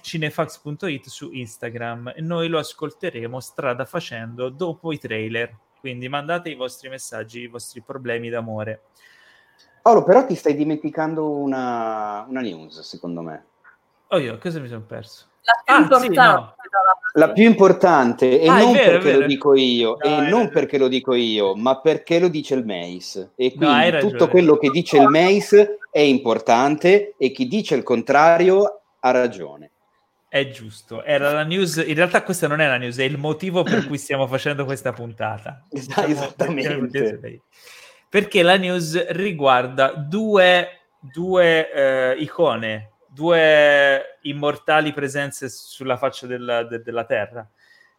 cinefax.it 0.00 1.06
su 1.08 1.30
Instagram 1.32 2.12
e 2.16 2.20
noi 2.20 2.48
lo 2.48 2.58
ascolteremo 2.58 3.40
strada 3.40 3.84
facendo 3.84 4.48
dopo 4.48 4.92
i 4.92 4.98
trailer. 4.98 5.56
Quindi 5.78 6.08
mandate 6.08 6.50
i 6.50 6.56
vostri 6.56 6.88
messaggi, 6.88 7.42
i 7.42 7.46
vostri 7.46 7.82
problemi 7.82 8.28
d'amore. 8.28 8.82
Paolo, 9.80 10.02
però 10.02 10.26
ti 10.26 10.34
stai 10.34 10.54
dimenticando 10.54 11.30
una, 11.30 12.26
una 12.28 12.40
news, 12.40 12.80
secondo 12.80 13.22
me. 13.22 13.44
Oh 14.08 14.18
io, 14.18 14.38
cosa 14.38 14.58
mi 14.58 14.68
sono 14.68 14.82
perso? 14.82 15.26
La 15.48 15.62
più 15.64 15.74
ah, 15.74 15.78
importante. 15.78 16.06
Sì, 16.06 16.14
no 16.14 16.56
la 17.14 17.32
più 17.32 17.44
importante, 17.44 18.40
e 18.40 18.48
ah, 18.48 18.58
non 18.58 18.72
vero, 18.72 18.98
perché 18.98 19.18
lo 19.18 19.26
dico 19.26 19.54
io, 19.54 19.96
no, 20.00 20.04
e 20.04 20.28
non 20.28 20.50
perché 20.50 20.78
lo 20.78 20.88
dico 20.88 21.14
io, 21.14 21.54
ma 21.56 21.80
perché 21.80 22.18
lo 22.18 22.28
dice 22.28 22.54
il 22.54 22.64
Mace. 22.64 23.32
E 23.34 23.54
quindi 23.54 23.90
no, 23.90 23.98
tutto 23.98 24.28
quello 24.28 24.56
che 24.56 24.68
dice 24.70 24.98
il 24.98 25.08
Mace 25.08 25.78
è 25.90 26.00
importante 26.00 27.14
e 27.16 27.32
chi 27.32 27.48
dice 27.48 27.74
il 27.74 27.82
contrario 27.82 28.82
ha 29.00 29.10
ragione. 29.10 29.70
È 30.28 30.46
giusto, 30.48 31.02
era 31.02 31.32
la 31.32 31.42
news, 31.42 31.82
in 31.84 31.94
realtà 31.94 32.22
questa 32.22 32.46
non 32.46 32.60
è 32.60 32.66
la 32.66 32.76
news, 32.76 32.98
è 32.98 33.04
il 33.04 33.18
motivo 33.18 33.62
per 33.62 33.86
cui 33.86 33.96
stiamo 33.96 34.26
facendo 34.26 34.64
questa 34.64 34.92
puntata. 34.92 35.64
Diciamo, 35.68 36.06
Esattamente. 36.06 37.40
Perché 38.08 38.42
la 38.42 38.56
news 38.56 39.08
riguarda 39.08 39.92
due, 39.92 40.68
due 41.00 41.72
eh, 41.72 42.16
icone 42.18 42.90
due 43.18 44.18
immortali 44.22 44.92
presenze 44.92 45.48
sulla 45.48 45.96
faccia 45.96 46.28
della, 46.28 46.62
de, 46.62 46.82
della 46.82 47.04
Terra, 47.04 47.48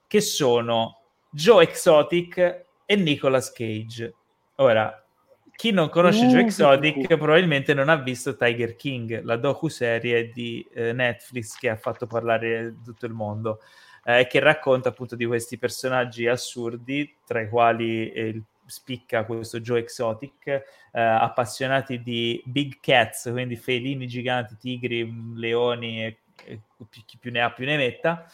che 0.08 0.22
sono 0.22 1.02
Joe 1.30 1.66
Exotic 1.66 2.66
e 2.86 2.96
Nicolas 2.96 3.52
Cage. 3.52 4.14
Ora, 4.56 5.06
chi 5.52 5.72
non 5.72 5.90
conosce 5.90 6.26
uh, 6.26 6.30
Joe 6.30 6.42
Exotic 6.44 7.18
probabilmente 7.18 7.74
non 7.74 7.90
ha 7.90 7.98
visto 7.98 8.38
Tiger 8.38 8.78
King, 8.78 9.22
la 9.24 9.36
docu-serie 9.36 10.30
di 10.32 10.66
eh, 10.74 10.94
Netflix 10.94 11.58
che 11.58 11.70
ha 11.70 11.76
fatto 11.76 12.08
parlare 12.08 12.78
tutto 12.82 13.06
il 13.06 13.12
mondo, 13.12 13.60
eh, 14.06 14.26
che 14.26 14.40
racconta 14.40 14.88
appunto 14.88 15.18
di 15.18 15.26
questi 15.26 15.58
personaggi 15.58 16.28
assurdi, 16.28 17.14
tra 17.26 17.42
i 17.42 17.50
quali 17.50 18.10
il 18.16 18.42
spicca 18.70 19.26
questo 19.26 19.60
Joe 19.60 19.80
Exotic, 19.80 20.48
eh, 20.48 20.64
appassionati 20.92 22.02
di 22.02 22.42
big 22.46 22.80
cats, 22.80 23.30
quindi 23.32 23.56
felini 23.56 24.08
giganti, 24.08 24.56
tigri, 24.58 25.12
leoni 25.36 26.06
e, 26.06 26.18
e 26.46 26.62
chi 27.06 27.18
più 27.18 27.32
ne 27.32 27.42
ha 27.42 27.52
più 27.52 27.66
ne 27.66 27.78
metta, 27.78 28.26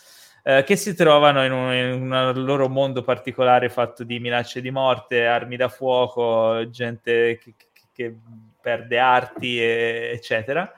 eh, 0.43 0.63
che 0.63 0.75
si 0.75 0.93
trovano 0.93 1.43
in 1.43 1.51
un, 1.51 1.73
in 1.73 2.11
un, 2.11 2.33
loro 2.43 2.69
mondo 2.69 3.01
particolare 3.01 3.69
fatto 3.69 4.03
di 4.03 4.19
minacce 4.19 4.61
di 4.61 4.69
morte, 4.71 5.25
armi 5.25 5.55
da 5.55 5.69
fuoco, 5.69 6.69
gente 6.69 7.39
che, 7.39 7.55
che 7.91 8.15
perde 8.61 8.99
arti, 8.99 9.59
e, 9.59 10.11
eccetera. 10.13 10.71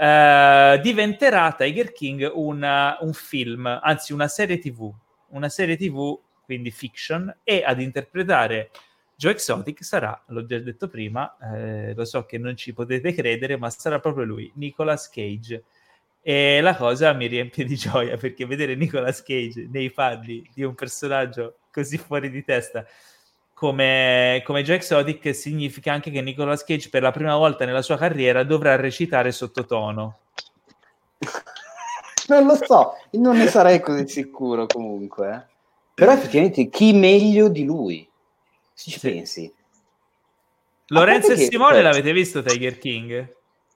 Uh, 0.00 0.80
diventerà 0.80 1.52
Tiger 1.58 1.90
King 1.90 2.30
una, 2.32 2.98
un 3.00 3.12
film, 3.12 3.66
anzi 3.82 4.12
una 4.12 4.28
serie 4.28 4.58
tv, 4.58 4.94
una 5.30 5.48
serie 5.48 5.76
tv, 5.76 6.16
quindi 6.44 6.70
fiction, 6.70 7.38
e 7.42 7.64
ad 7.66 7.80
interpretare 7.80 8.70
Joe 9.18 9.32
Exotic 9.32 9.82
sarà, 9.82 10.22
l'ho 10.28 10.46
già 10.46 10.60
detto 10.60 10.86
prima, 10.86 11.36
eh, 11.42 11.92
lo 11.92 12.04
so 12.04 12.24
che 12.24 12.38
non 12.38 12.56
ci 12.56 12.72
potete 12.72 13.12
credere, 13.12 13.56
ma 13.56 13.68
sarà 13.68 13.98
proprio 13.98 14.24
lui, 14.24 14.48
Nicolas 14.54 15.10
Cage. 15.10 15.64
E 16.22 16.60
la 16.60 16.76
cosa 16.76 17.12
mi 17.14 17.26
riempie 17.26 17.64
di 17.64 17.74
gioia 17.74 18.16
perché 18.16 18.46
vedere 18.46 18.76
Nicolas 18.76 19.24
Cage 19.24 19.66
nei 19.72 19.90
panni 19.90 20.48
di 20.54 20.62
un 20.62 20.76
personaggio 20.76 21.58
così 21.72 21.98
fuori 21.98 22.30
di 22.30 22.44
testa 22.44 22.86
come, 23.58 24.40
come 24.44 24.62
Joe 24.62 24.76
Exotic 24.76 25.34
significa 25.34 25.92
anche 25.92 26.12
che 26.12 26.20
Nicolas 26.20 26.62
Cage 26.62 26.90
per 26.90 27.02
la 27.02 27.10
prima 27.10 27.36
volta 27.36 27.64
nella 27.64 27.82
sua 27.82 27.96
carriera 27.96 28.44
dovrà 28.44 28.76
recitare 28.76 29.32
sottotono. 29.32 30.18
non 32.28 32.46
lo 32.46 32.54
so, 32.54 32.92
non 33.12 33.36
ne 33.36 33.48
sarei 33.48 33.80
così 33.80 34.06
sicuro 34.06 34.66
comunque. 34.66 35.34
Eh. 35.34 35.56
Però 35.92 36.12
effettivamente 36.12 36.68
chi 36.68 36.92
meglio 36.92 37.48
di 37.48 37.64
lui? 37.64 38.07
Se 38.78 38.92
ci 38.92 38.98
sì. 39.00 39.10
pensi. 39.10 39.52
Lorenzo 40.86 41.32
e 41.32 41.36
Simone 41.36 41.78
che... 41.78 41.82
l'avete 41.82 42.12
visto 42.12 42.44
Tiger 42.44 42.78
King? 42.78 43.34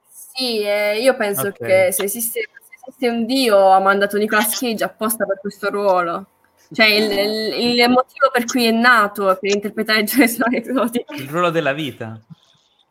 Sì, 0.09 0.61
eh, 0.63 1.01
io 1.01 1.17
penso 1.17 1.49
okay. 1.49 1.87
che 1.87 1.93
se 1.93 2.05
esiste, 2.05 2.41
se 2.41 2.75
esiste 2.81 3.09
un 3.09 3.27
dio 3.27 3.73
ha 3.73 3.81
mandato 3.81 4.17
Nicolas 4.17 4.57
Cage 4.57 4.85
apposta 4.85 5.27
per 5.27 5.41
questo 5.41 5.71
ruolo. 5.71 6.27
Cioè 6.73 6.87
il, 6.87 7.11
il, 7.11 7.81
il, 7.81 7.89
motivo 7.91 8.31
per 8.33 8.45
cui 8.45 8.65
è 8.67 8.71
nato 8.71 9.37
per 9.41 9.51
interpretare 9.51 10.05
Jason 10.05 10.55
Exotic. 10.55 11.11
Il 11.19 11.29
ruolo 11.29 11.51
della 11.51 11.73
vita. 11.73 12.21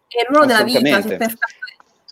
È 0.06 0.20
il 0.20 0.28
ruolo 0.28 0.46
della 0.48 0.64
vita, 0.64 1.02
cioè, 1.02 1.16
perfetto. 1.16 1.48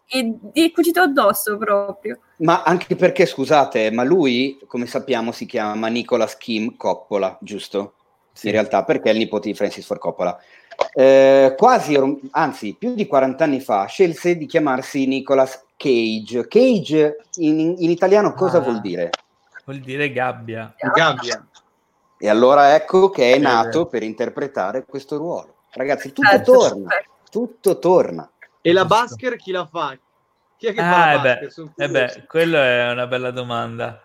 E 0.08 0.40
è 0.54 0.72
cucito 0.72 1.02
addosso 1.02 1.58
proprio. 1.58 2.20
Ma 2.38 2.64
anche 2.64 2.96
perché, 2.96 3.26
scusate, 3.26 3.92
ma 3.92 4.04
lui, 4.04 4.58
come 4.66 4.86
sappiamo, 4.86 5.34
si 5.34 5.46
chiama 5.46 5.90
Nicolas 5.90 6.38
Kim 6.38 6.78
Coppola, 6.78 7.38
giusto? 7.42 7.96
Sì. 8.40 8.48
In 8.48 8.54
realtà, 8.54 8.86
perché 8.86 9.10
è 9.10 9.12
il 9.12 9.18
nipote 9.18 9.50
di 9.50 9.54
Francis 9.54 9.86
Ford 9.86 10.00
Coppola. 10.00 10.40
Eh, 10.94 11.56
quasi, 11.58 12.00
anzi, 12.32 12.74
più 12.80 12.96
di 12.96 13.06
40 13.06 13.44
anni 13.44 13.60
fa, 13.60 13.86
scelse 13.86 14.38
di 14.38 14.46
chiamarsi 14.46 15.06
Nicolas 15.08 15.66
Cage. 15.76 16.48
Cage 16.48 17.18
in, 17.36 17.76
in 17.78 17.90
italiano 17.90 18.34
cosa 18.34 18.60
ah, 18.60 18.62
vuol 18.62 18.80
dire? 18.80 19.10
Vuol 19.66 19.80
dire 19.80 20.10
gabbia. 20.14 20.74
Gabbia. 20.94 21.46
E 22.18 22.30
allora 22.30 22.76
ecco 22.76 23.10
che 23.10 23.34
è 23.34 23.38
nato 23.38 23.88
per 23.88 24.04
interpretare 24.04 24.86
questo 24.86 25.18
ruolo. 25.18 25.56
Ragazzi, 25.72 26.14
tutto 26.14 26.30
certo, 26.30 26.52
torna, 26.54 26.90
tutto 27.30 27.80
torna. 27.80 28.32
E 28.62 28.72
la 28.72 28.86
Basker 28.86 29.36
chi 29.36 29.52
la 29.52 29.66
fa? 29.66 29.98
Chi 30.56 30.68
è 30.68 30.74
che 30.74 30.80
ah, 30.80 30.92
fa 30.92 31.14
la 31.14 31.20
beh, 31.20 31.50
eh 31.76 31.90
beh, 31.90 32.26
quello 32.26 32.58
è 32.58 32.90
una 32.90 33.06
bella 33.06 33.32
domanda. 33.32 34.02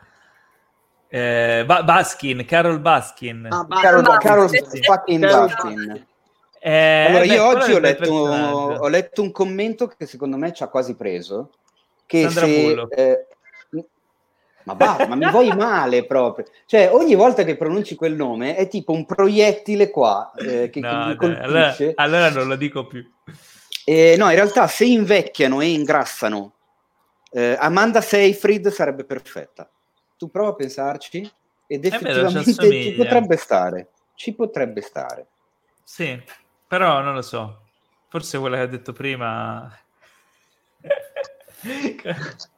Eh, 1.15 1.63
ba- 1.65 1.85
Baskin, 1.85 2.45
Carol 2.45 2.81
Baskin. 2.81 3.47
Ah, 3.49 3.65
Carol, 3.81 4.03
Carol, 4.03 4.19
Carol 4.19 4.49
fucking 4.83 5.21
Baskin. 5.25 6.07
Eh, 6.59 7.05
allora, 7.07 7.21
beh, 7.21 7.27
io 7.27 7.47
oggi 7.47 7.73
ho 7.73 7.79
letto, 7.79 8.13
ho 8.13 8.89
letto, 8.89 9.23
un 9.23 9.31
commento 9.31 9.87
che 9.87 10.07
secondo 10.07 10.37
me 10.37 10.53
ci 10.53 10.65
ha 10.65 10.67
quasi 10.67 10.97
preso. 10.97 11.53
Che 12.05 12.29
Sandra 12.29 12.47
se, 12.47 12.87
eh, 12.91 13.27
ma 14.65 14.73
va, 14.73 15.07
ma 15.09 15.15
mi 15.15 15.31
vuoi 15.31 15.55
male 15.55 16.05
proprio. 16.05 16.47
Cioè, 16.67 16.91
ogni 16.93 17.15
volta 17.15 17.45
che 17.45 17.57
pronunci 17.57 17.95
quel 17.95 18.17
nome 18.17 18.57
è 18.57 18.67
tipo 18.67 18.91
un 18.91 19.07
proiettile 19.07 19.91
qua 19.91 20.33
eh, 20.37 20.69
che, 20.73 20.81
no, 20.81 21.15
che 21.17 21.27
allora, 21.27 21.77
allora, 21.95 22.31
non 22.31 22.49
lo 22.49 22.57
dico 22.57 22.89
più. 22.89 23.09
Eh, 23.85 24.17
no, 24.19 24.29
in 24.31 24.35
realtà 24.35 24.67
se 24.67 24.85
invecchiano 24.85 25.61
e 25.61 25.67
ingrassano, 25.67 26.55
eh, 27.31 27.57
Amanda 27.57 28.01
Seyfried 28.01 28.67
sarebbe 28.69 29.05
perfetta. 29.05 29.69
Tu 30.25 30.31
prova 30.31 30.49
a 30.49 30.55
pensarci 30.55 31.31
ed 31.67 31.85
eh 31.85 31.89
effettivamente 31.89 32.55
ci 32.55 32.95
potrebbe 32.97 33.37
stare. 33.37 33.91
Ci 34.15 34.33
potrebbe 34.33 34.81
stare. 34.81 35.27
Sì, 35.83 36.19
però 36.67 37.03
non 37.03 37.13
lo 37.13 37.21
so. 37.21 37.61
Forse 38.09 38.39
quella 38.39 38.57
che 38.57 38.63
ha 38.63 38.67
detto 38.67 38.93
prima... 38.95 39.71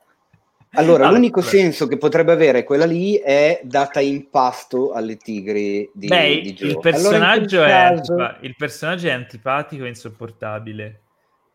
Allora, 0.78 1.04
allora, 1.06 1.16
l'unico 1.16 1.40
senso 1.40 1.86
che 1.86 1.96
potrebbe 1.96 2.32
avere 2.32 2.62
quella 2.62 2.84
lì 2.84 3.14
è 3.14 3.62
data 3.62 4.00
in 4.00 4.28
pasto 4.28 4.92
alle 4.92 5.16
tigri 5.16 5.88
di, 5.94 6.06
Beh, 6.06 6.40
di 6.42 6.56
il, 6.58 6.78
personaggio 6.80 7.62
allora, 7.62 7.94
caso... 7.94 8.12
antipa- 8.12 8.38
il 8.42 8.56
personaggio 8.56 9.06
è 9.06 9.12
antipatico 9.12 9.84
e 9.84 9.88
insopportabile. 9.88 11.00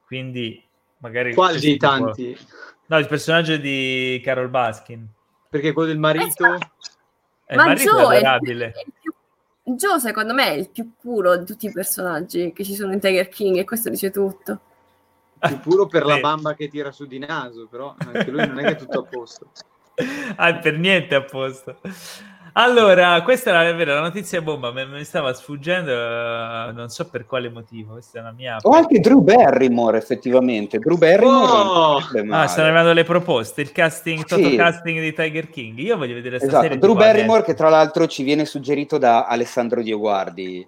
Quindi 0.08 0.64
magari... 0.98 1.36
Quali 1.36 1.60
dei 1.60 1.78
tanti? 1.78 2.36
No, 2.88 2.98
il 2.98 3.06
personaggio 3.06 3.58
di 3.58 4.20
Carol 4.24 4.50
Baskin. 4.50 5.08
Perché 5.52 5.72
quello 5.72 5.90
del 5.90 6.00
marito... 6.00 6.46
Eh, 7.46 7.56
Ma 7.56 7.74
il 7.74 7.80
Joe 7.80 8.16
è 8.16 8.18
adorabile. 8.20 8.72
È 8.72 8.86
più... 9.00 9.14
Joe 9.76 10.00
secondo 10.00 10.34
me 10.34 10.48
è 10.48 10.54
il 10.54 10.70
più 10.70 10.94
puro 11.00 11.38
di 11.38 11.46
tutti 11.46 11.68
i 11.68 11.72
personaggi 11.72 12.52
che 12.52 12.64
ci 12.64 12.74
sono 12.74 12.94
in 12.94 13.00
Tiger 13.00 13.30
King 13.30 13.58
e 13.58 13.64
questo 13.64 13.90
dice 13.90 14.10
tutto 14.10 14.62
più 15.48 15.60
puro 15.60 15.88
per 15.88 16.06
la 16.06 16.20
bamba 16.20 16.54
che 16.54 16.68
tira 16.68 16.92
su 16.92 17.06
di 17.06 17.18
naso, 17.18 17.68
però 17.68 17.96
anche 17.98 18.30
lui 18.30 18.46
non 18.48 18.60
è 18.60 18.64
che 18.64 18.72
è 18.72 18.76
tutto 18.76 19.00
a 19.00 19.04
posto. 19.04 19.52
Ah, 20.38 20.56
per 20.56 20.80
niente 20.80 21.14
a 21.14 21.22
posto. 21.22 21.80
Allora, 22.54 23.22
questa 23.24 23.66
è 23.66 23.76
vera, 23.76 23.96
la 23.96 24.02
notizia 24.02 24.42
bomba 24.42 24.72
mi, 24.72 24.86
mi 24.86 25.04
stava 25.06 25.34
sfuggendo, 25.34 25.92
uh, 25.92 26.74
non 26.74 26.90
so 26.90 27.10
per 27.10 27.26
quale 27.26 27.50
motivo. 27.50 27.94
Questa 27.94 28.20
è 28.20 28.22
una 28.22 28.32
mia. 28.32 28.58
O 28.62 28.72
anche 28.72 29.00
Drew 29.00 29.22
Barrymore, 29.22 29.98
effettivamente. 29.98 30.78
Drew 30.80 30.98
Barrymore. 30.98 31.52
Oh! 31.52 31.98
Ah, 32.30 32.48
stanno 32.48 32.68
arrivando 32.68 32.94
le 32.94 33.04
proposte. 33.04 33.62
Il 33.62 33.72
casting, 33.72 34.26
sì. 34.26 34.56
casting 34.56 35.00
di 35.00 35.14
Tiger 35.14 35.50
King. 35.50 35.78
Io 35.80 35.96
voglio 35.96 36.16
vedere 36.16 36.40
questa 36.40 36.60
esatto. 36.60 36.78
Drew 36.78 36.96
Barrymore, 36.96 37.44
che 37.44 37.54
tra 37.54 37.70
l'altro 37.70 38.08
ci 38.08 38.24
viene 38.24 38.46
suggerito 38.46 38.98
da 38.98 39.26
Alessandro 39.26 39.82
Dioguardi 39.82 40.68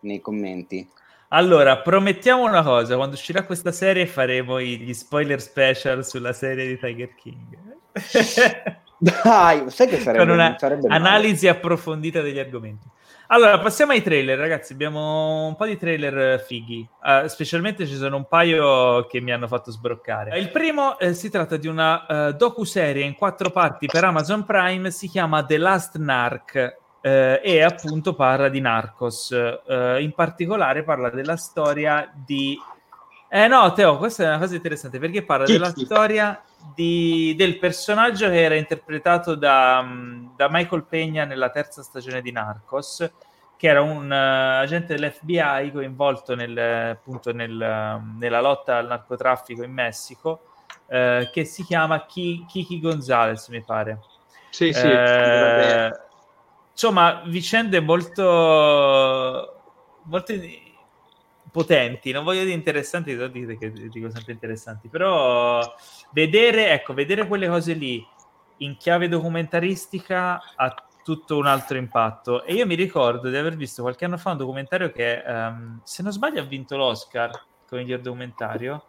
nei 0.00 0.20
commenti. 0.20 0.88
Allora, 1.30 1.78
promettiamo 1.78 2.44
una 2.44 2.62
cosa, 2.62 2.94
quando 2.94 3.16
uscirà 3.16 3.42
questa 3.42 3.72
serie 3.72 4.06
faremo 4.06 4.60
gli 4.60 4.94
spoiler 4.94 5.40
special 5.40 6.04
sulla 6.04 6.32
serie 6.32 6.68
di 6.68 6.78
Tiger 6.78 7.14
King. 7.16 7.58
Dai, 8.98 9.70
sai 9.70 9.86
che 9.88 10.00
sarebbe, 10.00 10.24
Con 10.24 10.34
una 10.34 10.56
sarebbe 10.58 10.88
analisi 10.88 11.48
approfondita 11.48 12.20
degli 12.20 12.38
argomenti. 12.38 12.88
Allora, 13.28 13.58
passiamo 13.58 13.92
ai 13.92 14.02
trailer, 14.02 14.38
ragazzi. 14.38 14.72
Abbiamo 14.72 15.46
un 15.46 15.56
po' 15.56 15.66
di 15.66 15.76
trailer 15.76 16.40
fighi. 16.40 16.88
Uh, 17.02 17.26
specialmente 17.26 17.86
ci 17.86 17.96
sono 17.96 18.16
un 18.16 18.28
paio 18.28 19.06
che 19.06 19.20
mi 19.20 19.32
hanno 19.32 19.48
fatto 19.48 19.72
sbroccare. 19.72 20.38
Il 20.38 20.50
primo 20.50 20.96
eh, 20.98 21.12
si 21.12 21.28
tratta 21.28 21.56
di 21.56 21.66
una 21.66 22.06
uh, 22.08 22.32
docu-serie 22.32 23.04
in 23.04 23.14
quattro 23.14 23.50
parti 23.50 23.86
per 23.86 24.04
Amazon 24.04 24.44
Prime. 24.44 24.90
Si 24.92 25.08
chiama 25.08 25.44
The 25.44 25.58
Last 25.58 25.96
Narc 25.96 26.76
eh, 27.00 27.40
e 27.42 27.62
appunto 27.62 28.14
parla 28.14 28.48
di 28.48 28.60
Narcos. 28.60 29.32
Eh, 29.32 30.02
in 30.02 30.12
particolare 30.12 30.84
parla 30.84 31.10
della 31.10 31.36
storia 31.36 32.10
di... 32.14 32.56
Eh 33.36 33.48
no, 33.48 33.70
Teo, 33.74 33.98
questa 33.98 34.22
è 34.22 34.28
una 34.28 34.38
cosa 34.38 34.54
interessante 34.54 34.98
perché 34.98 35.22
parla 35.22 35.44
Chi? 35.44 35.52
della 35.52 35.68
storia 35.68 36.42
di, 36.74 37.34
del 37.36 37.58
personaggio 37.58 38.30
che 38.30 38.42
era 38.42 38.54
interpretato 38.54 39.34
da, 39.34 39.82
mm, 39.82 40.28
da, 40.36 40.48
Michael 40.50 40.84
Pegna 40.84 41.26
nella 41.26 41.50
terza 41.50 41.82
stagione 41.82 42.22
di 42.22 42.32
Narcos, 42.32 43.12
che 43.58 43.68
era 43.68 43.82
un 43.82 44.06
uh, 44.10 44.62
agente 44.62 44.94
dell'FBI 44.94 45.70
coinvolto 45.70 46.34
nel, 46.34 46.56
appunto 46.56 47.34
nel, 47.34 47.52
uh, 47.52 48.18
nella 48.18 48.40
lotta 48.40 48.78
al 48.78 48.86
narcotraffico 48.86 49.62
in 49.62 49.72
Messico, 49.72 50.40
uh, 50.86 51.28
che 51.30 51.44
si 51.44 51.62
chiama 51.62 52.06
Kiki 52.06 52.80
Gonzalez, 52.80 53.48
mi 53.48 53.62
pare. 53.62 54.00
Sì, 54.48 54.72
sì. 54.72 54.86
Eh, 54.86 55.90
insomma, 56.72 57.20
vicende 57.26 57.80
molto, 57.80 59.60
molto 60.04 60.32
potenti, 61.56 62.12
non 62.12 62.22
voglio 62.22 62.42
dire 62.42 62.52
interessanti, 62.52 63.14
non 63.14 63.32
dite 63.32 63.56
che 63.56 63.72
dico 63.72 64.10
sempre 64.10 64.34
interessanti, 64.34 64.88
però 64.88 65.74
vedere, 66.12 66.68
ecco, 66.68 66.92
vedere 66.92 67.26
quelle 67.26 67.48
cose 67.48 67.72
lì 67.72 68.06
in 68.58 68.76
chiave 68.76 69.08
documentaristica 69.08 70.38
ha 70.54 70.74
tutto 71.02 71.38
un 71.38 71.46
altro 71.46 71.78
impatto. 71.78 72.44
E 72.44 72.52
io 72.52 72.66
mi 72.66 72.74
ricordo 72.74 73.30
di 73.30 73.36
aver 73.38 73.56
visto 73.56 73.80
qualche 73.80 74.04
anno 74.04 74.18
fa 74.18 74.32
un 74.32 74.36
documentario 74.36 74.92
che, 74.92 75.22
um, 75.26 75.80
se 75.82 76.02
non 76.02 76.12
sbaglio, 76.12 76.42
ha 76.42 76.44
vinto 76.44 76.76
l'Oscar 76.76 77.30
come 77.66 77.80
miglior 77.80 78.00
documentario, 78.00 78.84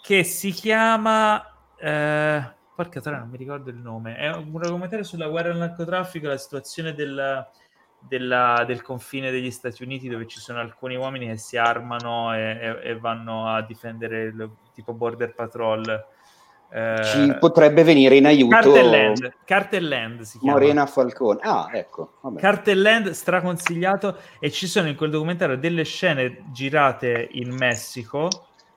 che 0.00 0.22
si 0.22 0.52
chiama... 0.52 1.36
Uh, 1.80 2.56
porca 2.76 3.00
troia, 3.00 3.18
non 3.18 3.30
mi 3.30 3.38
ricordo 3.38 3.70
il 3.70 3.76
nome. 3.76 4.14
È 4.14 4.30
un 4.30 4.52
documentario 4.52 5.04
sulla 5.04 5.26
guerra 5.26 5.50
al 5.50 5.56
narcotraffico, 5.56 6.28
la 6.28 6.36
situazione 6.36 6.94
del, 6.94 7.44
della, 7.98 8.64
del 8.66 8.82
confine 8.82 9.30
degli 9.30 9.50
Stati 9.50 9.82
Uniti 9.82 10.08
dove 10.08 10.26
ci 10.26 10.40
sono 10.40 10.60
alcuni 10.60 10.96
uomini 10.96 11.26
che 11.26 11.36
si 11.36 11.56
armano 11.56 12.34
e, 12.34 12.40
e, 12.40 12.90
e 12.90 12.98
vanno 12.98 13.48
a 13.48 13.62
difendere 13.62 14.22
il 14.24 14.50
tipo 14.72 14.92
Border 14.92 15.34
Patrol. 15.34 16.06
Eh, 16.70 17.00
ci 17.02 17.36
potrebbe 17.38 17.82
venire 17.82 18.16
in 18.16 18.26
aiuto 18.26 18.54
Cartelland, 18.54 19.34
Cartelland 19.44 20.20
si 20.20 20.38
chiama 20.38 20.58
Morena 20.58 20.86
Falcone. 20.86 21.40
Ah, 21.42 21.70
ecco. 21.72 22.18
Vabbè. 22.20 22.40
Cartelland 22.40 23.10
straconsigliato 23.10 24.16
e 24.38 24.50
ci 24.50 24.66
sono 24.66 24.88
in 24.88 24.96
quel 24.96 25.10
documentario 25.10 25.56
delle 25.56 25.84
scene 25.84 26.44
girate 26.52 27.28
in 27.32 27.54
Messico 27.54 28.28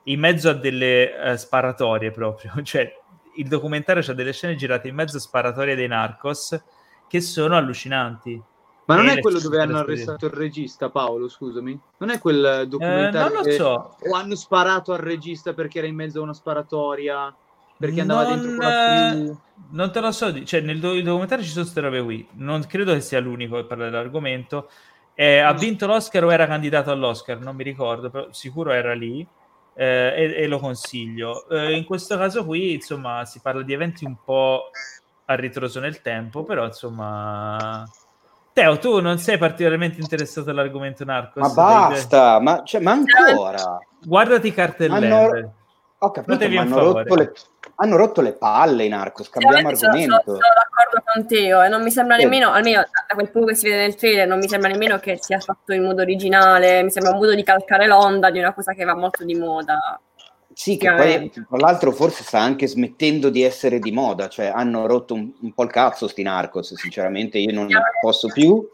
in 0.04 0.18
mezzo 0.18 0.48
a 0.48 0.54
delle 0.54 1.12
uh, 1.16 1.36
sparatorie 1.36 2.10
proprio, 2.10 2.52
cioè 2.64 2.90
il 3.36 3.48
documentario 3.48 4.02
ha 4.06 4.14
delle 4.14 4.32
scene 4.32 4.56
girate 4.56 4.88
in 4.88 4.94
mezzo 4.94 5.16
a 5.16 5.20
sparatorie 5.20 5.74
dei 5.74 5.88
narcos 5.88 6.60
che 7.08 7.20
sono 7.20 7.56
allucinanti. 7.56 8.42
Ma 8.84 8.96
non 8.96 9.08
è 9.08 9.20
quello 9.20 9.38
dove 9.38 9.60
hanno 9.60 9.78
arrestato 9.78 10.26
il 10.26 10.32
regista, 10.32 10.90
Paolo, 10.90 11.28
scusami? 11.28 11.78
Non 11.98 12.10
è 12.10 12.18
quel 12.18 12.66
documentario 12.68 13.28
eh, 13.28 13.32
non 13.34 13.44
lo 13.44 13.50
so. 13.52 13.96
o 14.00 14.14
hanno 14.14 14.34
sparato 14.34 14.92
al 14.92 14.98
regista 14.98 15.52
perché 15.52 15.78
era 15.78 15.86
in 15.86 15.94
mezzo 15.94 16.18
a 16.18 16.22
una 16.22 16.34
sparatoria? 16.34 17.32
Perché 17.76 18.00
andava 18.00 18.28
non, 18.28 18.40
dentro 18.40 18.68
la 18.68 19.10
più... 19.12 19.36
Non 19.70 19.92
te 19.92 20.00
lo 20.00 20.12
so, 20.12 20.44
cioè 20.44 20.60
nel 20.60 20.80
do- 20.80 21.00
documentario 21.00 21.44
ci 21.44 21.50
sono 21.50 21.62
queste 21.62 21.80
robe 21.80 22.02
qui. 22.02 22.26
Non 22.32 22.64
credo 22.66 22.92
che 22.92 23.00
sia 23.00 23.20
l'unico 23.20 23.56
che 23.56 23.64
parla 23.64 23.84
dell'argomento. 23.84 24.68
Eh, 25.14 25.38
ha 25.38 25.52
vinto 25.52 25.86
l'Oscar 25.86 26.24
o 26.24 26.32
era 26.32 26.46
candidato 26.46 26.90
all'Oscar? 26.90 27.38
Non 27.38 27.54
mi 27.54 27.62
ricordo, 27.62 28.10
però 28.10 28.26
sicuro 28.30 28.72
era 28.72 28.94
lì. 28.94 29.26
Eh, 29.74 30.12
e, 30.16 30.42
e, 30.42 30.46
lo 30.48 30.58
consiglio. 30.58 31.48
Eh, 31.48 31.72
in 31.76 31.84
questo 31.84 32.16
caso 32.16 32.44
qui, 32.44 32.74
insomma, 32.74 33.24
si 33.24 33.40
parla 33.40 33.62
di 33.62 33.72
eventi 33.72 34.04
un 34.04 34.16
po' 34.22 34.70
a 35.26 35.34
ritroso 35.34 35.80
nel 35.80 36.02
tempo, 36.02 36.42
però 36.44 36.66
insomma 36.66 37.88
Teo, 38.52 38.78
tu 38.78 39.00
non 39.00 39.18
sei 39.18 39.38
particolarmente 39.38 40.00
interessato 40.00 40.50
all'argomento 40.50 41.04
narco? 41.04 41.40
Ma 41.40 41.48
basta, 41.48 42.38
ma, 42.38 42.62
cioè, 42.64 42.80
ma, 42.80 42.92
ancora. 42.92 43.78
Guardati 44.04 44.52
cartellette. 44.52 45.06
Hanno... 45.06 45.54
Ho 45.98 46.10
capito, 46.10 46.48
ma 46.48 46.60
hanno 46.60 46.78
rotto, 46.78 47.14
le... 47.14 47.32
hanno 47.76 47.96
rotto, 47.96 48.20
le, 48.20 48.32
palle 48.32 48.84
i 48.84 48.88
narcos, 48.88 49.28
cambiamo 49.28 49.68
argomento. 49.68 50.20
Sono, 50.24 50.38
sono, 50.38 50.38
d'accordo 50.38 51.02
con 51.04 51.26
Teo 51.28 51.62
e 51.62 51.68
non 51.68 51.82
mi 51.82 51.92
sembra 51.92 52.16
nemmeno, 52.16 52.50
almeno 52.50 52.80
da 52.80 53.14
quel 53.14 53.30
poco 53.30 53.46
che 53.46 53.54
si 53.54 53.68
vede 53.68 53.82
nel 53.82 53.94
trailer, 53.94 54.26
non 54.26 54.38
mi 54.38 54.48
sembra 54.48 54.68
nemmeno 54.68 54.98
che 54.98 55.16
sia 55.20 55.38
fatto 55.38 55.72
in 55.72 55.84
modo 55.84 56.02
originale, 56.02 56.82
mi 56.82 56.90
sembra 56.90 57.12
un 57.12 57.18
modo 57.18 57.34
di 57.34 57.44
calcare 57.44 57.86
l'onda 57.86 58.30
di 58.30 58.40
una 58.40 58.52
cosa 58.52 58.72
che 58.72 58.84
va 58.84 58.96
molto 58.96 59.24
di 59.24 59.36
moda. 59.36 60.00
Sì, 60.54 60.76
che 60.76 60.92
poi 60.92 61.30
tra 61.30 61.58
l'altro 61.58 61.92
forse 61.92 62.22
sta 62.22 62.38
anche 62.38 62.66
smettendo 62.66 63.30
di 63.30 63.42
essere 63.42 63.78
di 63.78 63.92
moda, 63.92 64.28
cioè 64.28 64.46
hanno 64.46 64.86
rotto 64.86 65.14
un, 65.14 65.30
un 65.40 65.52
po' 65.52 65.62
il 65.64 65.70
cazzo 65.70 66.08
sti 66.08 66.22
narcos, 66.22 66.74
sinceramente 66.74 67.38
io 67.38 67.52
non 67.52 67.66
ne 67.66 67.80
posso 68.00 68.28
più 68.28 68.66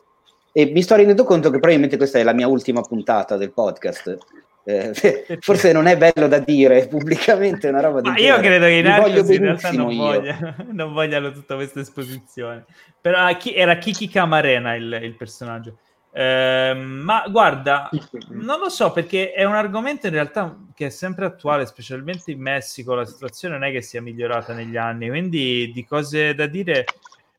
e 0.52 0.66
mi 0.66 0.82
sto 0.82 0.96
rendendo 0.96 1.24
conto 1.24 1.50
che 1.50 1.58
probabilmente 1.58 1.96
questa 1.96 2.18
è 2.18 2.22
la 2.22 2.32
mia 2.32 2.48
ultima 2.48 2.80
puntata 2.80 3.36
del 3.36 3.52
podcast. 3.52 4.18
Eh, 4.64 4.92
forse 5.40 5.72
non 5.72 5.86
è 5.86 5.96
bello 5.96 6.26
da 6.26 6.40
dire 6.40 6.88
pubblicamente 6.88 7.68
una 7.68 7.80
roba 7.80 8.00
di 8.00 8.08
Ma 8.10 8.18
io 8.18 8.38
credo 8.38 8.66
che 8.66 8.72
i 8.72 8.82
narcos 8.82 9.28
in 9.30 9.38
realtà 9.40 9.70
non, 9.70 9.96
voglia, 9.96 10.56
non, 10.72 10.92
vogliano 10.92 11.30
tutta 11.30 11.54
questa 11.54 11.80
esposizione. 11.80 12.64
Però 13.00 13.18
ah, 13.18 13.36
chi, 13.36 13.54
era 13.54 13.78
Kiki 13.78 14.08
Camarena 14.08 14.74
il, 14.74 14.98
il 15.02 15.14
personaggio. 15.14 15.78
Eh, 16.18 16.74
ma 16.74 17.28
guarda, 17.28 17.88
non 18.30 18.58
lo 18.58 18.68
so 18.68 18.90
perché 18.90 19.30
è 19.30 19.44
un 19.44 19.54
argomento 19.54 20.08
in 20.08 20.14
realtà 20.14 20.58
che 20.74 20.86
è 20.86 20.88
sempre 20.88 21.26
attuale, 21.26 21.64
specialmente 21.64 22.32
in 22.32 22.40
Messico. 22.40 22.96
La 22.96 23.04
situazione 23.04 23.56
non 23.56 23.68
è 23.68 23.70
che 23.70 23.82
sia 23.82 24.02
migliorata 24.02 24.52
negli 24.52 24.76
anni, 24.76 25.08
quindi 25.08 25.70
di 25.72 25.84
cose 25.84 26.34
da 26.34 26.46
dire, 26.46 26.86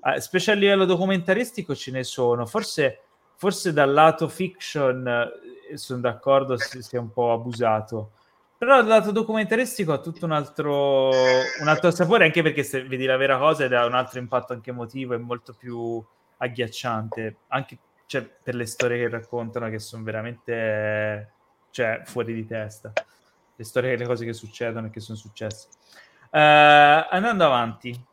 eh, 0.01 0.21
specie 0.21 0.51
a 0.51 0.53
livello 0.53 0.85
documentaristico, 0.85 1.75
ce 1.75 1.91
ne 1.91 2.05
sono. 2.05 2.45
Forse, 2.45 3.01
forse 3.35 3.73
dal 3.73 3.91
lato 3.91 4.29
fiction 4.29 5.05
eh, 5.05 5.75
sono 5.75 5.99
d'accordo 5.99 6.57
se 6.57 6.81
sia 6.81 7.01
un 7.01 7.11
po' 7.11 7.33
abusato. 7.33 8.11
Però 8.57 8.77
dal 8.77 8.87
lato 8.87 9.11
documentaristico 9.11 9.91
ha 9.91 9.99
tutto 9.99 10.23
un 10.23 10.31
altro, 10.31 11.09
un 11.09 11.67
altro 11.67 11.91
sapore, 11.91 12.23
anche 12.23 12.41
perché 12.41 12.63
se 12.63 12.85
vedi 12.85 13.03
la 13.05 13.17
vera 13.17 13.37
cosa 13.37 13.65
ed 13.65 13.73
ha 13.73 13.85
un 13.85 13.93
altro 13.93 14.19
impatto 14.19 14.53
anche 14.53 14.69
emotivo, 14.69 15.15
è 15.15 15.17
molto 15.17 15.53
più 15.53 16.01
agghiacciante, 16.37 17.35
anche 17.49 17.77
cioè, 18.09 18.23
per 18.23 18.55
le 18.55 18.65
storie 18.65 18.97
che 18.97 19.07
raccontano 19.07 19.69
che 19.69 19.77
sono 19.77 20.01
veramente 20.01 21.31
cioè, 21.69 22.01
fuori 22.05 22.33
di 22.33 22.43
testa. 22.43 22.91
Le 23.55 23.63
storie, 23.63 23.95
le 23.95 24.07
cose 24.07 24.25
che 24.25 24.33
succedono 24.33 24.87
e 24.87 24.89
che 24.89 24.99
sono 24.99 25.15
successe. 25.15 25.67
Uh, 26.31 27.05
andando 27.11 27.45
avanti, 27.45 28.03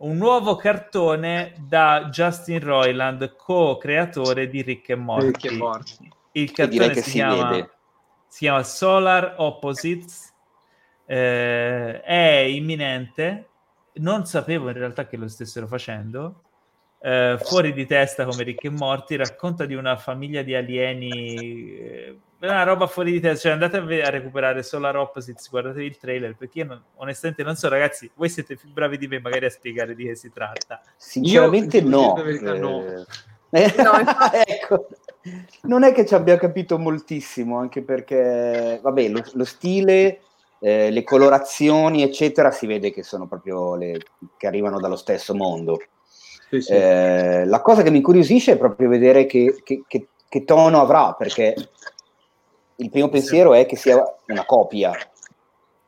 un 0.00 0.18
nuovo 0.18 0.56
cartone 0.56 1.54
da 1.58 2.10
Justin 2.10 2.60
Roiland, 2.60 3.36
co-creatore 3.36 4.50
di 4.50 4.60
Rick 4.60 4.90
e 4.90 4.96
Morty. 4.96 5.26
Rick 5.28 5.44
e 5.46 5.56
Morty. 5.56 6.08
Il 6.32 6.50
cartone 6.50 6.94
si, 6.96 7.00
si, 7.00 7.10
chiama, 7.12 7.70
si, 8.26 8.38
chiama, 8.40 8.62
Solar 8.64 9.36
Opposites. 9.38 10.30
Eh, 11.06 12.02
è 12.02 12.44
imminente. 12.46 13.48
Non 13.94 14.26
sapevo 14.26 14.68
in 14.68 14.76
realtà 14.76 15.06
che 15.06 15.16
lo 15.16 15.26
stessero 15.26 15.66
facendo 15.66 16.42
eh, 17.00 17.38
fuori 17.40 17.72
di 17.72 17.86
testa 17.86 18.24
come 18.24 18.42
Rick 18.42 18.64
e 18.64 18.70
Morty, 18.70 19.16
racconta 19.16 19.64
di 19.64 19.74
una 19.74 19.96
famiglia 19.96 20.42
di 20.42 20.54
alieni, 20.54 21.78
eh, 21.78 22.18
una 22.40 22.62
roba 22.62 22.86
fuori 22.86 23.12
di 23.12 23.20
testa, 23.20 23.48
cioè 23.48 23.52
andate 23.52 23.76
a, 23.76 23.82
v- 23.82 24.02
a 24.04 24.10
recuperare 24.10 24.62
Solar 24.62 24.96
Opposites, 24.96 25.48
guardatevi 25.48 25.86
il 25.86 25.98
trailer, 25.98 26.34
perché 26.36 26.60
io 26.60 26.64
non, 26.66 26.82
onestamente 26.96 27.42
non 27.42 27.56
so 27.56 27.68
ragazzi, 27.68 28.10
voi 28.14 28.28
siete 28.28 28.56
più 28.56 28.70
bravi 28.70 28.98
di 28.98 29.08
me 29.08 29.20
magari 29.20 29.46
a 29.46 29.50
spiegare 29.50 29.94
di 29.94 30.04
che 30.04 30.14
si 30.14 30.32
tratta. 30.32 30.80
Sinceramente 30.96 31.78
io, 31.78 31.88
no. 31.88 32.14
no. 32.58 32.84
Eh, 33.50 33.74
no 33.76 33.92
ecco. 34.44 34.88
Non 35.62 35.82
è 35.82 35.92
che 35.92 36.06
ci 36.06 36.14
abbia 36.14 36.36
capito 36.38 36.78
moltissimo, 36.78 37.58
anche 37.58 37.82
perché, 37.82 38.78
vabbè, 38.82 39.08
lo, 39.08 39.22
lo 39.32 39.44
stile... 39.44 40.20
Eh, 40.58 40.90
le 40.90 41.04
colorazioni, 41.04 42.02
eccetera, 42.02 42.50
si 42.50 42.66
vede 42.66 42.90
che 42.90 43.02
sono 43.02 43.26
proprio 43.26 43.76
le 43.76 43.98
che 44.38 44.46
arrivano 44.46 44.80
dallo 44.80 44.96
stesso 44.96 45.34
mondo. 45.34 45.78
Sì, 46.48 46.60
sì. 46.60 46.72
Eh, 46.72 47.44
la 47.44 47.60
cosa 47.60 47.82
che 47.82 47.90
mi 47.90 47.98
incuriosisce 47.98 48.52
è 48.52 48.58
proprio 48.58 48.88
vedere 48.88 49.26
che, 49.26 49.60
che, 49.64 49.84
che, 49.86 50.08
che 50.28 50.44
tono 50.44 50.80
avrà, 50.80 51.14
perché 51.14 51.54
il 52.76 52.90
primo 52.90 53.08
pensiero 53.08 53.54
è 53.54 53.66
che 53.66 53.76
sia 53.76 54.02
una 54.26 54.44
copia. 54.44 54.92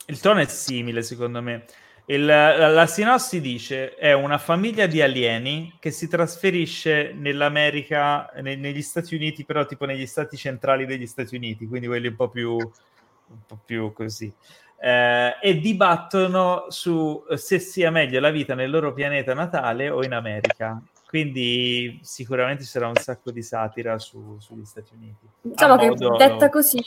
Il 0.07 0.21
tono 0.21 0.41
è 0.41 0.47
simile, 0.47 1.03
secondo 1.03 1.43
me. 1.43 1.65
Il, 2.07 2.25
la, 2.25 2.69
la, 2.69 2.87
sinossi 2.87 3.39
dice 3.39 3.95
è 3.95 4.15
una 4.15 4.39
famiglia 4.39 4.87
di 4.87 5.03
alieni 5.03 5.77
che 5.79 5.91
si 5.91 6.09
trasferisce 6.09 7.13
nell'America, 7.15 8.31
ne, 8.41 8.57
negli 8.57 8.81
Stati 8.81 9.15
Uniti, 9.15 9.45
però 9.45 9.67
tipo 9.67 9.85
negli 9.85 10.07
stati 10.07 10.39
centrali 10.39 10.87
degli 10.87 11.07
Stati 11.07 11.37
Uniti, 11.37 11.67
quindi 11.67 11.87
quelli 11.87 12.07
un 12.07 12.17
po' 12.17 12.31
più, 12.31 12.53
un 12.53 13.41
po 13.47 13.59
più 13.63 13.93
così 13.93 14.33
eh, 14.81 15.37
e 15.41 15.59
dibattono 15.59 16.67
su 16.69 17.25
se 17.37 17.59
sia 17.59 17.91
meglio 17.91 18.21
la 18.21 18.31
vita 18.31 18.55
nel 18.55 18.71
loro 18.71 18.93
pianeta 18.93 19.35
natale 19.35 19.91
o 19.91 20.05
in 20.05 20.13
America. 20.13 20.81
Quindi 21.07 21.99
sicuramente 22.03 22.65
ci 22.65 22.69
sarà 22.69 22.87
un 22.87 22.97
sacco 22.97 23.31
di 23.31 23.43
satira 23.43 23.99
su, 23.99 24.37
sugli 24.39 24.65
Stati 24.65 24.93
Uniti. 24.95 25.27
Diciamo 25.41 25.77
che 25.77 25.89
modo... 25.89 26.17
detta 26.17 26.51
così 26.51 26.81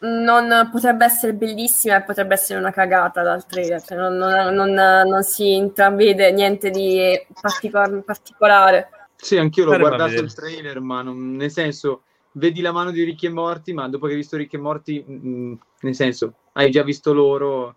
non 0.00 0.68
potrebbe 0.70 1.06
essere 1.06 1.32
bellissima 1.32 1.96
e 1.96 2.02
potrebbe 2.02 2.34
essere 2.34 2.58
una 2.58 2.70
cagata 2.70 3.22
dal 3.22 3.46
trailer, 3.46 3.82
cioè 3.82 3.96
non, 3.96 4.16
non, 4.16 4.54
non, 4.54 4.72
non, 4.72 5.22
si 5.22 5.54
intravede 5.54 6.30
niente 6.32 6.70
di 6.70 7.18
particol- 7.40 8.04
particolare. 8.04 8.90
Sì, 9.16 9.38
anch'io 9.38 9.64
l'ho 9.64 9.78
guardato 9.78 10.20
il 10.20 10.32
trailer, 10.32 10.80
ma 10.80 11.02
non, 11.02 11.34
nel 11.34 11.50
senso, 11.50 12.02
vedi 12.32 12.60
la 12.60 12.72
mano 12.72 12.90
di 12.90 13.02
Ricchi 13.02 13.26
e 13.26 13.30
Morti, 13.30 13.72
ma 13.72 13.88
dopo 13.88 14.06
che 14.06 14.12
hai 14.12 14.18
visto 14.18 14.36
Ricchi 14.36 14.56
e 14.56 14.60
Morti, 14.60 15.04
mh, 15.04 15.28
mm, 15.28 15.54
nel 15.80 15.94
senso, 15.94 16.34
hai 16.58 16.70
già 16.70 16.82
visto 16.82 17.12
loro, 17.12 17.76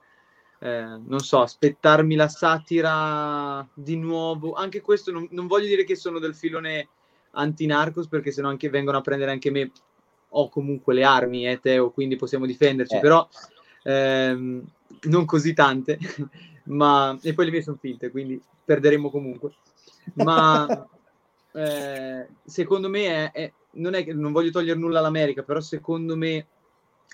eh, 0.60 0.82
non 1.06 1.20
so, 1.20 1.42
aspettarmi 1.42 2.16
la 2.16 2.28
satira 2.28 3.68
di 3.74 3.96
nuovo. 3.96 4.54
Anche 4.54 4.82
questo 4.82 5.12
non, 5.12 5.28
non 5.32 5.46
voglio 5.46 5.68
dire 5.68 5.84
che 5.84 5.96
sono 5.96 6.18
del 6.18 6.36
filone 6.36 6.88
anti-narcos, 7.32 8.08
perché 8.08 8.32
sennò 8.32 8.50
anche 8.50 8.70
vengono 8.70 8.98
a 8.98 9.02
prendere 9.02 9.32
anche 9.32 9.52
me. 9.52 9.72
Ho 10.30 10.50
comunque 10.50 10.96
le 10.96 11.04
armi, 11.04 11.48
eh, 11.48 11.60
Teo, 11.60 11.92
quindi 11.92 12.16
possiamo 12.16 12.48
difenderci, 12.48 12.96
eh. 12.96 13.00
però 13.00 13.28
ehm, 13.84 14.64
non 15.04 15.26
così 15.26 15.54
tante. 15.54 16.00
ma... 16.66 17.18
E 17.22 17.34
poi 17.34 17.46
le 17.46 17.52
mie 17.52 17.62
sono 17.62 17.78
finte, 17.80 18.10
quindi 18.10 18.42
perderemo 18.66 19.12
comunque. 19.12 19.54
Ma 20.16 20.66
eh, 21.54 22.28
secondo 22.44 22.90
me 22.90 23.06
è, 23.06 23.32
è, 23.32 23.54
non 23.74 23.94
è 23.94 24.04
che 24.04 24.14
non 24.14 24.32
voglio 24.32 24.50
togliere 24.50 24.80
nulla 24.80 24.98
all'America, 24.98 25.44
però 25.44 25.60
secondo 25.60 26.18
me 26.18 26.48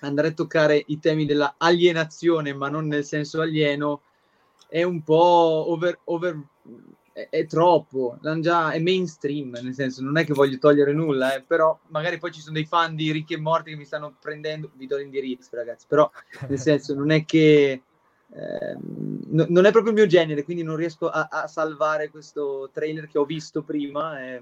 andare 0.02 0.30
a 0.30 0.34
toccare 0.34 0.84
i 0.88 1.00
temi 1.00 1.26
della 1.26 1.56
alienazione, 1.58 2.54
ma 2.54 2.70
non 2.70 2.88
nel 2.88 3.06
senso 3.06 3.42
alieno, 3.42 4.02
è 4.68 4.84
un 4.84 5.02
po' 5.04 5.66
over, 5.70 6.00
over 6.06 6.40
è, 7.14 7.30
è, 7.30 7.46
troppo, 7.48 8.20
già, 8.40 8.72
è 8.72 8.80
mainstream, 8.80 9.58
nel 9.62 9.74
senso 9.74 10.04
non 10.04 10.18
è 10.18 10.26
che 10.26 10.34
voglio 10.34 10.60
togliere 10.60 10.94
nulla, 10.94 11.36
eh, 11.36 11.42
però 11.42 11.78
magari 11.88 12.20
poi 12.20 12.32
ci 12.32 12.42
sono 12.42 12.54
dei 12.54 12.66
fan 12.66 12.96
di 12.96 13.12
Ricchi 13.12 13.34
e 13.34 13.40
Morti 13.40 13.72
che 13.72 13.78
mi 13.78 13.86
stanno 13.86 14.16
prendendo, 14.20 14.70
vi 14.76 14.86
do 14.86 14.98
l'indirizzo 14.98 15.56
ragazzi, 15.56 15.86
però 15.88 16.10
nel 16.48 16.60
senso 16.60 16.94
non 16.94 17.10
è 17.10 17.26
che 17.26 17.82
eh, 18.30 18.78
no, 18.80 19.46
non 19.50 19.66
è 19.66 19.72
proprio 19.72 19.94
il 19.94 19.98
mio 19.98 20.08
genere, 20.08 20.44
quindi 20.44 20.62
non 20.62 20.76
riesco 20.76 21.10
a, 21.10 21.28
a, 21.32 21.48
salvare 21.48 22.10
questo 22.10 22.70
trailer 22.72 23.08
che 23.08 23.18
ho 23.18 23.26
visto 23.26 23.64
prima. 23.64 24.22
Eh, 24.22 24.42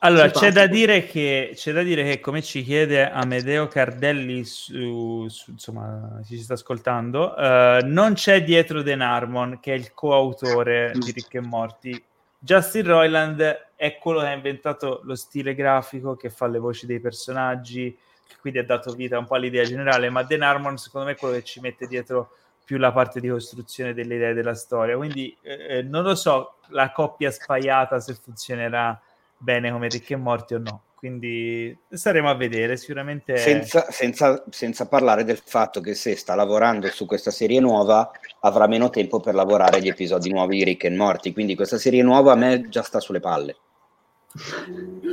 Allora, 0.00 0.30
c'è 0.30 0.52
da, 0.52 0.68
che, 0.68 1.50
c'è 1.54 1.72
da, 1.72 1.82
dire 1.82 2.04
che, 2.04 2.20
come 2.20 2.40
ci 2.40 2.62
chiede 2.62 3.10
Amedeo 3.10 3.66
Cardelli, 3.66 4.44
su, 4.44 5.26
su, 5.28 5.50
insomma, 5.50 6.20
ci 6.24 6.38
sta 6.38 6.54
ascoltando, 6.54 7.34
uh, 7.36 7.84
non 7.84 8.12
c'è 8.14 8.44
dietro 8.44 8.82
Den 8.82 9.00
Harmon, 9.00 9.58
che 9.60 9.72
è 9.72 9.76
il 9.76 9.92
coautore 9.94 10.92
di 10.94 11.10
Rick 11.10 11.34
e 11.34 11.40
Morti. 11.40 12.04
Justin 12.38 12.86
Roiland 12.86 13.70
è 13.74 13.98
quello 13.98 14.20
che 14.20 14.26
ha 14.26 14.32
inventato 14.32 15.00
lo 15.02 15.16
stile 15.16 15.56
grafico, 15.56 16.14
che 16.14 16.30
fa 16.30 16.46
le 16.46 16.60
voci 16.60 16.86
dei 16.86 17.00
personaggi, 17.00 17.98
che 18.24 18.36
quindi 18.40 18.60
ha 18.60 18.64
dato 18.64 18.92
vita 18.92 19.18
un 19.18 19.26
po' 19.26 19.34
all'idea 19.34 19.64
generale, 19.64 20.10
ma 20.10 20.22
Den 20.22 20.42
Harmon 20.42 20.76
secondo 20.76 21.08
me 21.08 21.14
è 21.14 21.16
quello 21.16 21.34
che 21.34 21.42
ci 21.42 21.58
mette 21.58 21.88
dietro 21.88 22.30
più 22.64 22.78
la 22.78 22.92
parte 22.92 23.18
di 23.18 23.28
costruzione 23.28 23.94
delle 23.94 24.14
idee 24.14 24.32
della 24.32 24.54
storia. 24.54 24.96
Quindi 24.96 25.36
eh, 25.42 25.78
eh 25.78 25.82
non 25.82 26.04
lo 26.04 26.14
so 26.14 26.58
la 26.68 26.92
coppia 26.92 27.32
spaiata 27.32 27.98
se 27.98 28.14
funzionerà 28.14 29.00
bene 29.38 29.70
come 29.70 29.88
Ricchi 29.88 30.12
e 30.12 30.16
Morti 30.16 30.54
o 30.54 30.58
no. 30.58 30.82
Quindi 30.98 31.78
staremo 31.88 32.28
a 32.28 32.34
vedere 32.34 32.76
sicuramente. 32.76 33.36
Senza, 33.36 33.86
senza, 33.88 34.42
senza, 34.50 34.88
parlare 34.88 35.22
del 35.22 35.40
fatto 35.42 35.80
che 35.80 35.94
se 35.94 36.16
sta 36.16 36.34
lavorando 36.34 36.88
su 36.88 37.06
questa 37.06 37.30
serie 37.30 37.60
nuova 37.60 38.10
avrà 38.40 38.66
meno 38.66 38.90
tempo 38.90 39.20
per 39.20 39.36
lavorare 39.36 39.76
agli 39.76 39.86
episodi 39.86 40.32
nuovi 40.32 40.56
di 40.56 40.64
Rick 40.64 40.84
e 40.84 40.90
Morti. 40.90 41.32
Quindi 41.32 41.54
questa 41.54 41.78
serie 41.78 42.02
nuova 42.02 42.32
a 42.32 42.34
me 42.36 42.68
già 42.68 42.82
sta 42.82 42.98
sulle 42.98 43.20
palle. 43.20 43.56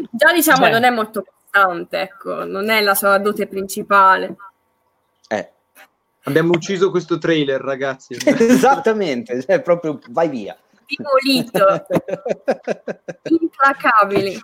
Già 0.10 0.34
diciamo 0.34 0.65
Beh. 0.65 0.72
non 0.72 0.84
è 0.85 0.89
molto 0.89 1.23
costante, 1.23 1.99
ecco, 1.99 2.45
non 2.45 2.69
è 2.69 2.81
la 2.81 2.95
sua 2.95 3.19
dote 3.19 3.45
principale. 3.45 4.35
Eh. 5.27 5.52
Abbiamo 6.23 6.53
ucciso 6.53 6.89
questo 6.89 7.19
trailer, 7.19 7.61
ragazzi. 7.61 8.18
Esattamente, 8.26 9.39
cioè 9.43 9.61
proprio 9.61 9.99
vai 10.10 10.30
via 10.30 10.57
demolito. 10.87 11.85
Implacabili. 13.29 14.41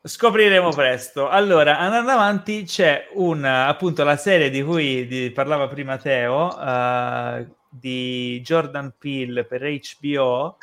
Scopriremo 0.00 0.70
presto. 0.70 1.28
Allora, 1.28 1.78
andando 1.78 2.12
avanti, 2.12 2.62
c'è 2.62 3.08
un 3.14 3.44
appunto 3.44 4.04
la 4.04 4.16
serie 4.16 4.48
di 4.48 4.62
cui 4.62 5.06
di, 5.06 5.30
parlava 5.32 5.68
prima 5.68 5.98
Teo, 5.98 6.56
uh, 6.56 7.46
di 7.68 8.40
Jordan 8.42 8.94
Peele 8.96 9.44
per 9.44 9.62
HBO, 9.62 10.56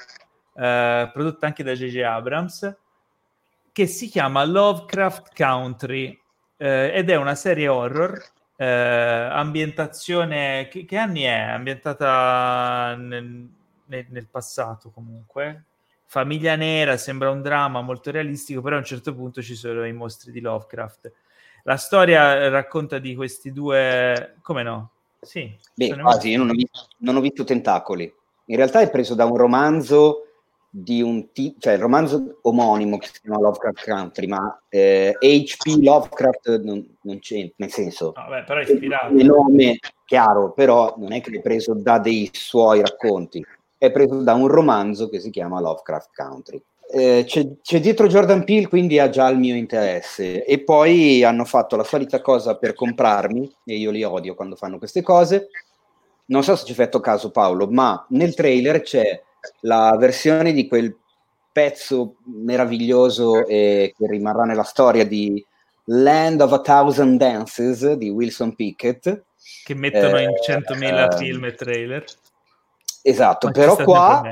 uh, 0.54 0.62
eh, 0.62 1.10
prodotta 1.14 1.46
anche 1.46 1.64
da 1.64 1.74
J.J. 1.74 2.02
Abrams, 2.02 2.76
che 3.72 3.88
si 3.88 4.08
chiama 4.08 4.44
Lovecraft 4.46 5.36
Country 5.36 6.20
uh, 6.58 6.64
ed 6.64 7.10
è 7.10 7.16
una 7.16 7.36
serie 7.36 7.68
horror. 7.68 8.24
ambientazione 8.58 10.70
che, 10.72 10.86
che, 10.86 10.98
anni 10.98 11.24
è? 11.24 11.40
Ambientata 11.40 12.96
nel, 12.96 13.50
nel, 13.86 14.06
nel 14.10 14.28
passato 14.28 14.90
comunque. 14.90 15.64
Famiglia 16.08 16.56
nera 16.56 16.98
sembra 16.98 17.30
un 17.30 17.42
dramma 17.42 17.82
molto 17.82 18.12
realistico, 18.12 18.62
però 18.62 18.76
a 18.76 18.80
un 18.80 18.86
certo 18.86 19.14
punto 19.14 19.42
ci 19.42 19.56
sono 19.56 19.86
i 19.86 19.94
mostri 19.94 20.32
di 20.32 20.40
Lovecraft. 20.40 21.12
La 21.64 21.78
storia 21.78 22.48
racconta 22.50 23.00
di 23.00 23.16
questi 23.16 23.52
due, 23.52 24.36
come 24.42 24.62
no? 24.62 24.92
Sì, 25.20 25.58
Beh, 25.74 25.98
quasi, 26.00 26.30
io 26.30 26.38
non 26.38 26.50
ho, 26.50 26.54
visto, 26.54 26.88
non 26.98 27.16
ho, 27.16 27.22
visto, 27.22 27.44
Tentacoli. 27.44 28.14
In 28.46 28.56
realtà 28.56 28.82
è 28.82 28.92
preso 28.92 29.16
da 29.16 29.26
un 29.26 29.36
romanzo 29.36 30.28
di 30.70 31.02
un 31.02 31.32
tipo, 31.32 31.60
cioè 31.60 31.74
il 31.74 31.80
romanzo 31.80 32.38
omonimo 32.42 32.98
che 33.00 33.08
si 33.08 33.22
chiama 33.22 33.40
Lovecraft 33.40 33.84
Country, 33.84 34.28
ma 34.28 34.62
eh, 34.70 35.18
H.P. 35.20 35.82
Lovecraft 35.82 36.62
non, 36.62 36.86
non, 37.02 37.18
c'è, 37.18 37.50
nel 37.56 37.72
senso... 37.72 38.12
Vabbè, 38.12 38.44
però 38.44 38.60
è 38.60 38.64
ispirato. 38.64 39.14
Il 39.16 39.26
nome 39.26 39.80
chiaro, 40.06 40.52
però 40.52 40.94
non 40.98 41.14
è 41.14 41.22
che 41.22 41.32
è 41.32 41.42
preso 41.42 41.74
da 41.74 41.98
dei 41.98 42.30
suoi 42.32 42.82
racconti 42.82 43.44
è 43.78 43.92
preso 43.92 44.22
da 44.22 44.34
un 44.34 44.48
romanzo 44.48 45.10
che 45.10 45.20
si 45.20 45.30
chiama 45.30 45.60
Lovecraft 45.60 46.10
Country. 46.14 46.62
Eh, 46.88 47.24
c'è, 47.26 47.48
c'è, 47.62 47.80
dietro 47.80 48.08
Jordan 48.08 48.44
Peele, 48.44 48.68
quindi 48.68 49.00
ha 49.00 49.10
già 49.10 49.28
il 49.30 49.38
mio 49.38 49.56
interesse. 49.56 50.46
E 50.46 50.64
poi 50.64 51.24
hanno 51.24 51.46
fatto 51.46 51.76
la 51.76 51.84
solita 51.84 52.22
cosa 52.22 52.58
per 52.58 52.74
comprarmi, 52.74 53.56
e 53.66 53.76
io 53.76 53.92
li 53.92 54.04
odio 54.04 54.36
quando 54.36 54.56
fanno 54.56 54.78
queste 54.78 55.02
cose. 55.02 55.50
Non 56.28 56.44
so 56.44 56.56
se 56.56 56.66
ci 56.66 56.72
hai 56.72 56.78
fatto 56.78 57.00
caso, 57.00 57.32
Paolo, 57.32 57.68
ma 57.68 58.06
nel 58.10 58.34
trailer 58.34 58.82
c'è 58.82 59.22
la 59.62 59.96
versione 59.98 60.54
di 60.54 60.68
quel 60.68 60.96
pezzo 61.52 62.16
meraviglioso 62.26 63.46
e 63.46 63.94
che 63.98 64.08
rimarrà 64.08 64.44
nella 64.44 64.64
storia 64.64 65.06
di 65.06 65.44
Land 65.86 66.42
of 66.42 66.52
a 66.52 66.62
Thousand 66.62 67.18
Dances 67.20 67.94
di 67.94 68.10
Wilson 68.10 68.56
Pickett. 68.56 69.24
Che 69.64 69.74
mettono 69.76 70.18
eh, 70.18 70.24
in 70.24 70.32
100.000 70.46 71.14
eh, 71.14 71.18
film 71.18 71.46
e 71.46 71.54
trailer. 71.54 72.04
Esatto, 73.08 73.52
però 73.52 73.76
qua, 73.76 74.28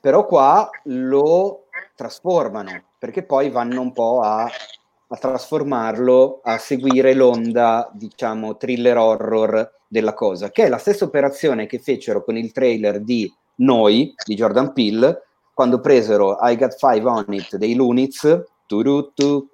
però 0.00 0.24
qua, 0.24 0.70
lo 0.84 1.66
trasformano, 1.94 2.82
perché 2.98 3.24
poi 3.24 3.50
vanno 3.50 3.82
un 3.82 3.92
po' 3.92 4.22
a, 4.22 4.44
a 4.44 5.16
trasformarlo, 5.16 6.40
a 6.42 6.56
seguire 6.56 7.12
l'onda, 7.12 7.90
diciamo, 7.92 8.56
thriller 8.56 8.96
horror 8.96 9.70
della 9.86 10.14
cosa, 10.14 10.50
che 10.50 10.64
è 10.64 10.68
la 10.70 10.78
stessa 10.78 11.04
operazione 11.04 11.66
che 11.66 11.78
fecero 11.78 12.24
con 12.24 12.38
il 12.38 12.52
trailer 12.52 13.00
di 13.00 13.30
Noi, 13.56 14.14
di 14.24 14.34
Jordan 14.34 14.72
Peele, 14.72 15.22
quando 15.52 15.78
presero 15.80 16.38
I 16.40 16.56
Got 16.56 16.76
Five 16.78 17.06
On 17.06 17.26
It 17.34 17.56
dei 17.56 17.74
Lunits, 17.74 18.44
turutu, 18.66 19.46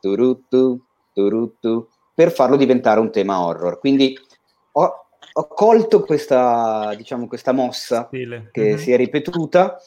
turutu, 0.00 0.80
turutu, 1.12 1.88
per 2.12 2.32
farlo 2.32 2.56
diventare 2.56 2.98
un 2.98 3.12
tema 3.12 3.40
horror. 3.40 3.78
Quindi 3.78 4.18
ho, 4.72 5.05
ho 5.32 5.46
colto 5.48 6.00
questa, 6.02 6.94
diciamo, 6.96 7.26
questa 7.26 7.52
mossa 7.52 8.06
Stile. 8.06 8.48
che 8.52 8.62
mm-hmm. 8.62 8.76
si 8.76 8.92
è 8.92 8.96
ripetuta 8.96 9.78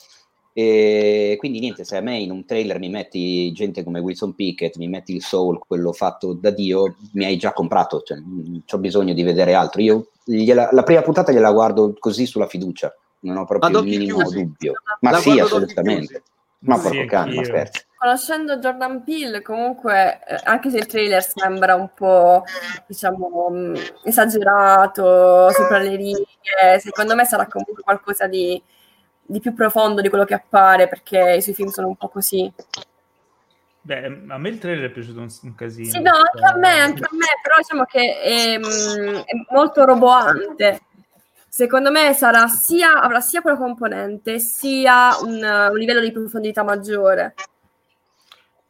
e 0.60 1.38
quindi 1.40 1.60
niente, 1.60 1.86
se 1.86 1.96
a 1.96 2.02
me 2.02 2.18
in 2.18 2.32
un 2.32 2.44
trailer 2.46 2.80
mi 2.80 2.90
metti 2.90 3.52
gente 3.54 3.84
come 3.84 4.00
Wilson 4.00 4.36
Pickett, 4.36 4.76
mi 4.76 4.90
metti 4.90 5.16
il 5.16 5.22
soul, 5.22 5.60
quello 5.66 5.94
fatto 5.94 6.34
da 6.34 6.50
Dio, 6.50 6.96
mi 7.14 7.24
hai 7.24 7.38
già 7.38 7.54
comprato, 7.54 8.02
cioè, 8.02 8.18
non 8.18 8.62
ho 8.70 8.78
bisogno 8.78 9.14
di 9.14 9.24
vedere 9.24 9.54
altro. 9.54 9.82
Io 9.82 10.08
gliela, 10.26 10.70
la 10.72 10.84
prima 10.84 11.02
puntata 11.02 11.32
gliela 11.32 11.52
guardo 11.52 11.96
così 11.98 12.26
sulla 12.26 12.48
fiducia, 12.48 12.94
non 13.22 13.38
ho 13.38 13.46
proprio 13.46 13.80
il 13.80 13.86
minimo 13.86 14.18
chiusi. 14.18 14.44
dubbio. 14.44 14.74
Ma 15.00 15.12
la 15.12 15.20
sì, 15.20 15.40
assolutamente. 15.40 16.24
Ma 16.61 16.76
sì, 16.76 16.81
porco 16.81 17.06
cane, 17.06 17.36
ma 17.36 17.44
scherzi. 17.44 17.86
Conoscendo 17.95 18.57
Jordan 18.57 19.03
Peele, 19.03 19.41
comunque, 19.41 20.19
eh, 20.26 20.40
anche 20.44 20.69
se 20.69 20.77
il 20.77 20.86
trailer 20.86 21.23
sembra 21.23 21.76
un 21.76 21.90
po', 21.94 22.44
diciamo, 22.86 23.48
mm, 23.49 23.76
esagerato, 24.03 25.49
sopra 25.52 25.80
le 25.80 25.95
righe, 25.95 26.80
secondo 26.80 27.15
me 27.15 27.26
sarà 27.26 27.48
comunque 27.48 27.84
qualcosa 27.84 28.27
di, 28.27 28.61
di 29.22 29.40
più 29.40 29.53
profondo 29.53 30.02
di 30.02 30.10
quello 30.10 30.26
che 30.26 30.34
appare, 30.34 30.88
perché 30.88 31.36
i 31.38 31.41
suoi 31.41 31.56
film 31.56 31.69
sono 31.69 31.88
un 31.88 31.95
po' 31.95 32.10
così. 32.10 32.52
Beh, 33.81 34.06
a 34.27 34.38
me 34.38 34.49
il 34.49 34.60
trailer 34.60 34.90
è 34.90 34.94
piaciuto 34.94 35.19
un, 35.19 35.30
un 35.44 35.56
casino. 35.56 35.90
Sì, 35.90 36.02
no, 36.02 36.11
anche 36.11 36.45
a 36.45 36.57
me, 36.57 36.80
anche 36.80 37.03
a 37.03 37.10
me, 37.11 37.27
però 37.41 37.56
diciamo 37.57 37.86
che 37.86 38.19
è, 38.19 38.57
mm, 38.57 39.15
è 39.15 39.45
molto 39.52 39.86
roboante 39.86 40.81
secondo 41.60 41.91
me 41.91 42.14
sia, 42.14 43.02
avrà 43.02 43.19
sia 43.19 43.41
quella 43.41 43.57
componente 43.57 44.40
sia 44.40 45.10
un, 45.22 45.44
un 45.44 45.77
livello 45.77 45.99
di 45.99 46.10
profondità 46.10 46.64
maggiore. 46.64 47.34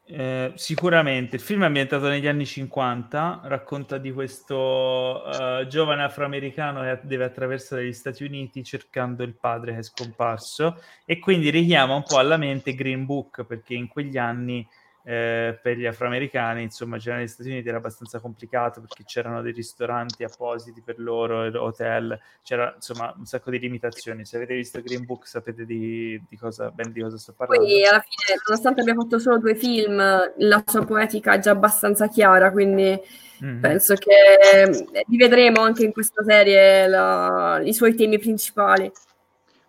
Eh, 0.07 0.53
sicuramente 0.55 1.35
il 1.35 1.41
film 1.43 1.61
è 1.61 1.65
ambientato 1.67 2.07
negli 2.07 2.25
anni 2.25 2.47
50, 2.47 3.41
racconta 3.43 3.99
di 3.99 4.11
questo 4.11 5.21
uh, 5.23 5.67
giovane 5.67 6.01
afroamericano 6.01 6.81
che 6.81 6.99
deve 7.03 7.25
attraversare 7.25 7.85
gli 7.85 7.93
Stati 7.93 8.23
Uniti 8.23 8.63
cercando 8.63 9.21
il 9.21 9.35
padre 9.35 9.73
che 9.73 9.77
è 9.77 9.83
scomparso 9.83 10.81
e 11.05 11.19
quindi 11.19 11.51
richiama 11.51 11.93
un 11.93 12.01
po' 12.01 12.17
alla 12.17 12.37
mente 12.37 12.73
Green 12.73 13.05
Book 13.05 13.43
perché 13.43 13.75
in 13.75 13.87
quegli 13.87 14.17
anni 14.17 14.67
eh, 15.09 15.57
per 15.59 15.75
gli 15.75 15.87
afroamericani, 15.87 16.61
insomma, 16.61 16.99
girare 16.99 17.21
negli 17.21 17.29
Stati 17.29 17.49
Uniti 17.49 17.67
era 17.67 17.77
abbastanza 17.77 18.19
complicato 18.19 18.79
perché 18.79 19.05
c'erano 19.05 19.41
dei 19.41 19.53
ristoranti 19.53 20.23
appositi 20.23 20.83
per 20.85 20.99
loro, 20.99 21.49
hotel, 21.63 22.19
c'era 22.43 22.73
insomma 22.75 23.11
un 23.17 23.25
sacco 23.25 23.49
di 23.49 23.57
limitazioni. 23.57 24.23
Se 24.23 24.35
avete 24.35 24.53
visto 24.53 24.79
Green 24.83 25.05
Book 25.05 25.25
sapete 25.25 25.65
di, 25.65 26.21
di 26.29 26.37
cosa, 26.37 26.69
ben 26.69 26.91
di 26.91 27.01
cosa 27.01 27.17
sto 27.17 27.33
parlando. 27.35 27.65
Poi 27.65 27.87
alla 27.87 28.01
fine, 28.01 28.39
nonostante 28.47 28.81
abbia 28.81 28.93
fatto 28.93 29.17
solo 29.17 29.39
due 29.39 29.55
film, 29.55 29.97
la 29.97 30.63
sua 30.63 30.85
poetica 30.85 31.33
è 31.33 31.39
già 31.39 31.51
abbastanza 31.51 32.07
chiara, 32.07 32.51
quindi 32.51 32.95
mm-hmm. 33.43 33.61
penso 33.61 33.95
che 33.95 35.03
rivedremo 35.09 35.59
anche 35.59 35.85
in 35.85 35.91
questa 35.91 36.23
serie 36.23 36.87
la, 36.87 37.59
i 37.63 37.73
suoi 37.73 37.95
temi 37.95 38.19
principali. 38.19 38.91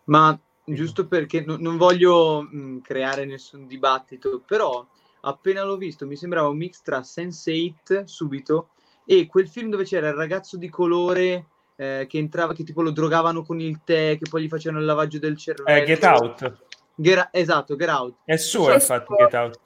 Ma 0.05 0.39
giusto 0.67 1.07
perché 1.07 1.43
no, 1.47 1.57
non 1.59 1.79
voglio 1.79 2.43
mh, 2.43 2.81
creare 2.83 3.25
nessun 3.25 3.67
dibattito, 3.67 4.43
però 4.47 4.87
appena 5.23 5.65
l'ho 5.65 5.77
visto 5.77 6.07
mi 6.07 6.17
sembrava 6.17 6.49
un 6.49 6.57
mix 6.57 6.83
tra 6.83 7.01
Sense8 7.01 8.05
subito 8.05 8.71
e 9.05 9.27
quel 9.27 9.49
film 9.49 9.71
dove 9.71 9.85
c'era 9.85 10.09
il 10.09 10.15
ragazzo 10.15 10.57
di 10.57 10.69
colore 10.69 11.47
eh, 11.77 12.07
che 12.09 12.19
entrava, 12.19 12.53
che 12.53 12.63
tipo 12.63 12.83
lo 12.83 12.91
drogavano 12.91 13.43
con 13.43 13.59
il 13.59 13.81
tè, 13.83 14.19
che 14.19 14.29
poi 14.29 14.43
gli 14.43 14.49
facevano 14.49 14.81
il 14.81 14.87
lavaggio 14.87 15.19
del 15.19 15.37
cervello. 15.37 15.81
Eh, 15.81 15.85
Get 15.85 16.05
Out. 16.05 16.57
Get, 16.95 17.29
esatto, 17.33 17.75
Get 17.77 17.89
Out. 17.89 18.15
È 18.25 18.37
suo, 18.37 18.73
infatti, 18.73 19.15
Get 19.15 19.35
Out. 19.35 19.61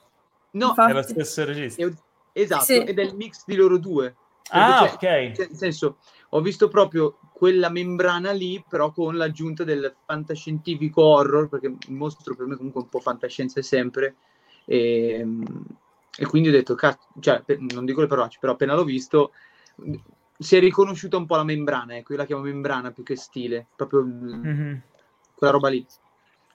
No, 0.51 0.69
infatti. 0.69 0.91
è 0.91 0.93
lo 0.93 1.01
stesso 1.01 1.43
regista. 1.43 1.85
esatto, 2.31 2.63
sì. 2.63 2.77
ed 2.77 2.97
è 2.97 3.03
il 3.03 3.15
mix 3.15 3.43
di 3.45 3.55
loro 3.55 3.77
due. 3.77 4.15
Ah, 4.49 4.83
ok. 4.83 4.99
Cioè, 4.99 5.47
nel 5.47 5.55
senso, 5.55 5.97
ho 6.29 6.41
visto 6.41 6.69
proprio 6.69 7.19
quella 7.33 7.69
membrana 7.69 8.31
lì, 8.31 8.63
però 8.67 8.91
con 8.91 9.17
l'aggiunta 9.17 9.63
del 9.63 9.93
fantascientifico 10.05 11.03
horror, 11.03 11.49
perché 11.49 11.67
il 11.67 11.93
mostro 11.93 12.33
per 12.35 12.45
me 12.45 12.55
comunque 12.55 12.81
un 12.81 12.89
po' 12.89 12.99
fantascienza 12.99 13.59
è 13.59 13.63
sempre, 13.63 14.15
e, 14.65 15.19
ehm, 15.19 15.65
E 16.17 16.25
quindi 16.25 16.49
ho 16.49 16.51
detto, 16.51 16.77
cioè, 17.19 17.43
non 17.71 17.85
dico 17.85 18.01
le 18.01 18.07
parole, 18.07 18.29
però 18.39 18.53
appena 18.53 18.73
l'ho 18.73 18.85
visto 18.85 19.31
si 20.37 20.57
è 20.57 20.59
riconosciuta 20.59 21.17
un 21.17 21.25
po' 21.25 21.35
la 21.35 21.43
membrana, 21.43 21.95
ecco, 21.95 22.13
io 22.13 22.19
la 22.19 22.25
chiamo 22.25 22.41
membrana 22.41 22.91
più 22.91 23.03
che 23.03 23.15
stile, 23.15 23.67
proprio 23.75 24.03
mm-hmm. 24.03 24.77
quella 25.35 25.53
roba 25.53 25.69
lì. 25.69 25.85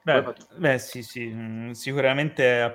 Beh, 0.03 0.35
beh, 0.57 0.79
sì, 0.79 1.03
sì, 1.03 1.27
mm, 1.27 1.71
sicuramente 1.71 2.63
eh, 2.63 2.73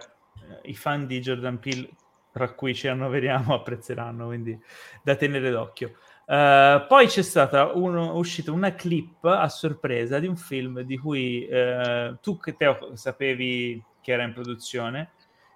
i 0.64 0.76
fan 0.76 1.06
di 1.06 1.20
Jordan 1.20 1.60
Peele, 1.60 1.90
tra 2.32 2.52
cui 2.54 2.74
ci 2.74 2.88
annoveriamo, 2.88 3.54
apprezzeranno, 3.56 4.28
quindi 4.28 4.60
da 5.04 5.16
tenere 5.16 5.50
d'occhio. 5.52 5.96
Uh, 6.26 6.88
poi 6.88 7.06
c'è 7.06 7.22
stata 7.22 7.72
uno, 7.74 8.16
uscita 8.18 8.52
una 8.52 8.74
clip 8.74 9.24
a 9.26 9.48
sorpresa 9.48 10.18
di 10.18 10.26
un 10.26 10.36
film 10.36 10.82
di 10.82 10.98
cui 10.98 11.48
uh, 11.48 12.18
tu 12.20 12.40
che 12.40 12.56
te 12.56 12.76
sapevi 12.94 13.84
che 14.02 14.12
era 14.12 14.24
in 14.24 14.34
produzione. 14.34 15.12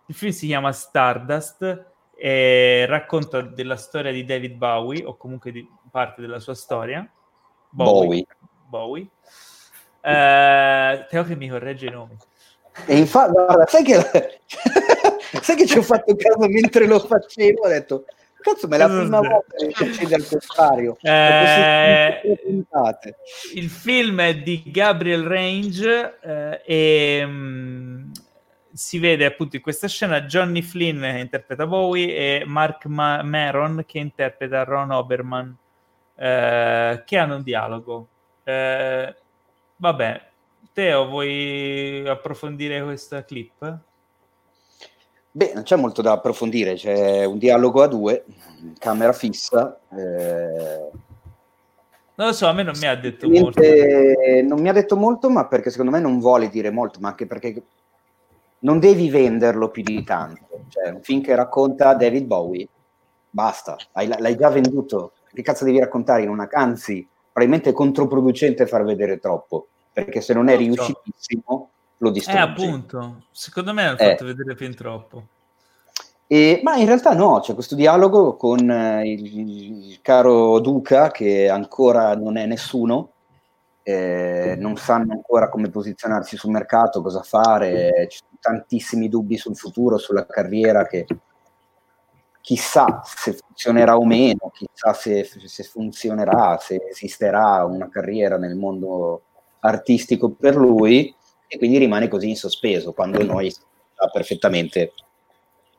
Il 0.10 0.16
film 0.16 0.32
si 0.32 0.48
chiama 0.48 0.72
Stardust 0.72 1.86
e 2.16 2.86
racconta 2.88 3.42
della 3.42 3.76
storia 3.76 4.12
di 4.12 4.26
David 4.26 4.56
Bowie, 4.56 5.06
o 5.06 5.16
comunque 5.16 5.52
di 5.52 5.64
parte 5.92 6.22
della 6.22 6.40
sua 6.40 6.56
storia. 6.56 7.08
Bowie. 7.70 8.26
Bowie. 8.68 9.08
Uh, 10.02 11.06
Teo 11.08 11.24
che 11.24 11.36
mi 11.36 11.48
corregge 11.48 11.86
i 11.86 11.92
nomi. 11.92 12.18
E 12.88 12.98
infatti, 12.98 13.34
guarda, 13.34 13.68
sai 13.68 13.84
che, 13.84 14.42
sai 15.42 15.56
che 15.56 15.68
ci 15.68 15.78
ho 15.78 15.84
fatto 15.84 16.16
caso 16.16 16.48
mentre 16.48 16.88
lo 16.88 16.98
facevo? 16.98 17.62
Ho 17.62 17.68
detto, 17.68 18.06
cazzo, 18.42 18.68
ma 18.68 18.78
è 18.78 18.80
la 18.80 18.88
prima 18.88 19.20
volta 19.20 19.56
che 19.58 19.72
succede 19.76 20.16
al 20.16 20.26
contrario. 20.26 20.98
Eh, 21.02 22.22
il 23.54 23.70
film 23.70 24.22
è 24.22 24.36
di 24.36 24.64
Gabriel 24.66 25.28
Range 25.28 26.18
eh, 26.20 26.62
e 26.66 27.24
um, 27.24 28.12
si 28.72 29.00
vede 29.00 29.26
appunto 29.26 29.56
in 29.56 29.62
questa 29.62 29.88
scena 29.88 30.22
Johnny 30.22 30.62
Flynn 30.62 31.02
che 31.02 31.20
interpreta 31.20 31.66
Bowie 31.68 32.16
e 32.16 32.46
Mark 32.46 32.86
Ma- 32.86 33.24
Maron 33.24 33.84
che 33.88 34.00
interpreta 34.00 34.64
Ron 34.64 34.92
Oberman 34.92 35.56
eh, 36.16 37.04
che 37.06 37.18
hanno 37.18 37.36
un 37.36 37.44
dialogo 37.44 38.08
eh, 38.44 39.16
vabbè 39.76 40.28
Teo 40.80 41.08
vuoi 41.08 42.08
approfondire 42.08 42.82
questa 42.84 43.26
clip? 43.26 43.80
Beh, 45.32 45.52
non 45.54 45.64
c'è 45.64 45.76
molto 45.76 46.02
da 46.02 46.14
approfondire, 46.14 46.76
c'è 46.76 47.26
un 47.26 47.38
dialogo 47.38 47.82
a 47.84 47.88
due, 47.88 48.24
camera 48.78 49.14
fissa. 49.14 49.78
Eh... 49.92 50.90
Non 52.16 52.28
lo 52.28 52.34
so, 52.34 52.48
a 52.48 52.54
me 52.54 52.64
non 52.64 52.78
mi 52.78 52.88
ha 52.88 52.96
detto 52.96 53.28
molto. 53.30 53.62
Non 54.44 54.60
mi 54.60 54.70
ha 54.70 54.74
detto 54.74 54.96
molto, 54.96 55.30
ma 55.30 55.48
perché 55.48 55.70
secondo 55.70 55.92
me 55.92 56.00
non 56.00 56.20
vuole 56.20 56.50
dire 56.50 56.72
molto, 56.72 57.00
ma 57.00 57.10
anche 57.10 57.26
perché 57.26 57.62
non 58.60 58.80
devi 58.80 59.10
venderlo 59.10 59.70
più 59.70 59.84
di 59.84 60.04
tanto. 60.04 60.64
Cioè, 60.70 60.90
un 60.90 61.02
film 61.02 61.22
che 61.22 61.36
racconta 61.36 61.94
David 61.94 62.26
Bowie, 62.26 62.68
basta, 63.30 63.78
l'hai 63.94 64.36
già 64.36 64.50
venduto. 64.50 65.14
Che 65.32 65.42
cazzo 65.42 65.66
devi 65.66 65.80
raccontare 65.80 66.24
in 66.24 66.30
una... 66.30 66.48
Anzi, 66.52 67.08
probabilmente 67.32 67.70
è 67.70 67.74
controproducente 67.74 68.66
far 68.66 68.84
vedere 68.84 69.20
troppo, 69.20 69.68
perché 69.94 70.22
se 70.22 70.34
non 70.34 70.50
è 70.50 70.58
riuscitissimo 70.58 71.70
lo 71.98 72.10
distrugge. 72.12 72.40
Eh, 72.40 72.42
appunto, 72.42 73.24
secondo 73.32 73.74
me 73.74 73.86
hanno 73.86 73.98
eh. 73.98 74.10
fatto 74.10 74.26
vedere 74.26 74.56
fin 74.56 74.76
troppo. 74.76 75.24
E, 76.28 76.62
ma 76.64 76.76
in 76.76 76.86
realtà 76.86 77.14
no, 77.14 77.40
c'è 77.40 77.54
questo 77.54 77.76
dialogo 77.76 78.36
con 78.36 78.70
eh, 78.70 79.10
il, 79.10 79.40
il, 79.40 80.00
caro 80.02 80.60
Duca, 80.60 81.10
che 81.10 81.50
ancora 81.50 82.16
non 82.16 82.38
è 82.38 82.46
nessuno, 82.46 83.14
eh, 83.82 84.56
non 84.58 84.78
sanno 84.78 85.14
ancora 85.14 85.50
come 85.50 85.70
posizionarsi 85.70 86.38
sul 86.38 86.52
mercato, 86.52 87.02
cosa 87.02 87.24
fare, 87.24 88.08
ci 88.10 88.20
tantissimi 88.40 89.10
dubbi 89.10 89.38
sul 89.38 89.56
futuro, 89.56 89.98
sulla 89.98 90.26
carriera 90.26 90.86
che 90.86 91.06
chissà 92.42 93.02
se 93.04 93.34
funzionerà 93.34 93.98
o 93.98 94.06
meno, 94.06 94.52
chissà 94.54 94.94
se, 94.94 95.24
se 95.24 95.64
funzionerà, 95.64 96.58
se 96.60 96.88
esisterà 96.90 97.64
una 97.66 97.90
carriera 97.90 98.38
nel 98.38 98.56
mondo 98.56 99.24
artistico 99.60 100.32
per 100.32 100.56
lui 100.56 101.14
e 101.48 101.58
quindi 101.58 101.78
rimane 101.78 102.08
così 102.08 102.30
in 102.30 102.36
sospeso 102.36 102.94
quando 102.94 103.24
noi 103.24 103.52
sappiamo 103.52 104.12
perfettamente 104.12 104.94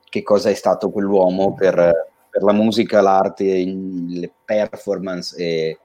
che 0.09 0.23
cosa 0.23 0.51
è 0.51 0.55
stato 0.55 0.91
quell'uomo 0.91 1.55
per, 1.55 1.75
per 2.29 2.43
la 2.43 2.53
musica, 2.53 3.01
l'arte, 3.01 3.65
le 3.65 4.33
performance 4.45 5.37
e, 5.37 5.79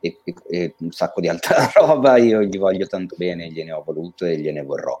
e, 0.00 0.18
e, 0.48 0.74
un 0.78 0.92
sacco 0.92 1.20
di 1.20 1.28
altra 1.28 1.70
roba, 1.74 2.16
io 2.16 2.42
gli 2.42 2.58
voglio 2.58 2.86
tanto 2.86 3.16
bene, 3.16 3.50
gliene 3.50 3.72
ho 3.72 3.82
voluto 3.84 4.24
e 4.24 4.38
gliene 4.38 4.62
vorrò. 4.62 5.00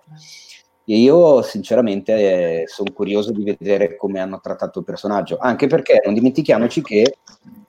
E 0.84 0.96
io 0.96 1.42
sinceramente 1.42 2.62
eh, 2.62 2.64
sono 2.66 2.92
curioso 2.92 3.30
di 3.30 3.44
vedere 3.44 3.96
come 3.96 4.20
hanno 4.20 4.40
trattato 4.40 4.80
il 4.80 4.84
personaggio, 4.84 5.38
anche 5.38 5.66
perché 5.66 6.00
non 6.04 6.14
dimentichiamoci 6.14 6.82
che 6.82 7.18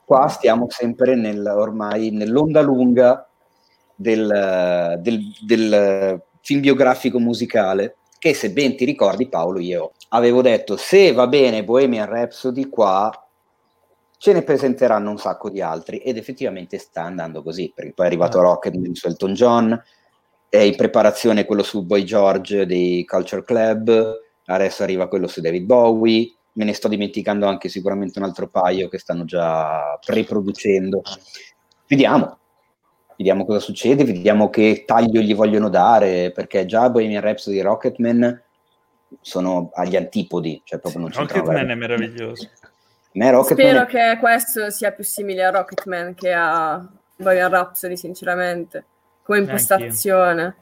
qua 0.03 0.27
stiamo 0.27 0.65
sempre 0.69 1.15
nel, 1.15 1.45
ormai 1.45 2.09
nell'onda 2.09 2.61
lunga 2.61 3.27
del, 3.95 4.99
del, 4.99 5.21
del 5.45 6.21
film 6.41 6.61
biografico 6.61 7.19
musicale, 7.19 7.97
che 8.17 8.33
se 8.33 8.51
ben 8.51 8.75
ti 8.75 8.85
ricordi 8.85 9.27
Paolo 9.27 9.59
io 9.59 9.91
avevo 10.09 10.41
detto 10.41 10.77
se 10.77 11.11
va 11.11 11.27
bene 11.27 11.63
Bohemian 11.63 12.07
Rhapsody 12.07 12.69
qua 12.69 13.11
ce 14.17 14.31
ne 14.31 14.43
presenteranno 14.43 15.09
un 15.09 15.17
sacco 15.17 15.49
di 15.49 15.59
altri 15.59 15.97
ed 15.97 16.15
effettivamente 16.15 16.77
sta 16.77 17.03
andando 17.03 17.43
così, 17.43 17.73
perché 17.75 17.91
poi 17.91 18.05
è 18.05 18.07
arrivato 18.07 18.39
ah. 18.39 18.43
Rocketman 18.43 18.93
su 18.93 19.07
Elton 19.07 19.33
John, 19.33 19.83
è 20.53 20.59
in 20.59 20.75
preparazione 20.75 21.45
quello 21.45 21.63
su 21.63 21.83
Boy 21.83 22.03
George 22.03 22.67
dei 22.67 23.03
Culture 23.05 23.43
Club, 23.43 24.19
adesso 24.45 24.83
arriva 24.83 25.07
quello 25.07 25.25
su 25.25 25.41
David 25.41 25.65
Bowie, 25.65 26.31
me 26.51 26.65
ne 26.65 26.73
sto 26.73 26.87
dimenticando 26.87 27.47
anche 27.47 27.69
sicuramente 27.69 28.19
un 28.19 28.25
altro 28.25 28.47
paio 28.47 28.87
che 28.87 28.99
stanno 28.99 29.25
già 29.25 29.97
preproducendo. 30.05 31.01
Vediamo, 31.87 32.37
vediamo 33.17 33.45
cosa 33.45 33.57
succede, 33.57 34.03
vediamo 34.03 34.51
che 34.51 34.83
taglio 34.85 35.21
gli 35.21 35.33
vogliono 35.33 35.69
dare, 35.69 36.31
perché 36.31 36.67
già 36.67 36.87
Bohemian 36.87 37.23
Rhapsody 37.23 37.57
e 37.57 37.63
Rocketman 37.63 38.43
sono 39.21 39.71
agli 39.73 39.95
antipodi, 39.95 40.61
cioè 40.65 40.77
proprio 40.77 41.01
non 41.01 41.11
Rocketman 41.11 41.71
è 41.71 41.73
meraviglioso. 41.73 42.47
Spero 43.43 43.85
che 43.85 44.17
questo 44.19 44.69
sia 44.69 44.91
più 44.91 45.03
simile 45.03 45.45
a 45.45 45.49
Rocketman 45.49 46.13
che 46.13 46.31
a 46.31 46.87
Bohemian 47.15 47.49
Rhapsody, 47.49 47.97
sinceramente, 47.97 48.85
come 49.23 49.39
impostazione. 49.39 50.55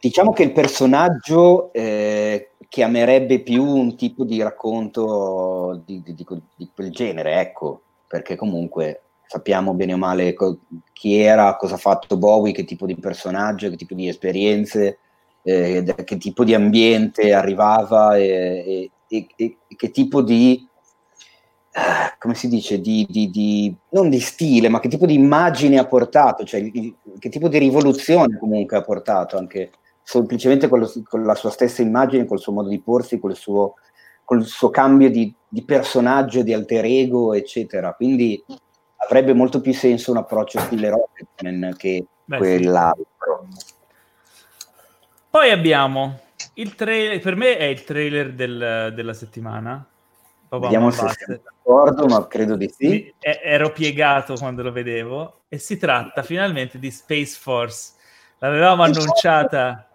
Diciamo 0.00 0.32
che 0.32 0.44
il 0.44 0.52
personaggio 0.52 1.72
eh, 1.72 2.52
chiamerebbe 2.68 3.40
più 3.40 3.64
un 3.64 3.96
tipo 3.96 4.24
di 4.24 4.40
racconto 4.40 5.82
di, 5.84 6.00
di, 6.02 6.14
di, 6.14 6.24
di, 6.56 6.70
quel 6.72 6.90
genere, 6.90 7.40
ecco, 7.40 7.82
perché 8.06 8.36
comunque 8.36 9.02
sappiamo 9.26 9.74
bene 9.74 9.94
o 9.94 9.96
male 9.98 10.32
co- 10.32 10.60
chi 10.92 11.16
era, 11.16 11.56
cosa 11.56 11.74
ha 11.74 11.78
fatto 11.78 12.16
Bowie, 12.16 12.52
che 12.52 12.64
tipo 12.64 12.86
di 12.86 12.94
personaggio, 12.96 13.68
che 13.68 13.76
tipo 13.76 13.94
di 13.94 14.08
esperienze, 14.08 14.98
eh, 15.42 15.82
da 15.82 15.94
che 15.94 16.16
tipo 16.18 16.44
di 16.44 16.54
ambiente 16.54 17.32
arrivava 17.32 18.16
e, 18.16 18.90
e, 19.08 19.26
e, 19.36 19.56
che 19.76 19.90
tipo 19.90 20.22
di, 20.22 20.66
come 22.18 22.34
si 22.34 22.48
dice, 22.48 22.80
di, 22.80 23.06
di, 23.08 23.30
di, 23.30 23.74
non 23.90 24.08
di 24.08 24.20
stile, 24.20 24.68
ma 24.68 24.80
che 24.80 24.88
tipo 24.88 25.06
di 25.06 25.14
immagine 25.14 25.78
ha 25.78 25.86
portato, 25.86 26.44
cioè 26.44 26.60
il, 26.60 26.94
che 27.18 27.28
tipo 27.28 27.48
di 27.48 27.58
rivoluzione 27.58 28.36
comunque 28.38 28.76
ha 28.76 28.82
portato 28.82 29.36
anche 29.36 29.70
semplicemente 30.02 30.68
con, 30.68 30.80
lo, 30.80 30.92
con, 31.04 31.24
la 31.24 31.34
sua 31.34 31.50
stessa 31.50 31.82
immagine, 31.82 32.24
col 32.24 32.40
suo 32.40 32.52
modo 32.52 32.68
di 32.68 32.80
porsi, 32.80 33.18
col 33.18 33.36
suo, 33.36 33.74
col 34.24 34.44
suo 34.44 34.70
cambio 34.70 35.10
di, 35.10 35.32
di 35.46 35.62
personaggio, 35.62 36.42
di 36.42 36.52
alter 36.52 36.84
ego, 36.86 37.34
eccetera. 37.34 37.92
Quindi 37.92 38.42
avrebbe 38.96 39.32
molto 39.32 39.60
più 39.60 39.74
senso 39.74 40.10
un 40.10 40.16
approccio 40.16 40.58
stile 40.60 40.90
Rocketman 40.90 41.74
che 41.76 42.04
Beh, 42.24 42.38
quell'altro. 42.38 43.48
Poi 45.30 45.50
abbiamo 45.50 46.20
il 46.54 46.74
trailer, 46.74 47.20
per 47.20 47.36
me 47.36 47.56
è 47.56 47.64
il 47.64 47.84
trailer 47.84 48.32
del, 48.32 48.92
della 48.94 49.12
settimana. 49.12 49.86
Papà 50.48 50.62
Vediamo 50.62 50.90
se 50.90 51.08
siamo 51.10 51.40
d'accordo, 51.42 52.06
ma 52.06 52.26
credo 52.26 52.56
di 52.56 52.72
sì. 52.74 53.12
ero 53.18 53.70
piegato 53.70 54.34
quando 54.34 54.62
lo 54.62 54.72
vedevo 54.72 55.42
e 55.48 55.58
si 55.58 55.76
tratta 55.76 56.22
finalmente 56.22 56.78
di 56.78 56.90
Space 56.90 57.36
Force. 57.38 57.92
L'avevamo 58.38 58.82
annunciata 58.82 59.88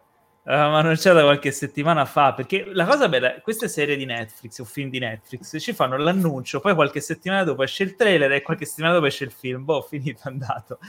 L'avevamo 0.46 0.76
annunciata 0.76 1.22
qualche 1.22 1.52
settimana 1.52 2.04
fa 2.04 2.34
perché 2.34 2.66
la 2.74 2.86
cosa 2.86 3.08
bella, 3.08 3.40
queste 3.40 3.70
serie 3.70 3.96
di 3.96 4.04
Netflix 4.04 4.60
o 4.60 4.66
film 4.66 4.90
di 4.90 5.00
Netflix 5.00 5.58
ci 5.58 5.72
fanno 5.72 5.96
l'annuncio, 5.96 6.60
poi 6.60 6.76
qualche 6.76 7.00
settimana 7.00 7.46
dopo 7.46 7.64
esce 7.64 7.84
il 7.84 7.96
trailer 7.96 8.30
e 8.34 8.42
qualche 8.42 8.66
settimana 8.66 8.94
dopo 8.94 9.06
esce 9.06 9.24
il 9.24 9.32
film. 9.32 9.64
Boh, 9.64 9.82
finito, 9.88 10.20
andato. 10.24 10.80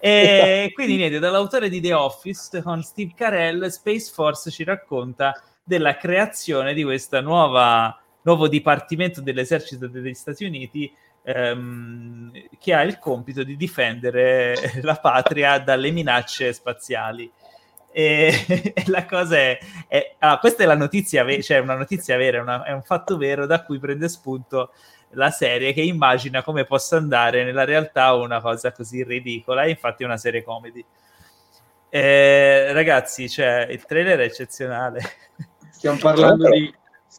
E 0.00 0.72
quindi 0.74 0.96
niente, 0.96 1.20
dall'autore 1.20 1.68
di 1.68 1.80
The 1.80 1.92
Office 1.92 2.60
con 2.60 2.82
Steve 2.82 3.12
Carell, 3.14 3.68
Space 3.68 4.10
Force 4.12 4.50
ci 4.50 4.64
racconta 4.64 5.40
della 5.62 5.96
creazione 5.96 6.74
di 6.74 6.82
questo 6.82 7.16
nuovo 8.24 8.48
dipartimento 8.48 9.20
dell'esercito 9.20 9.86
degli 9.86 10.14
Stati 10.14 10.44
Uniti 10.44 10.92
ehm, 11.22 12.30
che 12.58 12.74
ha 12.74 12.82
il 12.82 12.98
compito 12.98 13.42
di 13.42 13.56
difendere 13.56 14.54
la 14.82 14.96
patria 14.96 15.58
dalle 15.58 15.90
minacce 15.90 16.52
spaziali. 16.52 17.30
E, 17.90 18.44
e 18.74 18.84
la 18.88 19.06
cosa 19.06 19.36
è, 19.36 19.58
è 19.86 20.14
ah, 20.18 20.38
questa 20.38 20.64
è 20.64 20.66
la 20.66 20.76
notizia, 20.76 21.24
cioè 21.40 21.58
una 21.58 21.76
notizia 21.76 22.16
vera, 22.16 22.42
una, 22.42 22.64
è 22.64 22.72
un 22.72 22.82
fatto 22.82 23.16
vero 23.16 23.46
da 23.46 23.62
cui 23.62 23.78
prende 23.78 24.08
spunto 24.08 24.72
la 25.10 25.30
serie 25.30 25.72
che 25.72 25.80
immagina 25.80 26.42
come 26.42 26.64
possa 26.64 26.96
andare 26.96 27.44
nella 27.44 27.64
realtà 27.64 28.14
una 28.14 28.40
cosa 28.40 28.72
così 28.72 29.04
ridicola, 29.04 29.62
e 29.62 29.70
infatti 29.70 30.02
è 30.02 30.06
una 30.06 30.16
serie 30.16 30.42
comedy. 30.42 30.84
Eh, 31.88 32.72
ragazzi, 32.72 33.28
cioè, 33.28 33.68
il 33.70 33.84
trailer 33.84 34.18
è 34.18 34.24
eccezionale. 34.24 35.00
Stiamo 35.70 35.98
parlando 35.98 36.50
di 36.50 36.74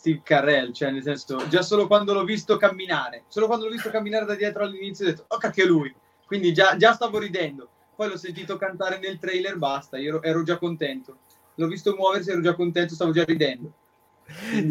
Steve 0.05 0.21
Carell, 0.23 0.71
cioè 0.71 0.91
nel 0.91 1.01
senso, 1.01 1.47
già 1.47 1.61
solo 1.61 1.87
quando 1.87 2.13
l'ho 2.13 2.23
visto 2.23 2.57
camminare, 2.57 3.23
solo 3.27 3.47
quando 3.47 3.65
l'ho 3.65 3.71
visto 3.71 3.89
camminare 3.89 4.25
da 4.25 4.35
dietro 4.35 4.63
all'inizio 4.63 5.05
ho 5.05 5.09
detto, 5.09 5.25
oh 5.27 5.37
cacchio 5.37 5.63
è 5.63 5.67
lui, 5.67 5.93
quindi 6.27 6.53
già, 6.53 6.77
già 6.77 6.93
stavo 6.93 7.17
ridendo 7.17 7.69
poi 7.95 8.09
l'ho 8.09 8.17
sentito 8.17 8.57
cantare 8.57 8.99
nel 8.99 9.17
trailer, 9.19 9.57
basta, 9.57 9.97
io 9.97 10.09
ero, 10.09 10.21
ero 10.21 10.43
già 10.43 10.57
contento. 10.57 11.19
L'ho 11.55 11.67
visto 11.67 11.95
muoversi, 11.95 12.29
ero 12.29 12.41
già 12.41 12.53
contento, 12.53 12.93
stavo 12.93 13.11
già 13.11 13.23
ridendo. 13.23 13.71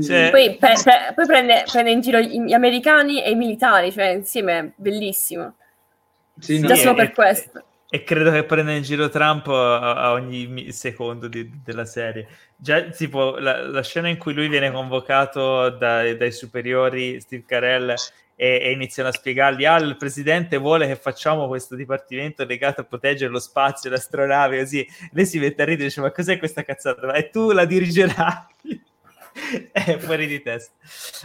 Cioè... 0.02 0.30
Poi, 0.30 0.56
pe- 0.56 0.80
pe- 0.82 1.12
poi 1.14 1.26
prende, 1.26 1.64
prende, 1.70 1.90
in 1.90 2.00
giro 2.00 2.18
gli 2.20 2.52
americani 2.52 3.22
e 3.22 3.30
i 3.30 3.34
militari, 3.34 3.90
cioè 3.90 4.08
insieme, 4.08 4.72
bellissimo. 4.76 5.54
Sì, 6.38 6.58
no, 6.58 6.74
solo 6.74 6.94
per 6.94 7.12
questo. 7.12 7.64
E 7.94 8.02
credo 8.02 8.32
che 8.32 8.42
prenda 8.42 8.72
in 8.72 8.82
giro 8.82 9.08
Trump 9.08 9.46
a, 9.46 9.94
a 9.94 10.12
ogni 10.14 10.72
secondo 10.72 11.28
di, 11.28 11.48
della 11.62 11.84
serie. 11.84 12.26
Già, 12.56 12.82
tipo, 12.88 13.36
la, 13.38 13.68
la, 13.68 13.82
scena 13.84 14.08
in 14.08 14.18
cui 14.18 14.34
lui 14.34 14.48
viene 14.48 14.72
convocato 14.72 15.70
dai, 15.70 16.16
dai 16.16 16.32
superiori, 16.32 17.20
Steve 17.20 17.44
Carell, 17.46 17.90
e, 18.34 18.58
e, 18.60 18.72
iniziano 18.72 19.10
a 19.10 19.12
spiegargli 19.12 19.64
ah 19.64 19.76
il 19.76 19.96
presidente 19.96 20.56
vuole 20.56 20.88
che 20.88 20.96
facciamo 20.96 21.46
questo 21.46 21.76
dipartimento 21.76 22.44
legato 22.44 22.80
a 22.80 22.84
proteggere 22.84 23.30
lo 23.30 23.38
spazio, 23.38 23.90
le 23.90 23.96
astronavi 23.96 24.58
così. 24.58 24.84
Lei 25.12 25.24
si 25.24 25.38
mette 25.38 25.62
a 25.62 25.64
ridere 25.64 25.84
e 25.84 25.86
dice 25.86 26.00
ma 26.00 26.10
cos'è 26.10 26.36
questa 26.36 26.64
cazzata? 26.64 27.12
E 27.12 27.30
tu 27.30 27.52
la 27.52 27.64
dirigerai? 27.64 28.82
È 29.70 29.98
fuori 29.98 30.26
di 30.26 30.42
testa. 30.42 30.74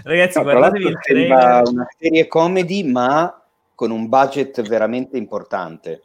Ragazzi 0.03 0.37
no, 0.37 0.43
guardatevi 0.43 0.85
il 0.85 0.99
trailer. 1.01 1.63
una 1.65 1.87
serie 1.97 2.27
comedy 2.27 2.83
ma 2.83 3.43
con 3.73 3.89
un 3.89 4.07
budget 4.07 4.61
veramente 4.61 5.17
importante 5.17 6.03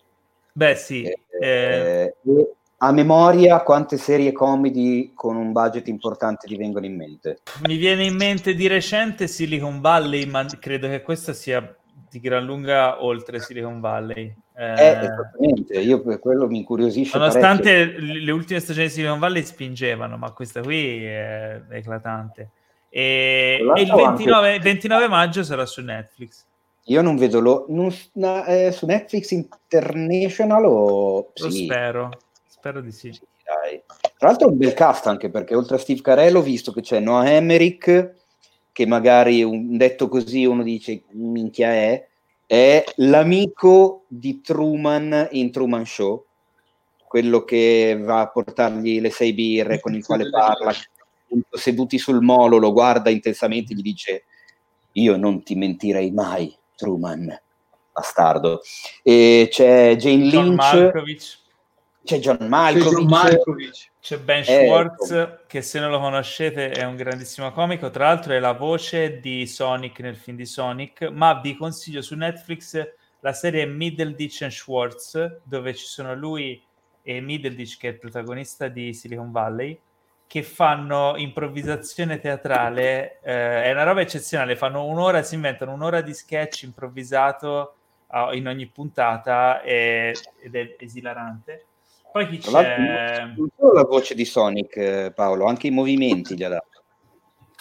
beh 0.54 0.74
sì 0.74 1.02
eh, 1.04 1.16
eh, 1.40 2.14
eh 2.22 2.54
a 2.84 2.92
memoria 2.92 3.62
quante 3.62 3.96
serie 3.96 4.32
comedy 4.32 5.12
con 5.14 5.36
un 5.36 5.52
budget 5.52 5.88
importante 5.88 6.46
ti 6.46 6.54
vengono 6.56 6.84
in 6.84 6.96
mente? 6.96 7.38
Mi 7.66 7.76
viene 7.76 8.04
in 8.04 8.14
mente 8.14 8.54
di 8.54 8.66
recente 8.66 9.26
Silicon 9.26 9.80
Valley, 9.80 10.26
ma 10.26 10.44
credo 10.60 10.88
che 10.88 11.00
questa 11.00 11.32
sia 11.32 11.74
di 12.10 12.20
gran 12.20 12.44
lunga 12.44 13.02
oltre 13.02 13.40
Silicon 13.40 13.80
Valley. 13.80 14.34
Eh, 14.54 14.64
eh 14.64 14.98
esattamente, 14.98 15.80
io 15.80 16.02
per 16.02 16.18
quello 16.18 16.46
mi 16.46 16.58
incuriosisce. 16.58 17.16
Nonostante 17.16 17.86
parecchio. 17.86 18.22
le 18.22 18.32
ultime 18.32 18.60
stagioni 18.60 18.86
di 18.88 18.92
Silicon 18.92 19.18
Valley 19.18 19.42
spingevano, 19.44 20.18
ma 20.18 20.30
questa 20.32 20.60
qui 20.60 21.04
è 21.04 21.62
eclatante. 21.70 22.50
E, 22.90 23.64
e 23.76 23.82
il 23.82 23.92
29, 23.92 24.58
29, 24.58 25.08
maggio 25.08 25.42
sarà 25.42 25.64
su 25.64 25.80
Netflix. 25.80 26.44
Io 26.84 27.02
non 27.02 27.16
vedo 27.16 27.40
lo... 27.40 27.66
Non, 27.68 27.94
eh, 28.46 28.70
su 28.72 28.86
Netflix 28.86 29.30
International 29.30 30.64
o... 30.66 31.32
Lo 31.34 31.50
sì. 31.50 31.64
spero. 31.64 32.10
Spero 32.46 32.80
di 32.80 32.92
sì. 32.92 33.08
Dai. 33.44 33.82
Tra 34.16 34.28
l'altro 34.28 34.48
è 34.48 34.50
un 34.50 34.58
bel 34.58 34.74
cast 34.74 35.06
anche 35.06 35.30
perché 35.30 35.54
oltre 35.54 35.76
a 35.76 35.78
Steve 35.78 36.00
Carell 36.00 36.34
ho 36.36 36.42
visto 36.42 36.72
che 36.72 36.80
c'è 36.80 37.00
Noah 37.00 37.30
Emmerich, 37.30 38.14
che 38.72 38.86
magari 38.86 39.42
un, 39.42 39.76
detto 39.76 40.08
così 40.08 40.44
uno 40.44 40.62
dice 40.62 41.02
minchia 41.10 41.72
è, 41.72 42.08
è 42.46 42.84
l'amico 42.96 44.04
di 44.08 44.40
Truman 44.40 45.28
in 45.32 45.50
Truman 45.50 45.84
Show, 45.84 46.24
quello 47.06 47.44
che 47.44 47.98
va 48.02 48.20
a 48.20 48.28
portargli 48.28 49.00
le 49.00 49.10
sei 49.10 49.32
birre, 49.32 49.80
con 49.80 49.94
il 49.94 50.04
quale 50.04 50.28
parla, 50.28 50.72
seduti 51.50 51.98
sul 51.98 52.20
molo, 52.22 52.56
lo 52.56 52.72
guarda 52.72 53.10
intensamente 53.10 53.72
e 53.72 53.76
gli 53.76 53.82
dice 53.82 54.24
io 54.92 55.16
non 55.16 55.42
ti 55.42 55.54
mentirei 55.54 56.10
mai, 56.10 56.54
Truman, 56.74 57.40
bastardo. 57.92 58.60
E 59.02 59.48
c'è 59.50 59.96
Jane 59.96 60.24
Lynch. 60.24 60.54
Malkovich 60.54 61.42
c'è 62.04 62.18
John 62.18 62.46
Malkovich. 62.48 62.84
C'è, 62.84 62.98
John 62.98 63.08
Malkovich. 63.08 63.90
c'è 63.98 64.18
Ben 64.18 64.40
eh, 64.40 64.66
Schwartz, 64.66 65.10
ecco. 65.10 65.42
che 65.46 65.62
se 65.62 65.80
non 65.80 65.90
lo 65.90 65.98
conoscete 65.98 66.70
è 66.70 66.84
un 66.84 66.96
grandissimo 66.96 67.50
comico. 67.50 67.88
Tra 67.88 68.08
l'altro 68.08 68.34
è 68.34 68.38
la 68.38 68.52
voce 68.52 69.20
di 69.20 69.46
Sonic 69.46 70.00
nel 70.00 70.16
film 70.16 70.36
di 70.36 70.44
Sonic. 70.44 71.08
Ma 71.10 71.40
vi 71.40 71.56
consiglio 71.56 72.02
su 72.02 72.14
Netflix 72.14 72.78
la 73.20 73.32
serie 73.32 73.64
Middleditch 73.64 74.42
and 74.42 74.50
Schwartz, 74.50 75.40
dove 75.44 75.74
ci 75.74 75.86
sono 75.86 76.14
lui 76.14 76.62
e 77.02 77.20
Middleditch, 77.22 77.78
che 77.78 77.88
è 77.88 77.92
il 77.92 77.98
protagonista 77.98 78.68
di 78.68 78.92
Silicon 78.92 79.32
Valley, 79.32 79.80
che 80.26 80.42
fanno 80.42 81.14
improvvisazione 81.16 82.18
teatrale. 82.18 83.20
Eh, 83.22 83.64
è 83.64 83.72
una 83.72 83.84
roba 83.84 84.00
eccezionale. 84.00 84.56
Fanno 84.56 84.84
un'ora, 84.84 85.22
si 85.22 85.34
inventano 85.34 85.72
un'ora 85.72 86.00
di 86.00 86.14
sketch 86.14 86.62
improvvisato 86.62 87.74
uh, 88.08 88.34
in 88.34 88.48
ogni 88.48 88.66
puntata 88.66 89.62
e, 89.62 90.14
ed 90.42 90.54
è 90.54 90.76
esilarante 90.78 91.66
poi 92.14 92.28
chi 92.28 92.38
c'è? 92.38 93.24
Non 93.36 93.48
solo 93.56 93.72
la 93.72 93.82
voce 93.82 94.14
di 94.14 94.24
Sonic, 94.24 94.76
eh, 94.76 95.12
Paolo, 95.12 95.46
anche 95.46 95.66
i 95.66 95.72
movimenti 95.72 96.36
gli 96.36 96.44
ha 96.44 96.48
dato. 96.48 96.84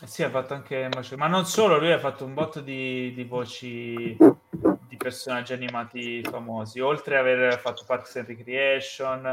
Sì, 0.05 0.21
ha 0.21 0.29
fatto 0.29 0.53
anche... 0.53 0.89
Ma 1.15 1.25
non 1.25 1.47
solo, 1.47 1.79
lui 1.79 1.91
ha 1.91 1.97
fatto 1.97 2.23
un 2.23 2.35
botto 2.35 2.61
di, 2.61 3.11
di 3.15 3.23
voci 3.23 4.15
di 4.15 4.95
personaggi 4.95 5.53
animati 5.53 6.21
famosi, 6.21 6.79
oltre 6.79 7.17
ad 7.17 7.25
aver 7.25 7.57
fatto 7.57 7.83
Parks 7.87 8.17
and 8.17 8.27
Recreation, 8.27 9.25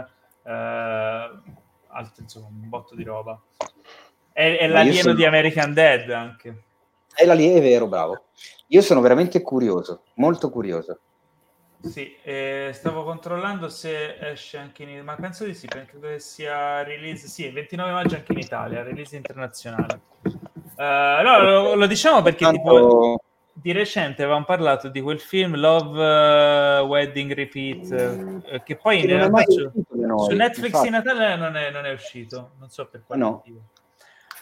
eh, 0.43 1.31
altro, 1.93 2.23
insomma, 2.23 2.47
un 2.47 2.69
botto 2.69 2.95
di 2.95 3.05
roba. 3.05 3.41
È, 4.33 4.59
è 4.59 4.67
l'alieno 4.67 5.01
sono... 5.01 5.15
di 5.15 5.25
American 5.25 5.73
Dead 5.73 6.11
anche. 6.11 6.63
È 7.15 7.25
l'alieno, 7.25 7.59
è 7.59 7.61
vero, 7.61 7.87
bravo. 7.87 8.25
Io 8.69 8.83
sono 8.83 9.01
veramente 9.01 9.43
curioso, 9.43 10.05
molto 10.15 10.51
curioso. 10.51 11.01
Sì, 11.83 12.15
eh, 12.23 12.71
stavo 12.75 13.05
controllando 13.05 13.69
se 13.69 14.17
esce 14.33 14.59
anche 14.59 14.83
in 14.83 14.91
Italia, 14.91 15.05
ma 15.05 15.17
penso 15.17 15.45
di 15.45 15.55
sì, 15.55 15.67
penso 15.67 15.99
che 15.99 16.19
sia 16.19 16.83
release, 16.83 17.27
sì, 17.27 17.47
il 17.47 17.55
29 17.55 17.91
maggio 17.91 18.17
anche 18.17 18.33
in 18.33 18.39
Italia, 18.39 18.83
release 18.83 19.17
internazionale. 19.17 20.01
Uh, 20.23 21.23
no, 21.25 21.41
lo, 21.43 21.75
lo, 21.75 21.87
diciamo 21.87 22.21
perché 22.21 22.45
Tanto... 22.45 22.59
tipo, 22.59 23.23
di 23.55 23.73
recente 23.73 24.23
avevamo 24.23 24.45
parlato 24.45 24.89
di 24.89 25.01
quel 25.01 25.21
film 25.21 25.57
Love 25.57 26.81
uh, 26.83 26.87
Wedding 26.87 27.33
Repeat, 27.33 28.43
uh, 28.53 28.63
che 28.63 28.77
poi 28.77 29.01
in 29.01 29.07
realtà 29.07 29.45
su, 30.19 30.31
su 30.31 30.37
Netflix 30.37 30.67
infatti. 30.67 30.87
in 30.87 30.93
Natale 30.93 31.37
non 31.37 31.57
è, 31.57 31.71
non 31.71 31.87
è, 31.87 31.93
uscito, 31.93 32.53
non 32.59 32.69
so 32.69 32.87
per 32.87 33.03
quale 33.05 33.23
no. 33.23 33.31
motivo. 33.31 33.61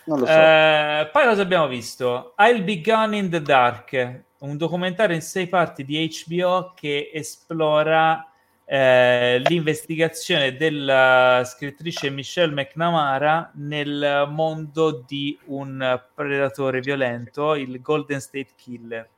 Non 0.04 0.20
lo 0.20 0.26
so. 0.26 0.32
Uh, 0.32 1.10
poi 1.12 1.24
cosa 1.24 1.42
abbiamo 1.42 1.66
visto? 1.68 2.34
I'll 2.38 2.64
Be 2.64 2.80
Gone 2.80 3.16
in 3.16 3.30
the 3.30 3.42
Dark, 3.42 4.22
un 4.38 4.56
documentario 4.56 5.14
in 5.14 5.22
sei 5.22 5.46
parti 5.48 5.84
di 5.84 6.08
HBO 6.26 6.72
che 6.74 7.10
esplora 7.12 8.28
eh, 8.70 9.40
l'investigazione 9.46 10.54
della 10.54 11.42
scrittrice 11.46 12.10
Michelle 12.10 12.52
McNamara 12.52 13.50
nel 13.54 14.28
mondo 14.30 15.02
di 15.06 15.38
un 15.46 16.02
predatore 16.14 16.80
violento, 16.80 17.54
il 17.54 17.80
Golden 17.80 18.20
State 18.20 18.50
Killer, 18.56 19.08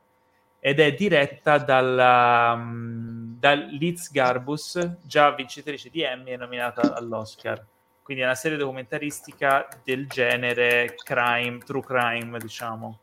ed 0.63 0.79
è 0.79 0.93
diretta 0.93 1.57
dalla, 1.57 2.53
um, 2.53 3.35
da 3.39 3.53
Liz 3.53 4.11
Garbus, 4.11 4.97
già 5.01 5.33
vincitrice 5.33 5.89
di 5.89 6.03
Emmy 6.03 6.33
e 6.33 6.37
nominata 6.37 6.93
all'Oscar. 6.93 7.65
Quindi 8.03 8.21
è 8.21 8.27
una 8.27 8.35
serie 8.35 8.59
documentaristica 8.59 9.67
del 9.83 10.07
genere 10.07 10.93
crime, 11.03 11.57
true 11.65 11.81
crime, 11.81 12.37
diciamo. 12.37 12.99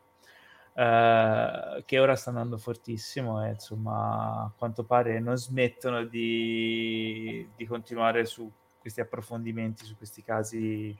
Uh, 0.71 1.83
che 1.83 1.99
ora 1.99 2.15
sta 2.15 2.29
andando 2.29 2.57
fortissimo 2.57 3.45
e 3.45 3.49
insomma 3.49 4.45
a 4.45 4.51
quanto 4.55 4.85
pare 4.85 5.19
non 5.19 5.35
smettono 5.35 6.05
di, 6.05 7.45
di 7.53 7.65
continuare 7.65 8.23
su 8.23 8.49
questi 8.79 9.01
approfondimenti 9.01 9.83
su 9.83 9.97
questi 9.97 10.23
casi 10.23 10.97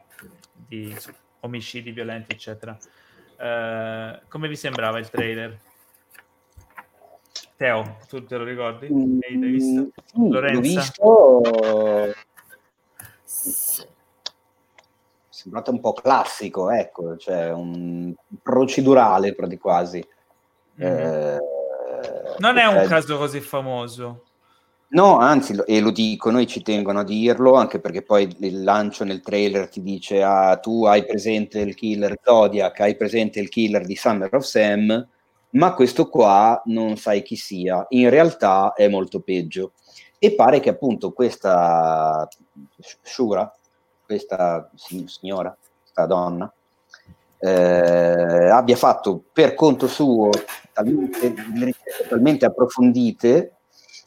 di 0.51 0.93
omicidi 1.41 1.91
violenti 1.91 2.33
eccetera 2.33 2.77
uh, 3.37 4.19
come 4.27 4.49
vi 4.49 4.57
sembrava 4.57 4.99
il 4.99 5.09
trailer? 5.09 5.57
Teo, 7.59 7.97
tu 8.07 8.23
te 8.23 8.37
lo 8.37 8.45
ricordi? 8.45 8.87
Mm, 8.89 9.19
L'hai 9.19 9.51
visto? 9.51 9.89
Lorenza? 10.13 10.53
L'ho 10.53 10.61
visto 10.61 12.15
sembrato 15.27 15.71
un 15.71 15.81
po' 15.81 15.91
classico, 15.91 16.69
ecco, 16.69 17.17
cioè 17.17 17.51
un 17.51 18.13
procedurale 18.41 19.35
quasi. 19.57 20.01
Mm. 20.81 20.85
Eh, 20.85 21.39
non 22.37 22.57
è 22.57 22.65
un 22.65 22.75
cioè, 22.75 22.87
caso 22.87 23.17
così 23.17 23.41
famoso. 23.41 24.23
No, 24.91 25.17
anzi, 25.17 25.61
e 25.65 25.81
lo 25.81 25.91
dicono 25.91 26.39
e 26.39 26.47
ci 26.47 26.61
tengono 26.61 26.99
a 26.99 27.03
dirlo, 27.03 27.55
anche 27.55 27.81
perché 27.81 28.03
poi 28.03 28.33
il 28.39 28.63
lancio 28.63 29.03
nel 29.03 29.19
trailer 29.19 29.67
ti 29.67 29.81
dice 29.81 30.23
ah, 30.23 30.55
tu 30.55 30.85
hai 30.85 31.03
presente 31.03 31.59
il 31.59 31.75
killer 31.75 32.17
Zodiac, 32.23 32.79
hai 32.79 32.95
presente 32.95 33.41
il 33.41 33.49
killer 33.49 33.85
di 33.85 33.97
Summer 33.97 34.33
of 34.33 34.45
Sam, 34.45 35.07
ma 35.51 35.73
questo 35.73 36.09
qua 36.09 36.61
non 36.65 36.97
sai 36.97 37.21
chi 37.21 37.35
sia. 37.35 37.85
In 37.89 38.09
realtà 38.09 38.73
è 38.73 38.87
molto 38.87 39.21
peggio. 39.21 39.73
E 40.17 40.33
pare 40.33 40.59
che 40.59 40.69
appunto 40.69 41.11
questa 41.13 42.27
Shura, 43.01 43.51
questa 44.05 44.69
signora, 44.75 45.55
questa 45.81 46.05
donna, 46.05 46.51
eh, 47.39 48.49
abbia 48.49 48.75
fatto 48.75 49.23
per 49.31 49.53
conto 49.53 49.87
suo 49.87 50.29
talmente, 50.73 51.33
talmente 52.09 52.45
approfondite 52.45 53.53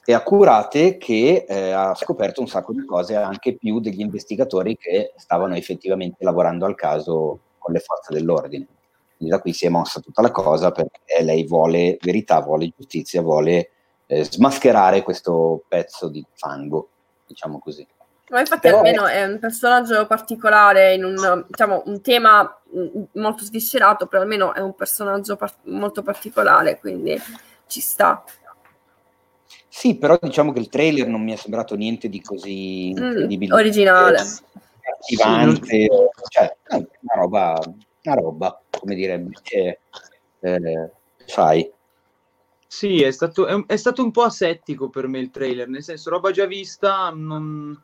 e 0.05 0.13
accurate 0.13 0.99
che 0.99 1.47
eh, 1.49 1.71
ha 1.71 1.95
scoperto 1.95 2.41
un 2.41 2.49
sacco 2.49 2.73
di 2.73 2.85
cose 2.85 3.17
anche 3.17 3.57
più 3.57 3.81
degli 3.81 4.01
investigatori 4.01 4.77
che 4.77 5.15
stavano 5.17 5.55
effettivamente 5.55 6.25
lavorando 6.25 6.67
al 6.67 6.75
caso 6.75 7.39
con 7.59 7.73
le 7.73 7.81
forze 7.81 8.13
dell'ordine. 8.13 8.67
Quindi 9.23 9.29
da 9.29 9.41
qui 9.41 9.53
si 9.53 9.67
è 9.67 9.69
mossa 9.69 10.01
tutta 10.01 10.21
la 10.21 10.33
cosa 10.33 10.73
perché 10.73 11.23
lei 11.23 11.47
vuole 11.47 11.97
verità, 12.01 12.41
vuole 12.41 12.73
giustizia, 12.77 13.23
vuole 13.23 13.71
eh, 14.07 14.25
smascherare 14.25 15.03
questo 15.03 15.63
pezzo 15.69 16.09
di 16.09 16.25
fango, 16.35 16.89
diciamo 17.25 17.61
così. 17.61 17.87
Ma 18.31 18.41
infatti 18.41 18.63
Però... 18.63 18.79
almeno 18.79 19.07
è 19.07 19.25
un 19.25 19.39
personaggio 19.39 20.07
particolare 20.07 20.95
in 20.95 21.05
un, 21.05 21.45
diciamo, 21.47 21.83
un 21.87 22.01
tema 22.01 22.61
mm, 22.77 23.03
molto 23.13 23.45
sviscerato, 23.45 24.07
però 24.07 24.23
almeno 24.23 24.55
è 24.55 24.61
un 24.61 24.75
personaggio 24.75 25.37
par- 25.37 25.55
molto 25.65 26.03
particolare, 26.03 26.81
quindi 26.81 27.17
ci 27.69 27.81
sta. 27.81 28.25
Sì, 29.69 29.97
però 29.99 30.19
diciamo 30.21 30.53
che 30.53 30.59
il 30.59 30.69
trailer 30.69 31.07
non 31.07 31.23
mi 31.23 31.33
è 31.33 31.37
sembrato 31.37 31.77
niente 31.77 32.09
di 32.09 32.21
così 32.21 32.93
mm, 32.93 33.05
incredibile. 33.05 33.55
Mm, 33.55 33.57
originale. 33.57 34.19
Attivante, 34.99 35.65
sì. 35.65 35.89
cioè, 36.29 36.57
una 36.71 37.21
roba, 37.21 37.61
una 38.03 38.15
roba, 38.15 38.63
come 38.71 38.95
dire, 38.95 39.29
che, 39.43 39.79
eh, 40.41 40.91
sai. 41.25 41.71
Sì, 42.67 43.03
è 43.03 43.11
stato, 43.11 43.47
è, 43.47 43.65
è 43.67 43.77
stato 43.77 44.03
un 44.03 44.11
po' 44.11 44.23
asettico 44.23 44.89
per 44.89 45.07
me 45.07 45.19
il 45.19 45.31
trailer, 45.31 45.69
nel 45.69 45.83
senso, 45.83 46.11
roba 46.11 46.31
già 46.31 46.47
vista, 46.47 47.11
non 47.11 47.81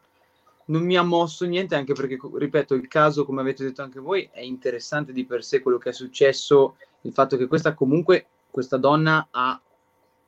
non 0.68 0.82
mi 0.84 0.96
ha 0.96 1.02
mosso 1.02 1.44
niente, 1.46 1.74
anche 1.74 1.94
perché, 1.94 2.18
ripeto, 2.32 2.74
il 2.74 2.88
caso, 2.88 3.24
come 3.24 3.40
avete 3.40 3.64
detto 3.64 3.82
anche 3.82 4.00
voi, 4.00 4.28
è 4.32 4.40
interessante 4.40 5.12
di 5.12 5.24
per 5.24 5.42
sé 5.44 5.60
quello 5.60 5.78
che 5.78 5.90
è 5.90 5.92
successo, 5.92 6.76
il 7.02 7.12
fatto 7.12 7.36
che 7.36 7.46
questa 7.46 7.74
comunque, 7.74 8.26
questa 8.50 8.76
donna 8.76 9.28
ha 9.30 9.60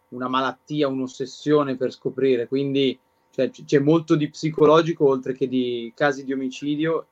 una 0.08 0.28
malattia, 0.28 0.88
un'ossessione 0.88 1.76
per 1.76 1.92
scoprire, 1.92 2.48
quindi 2.48 2.98
cioè, 3.30 3.50
c'è 3.50 3.78
molto 3.78 4.16
di 4.16 4.28
psicologico 4.30 5.06
oltre 5.06 5.34
che 5.34 5.46
di 5.46 5.92
casi 5.94 6.24
di 6.24 6.32
omicidio, 6.32 7.06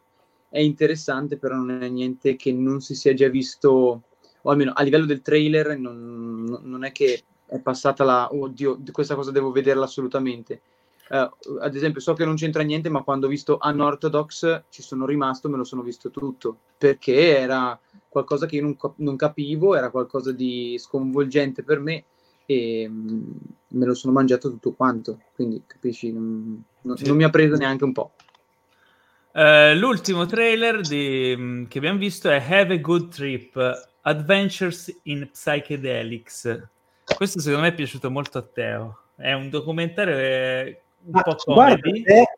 è 0.48 0.60
interessante, 0.60 1.36
però 1.36 1.56
non 1.56 1.82
è 1.82 1.88
niente 1.88 2.36
che 2.36 2.52
non 2.52 2.80
si 2.80 2.94
sia 2.94 3.14
già 3.14 3.28
visto, 3.28 4.02
o 4.42 4.50
almeno 4.50 4.72
a 4.74 4.82
livello 4.82 5.06
del 5.06 5.22
trailer 5.22 5.78
non, 5.78 6.60
non 6.62 6.84
è 6.84 6.92
che 6.92 7.22
è 7.46 7.58
passata 7.60 8.04
la, 8.04 8.28
oddio, 8.32 8.80
questa 8.92 9.14
cosa 9.14 9.30
devo 9.30 9.50
vederla 9.50 9.84
assolutamente 9.84 10.60
Uh, 11.08 11.56
ad 11.60 11.74
esempio, 11.74 12.02
so 12.02 12.12
che 12.12 12.26
non 12.26 12.36
c'entra 12.36 12.62
niente, 12.62 12.90
ma 12.90 13.02
quando 13.02 13.26
ho 13.26 13.30
visto 13.30 13.58
Unorthodox 13.62 14.64
ci 14.68 14.82
sono 14.82 15.06
rimasto, 15.06 15.48
me 15.48 15.56
lo 15.56 15.64
sono 15.64 15.80
visto 15.80 16.10
tutto 16.10 16.58
perché 16.76 17.38
era 17.38 17.78
qualcosa 18.08 18.46
che 18.46 18.56
io 18.56 18.62
non, 18.62 18.76
non 18.96 19.16
capivo, 19.16 19.74
era 19.74 19.90
qualcosa 19.90 20.32
di 20.32 20.76
sconvolgente 20.78 21.62
per 21.62 21.80
me 21.80 22.04
e 22.44 22.86
um, 22.86 23.34
me 23.68 23.86
lo 23.86 23.94
sono 23.94 24.12
mangiato 24.12 24.50
tutto 24.50 24.72
quanto. 24.72 25.20
Quindi, 25.34 25.62
capisci, 25.66 26.12
non, 26.12 26.62
non, 26.82 26.96
sì. 26.98 27.06
non 27.06 27.16
mi 27.16 27.24
ha 27.24 27.30
preso 27.30 27.56
neanche 27.56 27.84
un 27.84 27.92
po'. 27.92 28.12
Uh, 29.38 29.72
l'ultimo 29.76 30.26
trailer 30.26 30.80
di, 30.80 31.32
mm, 31.36 31.66
che 31.66 31.78
abbiamo 31.78 31.96
visto 31.96 32.28
è 32.28 32.42
Have 32.44 32.74
a 32.74 32.78
Good 32.78 33.14
Trip 33.14 33.88
Adventures 34.00 34.92
in 35.04 35.30
Psychedelics. 35.30 36.68
Questo 37.04 37.38
secondo 37.38 37.62
me 37.62 37.68
è 37.68 37.74
piaciuto 37.74 38.10
molto 38.10 38.38
a 38.38 38.42
Teo. 38.42 39.02
È 39.14 39.32
un 39.34 39.48
documentario 39.48 40.16
che 40.16 40.80
un 41.04 41.12
Ma, 41.12 41.22
po' 41.22 41.36
comedy. 41.36 42.02
Guarda, 42.02 42.32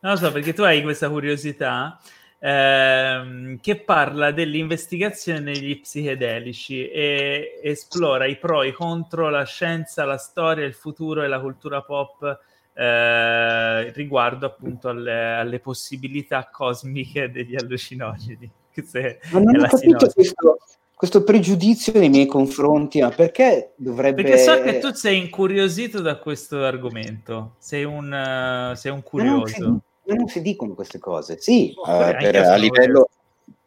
Non 0.00 0.12
lo 0.12 0.16
so, 0.16 0.32
perché 0.32 0.52
tu 0.52 0.62
hai 0.62 0.82
questa 0.82 1.08
curiosità 1.08 2.00
ehm, 2.40 3.60
che 3.60 3.76
parla 3.76 4.32
dell'investigazione 4.32 5.38
negli 5.38 5.78
psichedelici 5.78 6.90
e 6.90 7.60
esplora 7.62 8.26
i 8.26 8.36
pro 8.38 8.62
e 8.62 8.68
i 8.68 8.72
contro, 8.72 9.28
la 9.28 9.44
scienza, 9.44 10.04
la 10.04 10.18
storia, 10.18 10.64
il 10.64 10.74
futuro 10.74 11.22
e 11.22 11.28
la 11.28 11.38
cultura 11.38 11.80
pop 11.82 12.40
eh, 12.80 13.92
riguardo 13.92 14.46
appunto 14.46 14.88
alle, 14.88 15.34
alle, 15.34 15.60
possibilità 15.60 16.48
cosmiche 16.50 17.30
degli 17.30 17.54
allucinogeni. 17.54 18.50
Ma 19.32 19.40
non 19.40 19.60
ho 19.60 19.66
capito 19.66 20.08
questo, 20.08 20.58
questo 20.94 21.22
pregiudizio 21.22 21.92
nei 21.98 22.08
miei 22.08 22.24
confronti, 22.24 23.02
ma 23.02 23.10
perché 23.10 23.74
dovrebbe... 23.76 24.22
Perché 24.22 24.38
so 24.38 24.62
che 24.62 24.78
tu 24.78 24.94
sei 24.94 25.18
incuriosito 25.18 26.00
da 26.00 26.16
questo 26.16 26.64
argomento, 26.64 27.56
sei 27.58 27.84
un, 27.84 28.10
uh, 28.10 28.74
sei 28.74 28.92
un 28.92 29.02
curioso. 29.02 29.56
Ma 29.58 29.66
non, 29.66 29.80
si, 30.06 30.16
non 30.16 30.28
si, 30.28 30.40
dicono 30.40 30.72
queste 30.72 30.98
cose, 30.98 31.36
sì, 31.38 31.74
oh, 31.76 31.82
uh, 31.82 32.16
per, 32.16 32.36
a, 32.36 32.54
livello, 32.54 33.10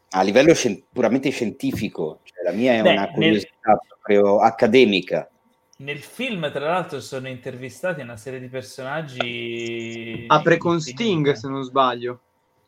a 0.10 0.24
livello 0.24 0.56
scien- 0.56 0.82
puramente 0.92 1.30
scientifico, 1.30 2.22
cioè, 2.24 2.46
la 2.46 2.52
mia 2.52 2.74
è 2.74 2.82
Beh, 2.82 2.92
una 2.94 3.12
curiosità 3.12 3.70
nel... 3.70 3.80
proprio 3.88 4.40
accademica. 4.40 5.28
Nel 5.84 6.00
film, 6.00 6.50
tra 6.52 6.66
l'altro, 6.66 7.02
sono 7.02 7.28
intervistati 7.28 8.02
una 8.02 8.16
serie 8.16 8.40
di 8.40 8.48
personaggi... 8.48 10.26
Apre 10.28 10.58
con 10.58 10.80
Sting, 10.80 11.34
se 11.34 11.50
non 11.50 11.64
sbaglio. 11.64 12.20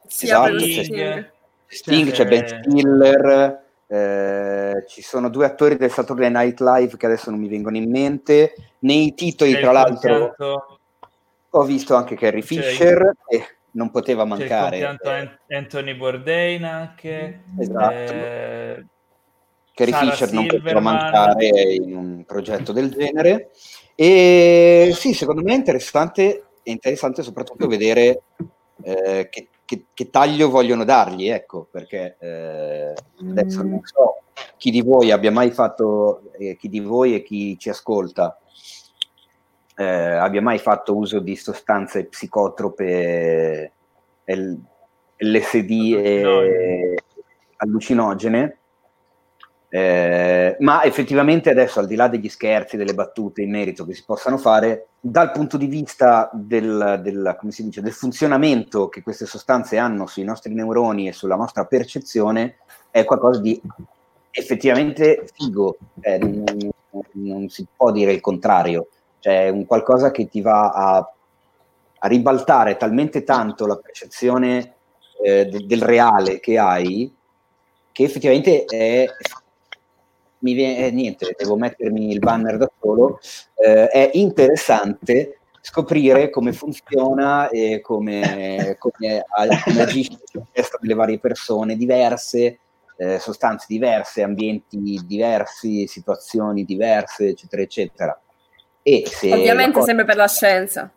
Sì, 0.06 0.26
esatto, 0.26 0.60
Sting, 0.60 1.32
Sting, 1.66 2.12
c'è 2.12 2.28
Ben 2.28 2.48
Stiller... 2.48 3.64
Eh, 3.88 4.84
ci 4.88 5.04
sono 5.04 5.30
due 5.30 5.46
attori 5.46 5.78
del 5.78 5.92
Saturday 5.92 6.32
Night 6.32 6.60
Live 6.60 6.98
che 6.98 7.06
adesso 7.06 7.30
non 7.30 7.40
mi 7.40 7.48
vengono 7.48 7.78
in 7.78 7.90
mente. 7.90 8.56
Nei 8.80 9.14
titoli, 9.14 9.54
C'è 9.54 9.62
tra 9.62 9.72
l'altro, 9.72 10.36
ho 11.52 11.64
visto 11.64 11.96
anche 11.96 12.16
Carrie 12.16 12.42
Fisher 12.42 13.14
e 13.28 13.58
non 13.72 13.92
poteva 13.92 14.26
mancare. 14.26 14.98
C'è 15.02 15.38
eh, 15.48 15.56
Anthony 15.56 15.94
Bourdain 15.94 16.64
anche. 16.66 17.44
Esatto. 17.60 17.94
Eh, 17.94 18.86
Carrie 19.76 19.93
Sarah 19.93 20.11
Fisher 20.11 20.30
Silverman. 20.30 20.47
non 20.47 20.61
poteva 20.61 20.80
mancare 20.80 21.73
in 21.73 21.95
un 21.95 22.23
progetto 22.26 22.72
del 22.72 22.89
genere. 22.89 23.52
E 23.93 24.91
sì, 24.95 25.14
secondo 25.14 25.43
me 25.43 25.53
è 25.53 25.57
interessante, 25.57 26.45
è 26.64 26.72
interessante 26.72 27.22
soprattutto 27.22 27.68
vedere 27.68 28.23
eh, 28.81 29.27
che 29.30 29.49
che, 29.65 29.88
che, 29.93 30.10
taglio 30.10 30.49
vogliono 30.49 30.84
dargli, 30.84 31.27
ecco, 31.27 31.68
perché 31.69 32.18
eh, 32.19 32.93
adesso 33.19 33.64
non 33.64 33.81
so 33.84 34.22
chi 34.57 34.69
di 34.69 34.81
voi 34.81 35.11
abbia 35.11 35.31
mai 35.31 35.52
fatto, 35.52 36.31
eh, 36.38 36.56
chi 36.56 36.69
di 36.69 36.80
voi 36.80 37.15
e 37.15 37.23
chi 37.23 37.57
ci 37.57 37.69
ascolta 37.69 38.39
eh, 39.76 39.84
abbia 39.84 40.41
mai 40.41 40.60
fatto 40.60 40.95
uso 40.95 41.19
di 41.19 41.35
sostanze 41.35 42.06
psicotrope, 42.06 43.72
L- 44.26 44.53
LSD 45.18 45.72
e 45.97 46.95
allucinogene 47.57 48.57
eh, 49.77 50.56
ma 50.60 50.84
effettivamente 50.84 51.49
adesso, 51.49 51.81
al 51.81 51.85
di 51.85 51.95
là 51.95 52.07
degli 52.07 52.30
scherzi, 52.30 52.77
delle 52.77 52.93
battute 52.93 53.41
in 53.41 53.52
merito 53.52 53.85
che 53.85 53.93
si 53.93 54.06
possano 54.06 54.38
fare, 54.38 54.88
dal 55.02 55.31
punto 55.31 55.57
di 55.57 55.65
vista 55.65 56.30
del, 56.31 57.02
del, 57.03 57.38
dice, 57.41 57.81
del 57.81 57.91
funzionamento 57.91 58.88
che 58.88 59.03
queste 59.03 59.26
sostanze 59.26 59.77
hanno 59.77 60.07
sui 60.07 60.23
nostri 60.23 60.53
neuroni 60.53 61.10
e 61.10 61.11
sulla 61.11 61.35
nostra 61.35 61.65
percezione, 61.65 62.60
è 62.89 63.03
qualcosa 63.03 63.41
di 63.41 63.61
effettivamente 64.31 65.27
figo. 65.34 65.76
Eh, 65.99 66.19
non, 66.19 66.72
non, 67.11 67.49
si 67.49 67.68
può 67.76 67.91
dire 67.91 68.14
il 68.14 68.22
contrario. 68.22 68.88
Cioè, 69.19 69.49
un 69.49 69.65
qualcosa 69.65 70.10
che 70.10 70.30
ti 70.30 70.39
va 70.39 70.69
a, 70.69 71.14
a 71.99 72.07
ribaltare 72.07 72.77
talmente 72.77 73.26
tanto 73.26 73.68
la 73.68 73.76
percezione 73.76 74.76
eh, 75.22 75.47
de, 75.47 75.65
del 75.65 75.81
reale 75.81 76.39
che 76.39 76.57
hai, 76.57 77.14
che 77.91 78.03
effettivamente 78.03 78.64
è 78.64 79.06
mi 80.45 80.53
viene, 80.53 80.85
eh, 80.85 80.91
niente, 80.91 81.35
devo 81.35 81.57
mettermi 81.57 82.11
il 82.11 82.19
banner 82.19 82.57
da 82.57 82.72
solo, 82.80 83.19
eh, 83.55 83.88
è 83.88 84.11
interessante 84.13 85.39
scoprire 85.59 86.30
come 86.30 86.53
funziona 86.53 87.49
e 87.49 87.81
come, 87.81 88.76
come, 88.77 89.26
come 89.63 89.81
agisce 89.81 90.19
la 90.34 90.45
testa 90.51 90.77
delle 90.80 90.93
varie 90.93 91.17
persone 91.17 91.76
diverse, 91.76 92.59
eh, 92.97 93.17
sostanze 93.17 93.65
diverse, 93.67 94.22
ambienti 94.22 95.01
diversi, 95.03 95.88
situazioni 95.88 96.63
diverse, 96.63 97.30
eccetera, 97.30 97.61
eccetera. 97.63 98.22
E 98.84 99.03
se 99.07 99.34
Ovviamente 99.34 99.73
cosa... 99.73 99.88
sempre 99.88 100.05
per 100.05 100.15
la 100.17 100.27
scienza. 100.27 100.91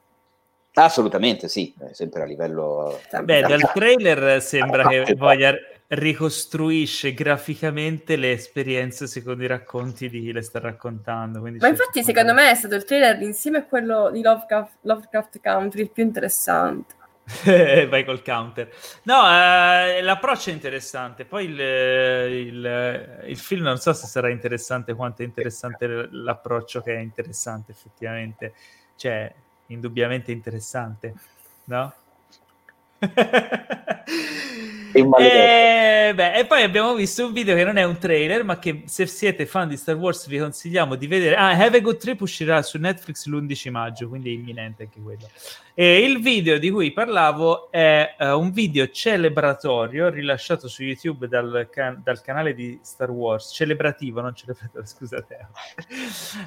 Assolutamente 0.75 1.49
sì, 1.49 1.75
sempre 1.93 2.23
a 2.23 2.27
livello... 2.27 3.01
Beh, 3.23 3.41
dal 3.41 3.73
trailer 3.73 4.43
sembra 4.43 4.87
che 4.87 5.15
voglia 5.17 5.53
ricostruisce 5.89 7.15
graficamente 7.15 8.17
le 8.17 8.33
esperienze 8.33 9.07
secondo 9.07 9.43
i 9.45 9.47
racconti 9.47 10.11
di 10.11 10.21
chi 10.21 10.33
le 10.33 10.43
sta 10.43 10.59
raccontando. 10.59 11.41
Ma 11.41 11.69
infatti, 11.69 12.03
secondo 12.03 12.35
me 12.35 12.51
è 12.51 12.55
stato 12.55 12.75
il 12.75 12.85
trailer 12.85 13.21
insieme 13.23 13.59
a 13.59 13.65
quello 13.65 14.11
di 14.11 14.21
Lovecraft, 14.21 14.77
Lovecraft 14.83 15.41
Country 15.41 15.83
il 15.83 15.91
più 15.91 16.03
interessante. 16.03 16.97
Vai 17.89 18.05
col 18.05 18.23
counter. 18.23 18.71
No, 19.03 19.21
eh, 19.27 20.01
l'approccio 20.03 20.51
è 20.51 20.53
interessante. 20.53 21.25
Poi 21.25 21.45
il, 21.45 21.59
il, 21.59 23.23
il, 23.27 23.37
film 23.37 23.65
non 23.65 23.79
so 23.79 23.93
se 23.93 24.07
sarà 24.07 24.31
interessante 24.31 24.95
quanto 24.95 25.23
è 25.23 25.25
interessante 25.25 26.09
l'approccio 26.11 26.81
che 26.81 26.95
è 26.95 26.99
interessante 26.99 27.73
effettivamente. 27.73 28.55
Cioè, 28.97 29.33
indubbiamente 29.67 30.33
interessante, 30.33 31.15
no? 31.65 31.93
e, 34.93 36.09
eh, 36.09 36.15
beh, 36.15 36.35
e, 36.35 36.47
poi 36.47 36.63
abbiamo 36.63 36.95
visto 36.95 37.27
un 37.27 37.33
video 37.33 37.55
che 37.55 37.65
non 37.65 37.77
è 37.77 37.85
un 37.85 37.99
trailer, 37.99 38.45
ma 38.45 38.59
che 38.59 38.83
se 38.87 39.07
siete 39.07 39.47
fan 39.47 39.69
di 39.69 39.77
Star 39.77 39.97
Wars 39.97 40.27
vi 40.27 40.39
consigliamo 40.39 40.95
di 40.95 41.07
vedere. 41.07 41.37
Ah, 41.37 41.51
Have 41.51 41.79
a 41.79 41.81
Good 41.81 41.99
Trip 41.99 42.21
uscirà 42.21 42.63
su 42.63 42.79
Netflix 42.79 43.27
l'11 43.27 43.71
maggio, 43.71 44.09
quindi 44.09 44.31
è 44.31 44.33
imminente 44.33 44.85
anche 44.85 45.01
quello. 45.01 45.29
E 45.75 46.01
il 46.01 46.21
video 46.21 46.59
di 46.59 46.71
cui 46.71 46.91
parlavo 46.93 47.71
è 47.71 48.17
uh, 48.19 48.25
un 48.37 48.51
video 48.51 48.89
celebratorio 48.89 50.09
rilasciato 50.09 50.67
su 50.67 50.83
YouTube 50.83 51.29
dal, 51.29 51.69
can- 51.71 52.01
dal, 52.03 52.21
canale 52.21 52.53
di 52.53 52.81
Star 52.83 53.11
Wars, 53.11 53.53
celebrativo, 53.55 54.21
non 54.21 54.35
celebrativo, 54.35 54.83
scusate, 54.87 55.49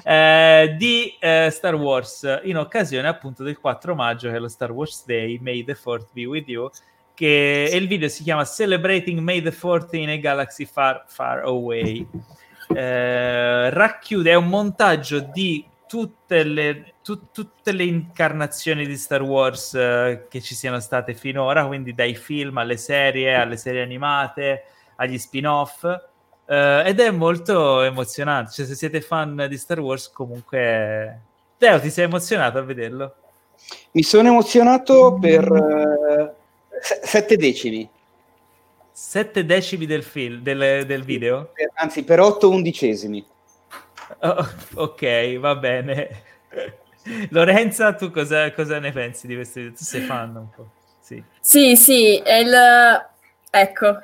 eh, 0.04 0.74
di 0.76 1.16
eh, 1.18 1.48
Star 1.50 1.74
Wars 1.76 2.40
in 2.42 2.58
occasione 2.58 3.08
appunto 3.08 3.42
del 3.42 3.58
4 3.58 3.94
maggio, 3.94 4.28
che 4.28 4.36
è 4.36 4.38
lo 4.38 4.48
Star 4.48 4.70
Wars 4.70 5.04
Day, 5.06 5.38
May 5.40 5.64
the 5.64 5.76
4th 5.82 6.08
be 6.12 6.26
with 6.26 6.48
you, 6.48 6.70
che 7.14 7.70
il 7.72 7.86
video 7.86 8.08
si 8.08 8.22
chiama 8.22 8.44
Celebrating 8.44 9.20
May 9.20 9.42
the 9.42 9.52
4th 9.52 9.96
in 9.96 10.08
a 10.10 10.16
Galaxy 10.16 10.64
Far, 10.64 11.04
Far 11.06 11.40
Away. 11.44 12.06
Eh, 12.74 13.70
racchiude, 13.70 14.30
è 14.30 14.34
un 14.34 14.48
montaggio 14.48 15.20
di 15.20 15.64
tutte 15.86 16.42
le, 16.42 16.94
tu, 17.02 17.30
tutte 17.30 17.72
le 17.72 17.84
incarnazioni 17.84 18.86
di 18.86 18.96
Star 18.96 19.20
Wars 19.20 19.72
uh, 19.72 20.26
che 20.28 20.40
ci 20.40 20.54
siano 20.54 20.80
state 20.80 21.12
finora, 21.12 21.66
quindi 21.66 21.92
dai 21.92 22.14
film 22.14 22.56
alle 22.56 22.78
serie, 22.78 23.34
alle 23.34 23.58
serie 23.58 23.82
animate, 23.82 24.64
agli 24.96 25.18
spin-off. 25.18 25.82
Uh, 25.82 26.82
ed 26.84 26.98
è 26.98 27.10
molto 27.10 27.82
emozionante. 27.82 28.52
Cioè, 28.52 28.66
se 28.66 28.74
siete 28.74 29.00
fan 29.02 29.46
di 29.48 29.58
Star 29.58 29.80
Wars, 29.80 30.10
comunque. 30.10 31.20
Teo, 31.58 31.78
ti 31.78 31.90
sei 31.90 32.04
emozionato 32.04 32.58
a 32.58 32.62
vederlo? 32.62 33.14
Mi 33.92 34.02
sono 34.02 34.28
emozionato 34.28 35.18
per 35.20 35.46
sette 36.82 37.36
decimi. 37.36 37.88
Sette 38.92 39.44
decimi 39.44 39.86
del, 39.86 40.02
film, 40.02 40.42
del, 40.42 40.84
del 40.86 41.02
video? 41.02 41.50
Per, 41.54 41.70
anzi, 41.74 42.04
per 42.04 42.20
otto 42.20 42.50
undicesimi. 42.50 43.24
Oh, 44.18 44.46
ok, 44.74 45.38
va 45.38 45.56
bene. 45.56 46.22
Lorenza, 47.30 47.94
tu 47.94 48.10
cosa, 48.10 48.52
cosa, 48.52 48.78
ne 48.78 48.92
pensi 48.92 49.26
di 49.26 49.34
questo 49.34 49.60
video? 49.60 49.74
Tu 49.74 49.84
sei 49.84 50.02
fan 50.02 50.36
un 50.36 50.50
po'? 50.50 50.70
Sì, 51.00 51.22
sì, 51.40 51.76
sì 51.76 52.22
il... 52.24 53.06
ecco, 53.50 53.98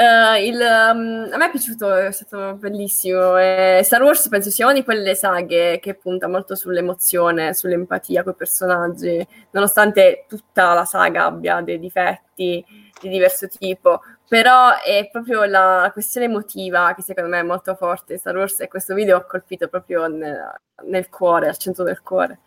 Uh, 0.00 0.34
il, 0.42 0.58
um, 0.58 1.28
a 1.30 1.36
me 1.36 1.46
è 1.48 1.50
piaciuto, 1.50 1.94
è 1.94 2.10
stato 2.10 2.54
bellissimo. 2.54 3.36
E 3.36 3.82
Star 3.84 4.02
Wars 4.02 4.28
penso 4.28 4.48
sia 4.48 4.64
una 4.64 4.72
di 4.72 4.82
quelle 4.82 5.14
saghe 5.14 5.78
che 5.78 5.92
punta 5.92 6.26
molto 6.26 6.54
sull'emozione, 6.54 7.52
sull'empatia 7.52 8.22
con 8.22 8.32
i 8.32 8.36
personaggi, 8.36 9.26
nonostante 9.50 10.24
tutta 10.26 10.72
la 10.72 10.86
saga 10.86 11.26
abbia 11.26 11.60
dei 11.60 11.78
difetti 11.78 12.64
di 12.98 13.08
diverso 13.10 13.46
tipo. 13.46 14.00
Però 14.26 14.80
è 14.80 15.06
proprio 15.12 15.44
la 15.44 15.90
questione 15.92 16.28
emotiva 16.28 16.94
che 16.94 17.02
secondo 17.02 17.28
me 17.28 17.40
è 17.40 17.42
molto 17.42 17.74
forte. 17.74 18.16
Star 18.16 18.34
Wars 18.34 18.58
e 18.60 18.68
questo 18.68 18.94
video 18.94 19.18
ha 19.18 19.24
colpito 19.26 19.68
proprio 19.68 20.06
nel, 20.06 20.50
nel 20.84 21.10
cuore, 21.10 21.48
al 21.48 21.58
centro 21.58 21.84
del 21.84 22.00
cuore. 22.00 22.38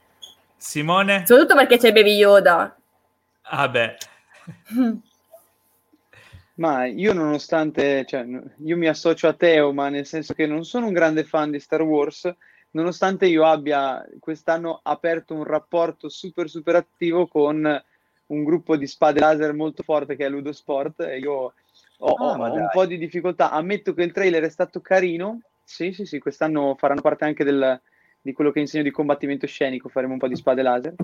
Simone? 0.58 1.24
Soprattutto 1.28 1.54
perché 1.54 1.78
c'è 1.78 1.94
Baby 1.94 2.16
Yoda. 2.16 2.76
Ah 3.44 3.70
beh. 3.70 3.98
Ma 6.56 6.86
io 6.86 7.14
nonostante, 7.14 8.06
cioè, 8.06 8.26
io 8.64 8.78
mi 8.78 8.88
associo 8.88 9.28
a 9.28 9.34
Teo, 9.34 9.74
ma 9.74 9.90
nel 9.90 10.06
senso 10.06 10.34
che 10.34 10.46
non 10.46 10.66
sono 10.66 10.88
un 10.88 10.94
grande 10.94 11.24
fan 11.24 11.50
di 11.50 11.60
Star 11.60 11.82
Wars, 11.82 12.32
nonostante 12.72 13.26
io 13.26 13.44
abbia 13.46 14.06
quest'anno 14.20 14.80
aperto 14.84 15.34
un 15.34 15.44
rapporto 15.44 16.10
super 16.10 16.50
super 16.50 16.76
attivo 16.76 17.28
con 17.28 17.84
un 18.26 18.44
gruppo 18.44 18.78
di 18.78 18.88
spade 18.88 19.20
laser 19.20 19.54
molto 19.54 19.84
forte 19.84 20.16
che 20.16 20.26
è 20.26 20.30
Ludo 20.30 20.52
Sport 20.52 21.02
e 21.02 21.18
io 21.18 21.54
ho, 21.98 22.14
ah, 22.14 22.38
ho 22.38 22.54
un 22.54 22.70
po' 22.72 22.86
di 22.86 22.98
difficoltà. 22.98 23.50
Ammetto 23.52 23.94
che 23.94 24.04
il 24.04 24.12
trailer 24.12 24.44
è 24.44 24.50
stato 24.50 24.80
carino, 24.80 25.42
sì 25.64 25.92
sì 25.92 26.06
sì, 26.06 26.20
quest'anno 26.20 26.76
faranno 26.78 27.02
parte 27.02 27.26
anche 27.26 27.44
del, 27.44 27.82
di 28.24 28.32
quello 28.32 28.52
che 28.52 28.62
insegno 28.62 28.84
di 28.84 28.90
combattimento 28.90 29.46
scenico, 29.46 29.90
faremo 29.90 30.14
un 30.14 30.20
po' 30.20 30.30
di 30.30 30.38
spade 30.38 30.62
laser. 30.62 30.96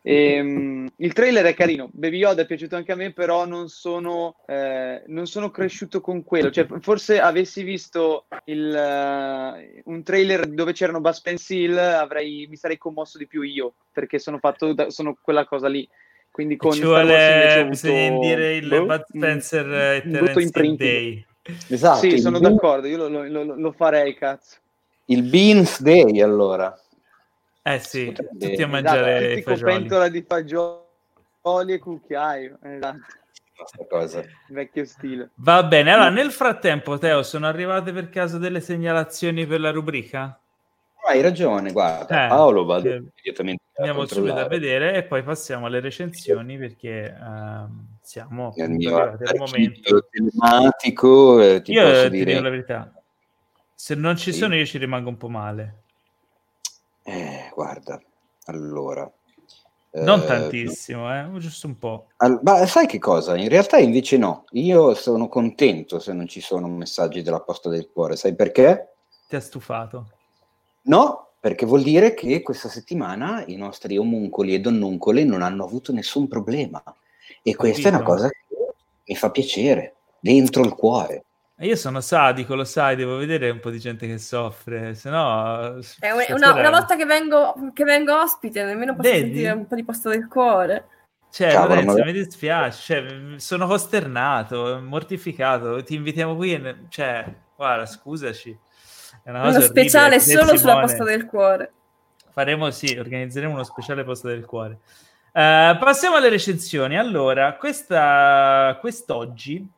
E, 0.00 0.40
um, 0.40 0.88
il 0.98 1.12
trailer 1.12 1.44
è 1.44 1.52
carino, 1.52 1.90
Baby 1.92 2.18
Yoda 2.18 2.42
è 2.42 2.46
piaciuto 2.46 2.76
anche 2.76 2.92
a 2.92 2.94
me, 2.94 3.12
però 3.12 3.46
non 3.46 3.68
sono, 3.68 4.36
eh, 4.46 5.02
non 5.08 5.26
sono 5.26 5.50
cresciuto 5.50 6.00
con 6.00 6.22
quello. 6.22 6.50
Cioè, 6.52 6.68
forse 6.78 7.18
avessi 7.20 7.64
visto 7.64 8.26
il, 8.44 8.72
uh, 8.72 9.90
un 9.90 10.02
trailer 10.04 10.46
dove 10.46 10.72
c'erano 10.72 11.00
Bass 11.00 11.20
Pencil, 11.20 11.76
avrei, 11.76 12.46
mi 12.48 12.56
sarei 12.56 12.78
commosso 12.78 13.18
di 13.18 13.26
più 13.26 13.42
io, 13.42 13.74
perché 13.92 14.20
sono 14.20 14.38
fatto 14.38 14.72
da, 14.72 14.88
sono 14.88 15.18
quella 15.20 15.44
cosa 15.44 15.66
lì. 15.66 15.86
Quindi 16.30 16.56
con 16.56 16.70
ci 16.70 16.82
vuole, 16.82 17.66
bisogna 17.68 18.18
dire 18.20 18.54
il 18.54 18.68
boh, 18.68 18.86
Bud 18.86 19.04
Spencer 19.08 19.66
e 19.72 20.02
Terence 20.08 20.76
Day. 20.76 21.26
Esatto, 21.68 21.98
sì, 21.98 22.18
sono 22.18 22.38
d'accordo, 22.38 22.86
io 22.86 23.08
lo, 23.08 23.26
lo, 23.26 23.56
lo 23.56 23.72
farei, 23.72 24.14
cazzo. 24.14 24.58
Il 25.10 25.22
Beans 25.22 25.80
Day, 25.80 26.20
allora. 26.20 26.78
Eh 27.62 27.78
sì, 27.78 28.06
Potrebbe... 28.06 28.48
tutti 28.48 28.62
a 28.62 28.68
mangiare 28.68 29.32
esatto, 29.32 29.52
tutti 29.52 29.64
pentola 29.64 30.08
di 30.08 30.24
fagioli 30.26 31.72
e 31.72 31.78
cucchiaio. 31.78 32.58
Esatto. 32.62 32.98
Cosa. 33.88 34.22
Vecchio 34.48 34.84
stile. 34.84 35.30
Va 35.36 35.62
bene, 35.64 35.92
allora 35.92 36.10
nel 36.10 36.30
frattempo, 36.30 36.98
Teo, 36.98 37.22
sono 37.22 37.46
arrivate 37.46 37.92
per 37.92 38.08
caso 38.08 38.38
delle 38.38 38.60
segnalazioni 38.60 39.46
per 39.46 39.60
la 39.60 39.70
rubrica? 39.70 40.38
Hai 41.06 41.22
ragione, 41.22 41.72
guarda, 41.72 42.26
eh, 42.26 42.28
Paolo 42.28 42.64
vado 42.64 42.88
immediatamente 42.88 43.62
Andiamo 43.78 44.06
subito 44.06 44.34
a 44.34 44.46
vedere 44.46 44.94
e 44.94 45.04
poi 45.04 45.22
passiamo 45.22 45.66
alle 45.66 45.80
recensioni 45.80 46.58
perché 46.58 47.14
uh, 47.18 47.70
siamo 48.02 48.52
al 48.56 49.36
momento 49.36 50.06
telematico. 50.10 51.40
Eh, 51.40 51.62
ti 51.62 51.72
io 51.72 51.82
posso 51.82 52.08
dire... 52.08 52.24
dico 52.32 52.42
la 52.42 52.50
verità, 52.50 52.92
se 53.80 53.94
non 53.94 54.16
ci 54.16 54.32
sì. 54.32 54.40
sono 54.40 54.56
io 54.56 54.66
ci 54.66 54.76
rimango 54.76 55.08
un 55.08 55.16
po' 55.16 55.28
male. 55.28 55.82
Eh, 57.04 57.48
guarda, 57.54 58.00
allora... 58.46 59.08
Non 59.90 60.20
eh, 60.20 60.26
tantissimo, 60.26 61.14
eh, 61.14 61.38
giusto 61.38 61.68
un 61.68 61.78
po'. 61.78 62.08
Al, 62.16 62.40
ma 62.42 62.66
sai 62.66 62.88
che 62.88 62.98
cosa? 62.98 63.36
In 63.36 63.48
realtà 63.48 63.78
invece 63.78 64.16
no. 64.16 64.46
Io 64.50 64.94
sono 64.94 65.28
contento 65.28 66.00
se 66.00 66.12
non 66.12 66.26
ci 66.26 66.40
sono 66.40 66.66
messaggi 66.66 67.22
della 67.22 67.40
posta 67.40 67.68
del 67.68 67.88
cuore. 67.88 68.16
Sai 68.16 68.34
perché? 68.34 68.94
Ti 69.28 69.36
ha 69.36 69.40
stufato? 69.40 70.10
No, 70.82 71.28
perché 71.38 71.64
vuol 71.64 71.84
dire 71.84 72.14
che 72.14 72.42
questa 72.42 72.68
settimana 72.68 73.44
i 73.46 73.54
nostri 73.54 73.96
omuncoli 73.96 74.54
e 74.54 74.60
donnuncoli 74.60 75.24
non 75.24 75.40
hanno 75.40 75.64
avuto 75.64 75.92
nessun 75.92 76.26
problema. 76.26 76.82
E 77.44 77.54
questa 77.54 77.88
è 77.88 77.92
una 77.92 78.02
cosa 78.02 78.28
che 78.28 78.36
mi 79.06 79.14
fa 79.14 79.30
piacere, 79.30 79.94
dentro 80.18 80.64
il 80.64 80.74
cuore. 80.74 81.22
Io 81.60 81.74
sono 81.74 82.00
sadico, 82.00 82.54
lo 82.54 82.62
sai, 82.62 82.94
devo 82.94 83.16
vedere 83.16 83.50
un 83.50 83.58
po' 83.58 83.70
di 83.70 83.80
gente 83.80 84.06
che 84.06 84.18
soffre, 84.18 84.94
se 84.94 85.10
no... 85.10 85.80
Una, 86.30 86.52
una, 86.52 86.70
volta 86.70 86.94
che 86.94 87.04
vengo, 87.04 87.72
che 87.72 87.82
vengo, 87.82 88.16
ospite, 88.16 88.62
nemmeno 88.62 88.94
posso 88.94 89.10
Vedi? 89.10 89.24
sentire 89.24 89.50
un 89.50 89.66
po' 89.66 89.74
di 89.74 89.84
posto 89.84 90.08
del 90.10 90.28
cuore. 90.28 90.86
Cioè, 91.32 91.50
Cavolo, 91.50 91.74
Lorenzo, 91.74 92.04
mi 92.04 92.12
dispiace, 92.12 92.80
cioè, 92.80 93.40
sono 93.40 93.66
costernato, 93.66 94.80
mortificato, 94.80 95.82
ti 95.82 95.96
invitiamo 95.96 96.36
qui, 96.36 96.54
e... 96.54 96.76
cioè, 96.90 97.24
guarda, 97.56 97.86
scusaci. 97.86 98.56
È 99.24 99.30
una 99.30 99.48
uno 99.48 99.60
speciale 99.60 100.20
solo 100.20 100.56
sulla 100.56 100.78
posta 100.78 101.02
del 101.02 101.26
cuore. 101.26 101.72
Faremo, 102.32 102.70
sì, 102.70 102.96
organizzeremo 102.96 103.52
uno 103.52 103.64
speciale 103.64 104.04
posta 104.04 104.28
del 104.28 104.44
cuore. 104.44 104.78
Uh, 105.32 105.76
passiamo 105.76 106.16
alle 106.16 106.28
recensioni. 106.28 106.96
Allora, 106.96 107.56
questa, 107.56 108.78
quest'oggi 108.80 109.68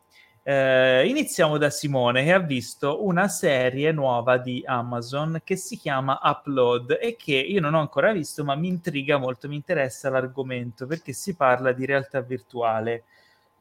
eh, 0.51 1.07
iniziamo 1.07 1.59
da 1.59 1.71
Simone 1.71 2.25
che 2.25 2.33
ha 2.33 2.41
visto 2.41 3.07
una 3.07 3.29
serie 3.29 3.93
nuova 3.93 4.37
di 4.37 4.65
Amazon 4.67 5.41
che 5.45 5.55
si 5.55 5.77
chiama 5.77 6.19
Upload 6.21 6.99
e 7.01 7.15
che 7.15 7.37
io 7.37 7.61
non 7.61 7.75
ho 7.75 7.79
ancora 7.79 8.13
visto 8.13 8.43
ma 8.43 8.57
mi 8.57 8.67
intriga 8.67 9.17
molto, 9.17 9.47
mi 9.47 9.55
interessa 9.55 10.11
l'argomento 10.11 10.87
perché 10.87 11.13
si 11.13 11.37
parla 11.37 11.71
di 11.71 11.87
realtà 11.87 12.21
virtuale 12.21 13.05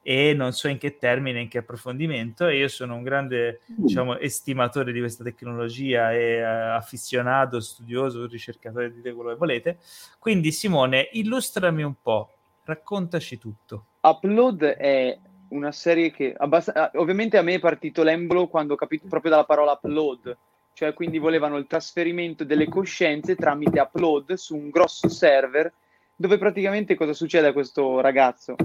e 0.02 0.34
non 0.34 0.52
so 0.54 0.68
in 0.68 0.80
che 0.80 0.98
termine, 0.98 1.42
in 1.42 1.48
che 1.48 1.60
approfondimento 1.60 2.48
e 2.48 2.58
io 2.58 2.68
sono 2.68 2.96
un 2.96 3.04
grande 3.04 3.62
mm. 3.72 3.76
diciamo, 3.86 4.18
estimatore 4.18 4.92
di 4.92 5.00
questa 5.00 5.24
tecnologia 5.24 6.12
e 6.12 6.42
uh, 6.42 6.76
affizionato, 6.76 7.60
studioso, 7.60 8.26
ricercatore, 8.26 8.92
dite 8.92 9.14
quello 9.14 9.30
che 9.30 9.36
volete. 9.36 9.78
Quindi 10.18 10.52
Simone, 10.52 11.10
illustrami 11.12 11.84
un 11.84 11.96
po', 12.02 12.34
raccontaci 12.64 13.38
tutto. 13.38 13.86
Upload 14.02 14.64
è 14.64 15.20
una 15.50 15.72
serie 15.72 16.12
che 16.12 16.34
abbast- 16.38 16.76
ah, 16.76 16.92
ovviamente 16.96 17.38
a 17.38 17.42
me 17.42 17.56
è 17.56 17.60
partito 17.60 18.04
l'embolo 18.04 18.48
quando 18.48 18.74
ho 18.74 18.78
capito 18.78 19.08
proprio 19.08 19.32
dalla 19.32 19.46
parola 19.46 19.80
upload, 19.82 20.36
cioè 20.74 20.94
quindi 20.94 21.18
volevano 21.18 21.58
il 21.58 21.68
trasferimento 21.68 22.44
delle 22.44 22.68
coscienze 22.68 23.36
tramite 23.36 23.80
upload 23.80 24.34
su 24.34 24.56
un 24.56 24.70
grosso 24.70 25.10
server 25.10 25.72
dove 26.16 26.38
praticamente 26.38 26.96
cosa 26.96 27.14
succede 27.14 27.48
a 27.48 27.54
questo 27.54 28.02
ragazzo? 28.02 28.56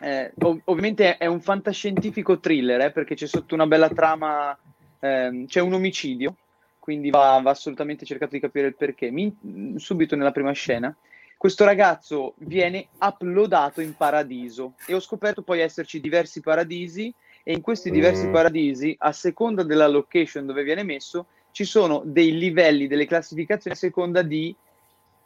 Eh, 0.00 0.32
ov- 0.40 0.60
ovviamente 0.64 1.16
è 1.16 1.26
un 1.26 1.40
fantascientifico 1.40 2.38
thriller 2.38 2.80
eh, 2.82 2.90
perché 2.90 3.14
c'è 3.14 3.26
sotto 3.26 3.54
una 3.54 3.66
bella 3.66 3.88
trama, 3.88 4.56
ehm, 5.00 5.46
c'è 5.46 5.60
un 5.60 5.72
omicidio, 5.74 6.34
quindi 6.78 7.10
va, 7.10 7.40
va, 7.42 7.50
assolutamente 7.50 8.04
cercato 8.04 8.32
di 8.32 8.40
capire 8.40 8.68
il 8.68 8.76
perché. 8.76 9.10
Mi, 9.10 9.34
subito 9.76 10.16
nella 10.16 10.32
prima 10.32 10.52
scena 10.52 10.94
questo 11.36 11.64
ragazzo 11.64 12.34
viene 12.38 12.88
uploadato 12.98 13.80
in 13.80 13.94
paradiso 13.94 14.74
e 14.86 14.94
ho 14.94 15.00
scoperto 15.00 15.42
poi 15.42 15.60
esserci 15.60 16.00
diversi 16.00 16.40
paradisi 16.40 17.12
e 17.42 17.52
in 17.52 17.60
questi 17.60 17.90
diversi 17.90 18.26
mm. 18.26 18.32
paradisi, 18.32 18.96
a 18.98 19.12
seconda 19.12 19.62
della 19.62 19.86
location 19.86 20.46
dove 20.46 20.64
viene 20.64 20.82
messo, 20.82 21.26
ci 21.52 21.64
sono 21.64 22.02
dei 22.04 22.36
livelli, 22.36 22.86
delle 22.86 23.06
classificazioni 23.06 23.76
a 23.76 23.78
seconda 23.78 24.22
di, 24.22 24.54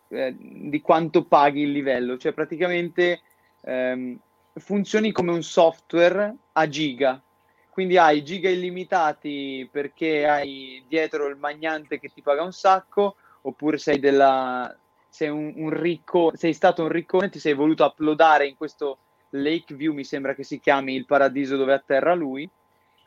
eh, 0.08 0.34
di 0.38 0.80
quanto 0.80 1.24
paghi 1.24 1.62
il 1.62 1.72
livello. 1.72 2.18
Cioè 2.18 2.32
praticamente 2.32 3.22
ehm, 3.62 4.18
funzioni 4.54 5.12
come 5.12 5.32
un 5.32 5.42
software 5.42 6.34
a 6.52 6.68
giga. 6.68 7.22
Quindi 7.70 7.96
hai 7.96 8.22
giga 8.22 8.50
illimitati 8.50 9.66
perché 9.72 10.26
hai 10.26 10.84
dietro 10.86 11.26
il 11.28 11.36
magnante 11.36 11.98
che 11.98 12.10
ti 12.12 12.20
paga 12.20 12.42
un 12.42 12.52
sacco, 12.52 13.16
oppure 13.42 13.78
sei, 13.78 13.98
della, 13.98 14.76
sei 15.10 15.28
un, 15.28 15.52
un 15.56 15.70
ricco, 15.70 16.32
sei 16.34 16.52
stato 16.52 16.82
un 16.82 16.88
riccone, 16.88 17.28
ti 17.28 17.38
sei 17.38 17.54
voluto 17.54 17.84
uploadare 17.84 18.46
in 18.46 18.56
questo 18.56 18.98
Lakeview 19.30 19.92
mi 19.92 20.04
sembra 20.04 20.34
che 20.34 20.42
si 20.42 20.58
chiami 20.58 20.94
il 20.94 21.06
paradiso 21.06 21.56
dove 21.56 21.72
atterra 21.72 22.14
lui, 22.14 22.48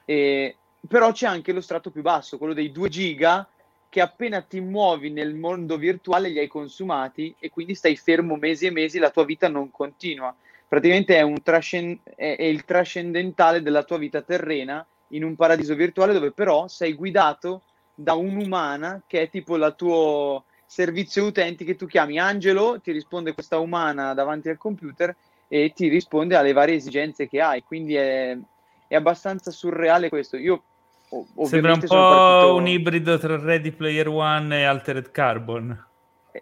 e, 0.06 0.56
però 0.88 1.12
c'è 1.12 1.28
anche 1.28 1.52
lo 1.54 1.62
strato 1.62 1.92
più 1.92 2.02
basso, 2.02 2.38
quello 2.38 2.54
dei 2.54 2.72
2 2.72 2.90
giga 2.90 3.48
che 3.90 4.02
appena 4.02 4.42
ti 4.42 4.60
muovi 4.60 5.12
nel 5.12 5.36
mondo 5.36 5.78
virtuale 5.78 6.30
li 6.30 6.40
hai 6.40 6.48
consumati 6.48 7.36
e 7.40 7.50
quindi 7.50 7.76
stai 7.76 7.96
fermo 7.96 8.36
mesi 8.38 8.66
e 8.66 8.72
mesi, 8.72 8.98
la 8.98 9.12
tua 9.12 9.24
vita 9.24 9.48
non 9.48 9.70
continua. 9.70 10.36
Praticamente 10.68 11.16
è, 11.16 11.34
trascend- 11.44 12.00
è, 12.16 12.36
è 12.38 12.44
il 12.44 12.66
trascendentale 12.66 13.62
della 13.62 13.84
tua 13.84 14.00
vita 14.00 14.24
terrena 14.24 14.84
in 15.10 15.24
un 15.24 15.36
paradiso 15.36 15.76
virtuale 15.76 16.14
dove 16.14 16.32
però 16.32 16.68
sei 16.68 16.94
guidato 16.94 17.62
da 17.94 18.16
un'umana 18.16 19.04
che 19.06 19.22
è 19.22 19.30
tipo 19.30 19.56
il 19.56 19.74
tuo 19.78 20.46
servizio 20.74 21.26
utenti 21.26 21.66
che 21.66 21.76
tu 21.76 21.86
chiami 21.86 22.18
Angelo, 22.18 22.80
ti 22.82 22.92
risponde 22.92 23.36
questa 23.36 23.60
umana 23.60 24.16
davanti 24.16 24.50
al 24.50 24.58
computer 24.58 25.16
e 25.48 25.72
ti 25.76 25.88
risponde 25.88 26.36
alle 26.36 26.52
varie 26.52 26.76
esigenze 26.76 27.28
che 27.28 27.42
hai. 27.42 27.62
Quindi 27.64 27.94
è, 27.94 28.36
è 28.88 28.96
abbastanza 28.96 29.52
surreale 29.52 30.10
questo. 30.10 30.36
Io 30.36 30.64
Sembra 31.44 31.74
un 31.74 31.80
po' 31.80 31.86
partito... 31.86 32.56
un 32.56 32.68
ibrido 32.68 33.20
tra 33.20 33.40
Ready 33.40 33.70
Player 33.70 34.08
One 34.08 34.62
e 34.62 34.64
Altered 34.64 35.12
Carbon. 35.12 35.86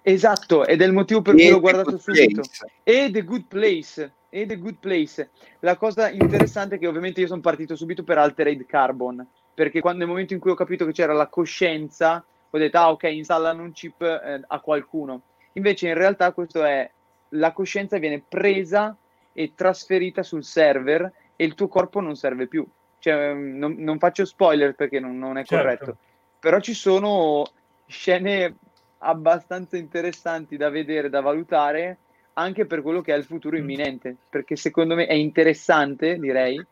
Esatto, 0.01 0.65
ed 0.65 0.81
è 0.81 0.85
il 0.85 0.93
motivo 0.93 1.21
per 1.21 1.33
cui 1.33 1.49
l'ho 1.49 1.59
guardato 1.59 1.97
subito. 1.97 2.41
E 2.83 3.09
The 3.11 3.23
Good 3.25 3.47
Place. 3.49 4.13
E 4.29 4.45
The 4.45 4.57
Good 4.57 4.77
Place. 4.79 5.29
La 5.59 5.75
cosa 5.75 6.09
interessante 6.09 6.75
è 6.75 6.79
che 6.79 6.87
ovviamente 6.87 7.19
io 7.19 7.27
sono 7.27 7.41
partito 7.41 7.75
subito 7.75 8.03
per 8.03 8.17
Altered 8.17 8.65
Carbon, 8.65 9.27
perché 9.53 9.81
quando 9.81 9.99
nel 9.99 10.07
momento 10.07 10.33
in 10.33 10.39
cui 10.39 10.51
ho 10.51 10.55
capito 10.55 10.85
che 10.85 10.93
c'era 10.93 11.11
la 11.11 11.27
coscienza, 11.27 12.23
ho 12.53 12.57
detto, 12.57 12.77
ah 12.77 12.91
ok, 12.91 13.03
installano 13.03 13.63
un 13.63 13.71
chip 13.71 14.01
eh, 14.01 14.41
a 14.45 14.59
qualcuno. 14.59 15.21
Invece 15.53 15.87
in 15.87 15.93
realtà 15.93 16.31
questo 16.33 16.63
è, 16.63 16.89
la 17.29 17.51
coscienza 17.53 17.97
viene 17.97 18.21
presa 18.27 18.95
e 19.33 19.53
trasferita 19.55 20.21
sul 20.21 20.43
server 20.43 21.11
e 21.35 21.45
il 21.45 21.55
tuo 21.55 21.67
corpo 21.67 21.99
non 22.01 22.15
serve 22.15 22.47
più. 22.47 22.65
Cioè, 22.99 23.33
non, 23.33 23.75
non 23.79 23.97
faccio 23.97 24.25
spoiler 24.25 24.75
perché 24.75 24.99
non, 24.99 25.17
non 25.17 25.37
è 25.37 25.43
certo. 25.43 25.55
corretto, 25.63 25.97
però 26.39 26.59
ci 26.59 26.73
sono 26.73 27.43
scene 27.87 28.55
abbastanza 28.99 29.77
interessanti 29.77 30.57
da 30.57 30.69
vedere, 30.69 31.09
da 31.09 31.21
valutare, 31.21 31.97
anche 32.33 32.65
per 32.65 32.81
quello 32.81 33.01
che 33.01 33.13
è 33.13 33.17
il 33.17 33.25
futuro 33.25 33.57
mm. 33.57 33.59
imminente, 33.59 34.15
perché 34.29 34.55
secondo 34.55 34.95
me 34.95 35.07
è 35.07 35.13
interessante, 35.13 36.19
direi, 36.19 36.63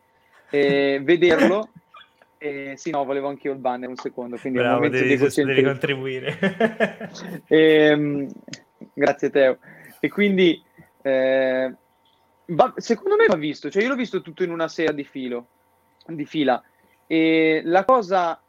eh, 0.49 0.99
vederlo. 1.03 1.69
Eh, 2.41 2.75
sì, 2.77 2.89
no, 2.89 3.03
volevo 3.03 3.27
anche 3.27 3.47
io 3.47 3.53
il 3.53 3.59
banner 3.59 3.89
un 3.89 3.97
secondo, 3.97 4.37
quindi 4.37 4.59
Bravo, 4.59 4.87
devi, 4.87 5.17
devi 5.17 5.61
contribuire. 5.61 7.09
eh, 7.47 8.27
grazie 8.93 9.29
Teo. 9.29 9.57
E 9.99 10.07
quindi 10.07 10.63
eh, 11.01 11.73
va, 12.45 12.73
secondo 12.77 13.17
me 13.17 13.25
va 13.27 13.35
visto, 13.35 13.69
cioè 13.69 13.83
io 13.83 13.89
l'ho 13.89 13.95
visto 13.95 14.21
tutto 14.21 14.43
in 14.43 14.51
una 14.51 14.69
sera 14.69 14.93
di 14.93 15.03
filo, 15.03 15.47
di 16.07 16.25
fila. 16.25 16.63
E 17.05 17.61
la 17.65 17.83
cosa 17.83 18.41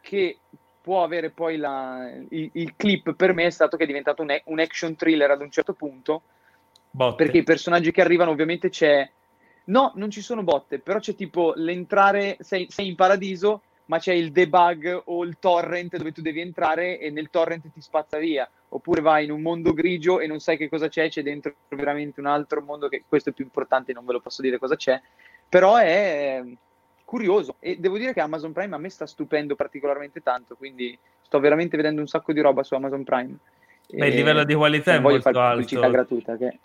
che 0.00 0.38
può 0.80 1.04
avere 1.04 1.28
poi 1.28 1.58
la, 1.58 2.10
il, 2.30 2.48
il, 2.54 2.74
clip 2.76 3.12
per 3.14 3.34
me 3.34 3.44
è 3.44 3.50
stato 3.50 3.76
che 3.76 3.84
è 3.84 3.86
diventato 3.86 4.22
un, 4.22 4.34
un 4.44 4.58
action 4.58 4.96
thriller 4.96 5.30
ad 5.30 5.42
un 5.42 5.50
certo 5.50 5.74
punto. 5.74 6.22
Botte. 6.90 7.22
Perché 7.22 7.38
i 7.38 7.44
personaggi 7.44 7.90
che 7.90 8.00
arrivano 8.00 8.30
ovviamente 8.30 8.70
c'è... 8.70 9.08
No, 9.64 9.92
non 9.96 10.10
ci 10.10 10.20
sono 10.20 10.42
botte, 10.42 10.78
però 10.78 10.98
c'è 10.98 11.14
tipo 11.14 11.52
l'entrare, 11.56 12.36
sei, 12.40 12.66
sei 12.68 12.88
in 12.88 12.94
paradiso, 12.96 13.62
ma 13.86 13.98
c'è 13.98 14.12
il 14.12 14.32
debug 14.32 15.02
o 15.06 15.24
il 15.24 15.36
torrent 15.38 15.96
dove 15.96 16.12
tu 16.12 16.22
devi 16.22 16.40
entrare 16.40 16.98
e 16.98 17.10
nel 17.10 17.30
torrent 17.30 17.70
ti 17.72 17.80
spazza 17.80 18.18
via 18.18 18.48
oppure 18.68 19.00
vai 19.00 19.24
in 19.24 19.30
un 19.30 19.42
mondo 19.42 19.72
grigio 19.72 20.20
e 20.20 20.26
non 20.26 20.40
sai 20.40 20.56
che 20.56 20.68
cosa 20.68 20.88
c'è, 20.88 21.08
c'è 21.08 21.22
dentro 21.22 21.54
veramente 21.68 22.20
un 22.20 22.26
altro 22.26 22.62
mondo 22.62 22.88
che 22.88 23.04
questo 23.06 23.30
è 23.30 23.32
più 23.32 23.44
importante, 23.44 23.92
non 23.92 24.04
ve 24.06 24.12
lo 24.12 24.20
posso 24.20 24.40
dire 24.40 24.58
cosa 24.58 24.76
c'è, 24.76 25.00
però 25.48 25.76
è 25.76 26.42
curioso 27.04 27.56
e 27.58 27.76
devo 27.78 27.98
dire 27.98 28.14
che 28.14 28.20
Amazon 28.20 28.52
Prime 28.52 28.74
a 28.74 28.78
me 28.78 28.88
sta 28.88 29.06
stupendo 29.06 29.56
particolarmente 29.56 30.22
tanto, 30.22 30.54
quindi 30.56 30.98
sto 31.20 31.38
veramente 31.38 31.76
vedendo 31.76 32.00
un 32.00 32.06
sacco 32.06 32.32
di 32.32 32.40
roba 32.40 32.62
su 32.62 32.74
Amazon 32.74 33.04
Prime. 33.04 33.36
Beh, 33.90 34.08
il 34.08 34.14
livello 34.14 34.44
di 34.44 34.54
qualità 34.54 34.94
è 34.94 34.98
molto 35.00 35.28
alto. 35.38 35.90
gratuita 35.90 36.36
che 36.38 36.58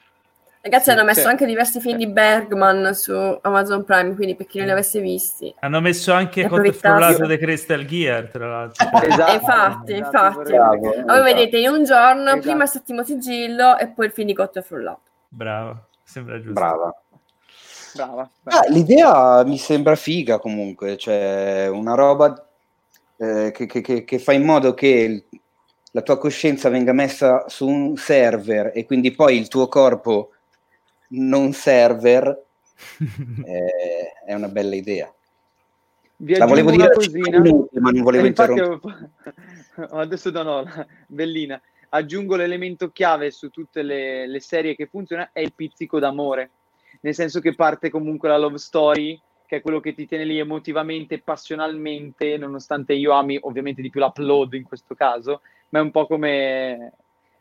Ragazzi, 0.62 0.90
hanno 0.90 1.04
messo 1.04 1.22
sì. 1.22 1.28
anche 1.28 1.46
diversi 1.46 1.80
film 1.80 1.98
di 1.98 2.08
Bergman 2.08 2.94
su 2.94 3.14
Amazon 3.42 3.84
Prime, 3.86 4.16
quindi 4.16 4.36
per 4.36 4.48
chi 4.48 4.58
non 4.58 4.68
li 4.68 4.74
avesse 4.74 5.00
visti. 5.00 5.54
Hanno 5.60 5.80
messo 5.80 6.12
anche 6.12 6.48
Conte 6.48 6.74
frullato 6.74 7.26
di 7.26 7.38
Crystal 7.38 7.86
Gear, 7.86 8.30
tra 8.30 8.48
l'altro. 8.48 8.86
Esatto, 9.08 9.34
infatti, 9.34 9.94
esatto, 9.94 9.94
infatti. 9.94 10.52
Bravo, 10.52 10.80
Voi 10.80 10.94
esatto. 10.94 11.24
vedete 11.24 11.58
in 11.58 11.70
un 11.70 11.84
giorno, 11.84 12.24
esatto. 12.24 12.42
prima 12.42 12.64
il 12.64 12.70
settimo 12.70 13.04
sigillo 13.04 13.78
e 13.78 13.88
poi 13.88 14.08
il 14.08 14.12
film 14.12 14.28
di 14.28 14.34
Cotto 14.34 14.62
frullato. 14.62 15.02
Bravo, 15.30 15.88
sembra 16.04 16.38
giusto. 16.38 16.54
Brava. 16.54 16.96
Brava, 17.94 18.30
brava. 18.42 18.60
Ah, 18.60 18.70
l'idea 18.70 19.44
mi 19.46 19.58
sembra 19.58 19.96
figa 19.96 20.40
comunque, 20.40 20.98
cioè 20.98 21.68
una 21.72 21.94
roba 21.96 22.46
eh, 23.18 23.52
che, 23.52 23.66
che, 23.66 24.04
che, 24.04 24.20
fa 24.20 24.34
in 24.34 24.44
modo 24.44 24.74
che 24.74 25.26
la 25.92 26.02
tua 26.02 26.18
coscienza 26.18 26.70
venga 26.70 26.94
messa 26.94 27.46
su 27.48 27.68
un 27.68 27.96
server 27.98 28.72
e 28.76 28.86
quindi 28.86 29.12
poi 29.12 29.38
il 29.38 29.48
tuo 29.48 29.68
corpo 29.68 30.32
non 31.10 31.54
server 31.54 32.46
eh, 33.46 34.14
è 34.26 34.34
una 34.34 34.50
bella 34.50 34.76
idea. 34.76 35.12
Vi 36.20 36.36
la 36.36 36.46
volevo 36.46 36.72
dire 36.72 36.92
cosina, 36.92 37.40
minuti, 37.40 37.80
ma 37.80 37.92
non 37.92 38.02
volevo 38.02 38.26
interrompere. 38.26 39.12
Adesso 39.92 40.32
no, 40.32 40.44
no, 40.44 40.86
bellina. 41.08 41.62
Aggiungo 41.90 42.36
l'elemento 42.36 42.92
chiave 42.92 43.32
su 43.32 43.50
tutte 43.50 43.84
le, 43.84 44.28
le 44.28 44.40
serie 44.40 44.76
che 44.76 44.88
funziona, 44.88 45.30
è 45.32 45.42
il 45.42 45.54
pizzico 45.54 46.00
d'amore. 46.00 46.50
Nel 47.02 47.14
senso 47.14 47.40
che 47.40 47.54
parte 47.54 47.92
comunque 47.92 48.30
la 48.30 48.38
love 48.38 48.58
story, 48.58 49.20
che 49.46 49.58
è 49.58 49.62
quello 49.62 49.80
che 49.80 49.94
ti 49.94 50.08
tiene 50.08 50.26
lì 50.26 50.40
emotivamente, 50.40 51.20
passionalmente, 51.20 52.36
nonostante 52.38 52.94
io 52.94 53.14
ami 53.14 53.38
ovviamente 53.40 53.84
di 53.84 53.92
più 53.92 54.02
l'upload 54.02 54.54
in 54.54 54.64
questo 54.64 54.96
caso, 54.96 55.42
ma 55.70 55.80
è 55.80 55.82
un 55.84 55.92
po' 55.92 56.08
come 56.08 56.94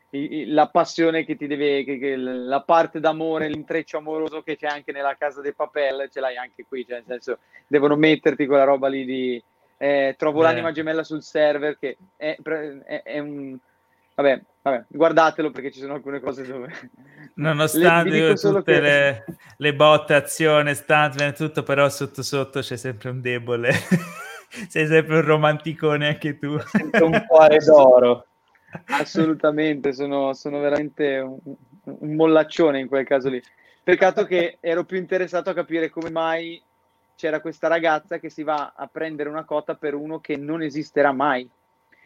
la 0.09 0.67
passione 0.67 1.25
che 1.25 1.35
ti 1.35 1.47
deve, 1.47 1.83
che, 1.83 1.97
che 1.97 2.15
la 2.15 2.61
parte 2.61 2.99
d'amore, 2.99 3.49
l'intreccio 3.49 3.97
amoroso 3.97 4.41
che 4.41 4.55
c'è 4.55 4.67
anche 4.67 4.91
nella 4.91 5.15
casa 5.17 5.41
dei 5.41 5.53
papel, 5.53 6.09
ce 6.11 6.21
l'hai 6.21 6.37
anche 6.37 6.65
qui, 6.67 6.85
cioè 6.85 6.97
nel 6.97 7.05
senso 7.05 7.39
devono 7.67 7.95
metterti 7.95 8.45
quella 8.45 8.63
roba 8.63 8.87
lì 8.87 9.03
di 9.03 9.43
eh, 9.77 10.15
trovo 10.17 10.39
Beh. 10.39 10.45
l'anima 10.45 10.71
gemella 10.71 11.03
sul 11.03 11.21
server 11.21 11.77
che 11.77 11.97
è, 12.15 12.35
è, 12.41 13.01
è, 13.03 13.19
un 13.19 13.55
vabbè, 14.15 14.41
vabbè, 14.63 14.85
guardatelo 14.87 15.51
perché 15.51 15.71
ci 15.71 15.79
sono 15.79 15.93
alcune 15.93 16.19
cose 16.19 16.47
dove 16.47 16.73
nonostante 17.35 18.09
le, 18.09 18.33
tutte 18.33 18.63
che... 18.63 18.79
le, 18.79 19.25
le, 19.57 19.75
botte, 19.75 20.13
azione, 20.15 20.73
stuntman 20.73 21.35
tutto, 21.35 21.63
però 21.63 21.89
sotto 21.89 22.23
sotto 22.23 22.61
c'è 22.61 22.77
sempre 22.77 23.09
un 23.09 23.21
debole. 23.21 23.71
Sei 24.69 24.87
sempre 24.87 25.17
un 25.17 25.25
romanticone 25.25 26.07
anche 26.07 26.39
tu. 26.39 26.57
Sempre 26.59 27.03
un 27.03 27.25
cuore 27.27 27.57
d'oro 27.57 28.25
Assolutamente, 28.87 29.93
sono, 29.93 30.33
sono 30.33 30.59
veramente 30.59 31.19
un, 31.19 31.55
un, 31.83 32.15
mollaccione 32.15 32.79
in 32.79 32.87
quel 32.87 33.05
caso 33.05 33.29
lì. 33.29 33.41
Peccato 33.83 34.25
che 34.25 34.57
ero 34.59 34.83
più 34.83 34.97
interessato 34.97 35.49
a 35.49 35.53
capire 35.53 35.89
come 35.89 36.09
mai 36.09 36.61
c'era 37.15 37.39
questa 37.39 37.67
ragazza 37.67 38.19
che 38.19 38.29
si 38.29 38.43
va 38.43 38.73
a 38.75 38.87
prendere 38.87 39.29
una 39.29 39.45
cota 39.45 39.75
per 39.75 39.95
uno 39.95 40.19
che 40.19 40.35
non 40.35 40.61
esisterà 40.61 41.11
mai. 41.11 41.49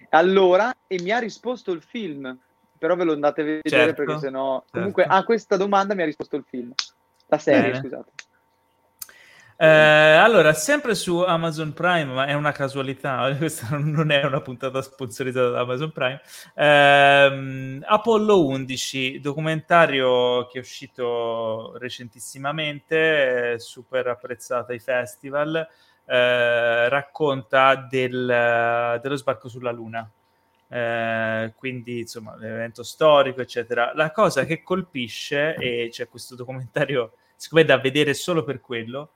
Allora, 0.09 0.75
e 0.87 1.01
mi 1.01 1.11
ha 1.11 1.19
risposto 1.19 1.71
il 1.71 1.81
film, 1.81 2.37
però 2.77 2.95
ve 2.95 3.03
lo 3.03 3.13
andate 3.13 3.41
a 3.41 3.43
vedere 3.43 3.69
certo, 3.69 4.03
perché 4.03 4.19
sennò... 4.19 4.59
Certo. 4.59 4.77
Comunque 4.77 5.03
a 5.05 5.23
questa 5.23 5.57
domanda 5.57 5.95
mi 5.95 6.01
ha 6.01 6.05
risposto 6.05 6.35
il 6.35 6.45
film, 6.47 6.71
la 7.27 7.37
serie, 7.37 7.71
Bene. 7.71 7.79
scusate. 7.79 8.11
Eh, 9.63 9.67
allora, 9.67 10.53
sempre 10.53 10.95
su 10.95 11.19
Amazon 11.19 11.71
Prime, 11.73 12.05
ma 12.05 12.25
è 12.25 12.33
una 12.33 12.51
casualità, 12.51 13.31
questa 13.37 13.77
non 13.77 14.09
è 14.09 14.25
una 14.25 14.41
puntata 14.41 14.81
sponsorizzata 14.81 15.49
da 15.51 15.59
Amazon 15.59 15.91
Prime. 15.91 16.19
Eh, 16.55 17.79
Apollo 17.85 18.43
11, 18.43 19.19
documentario 19.19 20.47
che 20.47 20.57
è 20.57 20.61
uscito 20.61 21.77
recentissimamente, 21.77 23.59
super 23.59 24.07
apprezzato 24.07 24.71
ai 24.71 24.79
festival, 24.79 25.55
eh, 26.05 26.89
racconta 26.89 27.75
del, 27.75 28.99
dello 28.99 29.15
sbarco 29.15 29.47
sulla 29.47 29.71
Luna. 29.71 30.09
eh, 30.69 31.53
quindi 31.55 31.99
insomma 31.99 32.35
l'evento 32.37 32.81
storico 32.83 33.41
eccetera 33.41 33.91
la 33.93 34.11
cosa 34.11 34.45
che 34.45 34.63
colpisce 34.63 35.55
e 35.55 35.89
c'è 35.91 36.07
questo 36.07 36.35
documentario 36.35 37.13
siccome 37.35 37.63
è 37.63 37.65
da 37.65 37.77
vedere 37.77 38.13
solo 38.13 38.43
per 38.43 38.61
quello 38.61 39.11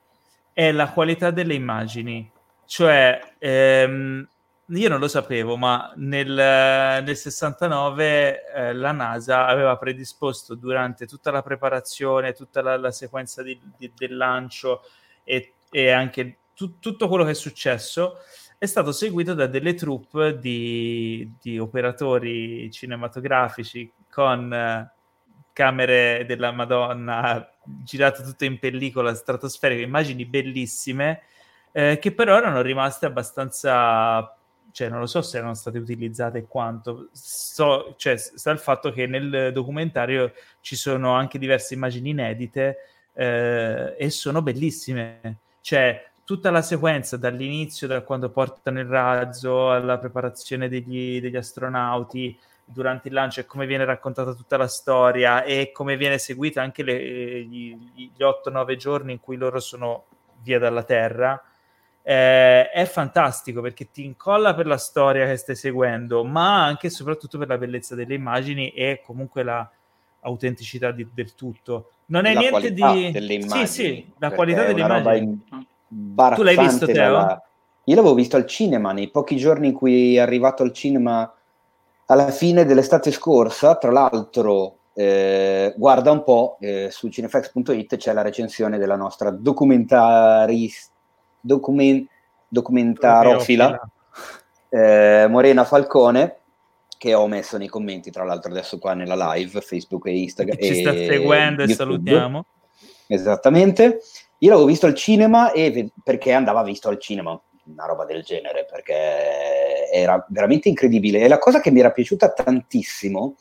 è 0.56 0.72
la 0.72 0.90
qualità 0.90 1.30
delle 1.30 1.52
immagini. 1.52 2.32
Cioè 2.64 3.34
ehm, 3.36 4.26
io 4.68 4.88
non 4.88 4.98
lo 4.98 5.06
sapevo, 5.06 5.58
ma 5.58 5.92
nel, 5.96 6.32
nel 6.32 7.14
69 7.14 8.52
eh, 8.54 8.72
la 8.72 8.92
NASA 8.92 9.44
aveva 9.48 9.76
predisposto 9.76 10.54
durante 10.54 11.06
tutta 11.06 11.30
la 11.30 11.42
preparazione, 11.42 12.32
tutta 12.32 12.62
la, 12.62 12.78
la 12.78 12.90
sequenza 12.90 13.42
di, 13.42 13.60
di, 13.76 13.92
del 13.94 14.16
lancio 14.16 14.80
e, 15.24 15.56
e 15.70 15.90
anche 15.90 16.38
tu, 16.54 16.78
tutto 16.78 17.06
quello 17.06 17.24
che 17.24 17.32
è 17.32 17.34
successo 17.34 18.16
è 18.56 18.64
stato 18.64 18.92
seguito 18.92 19.34
da 19.34 19.46
delle 19.46 19.74
troupe 19.74 20.38
di, 20.38 21.34
di 21.38 21.58
operatori 21.58 22.70
cinematografici 22.70 23.92
con 24.10 24.50
eh, 24.50 24.90
camere 25.56 26.26
della 26.26 26.52
Madonna 26.52 27.50
girate 27.64 28.22
tutte 28.22 28.44
in 28.44 28.58
pellicola 28.58 29.14
stratosferica, 29.14 29.82
immagini 29.82 30.26
bellissime, 30.26 31.22
eh, 31.72 31.98
che 31.98 32.12
però 32.12 32.36
erano 32.36 32.60
rimaste 32.60 33.06
abbastanza 33.06 34.36
cioè 34.70 34.90
non 34.90 35.00
lo 35.00 35.06
so 35.06 35.22
se 35.22 35.38
erano 35.38 35.54
state 35.54 35.78
utilizzate 35.78 36.36
e 36.36 36.46
quanto, 36.46 37.08
so, 37.12 37.94
cioè, 37.96 38.18
sta 38.18 38.50
il 38.50 38.58
fatto 38.58 38.92
che 38.92 39.06
nel 39.06 39.50
documentario 39.50 40.34
ci 40.60 40.76
sono 40.76 41.14
anche 41.14 41.38
diverse 41.38 41.72
immagini 41.72 42.10
inedite 42.10 42.76
eh, 43.14 43.94
e 43.96 44.10
sono 44.10 44.42
bellissime, 44.42 45.38
cioè 45.62 46.06
tutta 46.24 46.50
la 46.50 46.60
sequenza 46.60 47.16
dall'inizio, 47.16 47.86
da 47.86 48.02
quando 48.02 48.28
portano 48.28 48.78
il 48.78 48.84
razzo 48.84 49.70
alla 49.70 49.96
preparazione 49.96 50.68
degli, 50.68 51.22
degli 51.22 51.36
astronauti 51.36 52.38
durante 52.68 53.08
il 53.08 53.14
lancio 53.14 53.40
e 53.40 53.46
come 53.46 53.64
viene 53.64 53.84
raccontata 53.84 54.34
tutta 54.34 54.56
la 54.56 54.66
storia 54.66 55.44
e 55.44 55.70
come 55.72 55.96
viene 55.96 56.18
seguita 56.18 56.60
anche 56.60 56.82
le, 56.82 57.42
gli, 57.44 57.76
gli 57.94 58.10
8-9 58.18 58.76
giorni 58.76 59.12
in 59.12 59.20
cui 59.20 59.36
loro 59.36 59.60
sono 59.60 60.04
via 60.42 60.58
dalla 60.58 60.82
Terra 60.82 61.40
eh, 62.08 62.70
è 62.70 62.84
fantastico 62.84 63.60
perché 63.60 63.90
ti 63.90 64.04
incolla 64.04 64.54
per 64.54 64.66
la 64.66 64.76
storia 64.76 65.26
che 65.26 65.36
stai 65.36 65.56
seguendo, 65.56 66.22
ma 66.22 66.64
anche 66.64 66.86
e 66.86 66.90
soprattutto 66.90 67.36
per 67.36 67.48
la 67.48 67.58
bellezza 67.58 67.96
delle 67.96 68.14
immagini 68.14 68.68
e 68.68 69.02
comunque 69.04 69.42
la 69.42 69.68
autenticità 70.20 70.92
di, 70.92 71.04
del 71.12 71.34
tutto. 71.34 71.90
Non 72.06 72.26
è 72.26 72.32
la 72.32 72.38
niente 72.38 72.72
di... 72.72 73.10
delle 73.10 73.34
immagini. 73.34 73.66
Sì, 73.66 73.82
sì, 73.82 74.12
la 74.18 74.30
qualità 74.30 74.64
delle 74.66 74.82
immagini. 74.82 75.44
Tu 75.48 76.42
l'hai 76.44 76.56
visto, 76.56 76.86
Teo? 76.86 76.94
Dalla... 76.94 77.42
Io 77.82 77.94
l'avevo 77.96 78.14
visto 78.14 78.36
al 78.36 78.46
cinema, 78.46 78.92
nei 78.92 79.10
pochi 79.10 79.36
giorni 79.36 79.66
in 79.66 79.72
cui 79.72 80.14
è 80.14 80.20
arrivato 80.20 80.62
al 80.62 80.72
cinema 80.72 81.32
alla 82.06 82.30
fine 82.30 82.64
dell'estate 82.64 83.10
scorsa, 83.10 83.76
tra 83.76 83.90
l'altro 83.90 84.78
eh, 84.94 85.74
guarda 85.76 86.10
un 86.10 86.22
po', 86.22 86.56
eh, 86.60 86.88
su 86.90 87.08
cinefax.it 87.08 87.96
c'è 87.96 88.12
la 88.12 88.22
recensione 88.22 88.78
della 88.78 88.96
nostra 88.96 89.30
documentarista 89.30 90.94
document- 91.40 92.08
documentarofila 92.48 93.80
eh, 94.68 95.26
Morena 95.28 95.64
Falcone 95.64 96.38
che 96.98 97.14
ho 97.14 97.26
messo 97.28 97.58
nei 97.58 97.68
commenti 97.68 98.10
tra 98.10 98.24
l'altro 98.24 98.50
adesso 98.50 98.78
qua 98.78 98.94
nella 98.94 99.32
live 99.32 99.60
Facebook 99.60 100.06
e 100.06 100.18
Instagram 100.18 100.58
ci 100.58 100.80
sta 100.80 100.92
seguendo 100.92 101.62
e 101.62 101.68
salutiamo. 101.68 102.46
Esattamente. 103.08 104.00
Io 104.38 104.50
l'avevo 104.50 104.66
visto 104.66 104.86
al 104.86 104.94
cinema 104.94 105.52
e 105.52 105.90
perché 106.02 106.32
andava 106.32 106.62
visto 106.62 106.88
al 106.88 106.98
cinema 106.98 107.38
una 107.66 107.86
roba 107.86 108.04
del 108.04 108.22
genere 108.22 108.66
perché 108.70 109.90
era 109.90 110.24
veramente 110.28 110.68
incredibile. 110.68 111.20
E 111.20 111.28
la 111.28 111.38
cosa 111.38 111.60
che 111.60 111.70
mi 111.70 111.80
era 111.80 111.90
piaciuta 111.90 112.30
tantissimo 112.30 113.36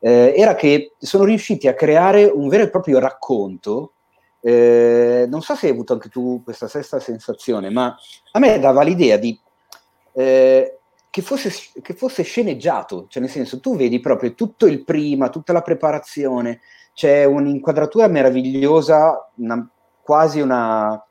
eh, 0.00 0.34
era 0.36 0.54
che 0.54 0.94
sono 0.98 1.24
riusciti 1.24 1.68
a 1.68 1.74
creare 1.74 2.24
un 2.24 2.48
vero 2.48 2.64
e 2.64 2.70
proprio 2.70 2.98
racconto. 2.98 3.92
Eh, 4.40 5.26
non 5.28 5.42
so 5.42 5.54
se 5.54 5.66
hai 5.66 5.72
avuto 5.72 5.92
anche 5.92 6.08
tu 6.08 6.42
questa 6.44 6.68
stessa 6.68 7.00
sensazione, 7.00 7.70
ma 7.70 7.96
a 8.32 8.38
me 8.38 8.58
dava 8.60 8.82
l'idea 8.82 9.16
di, 9.16 9.38
eh, 10.12 10.78
che, 11.10 11.22
fosse, 11.22 11.50
che, 11.82 11.94
fosse, 11.94 12.22
sceneggiato, 12.22 13.06
cioè 13.08 13.20
nel 13.20 13.32
senso 13.32 13.58
tu 13.58 13.76
vedi 13.76 13.98
proprio 13.98 14.34
tutto 14.34 14.66
il 14.66 14.84
prima, 14.84 15.28
tutta 15.28 15.52
la 15.52 15.62
preparazione, 15.62 16.60
c'è 16.94 17.24
un'inquadratura 17.24 18.06
meravigliosa, 18.06 19.30
una, 19.36 19.68
quasi 20.02 20.40
una, 20.40 21.04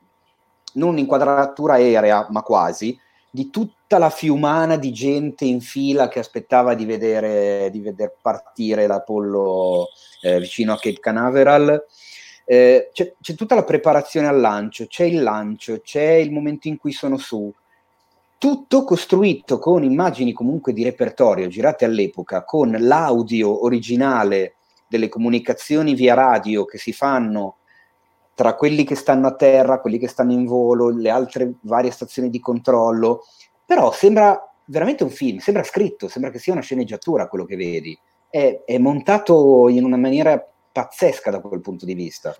non 0.74 0.90
un'inquadratura 0.90 1.74
aerea, 1.74 2.26
ma 2.30 2.42
quasi, 2.42 2.98
di 3.30 3.50
tutta 3.50 3.98
la 3.98 4.10
fiumana 4.10 4.76
di 4.76 4.92
gente 4.92 5.44
in 5.44 5.60
fila 5.60 6.08
che 6.08 6.18
aspettava 6.18 6.74
di 6.74 6.84
vedere, 6.84 7.68
di 7.70 7.80
vedere 7.80 8.16
partire 8.20 8.86
l'Apollo 8.86 9.88
eh, 10.22 10.38
vicino 10.38 10.72
a 10.72 10.78
Cape 10.78 11.00
Canaveral. 11.00 11.84
Eh, 12.44 12.90
c'è, 12.92 13.14
c'è, 13.20 13.34
tutta 13.34 13.54
la 13.54 13.64
preparazione 13.64 14.26
al 14.26 14.40
lancio, 14.40 14.86
c'è 14.86 15.04
il 15.04 15.22
lancio, 15.22 15.80
c'è 15.82 16.12
il 16.12 16.32
momento 16.32 16.68
in 16.68 16.78
cui 16.78 16.92
sono 16.92 17.18
su, 17.18 17.52
tutto 18.38 18.84
costruito 18.84 19.58
con 19.58 19.82
immagini 19.82 20.32
comunque 20.32 20.72
di 20.72 20.84
repertorio 20.84 21.48
girate 21.48 21.84
all'epoca, 21.84 22.44
con 22.44 22.70
l'audio 22.78 23.64
originale 23.64 24.54
delle 24.86 25.08
comunicazioni 25.08 25.94
via 25.94 26.14
radio 26.14 26.64
che 26.64 26.78
si 26.78 26.92
fanno 26.92 27.57
tra 28.38 28.54
quelli 28.54 28.84
che 28.84 28.94
stanno 28.94 29.26
a 29.26 29.34
terra, 29.34 29.80
quelli 29.80 29.98
che 29.98 30.06
stanno 30.06 30.30
in 30.30 30.44
volo, 30.44 30.90
le 30.90 31.10
altre 31.10 31.54
varie 31.62 31.90
stazioni 31.90 32.30
di 32.30 32.38
controllo, 32.38 33.24
però 33.66 33.90
sembra 33.90 34.40
veramente 34.66 35.02
un 35.02 35.10
film, 35.10 35.38
sembra 35.38 35.64
scritto, 35.64 36.06
sembra 36.06 36.30
che 36.30 36.38
sia 36.38 36.52
una 36.52 36.62
sceneggiatura 36.62 37.26
quello 37.26 37.44
che 37.44 37.56
vedi. 37.56 37.98
È, 38.30 38.62
è 38.64 38.78
montato 38.78 39.68
in 39.68 39.82
una 39.82 39.96
maniera 39.96 40.40
pazzesca 40.70 41.32
da 41.32 41.40
quel 41.40 41.60
punto 41.60 41.84
di 41.84 41.94
vista. 41.94 42.32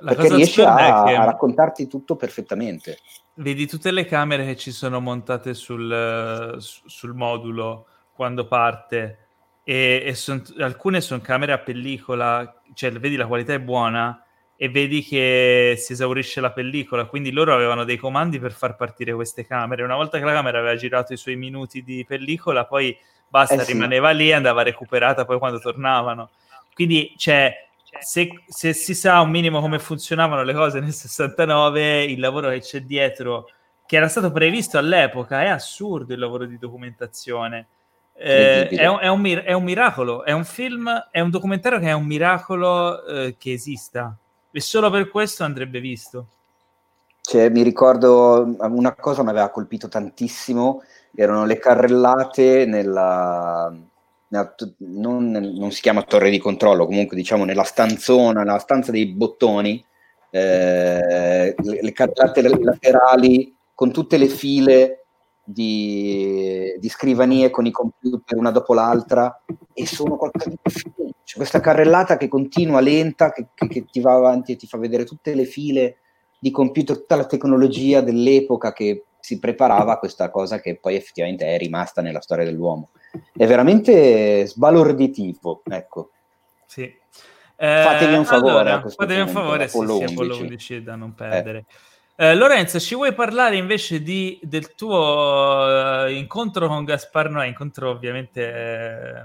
La 0.00 0.14
perché 0.14 0.34
riesce 0.34 0.62
a, 0.62 1.04
a, 1.04 1.24
raccontarti 1.24 1.86
tutto 1.86 2.16
perfettamente. 2.16 2.98
Vedi 3.36 3.66
tutte 3.66 3.90
le 3.92 4.04
camere 4.04 4.44
che 4.44 4.56
ci 4.56 4.72
sono 4.72 5.00
montate 5.00 5.54
sul, 5.54 6.56
sul 6.58 7.14
modulo 7.14 7.86
quando 8.12 8.46
parte 8.46 9.28
e, 9.64 10.02
e 10.04 10.14
son, 10.14 10.42
alcune 10.58 11.00
sono 11.00 11.22
camere 11.22 11.52
a 11.52 11.58
pellicola, 11.60 12.60
cioè 12.74 12.92
vedi 12.92 13.16
la 13.16 13.26
qualità 13.26 13.54
è 13.54 13.58
buona 13.58 14.20
e 14.58 14.70
vedi 14.70 15.02
che 15.02 15.74
si 15.76 15.92
esaurisce 15.92 16.40
la 16.40 16.50
pellicola, 16.50 17.04
quindi 17.04 17.30
loro 17.30 17.52
avevano 17.52 17.84
dei 17.84 17.98
comandi 17.98 18.38
per 18.38 18.52
far 18.52 18.74
partire 18.74 19.12
queste 19.12 19.46
camere. 19.46 19.82
Una 19.82 19.96
volta 19.96 20.18
che 20.18 20.24
la 20.24 20.32
camera 20.32 20.58
aveva 20.58 20.76
girato 20.76 21.12
i 21.12 21.18
suoi 21.18 21.36
minuti 21.36 21.82
di 21.82 22.04
pellicola, 22.06 22.64
poi 22.64 22.96
basta, 23.28 23.56
eh 23.56 23.64
sì. 23.64 23.72
rimaneva 23.72 24.10
lì 24.10 24.28
e 24.28 24.32
andava 24.32 24.62
recuperata 24.62 25.26
poi 25.26 25.38
quando 25.38 25.58
tornavano. 25.58 26.30
Quindi 26.72 27.12
c'è 27.16 27.52
se, 28.00 28.28
se, 28.46 28.72
si 28.72 28.94
sa 28.94 29.20
un 29.20 29.30
minimo 29.30 29.60
come 29.60 29.78
funzionavano 29.78 30.42
le 30.42 30.54
cose 30.54 30.80
nel 30.80 30.92
69, 30.92 32.04
il 32.04 32.18
lavoro 32.18 32.48
che 32.48 32.60
c'è 32.60 32.80
dietro, 32.80 33.50
che 33.86 33.96
era 33.96 34.08
stato 34.08 34.32
previsto 34.32 34.78
all'epoca, 34.78 35.42
è 35.42 35.48
assurdo 35.48 36.14
il 36.14 36.18
lavoro 36.18 36.46
di 36.46 36.58
documentazione. 36.58 37.68
Eh, 38.18 38.68
è, 38.68 38.86
un, 38.86 38.98
è, 39.00 39.08
un, 39.08 39.42
è, 39.44 39.52
un, 39.52 39.62
miracolo, 39.62 40.24
è 40.24 40.32
un 40.32 40.44
film, 40.44 40.90
è 41.10 41.20
un 41.20 41.28
documentario 41.28 41.78
che 41.78 41.88
è 41.88 41.92
un 41.92 42.06
miracolo 42.06 43.04
eh, 43.04 43.36
che 43.38 43.52
esista 43.52 44.16
e 44.56 44.60
solo 44.62 44.88
per 44.88 45.10
questo 45.10 45.44
andrebbe 45.44 45.80
visto. 45.80 46.28
Cioè, 47.20 47.50
mi 47.50 47.60
ricordo 47.62 48.56
una 48.58 48.94
cosa 48.94 49.22
mi 49.22 49.28
aveva 49.28 49.50
colpito 49.50 49.86
tantissimo, 49.86 50.82
erano 51.14 51.44
le 51.44 51.58
carrellate 51.58 52.64
nella, 52.64 53.70
non, 54.78 55.30
non, 55.30 55.70
si 55.72 55.82
chiama 55.82 56.04
torre 56.04 56.30
di 56.30 56.38
controllo, 56.38 56.86
comunque 56.86 57.16
diciamo 57.16 57.44
nella 57.44 57.64
stanzona, 57.64 58.44
nella 58.44 58.58
stanza 58.58 58.92
dei 58.92 59.08
bottoni, 59.08 59.84
eh, 60.30 61.54
le, 61.54 61.82
le 61.82 61.92
carrellate 61.92 62.40
laterali 62.40 63.54
con 63.74 63.92
tutte 63.92 64.16
le 64.16 64.28
file 64.28 65.04
di, 65.44 66.74
di, 66.78 66.88
scrivanie 66.88 67.50
con 67.50 67.66
i 67.66 67.70
computer 67.70 68.38
una 68.38 68.50
dopo 68.50 68.72
l'altra 68.72 69.42
e 69.74 69.84
sono 69.84 70.16
qualcosa 70.16 70.48
di 70.48 70.56
c'è 71.26 71.34
questa 71.34 71.58
carrellata 71.58 72.16
che 72.16 72.28
continua 72.28 72.78
lenta 72.78 73.32
che, 73.32 73.48
che, 73.52 73.66
che, 73.66 73.84
ti 73.84 74.00
va 74.00 74.14
avanti 74.14 74.52
e 74.52 74.56
ti 74.56 74.68
fa 74.68 74.78
vedere 74.78 75.04
tutte 75.04 75.34
le 75.34 75.44
file 75.44 75.96
di 76.38 76.52
computer, 76.52 76.96
tutta 76.96 77.16
la 77.16 77.26
tecnologia 77.26 78.00
dell'epoca 78.00 78.72
che 78.72 79.06
si 79.18 79.40
preparava 79.40 79.94
a 79.94 79.98
questa 79.98 80.30
cosa 80.30 80.60
che 80.60 80.76
poi 80.76 80.94
effettivamente 80.94 81.46
è 81.46 81.58
rimasta 81.58 82.00
nella 82.00 82.20
storia 82.20 82.44
dell'uomo 82.44 82.90
è 83.32 83.46
veramente 83.46 84.46
sbalorditivo, 84.46 85.62
ecco. 85.64 86.10
Sì. 86.66 86.82
Eh, 87.58 87.82
fatevi 87.82 88.14
un 88.14 88.24
favore. 88.24 88.70
Allora, 88.70 88.88
fatevi 88.88 89.20
un 89.20 89.28
favore, 89.28 89.68
sì, 89.68 89.78
11. 89.78 90.06
Sì, 90.06 90.12
Apollo 90.12 90.36
11 90.36 90.82
da 90.82 90.96
non 90.96 91.14
perdere. 91.14 91.64
Eh. 92.16 92.28
Eh, 92.28 92.34
Lorenzo, 92.34 92.80
ci 92.80 92.94
vuoi 92.94 93.14
parlare 93.14 93.56
invece 93.56 94.02
di, 94.02 94.38
del 94.42 94.74
tuo 94.74 96.06
uh, 96.06 96.08
incontro 96.08 96.66
con 96.66 96.84
Gaspar 96.84 97.28
Noè? 97.28 97.46
Incontro 97.46 97.90
ovviamente 97.90 98.42
eh, 98.42 99.24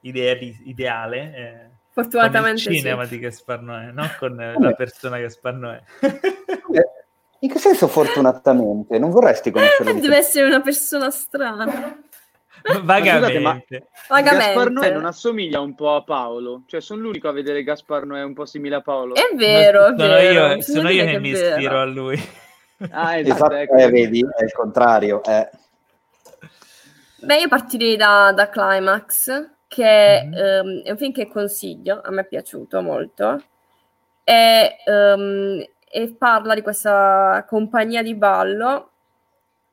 ideali, 0.00 0.56
ideale. 0.64 1.34
Eh, 1.34 1.78
Fortunatamente 1.92 2.64
con 2.64 2.72
il 2.72 2.78
cinema 2.78 3.04
sì. 3.04 3.10
di 3.10 3.18
Gaspar 3.18 3.60
Noè, 3.62 3.90
non 3.92 4.10
con 4.18 4.36
la 4.36 4.72
persona 4.72 5.18
Gaspar 5.18 5.54
Noè. 5.54 5.82
In 7.42 7.50
che 7.50 7.58
senso 7.58 7.88
fortunatamente? 7.88 8.98
Non 8.98 9.10
vorresti 9.10 9.50
conoscerlo? 9.50 9.94
deve 9.94 10.18
essere 10.18 10.46
una 10.46 10.60
persona 10.60 11.10
strana. 11.10 11.98
Vagamente. 12.82 13.38
Ma 13.38 13.58
scusate, 13.58 13.86
ma 14.10 14.20
Gaspar 14.20 14.70
Noè 14.70 14.92
non 14.92 15.06
assomiglia 15.06 15.60
un 15.60 15.74
po' 15.74 15.94
a 15.94 16.02
Paolo? 16.02 16.62
Cioè, 16.66 16.80
sono 16.80 17.00
l'unico 17.00 17.28
a 17.28 17.32
vedere 17.32 17.62
Gaspar 17.62 18.04
Noè 18.04 18.22
un 18.22 18.34
po' 18.34 18.44
simile 18.44 18.76
a 18.76 18.80
Paolo. 18.82 19.14
È 19.14 19.34
vero, 19.34 19.86
è 19.86 19.94
sono 19.96 20.12
vero. 20.12 20.46
Io, 20.52 20.60
sono 20.62 20.88
io 20.90 21.04
che, 21.06 21.18
mi 21.18 21.30
ispiro 21.30 21.80
a 21.80 21.84
lui. 21.84 22.22
Ah, 22.90 23.18
esatto, 23.20 23.54
ecco. 23.54 23.76
eh, 23.76 23.90
vedi, 23.90 24.20
è 24.20 24.44
il 24.44 24.52
contrario. 24.52 25.22
Eh. 25.24 25.48
Beh, 27.22 27.40
io 27.40 27.48
partirei 27.48 27.96
da, 27.96 28.32
da 28.32 28.48
Climax, 28.50 29.50
che 29.70 30.24
mm-hmm. 30.24 30.66
um, 30.66 30.82
è 30.82 30.90
un 30.90 30.96
film 30.96 31.12
che 31.12 31.28
consiglio, 31.28 32.00
a 32.02 32.10
me 32.10 32.22
è 32.22 32.26
piaciuto 32.26 32.82
molto, 32.82 33.40
e, 34.24 34.76
um, 34.86 35.64
e 35.88 36.14
parla 36.18 36.54
di 36.54 36.60
questa 36.62 37.44
compagnia 37.48 38.02
di 38.02 38.16
ballo 38.16 38.90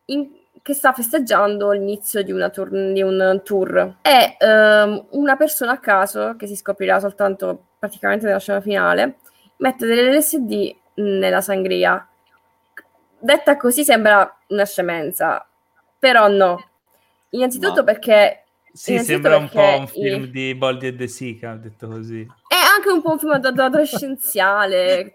in, 0.06 0.30
che 0.62 0.74
sta 0.76 0.94
festeggiando 0.94 1.72
l'inizio 1.72 2.22
di, 2.22 2.32
tour, 2.52 2.70
di 2.70 3.02
un 3.02 3.42
tour. 3.44 3.96
E 4.04 4.38
um, 4.40 5.04
una 5.14 5.36
persona 5.36 5.72
a 5.72 5.80
caso, 5.80 6.36
che 6.36 6.46
si 6.46 6.56
scoprirà 6.56 7.00
soltanto 7.00 7.70
praticamente 7.80 8.28
nella 8.28 8.38
scena 8.38 8.62
finale, 8.62 9.18
mette 9.58 9.88
delle 9.88 10.16
LSD 10.16 10.76
nella 10.96 11.42
sangria. 11.42 12.08
Detta 13.18 13.58
così 13.58 13.84
sembra 13.84 14.32
una 14.50 14.66
scemenza, 14.66 15.44
però 15.98 16.28
no. 16.28 16.64
Innanzitutto 17.30 17.80
no. 17.80 17.84
perché... 17.84 18.44
Sì, 18.78 19.00
sembra 19.00 19.38
un 19.38 19.50
po' 19.50 19.80
un 19.80 19.88
film 19.88 20.24
i... 20.26 20.30
di 20.30 20.54
Boldi 20.54 20.86
e 20.86 20.94
De 20.94 21.08
Sica, 21.08 21.56
detto 21.56 21.88
così. 21.88 22.22
È 22.48 22.56
anche 22.56 22.90
un 22.90 23.02
po' 23.02 23.14
un 23.14 23.18
film 23.20 23.32
adolescenziale. 23.32 25.14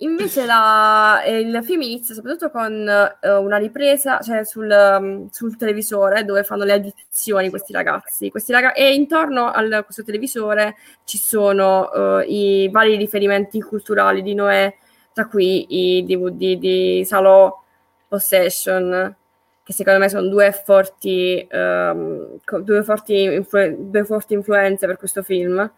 Invece 0.00 0.46
la, 0.46 1.24
il 1.26 1.60
film 1.64 1.82
inizia 1.82 2.14
soprattutto 2.14 2.52
con 2.52 2.72
uh, 2.72 3.42
una 3.42 3.56
ripresa, 3.56 4.20
cioè 4.20 4.44
sul, 4.44 4.70
um, 4.70 5.28
sul, 5.28 5.56
televisore 5.56 6.24
dove 6.24 6.44
fanno 6.44 6.62
le 6.62 6.74
addizioni 6.74 7.50
questi 7.50 7.72
ragazzi. 7.72 8.30
Questi 8.30 8.52
raga- 8.52 8.74
e 8.74 8.94
intorno 8.94 9.46
a 9.46 9.82
questo 9.82 10.04
televisore 10.04 10.76
ci 11.02 11.18
sono 11.18 11.90
uh, 11.92 12.20
i 12.20 12.68
vari 12.70 12.94
riferimenti 12.94 13.60
culturali 13.60 14.22
di 14.22 14.34
Noè, 14.34 14.72
tra 15.12 15.26
cui 15.26 15.66
i 15.98 16.04
DVD 16.04 16.56
di 16.56 17.04
Salò 17.04 17.60
Possession, 18.06 19.16
che 19.68 19.74
secondo 19.74 19.98
me 19.98 20.08
sono 20.08 20.28
due 20.28 20.50
forti, 20.50 21.46
um, 21.52 22.38
due 22.62 22.82
forti, 22.82 23.22
influ- 23.24 23.76
due 23.90 24.02
forti 24.02 24.32
influenze 24.32 24.86
per 24.86 24.96
questo 24.96 25.22
film, 25.22 25.70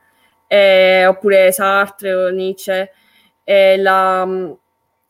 eh, 0.46 1.06
oppure 1.06 1.50
Sartre 1.50 2.14
o 2.14 2.28
Nietzsche 2.28 2.92
e 3.42 3.76
la, 3.78 4.24
mm, 4.24 4.52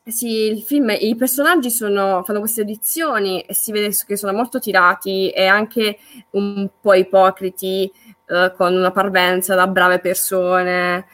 sì, 0.07 0.47
il 0.51 0.63
film, 0.63 0.97
i 0.99 1.15
personaggi 1.15 1.71
sono, 1.71 2.23
fanno 2.25 2.39
queste 2.39 2.63
audizioni 2.63 3.43
e 3.43 3.53
si 3.53 3.71
vede 3.71 3.95
che 4.07 4.17
sono 4.17 4.33
molto 4.33 4.59
tirati 4.59 5.29
e 5.29 5.45
anche 5.45 5.99
un 6.31 6.67
po' 6.81 6.95
ipocriti, 6.95 7.93
eh, 8.29 8.55
con 8.57 8.75
una 8.75 8.93
parvenza 8.93 9.55
da 9.55 9.67
brave 9.67 9.99
persone. 9.99 11.05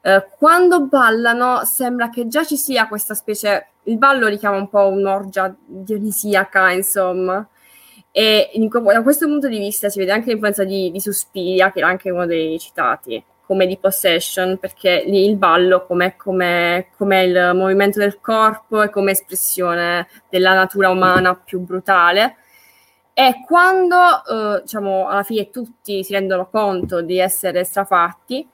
Eh, 0.00 0.28
quando 0.38 0.86
ballano 0.86 1.64
sembra 1.64 2.08
che 2.08 2.28
già 2.28 2.44
ci 2.44 2.56
sia 2.56 2.86
questa 2.86 3.14
specie, 3.14 3.70
il 3.86 3.98
ballo 3.98 4.26
richiama 4.28 4.56
un 4.56 4.68
po' 4.68 4.88
un'orgia 4.88 5.54
dionisiaca, 5.64 6.70
insomma. 6.70 7.46
E 8.10 8.50
in, 8.54 8.68
da 8.68 9.02
questo 9.02 9.26
punto 9.26 9.48
di 9.48 9.58
vista 9.58 9.88
si 9.88 9.98
vede 9.98 10.12
anche 10.12 10.30
l'influenza 10.30 10.64
di, 10.64 10.90
di 10.90 11.00
Suspiria, 11.00 11.70
che 11.72 11.78
era 11.80 11.88
anche 11.88 12.10
uno 12.10 12.26
dei 12.26 12.58
citati 12.58 13.22
come 13.46 13.66
di 13.66 13.76
possession, 13.78 14.58
perché 14.58 15.04
lì 15.06 15.24
il 15.28 15.36
ballo 15.36 15.86
come, 15.86 16.16
come, 16.16 16.88
come 16.96 17.22
il 17.22 17.52
movimento 17.54 18.00
del 18.00 18.20
corpo 18.20 18.82
e 18.82 18.90
come 18.90 19.12
espressione 19.12 20.08
della 20.28 20.52
natura 20.52 20.90
umana 20.90 21.36
più 21.36 21.60
brutale. 21.60 22.36
E 23.12 23.44
quando, 23.46 23.96
eh, 23.96 24.62
diciamo, 24.62 25.06
alla 25.06 25.22
fine 25.22 25.50
tutti 25.50 26.02
si 26.02 26.12
rendono 26.12 26.48
conto 26.50 27.02
di 27.02 27.18
essere 27.18 27.62
strafatti, 27.64 28.46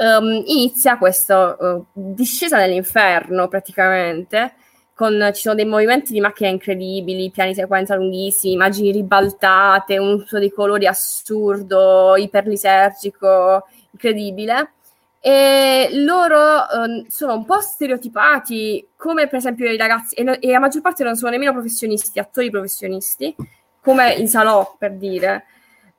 um, 0.00 0.42
inizia 0.46 0.96
questa 0.98 1.56
uh, 1.58 1.84
discesa 1.92 2.56
nell'inferno 2.56 3.48
praticamente, 3.48 4.54
con, 4.94 5.30
ci 5.32 5.42
sono 5.42 5.54
dei 5.54 5.64
movimenti 5.64 6.12
di 6.12 6.20
macchina 6.20 6.50
incredibili, 6.50 7.30
piani 7.30 7.54
sequenza 7.54 7.94
lunghissimi, 7.94 8.54
immagini 8.54 8.92
ribaltate, 8.92 9.98
un 9.98 10.20
uso 10.20 10.38
di 10.38 10.50
colori 10.50 10.86
assurdo, 10.86 12.16
iperlisergico, 12.16 13.66
incredibile. 13.92 14.72
E 15.22 15.88
loro 15.92 16.38
um, 16.72 17.06
sono 17.08 17.34
un 17.34 17.44
po' 17.44 17.60
stereotipati, 17.60 18.88
come 18.96 19.26
per 19.26 19.38
esempio 19.38 19.70
i 19.70 19.76
ragazzi, 19.76 20.14
e, 20.14 20.38
e, 20.40 20.50
la 20.50 20.58
maggior 20.58 20.82
parte 20.82 21.04
non 21.04 21.16
sono 21.16 21.30
nemmeno 21.30 21.52
professionisti, 21.52 22.18
attori 22.18 22.50
professionisti, 22.50 23.34
come 23.80 24.12
in 24.14 24.28
Salò 24.28 24.76
per 24.78 24.94
dire. 24.96 25.44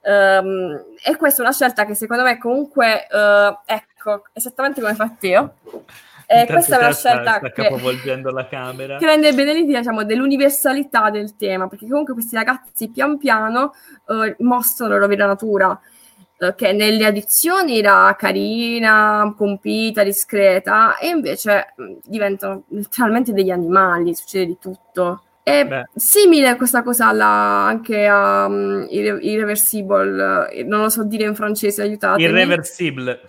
Um, 0.04 0.96
e 1.04 1.16
questa 1.16 1.42
è 1.42 1.46
una 1.46 1.54
scelta 1.54 1.86
che 1.86 1.94
secondo 1.94 2.24
me 2.24 2.40
comunque, 2.40 3.08
uh, 3.12 3.58
ecco, 4.10 4.24
esattamente 4.34 4.82
come 4.82 4.96
fa 4.96 5.14
Teo. 5.18 5.54
E 6.26 6.46
questa 6.48 6.76
è 6.76 6.80
una 6.80 6.94
scelta 6.94 7.38
sta, 7.38 7.38
sta 7.40 7.52
che, 7.52 7.68
che 7.68 9.06
rende 9.06 9.34
bene 9.34 9.54
l'idea 9.54 9.80
diciamo, 9.80 10.06
dell'universalità 10.06 11.10
del 11.10 11.36
tema, 11.36 11.68
perché 11.68 11.86
comunque 11.88 12.14
questi 12.14 12.36
ragazzi 12.36 12.90
pian 12.90 13.18
piano 13.18 13.74
uh, 14.06 14.36
mostrano 14.44 14.94
la 14.94 14.98
loro 14.98 15.10
vera 15.10 15.26
natura 15.26 15.78
che 16.56 16.72
nelle 16.74 17.06
addizioni 17.06 17.78
era 17.78 18.16
carina, 18.18 19.32
compita, 19.38 20.04
discreta, 20.04 20.98
e 20.98 21.10
invece 21.10 21.76
diventano 22.04 22.64
letteralmente 22.70 23.32
degli 23.32 23.52
animali, 23.52 24.16
succede 24.16 24.48
di 24.48 24.58
tutto. 24.60 25.22
È 25.44 25.64
Beh. 25.66 25.90
simile 25.94 26.56
questa 26.56 26.82
cosa 26.82 27.10
alla, 27.10 27.26
anche 27.26 28.08
a 28.08 28.48
um, 28.48 28.88
Irreversible, 28.90 30.64
non 30.66 30.82
lo 30.82 30.90
so 30.90 31.04
dire 31.04 31.26
in 31.26 31.36
francese, 31.36 31.84
aiutatemi. 31.84 32.24
Irreversible. 32.24 33.20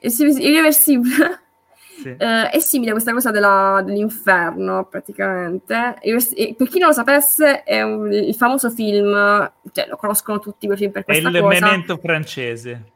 Irreversible. 0.00 1.40
Sì. 2.00 2.10
Uh, 2.10 2.16
è 2.50 2.58
simile 2.60 2.90
a 2.90 2.92
questa 2.92 3.12
cosa 3.12 3.30
della, 3.30 3.82
dell'inferno, 3.84 4.86
praticamente. 4.88 5.96
E, 6.00 6.54
per 6.56 6.68
chi 6.68 6.78
non 6.78 6.88
lo 6.88 6.94
sapesse, 6.94 7.62
è 7.62 7.82
un, 7.82 8.12
il 8.12 8.34
famoso 8.34 8.70
film, 8.70 9.12
cioè 9.72 9.86
lo 9.88 9.96
conoscono 9.96 10.38
tutti 10.38 10.66
quel 10.66 10.78
film 10.78 10.90
per 10.90 11.04
questa 11.04 11.28
è 11.28 11.32
il 11.32 11.40
cosa. 11.40 11.52
È 11.52 11.56
il 11.56 11.64
memento 11.64 11.96
francese 11.96 12.92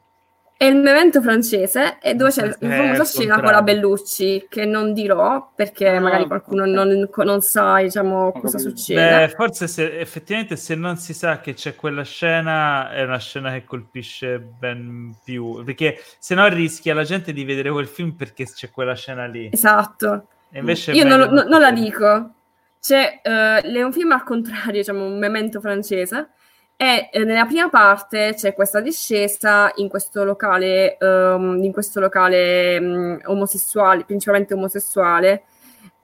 è 0.55 0.65
il 0.65 0.77
memento 0.77 1.21
francese 1.21 1.97
e 2.01 2.15
dove 2.15 2.31
c'è 2.31 2.45
la 2.45 2.55
famosa 2.57 3.03
scena 3.03 3.41
con 3.41 3.51
la 3.51 3.61
Bellucci 3.61 4.45
che 4.47 4.65
non 4.65 4.93
dirò 4.93 5.51
perché 5.53 5.89
ah, 5.89 5.99
magari 5.99 6.25
qualcuno 6.25 6.65
non, 6.65 7.09
non 7.15 7.41
sa 7.41 7.81
diciamo, 7.81 8.31
cosa 8.31 8.57
succede. 8.57 9.27
Beh, 9.27 9.29
forse 9.29 9.67
se, 9.67 9.99
effettivamente 9.99 10.55
se 10.55 10.75
non 10.75 10.97
si 10.97 11.13
sa 11.13 11.39
che 11.39 11.53
c'è 11.53 11.75
quella 11.75 12.03
scena 12.03 12.91
è 12.91 13.03
una 13.03 13.19
scena 13.19 13.51
che 13.51 13.65
colpisce 13.65 14.39
ben 14.39 15.13
più 15.23 15.63
perché 15.65 15.99
se 16.19 16.35
no 16.35 16.47
rischia 16.47 16.93
la 16.93 17.03
gente 17.03 17.33
di 17.33 17.43
vedere 17.43 17.69
quel 17.71 17.87
film 17.87 18.11
perché 18.11 18.45
c'è 18.45 18.69
quella 18.69 18.95
scena 18.95 19.25
lì. 19.25 19.49
Esatto. 19.51 20.27
Io 20.51 21.03
non, 21.03 21.19
non, 21.31 21.47
non, 21.47 21.59
la 21.59 21.71
dico. 21.71 22.35
C'è, 22.79 23.21
uh, 23.23 23.65
è 23.65 23.81
un 23.81 23.91
film 23.91 24.11
al 24.11 24.23
contrario, 24.23 24.79
diciamo 24.79 25.03
un 25.03 25.17
memento 25.17 25.59
francese 25.59 26.29
e 26.75 27.09
eh, 27.11 27.23
nella 27.23 27.45
prima 27.45 27.69
parte 27.69 28.33
c'è 28.35 28.53
questa 28.53 28.81
discesa 28.81 29.71
in 29.75 29.87
questo 29.87 30.23
locale, 30.23 30.97
um, 30.99 31.63
in 31.63 31.71
questo 31.71 31.99
locale 31.99 32.77
um, 32.77 33.19
omosessuale, 33.25 34.03
principalmente 34.05 34.53
omosessuale, 34.53 35.43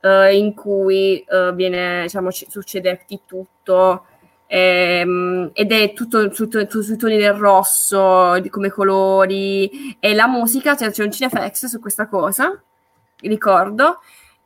uh, 0.01 0.31
in 0.31 0.53
cui 0.53 1.25
uh, 1.27 1.53
viene, 1.53 2.03
diciamo, 2.03 2.29
c- 2.29 2.45
succede 2.49 3.03
di 3.07 3.19
tutto. 3.25 4.05
Ehm, 4.51 5.51
ed 5.53 5.71
è 5.71 5.93
tutto, 5.93 6.33
sui 6.33 6.97
toni 6.97 7.17
del 7.17 7.33
rosso, 7.33 8.35
come 8.49 8.69
colori, 8.69 9.95
e 9.99 10.15
la 10.15 10.27
musica, 10.27 10.75
cioè, 10.75 10.91
c'è 10.91 11.03
un 11.03 11.11
cinefx 11.11 11.65
su 11.65 11.79
questa 11.79 12.07
cosa, 12.07 12.59
ricordo, 13.21 13.99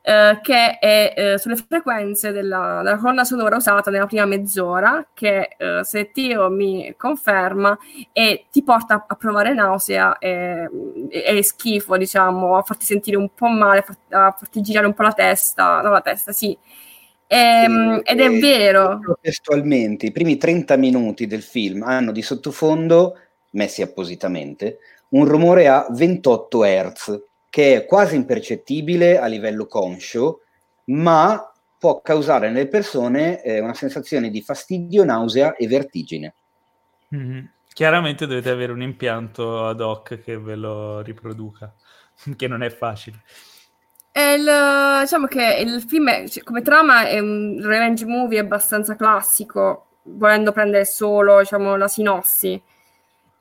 eh, 0.06 0.40
che 0.42 0.80
è 0.80 1.14
eh, 1.16 1.38
sulle 1.38 1.56
frequenze 1.56 2.34
della, 2.34 2.82
della, 2.84 2.98
colonna 2.98 3.24
sonora 3.24 3.56
usata 3.56 3.90
nella 3.90 4.06
prima 4.06 4.26
mezz'ora, 4.26 5.08
che 5.14 5.56
eh, 5.58 5.80
se 5.86 6.12
Tio 6.12 6.50
mi 6.50 6.94
conferma 6.98 7.78
e 8.12 8.48
ti 8.52 8.64
porta 8.64 9.06
a 9.08 9.16
provare 9.16 9.54
nausea 9.54 10.18
e, 10.18 10.70
e, 11.10 11.42
schifo, 11.42 11.96
diciamo, 11.96 12.58
a 12.58 12.64
farti 12.64 12.84
sentire 12.84 13.16
un 13.16 13.30
po' 13.34 13.48
male, 13.48 13.86
a, 14.10 14.36
farti, 14.38 14.62
girare 14.62 14.88
un 14.88 14.94
po' 14.94 15.04
la 15.04 15.14
testa, 15.14 15.80
no 15.80 15.92
la 15.92 16.02
testa, 16.02 16.34
sì. 16.34 16.58
E, 17.26 17.38
ehm, 17.38 18.02
ed 18.04 18.20
è 18.20 18.30
vero. 18.30 19.00
Testualmente, 19.22 20.08
i 20.08 20.12
primi 20.12 20.36
30 20.36 20.76
minuti 20.76 21.28
del 21.28 21.44
film 21.44 21.82
hanno 21.82 22.12
di 22.12 22.22
sottofondo, 22.22 23.18
messi 23.52 23.82
appositamente, 23.82 24.80
un 25.12 25.24
rumore 25.24 25.70
a 25.70 25.88
28 25.90 26.64
Hz 26.66 27.22
che 27.54 27.76
è 27.76 27.86
quasi 27.86 28.16
impercettibile 28.16 29.20
a 29.20 29.28
livello 29.28 29.68
conscio, 29.68 30.40
ma 30.86 31.54
può 31.78 32.02
causare 32.02 32.50
nelle 32.50 32.68
persone 32.68 33.44
eh, 33.44 33.60
una 33.60 33.76
sensazione 33.76 34.32
di 34.32 34.42
fastidio, 34.42 35.04
nausea 35.04 35.56
e 35.56 35.68
vertigine. 35.68 36.34
Mm-hmm. 37.16 37.46
Chiaramente 37.72 38.26
dovete 38.26 38.50
avere 38.50 38.72
un 38.72 38.82
impianto 38.82 39.68
ad 39.68 39.82
hoc 39.82 40.24
che 40.24 40.40
ve 40.40 40.56
lo 40.56 41.02
riproduca, 41.02 41.72
che 42.36 42.48
non 42.48 42.64
è 42.64 42.72
facile. 42.72 43.22
Il, 44.14 44.50
diciamo 45.02 45.28
che 45.28 45.58
il 45.60 45.84
film, 45.88 46.10
è, 46.10 46.28
cioè, 46.28 46.42
come 46.42 46.64
trama, 46.64 47.06
è 47.06 47.20
un 47.20 47.60
revenge 47.62 48.08
movie 48.08 48.40
abbastanza 48.40 48.96
classico, 48.96 50.00
volendo 50.06 50.52
prendere 50.52 50.86
solo 50.86 51.38
diciamo, 51.38 51.76
la 51.76 51.88
sinossi. 51.88 52.60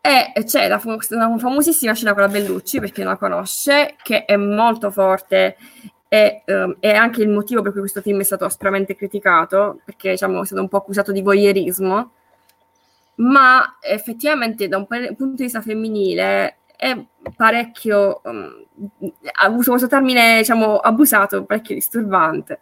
E 0.04 0.32
c'è 0.44 0.66
la, 0.66 0.80
una 0.84 1.38
famosissima 1.38 1.94
scena 1.94 2.12
con 2.12 2.22
la 2.22 2.28
Bellucci, 2.28 2.80
per 2.80 2.90
chi 2.90 3.02
non 3.02 3.12
la 3.12 3.18
conosce, 3.18 3.94
che 4.02 4.24
è 4.24 4.34
molto 4.34 4.90
forte 4.90 5.56
e 6.08 6.42
um, 6.46 6.76
è 6.80 6.90
anche 6.90 7.22
il 7.22 7.28
motivo 7.28 7.62
per 7.62 7.70
cui 7.70 7.80
questo 7.80 8.00
film 8.02 8.18
è 8.18 8.24
stato 8.24 8.44
aspramente 8.44 8.96
criticato, 8.96 9.80
perché 9.84 10.10
diciamo, 10.10 10.42
è 10.42 10.44
stato 10.44 10.60
un 10.60 10.68
po' 10.68 10.78
accusato 10.78 11.12
di 11.12 11.22
voyeurismo, 11.22 12.10
ma 13.16 13.78
effettivamente 13.80 14.66
da 14.66 14.76
un 14.78 14.86
punto 14.86 15.36
di 15.36 15.44
vista 15.44 15.62
femminile 15.62 16.56
è 16.76 17.00
parecchio, 17.36 18.22
um, 18.24 18.66
uso 19.56 19.70
questo 19.70 19.86
termine 19.86 20.38
diciamo 20.38 20.78
abusato, 20.78 21.44
parecchio 21.44 21.76
disturbante 21.76 22.58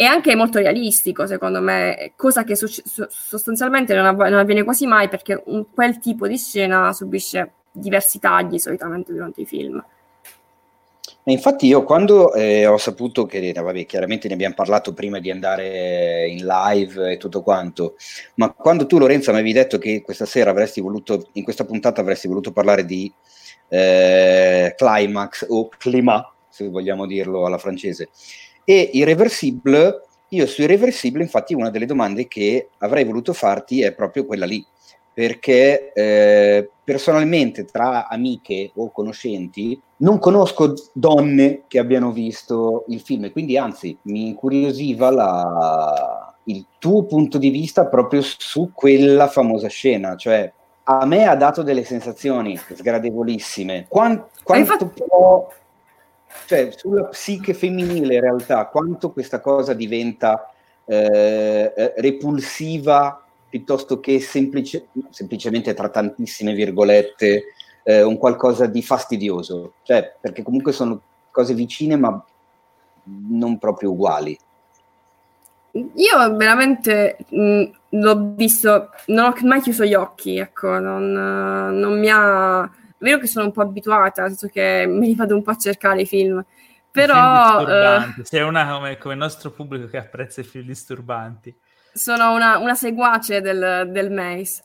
e 0.00 0.06
anche 0.06 0.34
molto 0.34 0.60
realistico 0.60 1.26
secondo 1.26 1.60
me, 1.60 2.12
cosa 2.16 2.42
che 2.42 2.56
so- 2.56 2.66
sostanzialmente 3.10 3.94
non, 3.94 4.06
av- 4.06 4.28
non, 4.28 4.38
avviene 4.38 4.64
quasi 4.64 4.86
mai 4.86 5.10
perché 5.10 5.42
un, 5.44 5.66
quel 5.74 5.98
tipo 5.98 6.26
di 6.26 6.38
scena 6.38 6.90
subisce 6.94 7.50
diversi 7.70 8.18
tagli 8.18 8.58
solitamente 8.58 9.12
durante 9.12 9.42
i 9.42 9.44
film. 9.44 9.84
E 11.22 11.32
infatti 11.32 11.66
io 11.66 11.84
quando 11.84 12.32
eh, 12.32 12.64
ho 12.66 12.78
saputo 12.78 13.26
che, 13.26 13.52
vabbè, 13.52 13.84
chiaramente 13.84 14.26
ne 14.26 14.32
abbiamo 14.32 14.54
parlato 14.54 14.94
prima 14.94 15.18
di 15.18 15.30
andare 15.30 16.26
in 16.30 16.46
live 16.46 17.12
e 17.12 17.16
tutto 17.18 17.42
quanto, 17.42 17.96
ma 18.36 18.50
quando 18.52 18.86
tu 18.86 18.96
Lorenzo 18.96 19.32
mi 19.32 19.40
avevi 19.40 19.52
detto 19.52 19.76
che 19.76 20.00
questa 20.00 20.24
sera 20.24 20.48
avresti 20.48 20.80
voluto, 20.80 21.28
in 21.32 21.44
questa 21.44 21.66
puntata 21.66 22.00
avresti 22.00 22.26
voluto 22.26 22.52
parlare 22.52 22.86
di 22.86 23.12
eh, 23.68 24.72
climax 24.78 25.44
o 25.46 25.68
climat, 25.68 26.26
se 26.48 26.70
vogliamo 26.70 27.04
dirlo 27.04 27.44
alla 27.44 27.58
francese, 27.58 28.08
e 28.70 28.90
irreversible, 28.92 30.00
io 30.28 30.46
su 30.46 30.62
irreversible 30.62 31.22
infatti 31.22 31.54
una 31.54 31.70
delle 31.70 31.86
domande 31.86 32.28
che 32.28 32.68
avrei 32.78 33.02
voluto 33.04 33.32
farti 33.32 33.82
è 33.82 33.92
proprio 33.92 34.24
quella 34.24 34.46
lì, 34.46 34.64
perché 35.12 35.92
eh, 35.92 36.70
personalmente 36.84 37.64
tra 37.64 38.06
amiche 38.06 38.70
o 38.76 38.92
conoscenti 38.92 39.80
non 39.96 40.20
conosco 40.20 40.74
donne 40.92 41.64
che 41.66 41.80
abbiano 41.80 42.12
visto 42.12 42.84
il 42.86 43.00
film. 43.00 43.24
E 43.24 43.32
quindi 43.32 43.58
anzi 43.58 43.98
mi 44.02 44.28
incuriosiva 44.28 45.10
la, 45.10 46.32
il 46.44 46.64
tuo 46.78 47.02
punto 47.06 47.38
di 47.38 47.50
vista 47.50 47.86
proprio 47.86 48.22
su 48.22 48.70
quella 48.72 49.26
famosa 49.26 49.66
scena, 49.66 50.14
cioè 50.14 50.52
a 50.84 51.04
me 51.06 51.24
ha 51.26 51.34
dato 51.34 51.62
delle 51.62 51.82
sensazioni 51.82 52.56
sgradevolissime. 52.56 53.86
Quant, 53.88 54.28
quanto 54.44 54.72
infatti... 54.72 55.02
può, 55.06 55.48
cioè 56.46 56.70
sulla 56.74 57.04
psiche 57.04 57.54
femminile 57.54 58.14
in 58.14 58.20
realtà, 58.20 58.66
quanto 58.66 59.12
questa 59.12 59.40
cosa 59.40 59.72
diventa 59.74 60.52
eh, 60.84 61.72
eh 61.76 61.94
repulsiva 61.96 63.24
piuttosto 63.48 63.98
che 64.00 64.20
semplice, 64.20 64.88
semplicemente 65.10 65.74
tra 65.74 65.88
tantissime 65.88 66.52
virgolette 66.52 67.44
eh, 67.82 68.02
un 68.02 68.16
qualcosa 68.16 68.66
di 68.66 68.82
fastidioso, 68.82 69.74
cioè 69.82 70.14
perché 70.20 70.42
comunque 70.42 70.72
sono 70.72 71.00
cose 71.30 71.54
vicine 71.54 71.96
ma 71.96 72.24
non 73.04 73.58
proprio 73.58 73.90
uguali. 73.90 74.38
Io 75.72 76.36
veramente 76.36 77.18
mh, 77.28 77.64
l'ho 77.90 78.32
visto, 78.34 78.90
non 79.06 79.26
ho 79.26 79.34
mai 79.46 79.60
chiuso 79.60 79.84
gli 79.84 79.94
occhi, 79.94 80.38
ecco, 80.38 80.78
non, 80.78 81.12
non 81.12 81.98
mi 81.98 82.08
ha... 82.10 82.68
È 83.00 83.04
vero 83.04 83.18
che 83.18 83.28
sono 83.28 83.46
un 83.46 83.52
po' 83.52 83.62
abituata, 83.62 84.20
nel 84.20 84.32
senso 84.32 84.48
che 84.48 84.84
mi 84.86 85.14
vado 85.14 85.34
un 85.34 85.42
po' 85.42 85.52
a 85.52 85.56
cercare 85.56 86.02
i 86.02 86.06
film, 86.06 86.44
però... 86.90 87.62
Uh, 87.62 88.22
Sei 88.24 88.42
una 88.42 88.70
come, 88.70 88.98
come, 88.98 89.14
il 89.14 89.20
nostro 89.20 89.52
pubblico 89.52 89.86
che 89.86 89.96
apprezza 89.96 90.42
i 90.42 90.44
film 90.44 90.66
disturbanti. 90.66 91.56
Sono 91.94 92.34
una, 92.34 92.58
una 92.58 92.74
seguace 92.74 93.40
del, 93.40 93.88
del 93.90 94.12
Mace. 94.12 94.62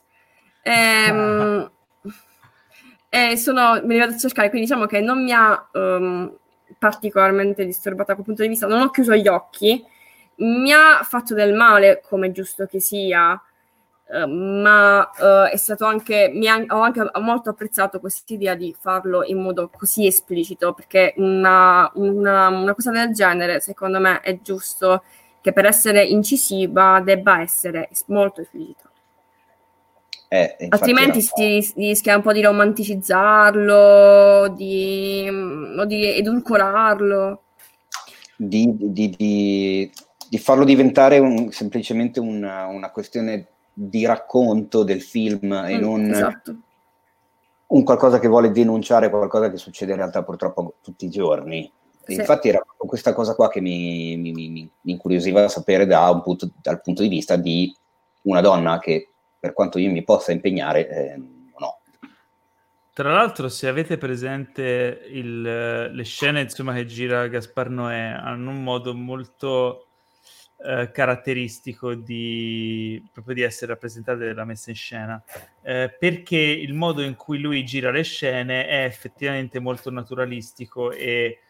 Ehm, 0.60 1.70
e 3.08 3.36
sono, 3.38 3.80
me 3.82 3.94
li 3.94 4.00
vado 4.00 4.12
a 4.12 4.18
cercare, 4.18 4.50
quindi 4.50 4.66
diciamo 4.66 4.84
che 4.84 5.00
non 5.00 5.24
mi 5.24 5.32
ha 5.32 5.68
um, 5.72 6.36
particolarmente 6.78 7.64
disturbata 7.64 8.08
da 8.08 8.14
quel 8.16 8.26
punto 8.26 8.42
di 8.42 8.48
vista, 8.48 8.66
non 8.66 8.82
ho 8.82 8.90
chiuso 8.90 9.14
gli 9.14 9.28
occhi, 9.28 9.82
mi 10.40 10.72
ha 10.72 11.00
fatto 11.04 11.32
del 11.32 11.54
male, 11.54 12.02
come 12.06 12.32
giusto 12.32 12.66
che 12.66 12.80
sia, 12.80 13.40
uh, 14.08 14.28
ma 14.28 15.00
uh, 15.00 15.50
è 15.50 15.56
stato 15.56 15.84
anche, 15.84 16.30
mi 16.32 16.48
ha, 16.48 16.64
ho 16.68 16.80
anche 16.80 17.08
molto 17.20 17.50
apprezzato 17.50 18.00
questa 18.00 18.34
idea 18.34 18.54
di 18.54 18.74
farlo 18.78 19.24
in 19.24 19.40
modo 19.40 19.70
così 19.74 20.06
esplicito, 20.06 20.72
perché 20.72 21.14
una, 21.16 21.90
una, 21.94 22.48
una 22.48 22.74
cosa 22.74 22.90
del 22.90 23.12
genere, 23.12 23.60
secondo 23.60 24.00
me, 24.00 24.20
è 24.20 24.38
giusto 24.40 25.02
che 25.40 25.52
per 25.52 25.66
essere 25.66 26.04
incisiva 26.04 27.00
debba 27.04 27.40
essere 27.40 27.88
molto 28.06 28.40
esplicita. 28.40 28.90
Eh, 30.28 30.56
Altrimenti 30.70 31.22
si, 31.22 31.62
si, 31.62 31.72
rischia 31.76 32.16
un 32.16 32.22
po' 32.22 32.32
di 32.32 32.42
romanticizzarlo, 32.42 34.48
di, 34.56 35.28
o 35.78 35.84
di 35.84 36.16
edulcorarlo. 36.16 37.42
Di, 38.36 38.74
di, 38.76 39.14
di, 39.16 39.88
di 40.28 40.38
farlo 40.38 40.64
diventare 40.64 41.18
un, 41.18 41.52
semplicemente 41.52 42.18
una, 42.18 42.66
una, 42.66 42.90
questione 42.90 43.46
di 43.78 44.06
racconto 44.06 44.84
del 44.84 45.02
film 45.02 45.48
mm, 45.48 45.64
e 45.66 45.78
non 45.78 46.10
esatto. 46.10 46.56
un 47.66 47.84
qualcosa 47.84 48.18
che 48.18 48.26
vuole 48.26 48.50
denunciare 48.50 49.10
qualcosa 49.10 49.50
che 49.50 49.58
succede 49.58 49.92
in 49.92 49.98
realtà 49.98 50.22
purtroppo 50.22 50.76
tutti 50.80 51.04
i 51.04 51.10
giorni. 51.10 51.70
Sì. 52.02 52.14
Infatti 52.14 52.48
era 52.48 52.64
questa 52.76 53.12
cosa 53.12 53.34
qua 53.34 53.50
che 53.50 53.60
mi, 53.60 54.16
mi, 54.16 54.32
mi, 54.32 54.48
mi 54.48 54.70
incuriosiva 54.92 55.46
sapere 55.48 55.84
da 55.84 56.18
punto, 56.24 56.48
dal 56.62 56.80
punto 56.80 57.02
di 57.02 57.08
vista 57.08 57.36
di 57.36 57.76
una 58.22 58.40
donna 58.40 58.78
che 58.78 59.10
per 59.38 59.52
quanto 59.52 59.78
io 59.78 59.90
mi 59.90 60.02
possa 60.02 60.32
impegnare, 60.32 60.88
eh, 60.88 61.16
no. 61.58 61.80
Tra 62.94 63.12
l'altro, 63.12 63.50
se 63.50 63.68
avete 63.68 63.98
presente 63.98 65.06
il, 65.10 65.42
le 65.92 66.04
scene 66.04 66.40
insomma, 66.40 66.72
che 66.72 66.86
gira 66.86 67.26
Gaspar 67.26 67.68
Noè, 67.68 68.18
hanno 68.18 68.50
un 68.50 68.62
modo 68.62 68.94
molto 68.94 69.85
eh, 70.58 70.90
caratteristico 70.90 71.94
di, 71.94 73.02
proprio 73.12 73.34
di 73.34 73.42
essere 73.42 73.72
rappresentate 73.72 74.18
della 74.18 74.44
messa 74.44 74.70
in 74.70 74.76
scena, 74.76 75.22
eh, 75.62 75.94
perché 75.98 76.38
il 76.38 76.74
modo 76.74 77.02
in 77.02 77.14
cui 77.16 77.38
lui 77.38 77.64
gira 77.64 77.90
le 77.90 78.02
scene 78.02 78.66
è 78.66 78.84
effettivamente 78.84 79.58
molto 79.58 79.90
naturalistico 79.90 80.92
e 80.92 81.40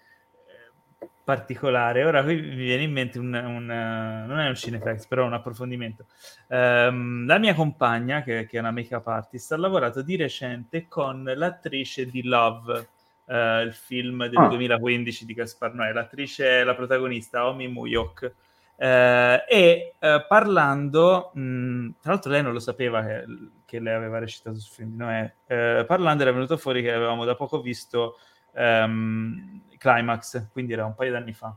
particolare. 1.27 2.05
Ora 2.05 2.23
qui 2.23 2.41
mi 2.41 2.55
viene 2.55 2.85
in 2.85 2.93
mente 2.93 3.19
un, 3.19 3.35
un 3.35 3.67
non 3.67 4.39
è 4.39 4.47
un 4.47 4.55
cineflex, 4.55 5.07
però 5.07 5.27
un 5.27 5.33
approfondimento. 5.33 6.07
Um, 6.47 7.27
la 7.27 7.39
mia 7.39 7.53
compagna, 7.53 8.23
che, 8.23 8.47
che, 8.47 8.57
è 8.57 8.61
una 8.61 8.71
make-up 8.71 9.05
artist, 9.09 9.51
ha 9.51 9.57
lavorato 9.57 10.03
di 10.03 10.15
recente 10.15 10.87
con 10.87 11.25
l'attrice 11.25 12.07
di 12.07 12.23
Love, 12.23 12.89
uh, 13.25 13.35
il 13.65 13.75
film 13.75 14.29
del 14.29 14.39
ah. 14.39 14.47
2015 14.47 15.25
di 15.27 15.35
Gaspar 15.35 15.75
Noè. 15.75 15.93
L'attrice, 15.93 16.63
la 16.63 16.77
protagonista, 16.77 17.49
Omi 17.49 17.67
Muyok. 17.67 18.33
Uh, 18.79 19.43
e 19.49 19.95
uh, 19.99 20.27
parlando, 20.29 21.31
mh, 21.35 21.91
tra 22.01 22.13
l'altro 22.13 22.31
lei 22.31 22.43
non 22.43 22.53
lo 22.53 22.59
sapeva 22.59 23.03
che, 23.05 23.25
che 23.65 23.81
lei 23.81 23.95
aveva 23.95 24.19
recitato 24.19 24.59
sul 24.59 24.75
film 24.75 24.91
di 24.91 24.97
Noè, 24.97 25.85
parlando 25.87 26.23
era 26.23 26.33
venuto 26.33 26.57
fuori 26.57 26.83
che 26.83 26.93
avevamo 26.93 27.25
da 27.25 27.35
poco 27.35 27.61
visto 27.61 28.19
um, 28.53 29.63
Climax, 29.79 30.51
quindi 30.51 30.73
era 30.73 30.85
un 30.85 30.95
paio 30.95 31.13
d'anni 31.13 31.33
fa. 31.33 31.57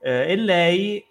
Eh, 0.00 0.32
e 0.32 0.36
lei 0.36 1.06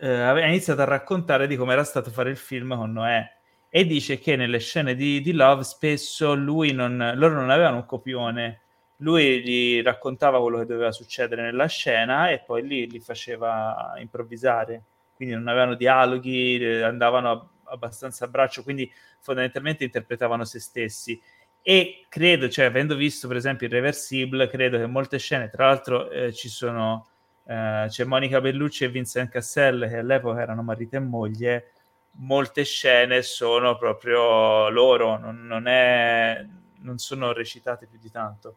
eh, 0.00 0.20
aveva 0.20 0.46
iniziato 0.46 0.80
a 0.80 0.86
raccontare 0.86 1.46
di 1.46 1.56
come 1.56 1.72
era 1.72 1.84
stato 1.84 2.10
fare 2.10 2.30
il 2.30 2.36
film 2.36 2.74
con 2.76 2.92
Noè. 2.92 3.40
E 3.68 3.86
dice 3.86 4.18
che 4.18 4.36
nelle 4.36 4.58
scene 4.58 4.94
di, 4.94 5.20
di 5.22 5.32
Love 5.32 5.62
spesso 5.62 6.34
lui 6.34 6.72
non, 6.72 7.12
loro 7.14 7.34
non 7.34 7.48
avevano 7.48 7.76
un 7.76 7.86
copione, 7.86 8.60
lui 9.02 9.42
gli 9.42 9.82
raccontava 9.82 10.40
quello 10.40 10.58
che 10.58 10.66
doveva 10.66 10.92
succedere 10.92 11.42
nella 11.42 11.66
scena 11.66 12.30
e 12.30 12.38
poi 12.38 12.66
lì 12.66 12.88
li 12.88 13.00
faceva 13.00 13.94
improvvisare, 13.98 14.82
quindi 15.14 15.34
non 15.34 15.48
avevano 15.48 15.74
dialoghi, 15.74 16.58
eh, 16.58 16.82
andavano 16.82 17.50
abbastanza 17.64 18.24
a 18.24 18.28
braccio, 18.28 18.62
quindi 18.62 18.90
fondamentalmente 19.20 19.84
interpretavano 19.84 20.44
se 20.44 20.60
stessi 20.60 21.20
e 21.64 22.06
credo, 22.08 22.48
cioè 22.48 22.64
avendo 22.66 22.96
visto 22.96 23.28
per 23.28 23.36
esempio 23.36 23.68
Irreversible, 23.68 24.48
credo 24.48 24.78
che 24.78 24.86
molte 24.86 25.18
scene, 25.18 25.48
tra 25.48 25.66
l'altro 25.66 26.10
eh, 26.10 26.32
ci 26.32 26.48
sono, 26.48 27.06
eh, 27.46 27.86
c'è 27.88 28.04
Monica 28.04 28.40
Bellucci 28.40 28.84
e 28.84 28.88
Vincent 28.88 29.30
Cassel 29.30 29.86
che 29.88 29.98
all'epoca 29.98 30.40
erano 30.40 30.62
marito 30.62 30.96
e 30.96 31.00
moglie, 31.00 31.70
molte 32.16 32.64
scene 32.64 33.22
sono 33.22 33.76
proprio 33.76 34.68
loro, 34.70 35.18
non, 35.18 35.46
non, 35.46 35.68
è, 35.68 36.44
non 36.80 36.98
sono 36.98 37.32
recitate 37.32 37.86
più 37.86 37.98
di 37.98 38.10
tanto. 38.10 38.56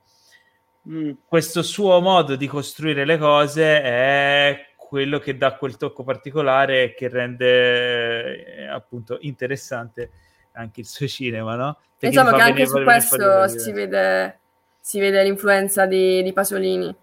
Mm. 0.88 1.12
Questo 1.26 1.64
suo 1.64 2.00
modo 2.00 2.36
di 2.36 2.48
costruire 2.48 3.06
le 3.06 3.18
cose 3.18 3.82
è 3.82 4.66
quello 4.78 5.20
che 5.20 5.36
dà 5.36 5.56
quel 5.56 5.78
tocco 5.78 6.04
particolare 6.04 6.84
e 6.84 6.94
che 6.94 7.08
rende 7.10 8.46
eh, 8.46 8.68
appunto 8.68 9.18
interessante 9.22 10.12
anche 10.54 10.82
il 10.82 10.86
suo 10.86 11.08
cinema, 11.08 11.56
no? 11.56 11.78
Perché 11.98 12.10
diciamo 12.10 12.36
che 12.36 12.42
anche 12.42 12.66
su 12.68 12.84
questo 12.84 13.48
si 13.48 13.72
vede, 13.72 14.40
si 14.80 15.00
vede, 15.00 15.24
l'influenza 15.24 15.86
di, 15.86 16.22
di, 16.22 16.34
Pasolini. 16.34 16.96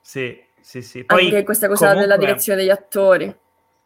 Sì, 0.00 0.42
sì, 0.60 0.82
sì. 0.82 1.04
Poi, 1.04 1.26
anche 1.26 1.44
questa 1.44 1.68
cosa 1.68 1.88
comunque, 1.88 2.06
della 2.06 2.18
direzione 2.18 2.60
degli 2.60 2.70
attori. 2.70 3.36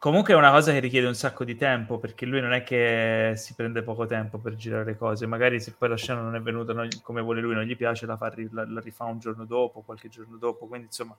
Comunque 0.05 0.35
è 0.35 0.37
una 0.37 0.51
cosa 0.51 0.71
che 0.71 0.81
richiede 0.81 1.07
un 1.07 1.15
sacco 1.15 1.45
di 1.45 1.57
tempo, 1.57 1.97
perché 1.97 2.27
lui 2.27 2.39
non 2.39 2.53
è 2.53 2.63
che 2.63 3.33
si 3.37 3.55
prende 3.55 3.83
poco 3.83 4.05
tempo 4.05 4.37
per 4.37 4.55
girare 4.55 4.85
le 4.85 4.99
cose. 4.99 5.25
Magari 5.25 5.61
se 5.61 5.73
poi 5.73 5.89
la 5.89 5.97
scena 5.97 6.21
non 6.21 6.35
è 6.35 6.43
venuta 6.43 6.75
non, 6.75 6.87
come 7.01 7.23
vuole 7.23 7.41
lui, 7.41 7.55
non 7.55 7.63
gli 7.63 7.75
piace, 7.75 8.05
la, 8.05 8.19
fa, 8.19 8.31
la, 8.51 8.67
la 8.69 8.81
rifà 8.81 9.05
un 9.05 9.19
giorno 9.19 9.47
dopo, 9.47 9.81
qualche 9.81 10.11
giorno 10.11 10.37
dopo. 10.37 10.67
Quindi 10.67 10.89
insomma, 10.89 11.17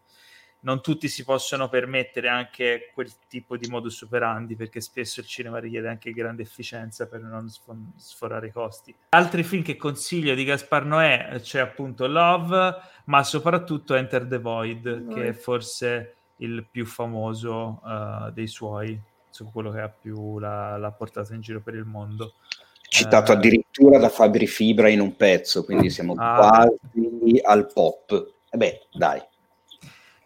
non 0.60 0.84
tutti 0.84 1.08
si 1.08 1.24
possono 1.24 1.68
permettere 1.68 2.28
anche 2.28 2.92
quel 2.94 3.10
tipo 3.28 3.58
di 3.58 3.68
modus 3.68 4.04
operandi, 4.04 4.56
perché 4.56 4.82
spesso 4.82 5.20
il 5.20 5.26
cinema 5.26 5.58
richiede 5.58 5.88
anche 5.88 6.12
grande 6.12 6.44
efficienza 6.44 7.08
per 7.08 7.22
non 7.22 7.50
sforare 7.96 8.46
i 8.46 8.52
costi. 8.52 8.96
Altri 9.10 9.42
film 9.42 9.64
che 9.64 9.78
consiglio 9.78 10.36
di 10.36 10.44
Gaspar 10.44 10.86
Noè 10.86 11.40
c'è 11.42 11.60
appunto 11.60 12.06
Love, 12.06 12.76
ma 13.06 13.24
soprattutto 13.24 13.96
Enter 13.96 14.28
the 14.28 14.38
Void, 14.38 15.08
che 15.12 15.30
è 15.30 15.34
forse 15.34 16.18
il 16.38 16.66
più 16.70 16.86
famoso 16.86 17.82
uh, 17.84 18.32
dei 18.32 18.48
suoi, 18.48 19.00
insomma, 19.28 19.52
quello 19.52 19.72
che 19.72 19.80
ha 19.82 19.90
più 19.90 20.40
la, 20.40 20.78
l'ha 20.78 20.92
portato 20.92 21.34
in 21.34 21.42
giro 21.42 21.62
per 21.62 21.76
il 21.76 21.86
mondo. 21.86 22.34
Citato 22.82 23.32
uh, 23.32 23.36
addirittura 23.36 23.98
da 23.98 24.10
Fabri 24.10 24.48
Fibra 24.48 24.90
in 24.90 25.02
un 25.02 25.16
pezzo, 25.16 25.64
quindi 25.64 25.90
siamo 25.90 26.14
ah, 26.18 26.36
quasi 26.36 27.40
al 27.44 27.72
pop. 27.72 28.12
E 28.12 28.34
eh 28.50 28.58
beh, 28.58 28.88
dai. 28.92 29.22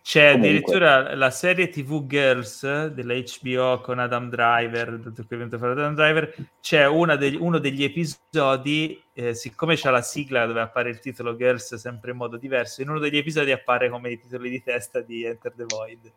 C'è 0.02 0.32
Comunque. 0.32 0.50
addirittura 0.50 1.16
la 1.16 1.30
serie 1.30 1.70
TV 1.70 2.06
Girls 2.08 2.88
della 2.88 3.14
HBO 3.14 3.82
con 3.82 4.00
Adam 4.00 4.30
Driver, 4.30 4.98
dato 4.98 5.24
che 5.26 5.36
è 5.36 5.38
venuto 5.38 5.56
a 5.56 5.60
fare 5.60 5.72
Adam 5.74 5.96
Driver, 5.96 6.36
c'è 6.62 6.88
degli, 7.18 7.38
uno 7.40 7.60
degli 7.60 7.84
episodi, 7.84 9.02
eh, 9.14 9.34
siccome 9.34 9.76
c'è 9.76 9.90
la 9.92 10.02
sigla 10.02 10.46
dove 10.46 10.62
appare 10.62 10.90
il 10.90 11.00
titolo 11.00 11.36
Girls 11.36 11.76
sempre 11.76 12.12
in 12.12 12.18
modo 12.18 12.38
diverso, 12.38 12.82
in 12.82 12.90
uno 12.90 13.00
degli 13.00 13.18
episodi 13.18 13.52
appare 13.52 13.90
come 13.90 14.12
i 14.12 14.20
titoli 14.20 14.50
di 14.50 14.64
testa 14.64 15.02
di 15.02 15.24
Enter 15.24 15.54
the 15.54 15.66
Void 15.68 16.12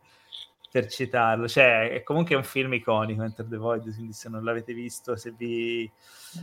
per 0.73 0.87
citarlo. 0.87 1.47
Cioè, 1.47 1.91
è 1.91 2.03
comunque 2.03 2.35
un 2.35 2.43
film 2.43 2.73
iconico, 2.73 3.23
Enter 3.23 3.47
the 3.47 3.59
Void, 3.59 3.95
quindi 3.95 4.15
se 4.15 4.31
non 4.31 4.43
l'avete 4.43 4.73
visto, 4.73 5.15
se, 5.17 5.33
vi, 5.37 5.89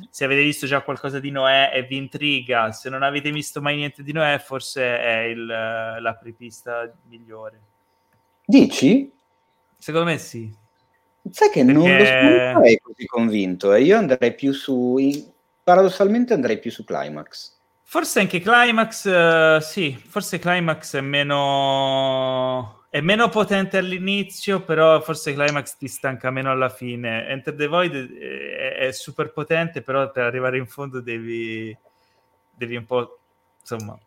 se 0.10 0.24
avete 0.24 0.44
visto 0.44 0.68
già 0.68 0.82
qualcosa 0.82 1.20
di 1.20 1.32
Noè 1.32 1.72
e 1.74 1.82
vi 1.84 1.98
intriga, 1.98 2.72
se 2.72 2.90
non 2.90 3.02
avete 3.02 3.32
visto 3.32 3.60
mai 3.60 3.76
niente 3.76 4.04
di 4.04 4.14
Noè, 4.14 4.38
forse 4.38 5.00
è 5.00 5.18
il, 5.22 5.46
l'apripista 5.46 6.94
migliore. 7.08 7.60
Dici? 8.46 9.12
Secondo 9.76 10.12
me 10.12 10.20
sì. 10.20 10.56
Sai 11.32 11.50
che 11.50 11.66
Perché... 11.66 11.80
non 11.80 11.98
lo 11.98 12.06
sarei 12.06 12.80
così 12.80 13.06
convinto, 13.08 13.74
eh? 13.74 13.82
io 13.82 13.98
andrei 13.98 14.36
più 14.36 14.54
su... 14.54 14.98
Paradossalmente 15.64 16.34
andrei 16.34 16.60
più 16.60 16.72
su 16.72 16.84
Climax. 16.84 17.58
Forse 17.84 18.20
anche 18.20 18.40
Climax, 18.40 19.06
uh, 19.06 19.60
sì, 19.62 19.96
forse 19.96 20.38
Climax 20.38 20.96
è 20.96 21.02
meno 21.02 22.79
è 22.90 23.02
meno 23.02 23.30
potente 23.30 23.78
all'inizio, 23.78 24.62
però 24.62 25.00
forse 25.02 25.34
Climax 25.34 25.78
ti 25.78 25.88
stanca 25.88 26.32
meno 26.32 26.50
alla 26.50 26.70
fine. 26.70 27.28
Enter 27.28 27.54
the 27.54 27.68
Void 27.68 28.18
è, 28.18 28.78
è 28.78 28.92
super 28.92 29.32
potente, 29.32 29.84
però 29.84 30.10
per 30.12 30.24
arrivare 30.24 30.58
in 30.58 30.66
fondo 30.66 31.00
devi, 31.00 31.76
devi 32.56 32.76
un 32.76 32.86
po', 32.86 33.20
insomma... 33.60 33.98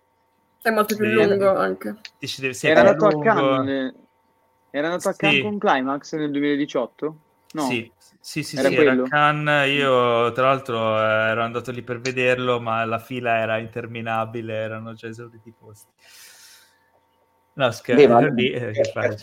È 0.60 0.70
molto 0.70 0.96
più 0.96 1.06
devi, 1.06 1.28
lungo 1.28 1.56
anche. 1.56 1.96
Dici, 2.18 2.40
devi, 2.40 2.56
era, 2.62 2.80
andato 2.80 3.08
lungo. 3.08 3.30
a 3.30 3.34
Cannes, 3.34 3.94
era 4.70 4.86
andato 4.88 5.08
a 5.08 5.14
Cannes 5.14 5.36
sì. 5.36 5.42
con 5.42 5.58
Climax 5.58 6.14
nel 6.16 6.30
2018? 6.32 7.16
No. 7.52 7.62
Sì, 7.62 7.90
sì, 8.18 8.42
sì, 8.42 8.56
era, 8.56 8.68
sì, 8.68 8.74
era 8.74 9.02
Cannes. 9.02 9.68
Io, 9.70 10.32
tra 10.32 10.46
l'altro, 10.46 10.98
ero 10.98 11.42
andato 11.42 11.70
lì 11.70 11.82
per 11.82 12.00
vederlo, 12.00 12.60
ma 12.60 12.84
la 12.84 12.98
fila 12.98 13.38
era 13.38 13.58
interminabile, 13.58 14.54
erano 14.54 14.92
già 14.94 15.06
esauriti 15.06 15.50
i 15.50 15.54
posti. 15.56 15.92
No, 17.54 17.70
scherzo. 17.70 18.34
Eh, 18.38 18.72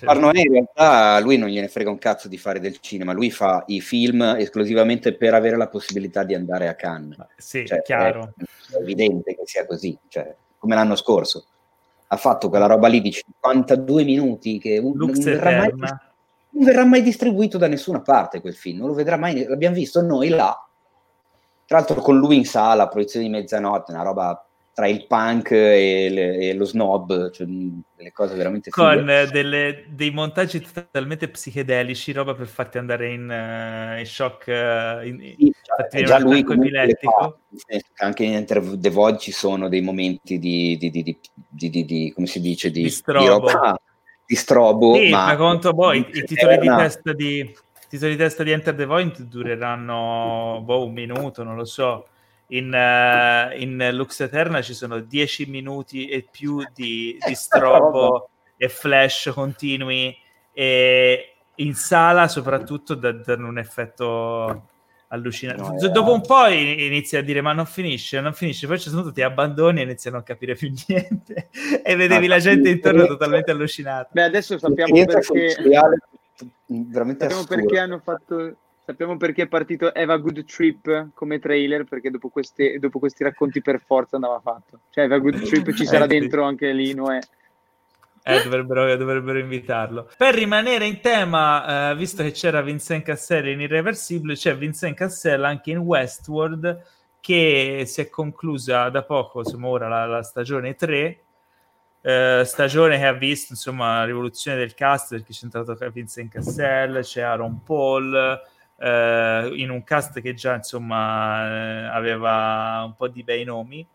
Parnoè 0.06 0.40
in 0.40 0.52
realtà 0.52 1.20
lui 1.20 1.38
non 1.38 1.50
gliene 1.50 1.68
frega 1.68 1.90
un 1.90 1.98
cazzo 1.98 2.28
di 2.28 2.38
fare 2.38 2.60
del 2.60 2.78
cinema, 2.80 3.12
lui 3.12 3.32
fa 3.32 3.64
i 3.68 3.82
film 3.82 4.22
esclusivamente 4.38 5.16
per 5.16 5.34
avere 5.34 5.58
la 5.58 5.68
possibilità 5.68 6.24
di 6.24 6.36
andare 6.36 6.68
a 6.68 6.76
Cannes. 6.76 7.18
Sì, 7.38 7.66
cioè, 7.66 7.82
chiaro. 7.82 8.34
È 8.38 8.78
evidente 8.82 9.36
che 9.36 9.42
sia 9.46 9.66
così, 9.66 9.98
cioè, 10.10 10.36
come 10.60 10.76
l'anno 10.76 10.96
scorso. 10.96 11.46
Ha 12.12 12.18
fatto 12.18 12.50
quella 12.50 12.68
roba 12.68 12.88
lì 12.88 13.02
di 13.02 13.12
52 13.12 14.04
minuti 14.04 14.60
che 14.60 14.78
un, 14.78 14.94
non, 14.96 15.12
verrà 15.12 15.58
mai, 15.58 15.74
non, 15.76 16.66
verrà 16.66 16.86
mai, 16.86 17.02
distribuito 17.02 17.58
da 17.58 17.68
nessuna 17.68 18.02
parte 18.02 18.42
quel 18.42 18.56
film, 18.56 18.80
non 18.80 18.90
lo 18.90 18.94
vedrà 18.94 19.18
mai, 19.18 19.44
l'abbiamo 19.44 19.76
visto 19.76 20.02
noi 20.02 20.30
là. 20.30 20.56
Tra 21.66 21.78
l'altro 21.78 22.02
con 22.02 22.18
lui 22.18 22.38
in 22.38 22.46
sala, 22.46 22.88
proiezione 22.88 23.26
di 23.26 23.32
mezzanotte, 23.32 23.92
una 23.92 24.04
roba 24.04 24.49
tra 24.80 24.88
il 24.88 25.06
punk 25.08 25.52
e, 25.52 26.08
le, 26.10 26.38
e 26.38 26.54
lo 26.54 26.64
snob, 26.64 27.32
cioè 27.32 27.46
delle 27.46 28.14
cose 28.14 28.34
veramente 28.36 28.70
Con 28.70 28.98
fighe. 29.00 29.28
delle, 29.30 29.84
dei 29.90 30.10
montaggi 30.10 30.62
totalmente 30.62 31.28
psichedelici, 31.28 32.14
roba 32.14 32.34
per 32.34 32.48
farti 32.48 32.78
andare 32.78 33.12
in, 33.12 33.28
uh, 33.28 34.00
in 34.00 34.06
shock, 34.06 34.48
uh, 34.48 35.06
in, 35.06 35.36
sì, 35.36 35.54
cioè, 35.92 36.04
già 36.04 36.20
lui 36.20 36.40
epilettico. 36.40 37.40
Fa, 37.52 38.06
anche 38.06 38.24
in 38.24 38.36
Enter 38.36 38.64
the 38.78 38.90
Void 38.90 39.18
ci 39.18 39.34
sono 39.34 39.68
dei 39.68 39.82
momenti 39.82 40.40
di, 40.40 40.78
di, 40.78 40.90
di, 40.90 41.86
di 41.86 42.12
come 42.16 42.28
si 42.28 42.40
dice, 42.40 42.72
di, 42.72 42.90
strobo. 42.90 43.50
Roba, 43.50 43.82
di 44.26 44.36
strobo 44.36 44.96
sì, 44.96 45.10
ma, 45.10 45.26
ma 45.26 45.36
conto 45.36 45.74
poi 45.74 46.08
i 46.10 46.24
titoli 46.24 46.58
di 46.58 46.68
testa 46.68 47.12
di 47.12 47.54
titoli 47.90 48.12
di 48.12 48.18
testa 48.18 48.44
di 48.44 48.52
Enter 48.52 48.76
the 48.76 48.86
Void 48.86 49.24
dureranno 49.24 50.62
boh, 50.64 50.86
un 50.86 50.94
minuto, 50.94 51.44
non 51.44 51.58
lo 51.58 51.66
so 51.66 52.08
in, 52.49 52.71
uh, 52.73 53.60
in 53.60 53.89
Lux 53.94 54.19
Eterna 54.21 54.61
ci 54.61 54.73
sono 54.73 54.99
10 54.99 55.45
minuti 55.47 56.07
e 56.07 56.28
più 56.29 56.63
di, 56.73 57.18
di 57.26 57.36
strobo 57.36 58.29
e 58.57 58.69
flash 58.69 59.31
continui 59.34 60.15
e 60.53 61.34
in 61.55 61.73
sala 61.76 62.28
soprattutto 62.28 62.95
danno 62.95 63.47
un 63.47 63.57
effetto 63.57 64.68
allucinante. 65.10 65.61
No, 65.61 65.76
eh. 65.78 65.89
Dopo 65.89 66.13
un 66.13 66.21
po' 66.21 66.47
inizi 66.47 67.18
a 67.18 67.21
dire 67.21 67.41
ma 67.41 67.53
non 67.53 67.65
finisce, 67.65 68.19
non 68.19 68.34
finisce, 68.34 68.65
poi 68.65 68.76
a 68.76 68.78
un 68.78 68.84
certo 68.84 68.97
punto 68.99 69.13
ti 69.13 69.21
abbandoni 69.21 69.79
e 69.79 69.84
inizi 69.84 70.07
a 70.07 70.11
non 70.11 70.23
capire 70.23 70.55
più 70.55 70.71
niente 70.87 71.49
e 71.84 71.95
vedevi 71.95 72.28
la 72.28 72.39
gente 72.39 72.69
intorno 72.69 73.05
totalmente 73.05 73.52
allucinata. 73.52 74.10
Beh, 74.11 74.23
adesso 74.23 74.57
sappiamo 74.57 75.05
perché... 75.05 75.55
Veramente 76.65 77.29
sappiamo 77.29 77.44
perché 77.44 77.79
hanno 77.79 77.99
fatto 77.99 78.55
Sappiamo 78.90 79.18
perché 79.18 79.44
è 79.44 79.48
partito 79.48 79.94
Eva 79.94 80.18
Good 80.18 80.46
Trip 80.46 81.10
come 81.14 81.38
trailer, 81.38 81.84
perché 81.84 82.10
dopo, 82.10 82.30
queste, 82.30 82.80
dopo 82.80 82.98
questi 82.98 83.24
racconti 83.24 83.62
per 83.62 83.80
forza 83.86 84.16
andava 84.16 84.40
fatto. 84.40 84.80
Cioè 84.90 85.04
Eva 85.04 85.20
Good 85.20 85.44
Trip 85.44 85.74
ci 85.74 85.86
sarà 85.86 86.06
eh, 86.06 86.08
dentro 86.08 86.44
anche 86.44 86.72
lì, 86.72 86.96
Noè. 86.96 87.20
Eh, 88.24 88.42
dovrebbero, 88.42 88.96
dovrebbero, 88.96 89.38
invitarlo. 89.38 90.10
Per 90.18 90.34
rimanere 90.34 90.88
in 90.88 91.02
tema, 91.02 91.92
eh, 91.92 91.96
visto 91.98 92.24
che 92.24 92.32
c'era 92.32 92.64
Vincent 92.64 93.04
Cassel 93.04 93.50
in 93.50 93.62
Irreversibile, 93.62 94.34
c'è 94.34 94.58
Vincent 94.58 94.96
Cassel 94.96 95.44
anche 95.44 95.70
in 95.70 95.78
Westworld, 95.78 96.84
che 97.20 97.84
si 97.86 98.02
è 98.02 98.10
conclusa 98.10 98.90
da 98.90 99.04
poco, 99.04 99.42
insomma, 99.42 99.68
ora 99.68 99.88
la, 99.88 100.08
la 100.08 100.24
stagione 100.24 100.74
3. 100.74 101.20
Eh, 102.02 102.42
stagione 102.44 102.98
che 102.98 103.06
ha 103.06 103.14
visto 103.14 103.54
insomma 103.54 104.00
la 104.00 104.06
rivoluzione 104.06 104.58
del 104.58 104.74
cast 104.74 105.10
perché 105.10 105.34
c'è 105.34 105.44
entrato 105.44 105.78
Vincent 105.92 106.32
Cassel, 106.32 107.04
c'è 107.04 107.22
Aaron 107.22 107.62
Paul, 107.62 108.42
eh, 108.80 109.52
in 109.56 109.70
un 109.70 109.84
cast 109.84 110.22
che 110.22 110.34
già 110.34 110.56
insomma 110.56 111.46
eh, 111.46 111.86
aveva 111.88 112.84
un 112.86 112.96
po' 112.96 113.08
di 113.08 113.24
bei 113.24 113.44
nomi. 113.44 113.86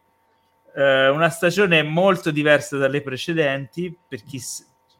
Eh, 0.77 1.09
una 1.09 1.31
stagione 1.31 1.83
molto 1.83 2.31
diversa 2.31 2.77
dalle 2.77 3.01
precedenti, 3.01 3.97
per 4.07 4.23
chi, 4.25 4.41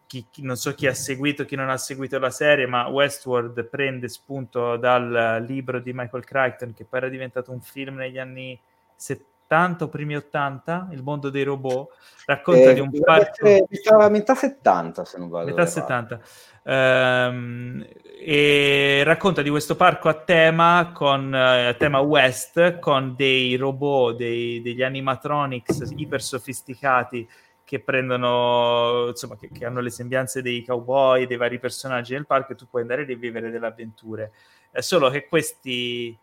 chi, 0.07 0.27
non 0.43 0.57
so 0.57 0.73
chi 0.75 0.87
ha 0.87 0.95
seguito, 0.95 1.45
chi 1.45 1.57
non 1.57 1.69
ha 1.69 1.77
seguito 1.77 2.19
la 2.19 2.31
serie, 2.31 2.67
ma 2.67 2.87
Westworld 2.87 3.65
prende 3.65 4.09
spunto 4.09 4.77
dal 4.77 5.45
libro 5.47 5.81
di 5.81 5.93
Michael 5.93 6.25
Crichton, 6.25 6.73
che 6.75 6.85
poi 6.85 7.01
era 7.01 7.09
diventato 7.09 7.51
un 7.51 7.61
film 7.61 7.97
negli 7.97 8.19
anni 8.19 8.59
70 8.97 9.34
o 9.49 9.89
primi 9.89 10.17
80, 10.17 10.89
Il 10.93 11.03
mondo 11.03 11.31
dei 11.31 11.45
robot, 11.45 11.95
racconta 12.27 12.71
eh, 12.71 12.75
di 12.75 12.81
un 12.81 12.91
parco... 12.91 13.47
Essere, 13.47 14.11
metà 14.11 14.35
70, 14.35 15.05
se 15.05 15.19
non 15.19 15.29
vado. 15.29 15.47
Metà 15.47 15.67
70. 15.67 16.21
Um, 16.65 17.87
e 18.19 19.03
racconta 19.05 19.43
di 19.43 19.51
questo 19.51 19.77
parco 19.77 20.09
a 20.09 20.15
tema 20.15 20.93
con 20.95 21.31
uh, 21.31 21.69
a 21.69 21.75
tema 21.75 22.01
West 22.01 22.79
con 22.79 23.15
dei 23.15 23.55
robot, 23.57 24.17
dei, 24.17 24.63
degli 24.63 24.83
animatronics 24.83 25.93
iper 25.95 26.23
sofisticati 26.23 27.29
che 27.65 27.81
prendono 27.81 29.09
insomma 29.09 29.37
che, 29.37 29.51
che, 29.51 29.67
hanno 29.67 29.81
le 29.81 29.91
sembianze 29.91 30.41
dei 30.41 30.65
cowboy, 30.65 31.27
dei 31.27 31.37
vari 31.37 31.59
personaggi 31.59 32.15
nel 32.15 32.27
parco 32.27 32.53
e 32.53 32.57
tu 32.57 32.67
puoi 32.67 32.83
andare 32.83 33.03
a 33.03 33.07
rivivere 33.07 33.51
delle 33.51 33.67
avventure. 33.67 34.33
È 34.71 34.81
solo 34.81 35.11
che 35.11 35.27
questi 35.27 36.17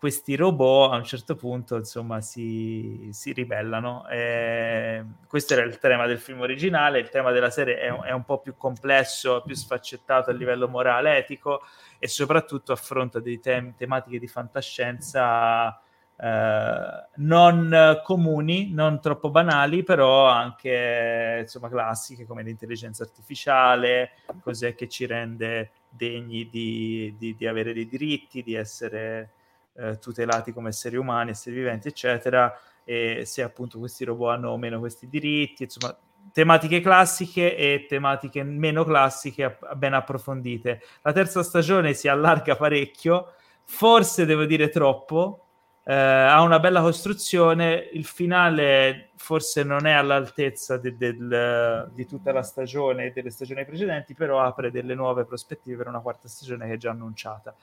questi 0.00 0.34
robot 0.34 0.94
a 0.94 0.96
un 0.96 1.04
certo 1.04 1.36
punto 1.36 1.76
insomma 1.76 2.22
si, 2.22 3.10
si 3.12 3.34
ribellano. 3.34 4.08
E 4.08 5.04
questo 5.26 5.52
era 5.52 5.62
il 5.62 5.78
tema 5.78 6.06
del 6.06 6.18
film 6.18 6.40
originale 6.40 7.00
il 7.00 7.10
tema 7.10 7.32
della 7.32 7.50
serie 7.50 7.78
è, 7.78 7.92
è, 7.92 8.10
un 8.12 8.24
po' 8.24 8.38
più 8.38 8.56
complesso 8.56 9.42
più 9.44 9.54
sfaccettato 9.54 10.30
a 10.30 10.32
livello 10.32 10.68
morale 10.68 11.18
etico 11.18 11.60
e 11.98 12.08
soprattutto 12.08 12.72
affronta 12.72 13.20
delle 13.20 13.40
tem- 13.40 13.74
tematiche 13.76 14.18
di 14.18 14.26
fantascienza 14.26 15.78
eh, 16.16 17.08
non 17.16 18.00
comuni 18.02 18.72
non 18.72 19.02
troppo 19.02 19.28
banali 19.28 19.82
però 19.82 20.28
anche 20.28 21.40
insomma 21.42 21.68
classiche 21.68 22.24
come 22.24 22.42
l'intelligenza 22.42 23.02
artificiale 23.02 24.12
cos'è 24.40 24.74
che 24.74 24.88
ci 24.88 25.04
rende 25.04 25.72
degni 25.90 26.48
di, 26.48 27.14
di, 27.18 27.34
di 27.34 27.46
avere 27.46 27.74
dei 27.74 27.86
diritti, 27.86 28.42
di 28.42 28.54
essere 28.54 29.32
eh, 29.80 29.98
tutelati 29.98 30.52
come 30.52 30.68
esseri 30.68 30.96
umani, 30.96 31.30
esseri 31.30 31.56
viventi, 31.56 31.88
eccetera, 31.88 32.54
e 32.84 33.24
se 33.24 33.42
appunto 33.42 33.78
questi 33.78 34.04
robot 34.04 34.34
hanno 34.34 34.50
o 34.50 34.56
meno 34.56 34.78
questi 34.78 35.08
diritti, 35.08 35.64
insomma, 35.64 35.96
tematiche 36.32 36.80
classiche 36.80 37.56
e 37.56 37.86
tematiche 37.88 38.42
meno 38.42 38.84
classiche 38.84 39.58
ben 39.76 39.94
approfondite. 39.94 40.82
La 41.02 41.12
terza 41.12 41.42
stagione 41.42 41.94
si 41.94 42.08
allarga 42.08 42.56
parecchio, 42.56 43.32
forse 43.64 44.26
devo 44.26 44.44
dire 44.44 44.68
troppo, 44.68 45.46
eh, 45.84 45.94
ha 45.94 46.40
una 46.42 46.60
bella 46.60 46.82
costruzione, 46.82 47.88
il 47.92 48.04
finale 48.04 49.10
forse 49.16 49.62
non 49.62 49.86
è 49.86 49.92
all'altezza 49.92 50.76
de- 50.76 50.96
del, 50.96 51.90
di 51.92 52.06
tutta 52.06 52.32
la 52.32 52.42
stagione 52.42 53.06
e 53.06 53.10
delle 53.12 53.30
stagioni 53.30 53.64
precedenti, 53.64 54.14
però 54.14 54.42
apre 54.42 54.70
delle 54.70 54.94
nuove 54.94 55.24
prospettive 55.24 55.76
per 55.76 55.88
una 55.88 56.00
quarta 56.00 56.28
stagione 56.28 56.66
che 56.66 56.74
è 56.74 56.76
già 56.76 56.90
annunciata. 56.90 57.54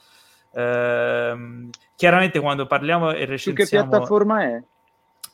Eh, 0.51 1.69
chiaramente 1.95 2.40
quando 2.40 2.66
parliamo 2.66 3.11
e 3.11 3.26
recensiamo... 3.26 3.40
Su 3.40 3.53
che 3.53 3.67
piattaforma 3.67 4.43
è? 4.43 4.64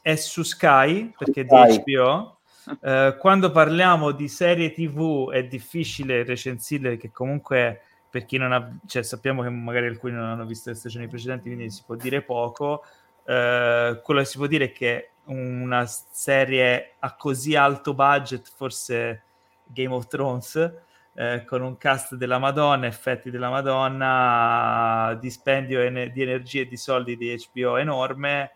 È 0.02 0.16
su 0.16 0.44
Sky, 0.44 1.14
perché 1.18 1.46
Sky. 1.46 1.84
di 1.84 1.94
HBO. 1.94 2.38
Eh, 2.80 3.18
quando 3.20 3.52
parliamo 3.52 4.12
di 4.12 4.30
serie 4.30 4.72
TV 4.72 5.30
è 5.32 5.44
difficile 5.44 6.24
recensire 6.24 6.96
che 6.96 7.12
comunque 7.12 7.82
per 8.10 8.24
chi 8.24 8.38
non 8.38 8.54
ha, 8.54 8.78
cioè 8.86 9.04
sappiamo 9.04 9.42
che 9.42 9.50
magari 9.50 9.88
alcuni 9.88 10.14
non 10.14 10.26
hanno 10.26 10.46
visto 10.46 10.70
le 10.70 10.78
stagioni 10.78 11.10
precedenti, 11.10 11.50
quindi 11.50 11.70
si 11.70 11.84
può 11.86 11.96
dire 11.96 12.22
poco. 12.22 12.86
Eh, 13.26 14.00
quello 14.02 14.20
che 14.22 14.26
si 14.26 14.38
può 14.38 14.48
dire 14.48 14.66
è 14.66 14.72
che 14.72 15.10
una 15.26 15.86
serie 15.86 16.94
a 17.00 17.16
così 17.16 17.56
alto 17.56 17.94
budget, 17.94 18.52
forse 18.56 19.24
Game 19.66 19.94
of 19.94 20.08
Thrones, 20.08 20.74
eh, 21.16 21.44
con 21.46 21.62
un 21.62 21.78
cast 21.78 22.16
della 22.16 22.40
Madonna, 22.40 22.88
effetti 22.88 23.30
della 23.30 23.50
Madonna, 23.50 25.18
dispendio 25.20 25.82
ene- 25.82 26.12
di 26.12 26.22
energie 26.24 26.62
e 26.62 26.68
di 26.68 26.78
soldi 26.78 27.16
di 27.16 27.36
HBO 27.52 27.78
enorme, 27.78 28.52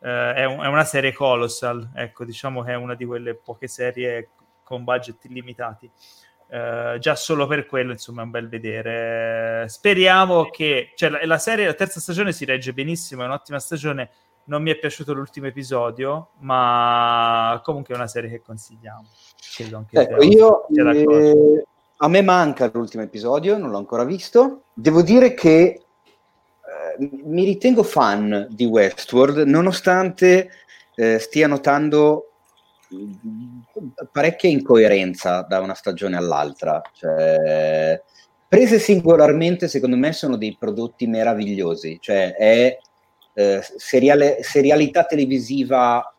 eh, 0.00 0.34
è, 0.34 0.44
un- 0.44 0.60
è, 0.60 0.66
una 0.66 0.84
serie 0.84 1.12
colossal, 1.12 1.90
ecco, 1.94 2.24
diciamo 2.24 2.62
che 2.62 2.72
è 2.72 2.74
una 2.74 2.94
di 2.94 3.04
quelle 3.04 3.34
poche 3.34 3.68
serie 3.68 4.30
con 4.64 4.84
budget 4.84 5.24
illimitati. 5.24 5.90
Uh, 6.50 6.98
già 6.98 7.14
solo 7.14 7.46
per 7.46 7.64
quello, 7.64 7.92
insomma, 7.92 8.22
è 8.22 8.24
un 8.24 8.30
bel 8.30 8.48
vedere. 8.48 9.68
Speriamo 9.68 10.50
che 10.50 10.92
cioè, 10.96 11.08
la, 11.08 11.24
la, 11.24 11.38
serie, 11.38 11.66
la 11.66 11.74
terza 11.74 12.00
stagione 12.00 12.32
si 12.32 12.44
regge 12.44 12.72
benissimo, 12.72 13.22
è 13.22 13.26
un'ottima 13.26 13.60
stagione. 13.60 14.10
Non 14.46 14.60
mi 14.60 14.72
è 14.72 14.76
piaciuto 14.76 15.12
l'ultimo 15.12 15.46
episodio, 15.46 16.30
ma 16.40 17.60
comunque 17.62 17.94
è 17.94 17.96
una 17.96 18.08
serie 18.08 18.28
che 18.28 18.42
consigliamo. 18.42 19.06
Ecco, 20.00 20.24
io 20.24 20.66
eh, 20.66 21.64
a 22.02 22.08
me 22.08 22.22
manca 22.22 22.70
l'ultimo 22.72 23.02
episodio, 23.02 23.58
non 23.58 23.70
l'ho 23.70 23.78
ancora 23.78 24.04
visto. 24.04 24.64
Devo 24.72 25.02
dire 25.02 25.34
che 25.34 25.50
eh, 25.60 27.10
mi 27.24 27.44
ritengo 27.44 27.82
fan 27.82 28.46
di 28.50 28.64
Westworld, 28.64 29.46
nonostante 29.46 30.50
eh, 30.94 31.18
stia 31.18 31.46
notando 31.46 32.26
parecchia 34.10 34.48
incoerenza 34.48 35.42
da 35.42 35.60
una 35.60 35.74
stagione 35.74 36.16
all'altra. 36.16 36.80
Cioè, 36.92 38.02
prese 38.48 38.78
singolarmente, 38.78 39.68
secondo 39.68 39.96
me, 39.96 40.12
sono 40.12 40.36
dei 40.36 40.56
prodotti 40.58 41.06
meravigliosi. 41.06 41.98
Cioè, 42.00 42.34
è 42.34 42.78
eh, 43.34 43.60
seriale, 43.76 44.42
serialità 44.42 45.04
televisiva 45.04 46.14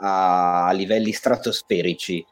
a, 0.00 0.66
a 0.66 0.72
livelli 0.72 1.12
stratosferici, 1.12 2.24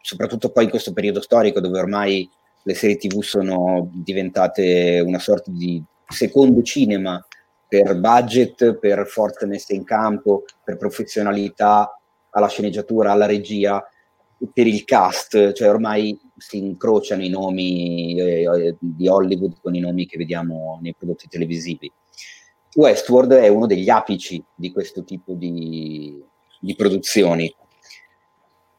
soprattutto 0.00 0.50
poi 0.50 0.64
in 0.64 0.70
questo 0.70 0.92
periodo 0.92 1.20
storico 1.20 1.60
dove 1.60 1.78
ormai 1.78 2.28
le 2.62 2.74
serie 2.74 2.96
TV 2.96 3.22
sono 3.22 3.88
diventate 3.92 5.02
una 5.04 5.18
sorta 5.18 5.50
di 5.50 5.82
secondo 6.06 6.62
cinema 6.62 7.24
per 7.66 7.98
budget, 7.98 8.78
per 8.78 9.06
forze 9.06 9.46
messe 9.46 9.74
in 9.74 9.84
campo, 9.84 10.44
per 10.64 10.76
professionalità 10.76 11.98
alla 12.30 12.48
sceneggiatura, 12.48 13.12
alla 13.12 13.26
regia, 13.26 13.86
per 14.52 14.66
il 14.66 14.84
cast, 14.84 15.52
cioè 15.52 15.68
ormai 15.68 16.18
si 16.36 16.58
incrociano 16.58 17.22
i 17.22 17.28
nomi 17.28 18.18
eh, 18.18 18.76
di 18.78 19.08
Hollywood 19.08 19.60
con 19.60 19.74
i 19.74 19.80
nomi 19.80 20.06
che 20.06 20.16
vediamo 20.16 20.78
nei 20.80 20.94
prodotti 20.96 21.28
televisivi. 21.28 21.90
Westworld 22.74 23.32
è 23.32 23.48
uno 23.48 23.66
degli 23.66 23.88
apici 23.88 24.42
di 24.54 24.70
questo 24.70 25.02
tipo 25.02 25.32
di, 25.32 26.22
di 26.60 26.74
produzioni. 26.76 27.52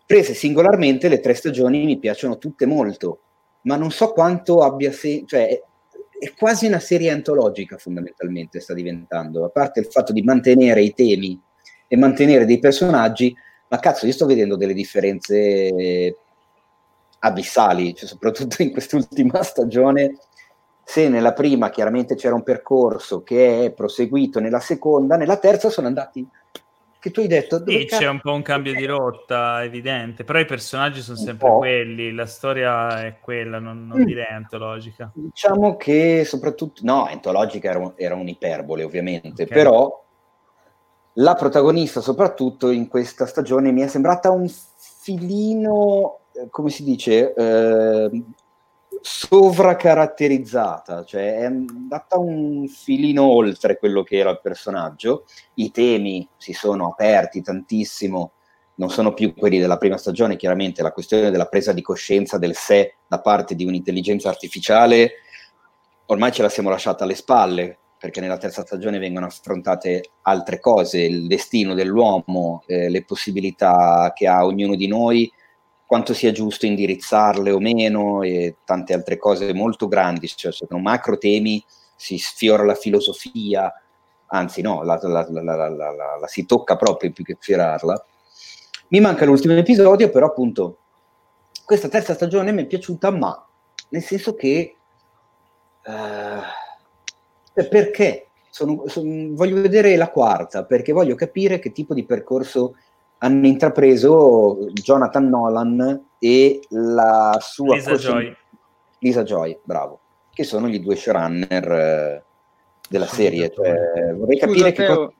Prese 0.09 0.33
singolarmente 0.33 1.07
le 1.07 1.19
tre 1.19 1.35
stagioni 1.35 1.85
mi 1.85 1.99
piacciono 1.99 2.39
tutte 2.39 2.65
molto, 2.65 3.19
ma 3.65 3.75
non 3.75 3.91
so 3.91 4.11
quanto 4.11 4.63
abbia 4.63 4.91
senso, 4.91 5.27
cioè 5.27 5.47
è, 5.47 6.33
quasi 6.35 6.65
una 6.65 6.79
serie 6.79 7.11
antologica 7.11 7.77
fondamentalmente 7.77 8.59
sta 8.59 8.73
diventando, 8.73 9.45
a 9.45 9.49
parte 9.49 9.81
il 9.81 9.85
fatto 9.85 10.11
di 10.11 10.23
mantenere 10.23 10.81
i 10.81 10.95
temi 10.95 11.39
e 11.88 11.95
mantenere 11.95 12.45
dei 12.45 12.57
personaggi, 12.57 13.35
ma 13.67 13.77
cazzo, 13.77 14.07
io 14.07 14.11
sto 14.11 14.25
vedendo 14.25 14.55
delle 14.55 14.73
differenze 14.73 16.17
abissali, 17.19 17.93
cioè 17.93 18.09
soprattutto 18.09 18.63
in 18.63 18.71
quest'ultima 18.71 19.43
stagione. 19.45 20.17
Se 20.83 21.07
nella 21.07 21.33
prima 21.33 21.69
chiaramente 21.69 22.15
c'era 22.15 22.33
un 22.33 22.41
percorso 22.41 23.21
che 23.21 23.65
è 23.65 23.71
proseguito 23.73 24.39
nella 24.39 24.59
seconda, 24.59 25.17
nella 25.17 25.38
terza 25.38 25.69
sono 25.69 25.85
andati 25.85 26.27
che 26.99 27.11
tu 27.11 27.21
hai 27.21 27.27
detto 27.27 27.63
sì, 27.65 27.85
c'è 27.85 28.07
un 28.07 28.19
po' 28.19 28.33
un 28.33 28.41
cambio 28.41 28.73
di 28.73 28.85
rotta 28.85 29.63
evidente 29.63 30.23
però 30.23 30.39
i 30.39 30.45
personaggi 30.45 31.01
sono 31.01 31.17
sempre 31.17 31.49
quelli 31.49 32.13
la 32.13 32.25
storia 32.25 33.05
è 33.05 33.19
quella 33.19 33.59
non, 33.59 33.87
non 33.87 34.01
mm. 34.01 34.05
direi 34.05 34.33
antologica 34.33 35.11
diciamo 35.13 35.77
che 35.77 36.23
soprattutto 36.25 36.81
no 36.83 37.05
antologica 37.05 37.69
era, 37.69 37.93
era 37.95 38.15
un'iperbole 38.15 38.83
ovviamente 38.83 39.43
okay. 39.43 39.57
però 39.57 40.07
la 41.19 41.35
protagonista, 41.35 42.01
soprattutto 42.01 42.69
in 42.69 42.87
questa 42.87 43.25
stagione, 43.25 43.71
mi 43.71 43.81
è 43.81 43.87
sembrata 43.87 44.31
un 44.31 44.49
filino, 44.77 46.19
eh, 46.33 46.47
come 46.49 46.69
si 46.69 46.83
dice, 46.83 47.33
eh, 47.33 48.23
sovracaratterizzata, 49.01 51.03
cioè 51.03 51.37
è 51.37 51.45
andata 51.45 52.17
un 52.17 52.67
filino 52.67 53.23
oltre 53.23 53.77
quello 53.77 54.03
che 54.03 54.17
era 54.17 54.29
il 54.29 54.39
personaggio. 54.41 55.25
I 55.55 55.71
temi 55.71 56.27
si 56.37 56.53
sono 56.53 56.89
aperti 56.89 57.41
tantissimo, 57.41 58.33
non 58.75 58.89
sono 58.89 59.13
più 59.13 59.33
quelli 59.33 59.59
della 59.59 59.77
prima 59.77 59.97
stagione, 59.97 60.37
chiaramente 60.37 60.81
la 60.81 60.91
questione 60.91 61.31
della 61.31 61.47
presa 61.47 61.73
di 61.73 61.81
coscienza 61.81 62.37
del 62.37 62.55
sé 62.55 62.95
da 63.07 63.19
parte 63.19 63.55
di 63.55 63.65
un'intelligenza 63.65 64.29
artificiale 64.29 65.13
ormai 66.09 66.31
ce 66.31 66.41
la 66.41 66.49
siamo 66.49 66.69
lasciata 66.69 67.03
alle 67.03 67.15
spalle, 67.15 67.77
perché 67.97 68.21
nella 68.21 68.37
terza 68.37 68.65
stagione 68.65 68.97
vengono 68.97 69.25
affrontate 69.25 70.11
altre 70.23 70.59
cose, 70.59 71.01
il 71.01 71.27
destino 71.27 71.73
dell'uomo, 71.73 72.63
eh, 72.67 72.89
le 72.89 73.03
possibilità 73.03 74.11
che 74.15 74.27
ha 74.27 74.45
ognuno 74.45 74.75
di 74.75 74.87
noi, 74.87 75.31
quanto 75.89 76.13
sia 76.13 76.31
giusto 76.31 76.67
indirizzarle 76.67 77.49
o 77.49 77.57
meno 77.57 78.21
e 78.21 78.57
tante 78.63 78.93
altre 78.93 79.17
cose 79.17 79.55
molto 79.55 79.87
grandi, 79.87 80.27
cioè 80.27 80.51
sono 80.51 80.79
macro 80.79 81.17
temi, 81.17 81.65
si 81.95 82.19
sfiora 82.19 82.63
la 82.63 82.75
filosofia, 82.75 83.73
anzi 84.27 84.61
no, 84.61 84.83
la, 84.83 84.99
la, 85.01 85.25
la, 85.27 85.67
la, 85.67 86.27
si 86.27 86.45
tocca 86.45 86.75
proprio 86.75 87.11
più 87.11 87.23
che 87.23 87.37
sfiorarla. 87.39 88.05
Mi 88.89 88.99
manca 88.99 89.25
l'ultimo 89.25 89.55
episodio, 89.55 90.11
però 90.11 90.27
appunto 90.27 90.77
questa 91.65 91.87
terza 91.87 92.13
stagione 92.13 92.51
mi 92.51 92.61
è 92.61 92.67
piaciuta, 92.67 93.09
ma 93.09 93.47
nel 93.89 94.03
senso 94.03 94.35
che... 94.35 94.75
Uh, 95.85 96.43
cioè, 97.51 97.67
perché? 97.67 98.27
Sono, 98.51 98.83
sono, 98.85 99.33
voglio 99.33 99.59
vedere 99.59 99.95
la 99.95 100.11
quarta, 100.11 100.65
perché 100.65 100.91
voglio 100.91 101.15
capire 101.15 101.57
che 101.57 101.71
tipo 101.71 101.95
di 101.95 102.05
percorso 102.05 102.75
hanno 103.19 103.48
intrapreso 103.48 104.57
Jonathan 104.73 105.27
Nolan 105.27 106.06
e 106.19 106.61
la 106.69 107.38
sua... 107.41 107.75
Lisa 107.75 107.91
coach, 107.91 108.01
Joy. 108.01 108.35
Lisa 108.99 109.23
Joy, 109.23 109.59
bravo, 109.64 109.99
che 110.33 110.43
sono 110.43 110.67
gli 110.67 110.80
due 110.80 110.95
showrunner 110.95 111.72
eh, 111.72 112.23
della 112.89 113.06
sì, 113.06 113.15
serie. 113.15 113.51
Cioè, 113.53 114.14
vorrei 114.15 114.38
capire 114.38 114.72
che 114.72 114.85
cosa, 114.85 115.11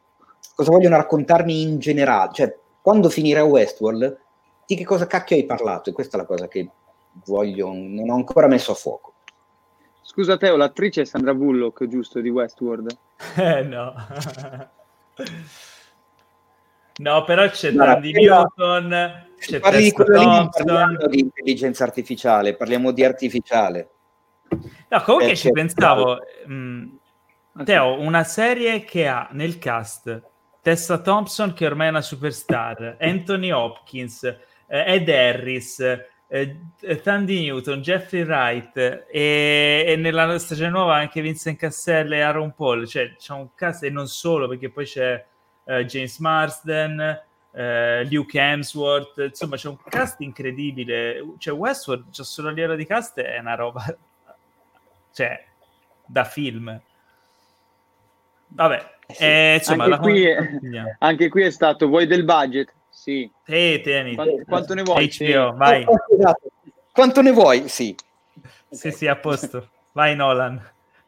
cosa 0.56 0.72
vogliono 0.72 0.98
raccontarmi 0.98 1.62
in 1.62 1.80
generale. 1.80 2.32
Cioè, 2.34 2.58
quando 2.82 3.10
finirà 3.10 3.44
Westworld, 3.44 4.18
di 4.66 4.76
che 4.76 4.86
cosa 4.86 5.08
cacchio 5.08 5.36
hai 5.36 5.46
parlato? 5.46 5.90
E 5.90 5.94
questa 5.94 6.18
è 6.18 6.20
la 6.22 6.26
cosa 6.26 6.48
che 6.48 6.70
voglio, 7.26 7.72
non 7.74 8.10
ho 8.10 8.16
ancora 8.16 8.48
messo 8.48 8.72
a 8.72 8.76
fuoco. 8.76 9.14
Scusa 10.02 10.38
Teo, 10.38 10.56
l'attrice 10.56 11.02
è 11.02 11.06
Sandra 11.06 11.34
Bullock, 11.34 11.86
giusto, 11.88 12.20
di 12.20 12.30
Westworld? 12.30 12.98
Eh 13.38 13.64
no. 13.64 13.94
no, 17.00 17.24
però 17.24 17.50
c'è 17.50 17.72
no, 17.72 17.84
Tandy 17.84 18.12
Newton, 18.12 19.28
c'è 19.38 19.60
parli 19.60 19.84
di 19.84 19.92
quello 19.92 20.50
parliamo 20.50 21.08
di 21.08 21.20
intelligenza 21.20 21.84
artificiale, 21.84 22.56
parliamo 22.56 22.92
di 22.92 23.04
artificiale. 23.04 23.90
No, 24.88 25.02
comunque 25.04 25.32
eh, 25.32 25.36
ci 25.36 25.52
pensavo, 25.52 26.18
mh, 26.46 26.54
mm, 26.54 26.88
Teo, 27.64 28.00
una 28.00 28.24
serie 28.24 28.84
che 28.84 29.08
ha 29.08 29.28
nel 29.32 29.58
cast 29.58 30.22
Tessa 30.62 31.00
Thompson, 31.00 31.54
che 31.54 31.66
ormai 31.66 31.88
è 31.88 31.90
una 31.90 32.02
superstar, 32.02 32.98
Anthony 33.00 33.52
Hopkins, 33.52 34.24
eh, 34.24 34.38
Ed 34.68 35.10
Harris, 35.10 35.80
eh, 36.28 36.58
Tandy 37.02 37.42
Newton, 37.42 37.82
Jeffrey 37.82 38.24
Wright 38.24 38.78
e, 39.10 39.84
e, 39.88 39.96
nella 39.96 40.38
stagione 40.38 40.70
nuova 40.70 40.96
anche 40.96 41.22
Vincent 41.22 41.58
Cassell 41.58 42.12
e 42.12 42.22
Aaron 42.22 42.54
Paul, 42.54 42.88
cioè 42.88 43.16
c'è 43.16 43.34
un 43.34 43.50
cast 43.56 43.84
e 43.84 43.90
non 43.90 44.08
solo 44.08 44.48
perché 44.48 44.70
poi 44.70 44.86
c'è 44.86 45.26
uh, 45.70 45.84
James 45.84 46.18
Marsden, 46.18 47.22
uh, 47.52 48.08
Luke 48.10 48.38
Hemsworth, 48.40 49.18
insomma 49.18 49.56
c'è 49.56 49.70
un 49.70 49.78
cast 49.88 50.20
incredibile, 50.22 51.24
cioè 51.38 51.54
Westworld, 51.54 52.10
c'è 52.10 52.24
solo 52.24 52.50
a 52.50 52.76
di 52.76 52.86
cast 52.86 53.20
è 53.20 53.38
una 53.40 53.56
roba, 53.56 53.84
cioè 55.14 55.46
da 56.06 56.24
film. 56.24 56.82
Vabbè, 58.52 58.96
eh 59.06 59.14
sì. 59.14 59.24
eh, 59.24 59.56
insomma, 59.58 59.84
anche, 59.86 59.98
qui 60.00 60.26
è, 60.26 60.50
anche 60.98 61.30
qui 61.30 61.44
è 61.44 61.52
stato, 61.52 61.88
vuoi 61.88 62.08
del 62.08 62.26
budget? 62.26 62.74
Sì. 62.90 63.32
Te, 63.46 63.80
tieni. 63.84 64.16
Quanto, 64.16 64.44
quanto 64.46 64.74
ne 64.74 64.82
vuoi? 64.82 65.08
HBO, 65.08 65.12
sì. 65.12 65.30
vai. 65.56 65.86
Quanto 66.92 67.22
ne 67.22 67.32
vuoi? 67.32 67.68
Sì. 67.70 67.96
Sì, 68.70 68.88
okay. 68.88 68.92
sì, 68.92 69.08
a 69.08 69.16
posto. 69.16 69.70
Vai 69.92 70.16
Nolan. 70.16 70.62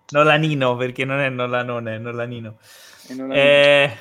Nolanino, 0.10 0.76
perché 0.76 1.04
non 1.04 1.20
è 1.20 1.30
Nolanone, 1.30 1.96
è 1.96 1.98
Nolanino. 1.98 2.58
È 3.08 3.14
Nolanino. 3.14 3.34
Eh, 3.34 3.98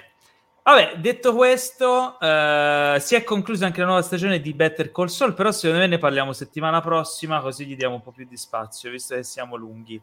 vabbè, 0.63 0.97
detto 0.97 1.35
questo, 1.35 2.19
eh, 2.21 2.97
si 3.01 3.15
è 3.15 3.25
conclusa 3.25 3.67
anche 3.67 3.81
la 3.81 3.87
nuova 3.87 4.03
stagione 4.03 4.41
di 4.41 4.53
Better 4.53 4.91
Call 4.91 5.07
Saul, 5.07 5.35
però 5.35 5.51
secondo 5.53 5.83
me 5.83 5.87
ne 5.87 5.99
parliamo 5.99 6.33
settimana 6.33 6.81
prossima, 6.81 7.41
così 7.41 7.67
gli 7.67 7.77
diamo 7.77 7.95
un 7.97 8.03
po' 8.03 8.13
più 8.13 8.27
di 8.27 8.37
spazio, 8.37 8.91
visto 8.91 9.15
che 9.15 9.23
siamo 9.23 9.57
lunghi. 9.57 10.01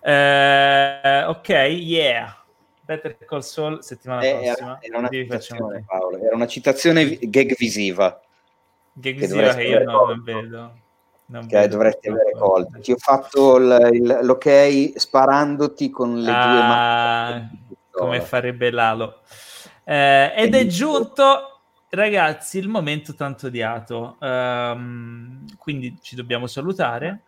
Eh, 0.00 1.24
ok, 1.26 1.48
yeah. 1.48 2.36
Better 2.84 3.16
Call 3.18 3.40
Saul 3.40 3.82
settimana 3.82 4.22
eh, 4.22 4.40
prossima. 4.42 4.78
Era 4.80 4.98
una, 4.98 5.08
citazione, 5.08 5.84
Paolo, 5.86 6.18
era 6.18 6.34
una 6.34 6.46
citazione 6.46 7.18
gag 7.20 7.56
visiva. 7.56 8.20
Gag 8.92 9.16
visiva 9.16 9.54
che 9.54 9.62
io 9.62 9.84
non, 9.84 10.22
vedo. 10.22 10.74
Non 11.26 11.46
che 11.46 11.56
vedo, 11.58 11.76
dovresti 11.76 12.08
avere 12.08 12.32
colto. 12.32 12.80
Ti 12.80 12.92
ho 12.92 12.96
fatto 12.96 13.56
il, 13.56 13.88
il, 13.92 14.18
l'ok 14.22 14.92
sparandoti 14.96 15.90
con 15.90 16.20
le 16.20 16.30
ah, 16.30 16.46
due 16.46 16.60
mani. 16.60 17.60
Come 18.04 18.20
farebbe 18.20 18.70
Lalo. 18.70 19.20
Eh, 19.84 20.32
ed 20.36 20.54
è 20.54 20.66
giunto, 20.66 21.62
ragazzi, 21.90 22.58
il 22.58 22.68
momento 22.68 23.14
tanto 23.14 23.48
odiato. 23.48 24.16
Um, 24.20 25.44
quindi 25.56 25.98
ci 26.00 26.14
dobbiamo 26.14 26.46
salutare. 26.46 27.22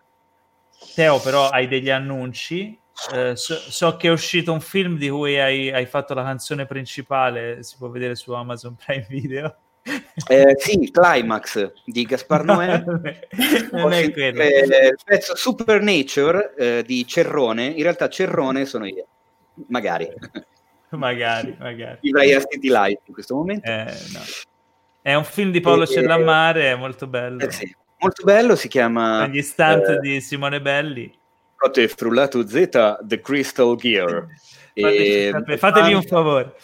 Teo, 0.94 1.20
però, 1.20 1.48
hai 1.48 1.66
degli 1.68 1.90
annunci 1.90 2.78
eh, 3.12 3.34
so, 3.34 3.56
so, 3.56 3.96
che 3.96 4.08
è 4.08 4.10
uscito 4.10 4.52
un 4.52 4.60
film 4.60 4.96
di 4.96 5.08
cui 5.08 5.38
hai, 5.38 5.70
hai, 5.70 5.86
fatto 5.86 6.14
la 6.14 6.22
canzone 6.22 6.64
principale, 6.64 7.62
si 7.62 7.76
può 7.76 7.88
vedere 7.88 8.14
su 8.14 8.32
Amazon 8.32 8.76
Prime 8.76 9.06
Video. 9.08 9.56
Eh, 10.28 10.54
sì, 10.56 10.90
Climax 10.90 11.72
di 11.84 12.04
Gaspar 12.04 12.44
Noè. 12.44 12.84
non 13.72 13.92
è 13.92 14.10
quello. 14.12 14.42
Eh, 14.42 14.86
il 14.86 14.98
pezzo 15.04 15.34
Supernature 15.34 16.54
eh, 16.56 16.84
di 16.86 17.04
Cerrone. 17.06 17.66
In 17.66 17.82
realtà 17.82 18.08
Cerrone 18.08 18.64
sono 18.64 18.86
io. 18.86 19.06
Magari. 19.68 20.08
magari, 20.98 21.56
magari. 21.58 21.98
Vivrei 22.00 22.34
a 22.34 22.40
City 22.40 22.68
Light 22.68 23.00
in 23.06 23.12
questo 23.12 23.34
momento. 23.34 23.68
Eh, 23.68 23.84
no. 24.12 24.20
È 25.02 25.14
un 25.14 25.24
film 25.24 25.50
di 25.50 25.60
Paolo 25.60 25.86
Cellammare, 25.86 26.72
è 26.72 26.74
molto 26.74 27.06
bello. 27.06 27.40
Eh, 27.40 27.50
sì. 27.50 27.74
Molto 27.98 28.24
bello, 28.24 28.56
si 28.56 28.68
chiama... 28.68 29.26
Gli 29.26 29.42
stunt 29.42 29.98
di 30.00 30.20
Simone 30.20 30.60
Belli 30.60 31.22
note 31.64 31.88
frullato 31.88 32.46
Z 32.46 32.98
The 33.02 33.20
Crystal 33.20 33.76
Gear. 33.76 34.26
e 34.72 35.32
fatevi 35.56 35.94
un 35.94 36.02
favore. 36.02 36.54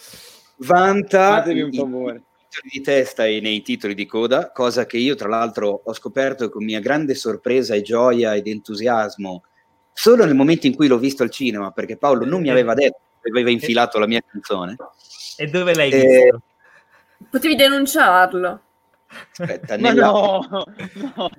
Vanta 0.59 1.37
fatevi 1.37 1.63
un 1.63 1.73
favore. 1.73 2.23
di 2.71 2.81
testa 2.81 3.25
e 3.25 3.41
nei 3.41 3.63
titoli 3.63 3.95
di 3.95 4.07
coda, 4.07 4.51
cosa 4.51 4.85
che 4.85 4.99
io 4.99 5.15
tra 5.15 5.29
l'altro 5.29 5.83
ho 5.85 5.93
scoperto 5.95 6.51
con 6.51 6.65
mia 6.65 6.81
grande 6.81 7.15
sorpresa 7.15 7.75
e 7.75 7.83
gioia 7.83 8.35
ed 8.35 8.47
entusiasmo 8.47 9.45
solo 9.93 10.25
nel 10.25 10.35
momento 10.35 10.67
in 10.67 10.75
cui 10.75 10.87
l'ho 10.87 10.99
visto 10.99 11.23
al 11.23 11.31
cinema, 11.31 11.71
perché 11.71 11.97
Paolo 11.97 12.25
non 12.25 12.41
mi 12.41 12.51
aveva 12.51 12.75
detto 12.75 13.01
aveva 13.29 13.51
infilato 13.51 13.99
la 13.99 14.07
mia 14.07 14.23
canzone. 14.27 14.77
E 15.37 15.47
dove 15.47 15.75
l'hai 15.75 15.91
e... 15.91 16.07
visto? 16.07 16.43
Potevi 17.31 17.55
denunciarlo. 17.55 18.61
Aspetta, 19.33 19.77
nella... 19.77 20.07
no, 20.07 20.47
no. 21.15 21.31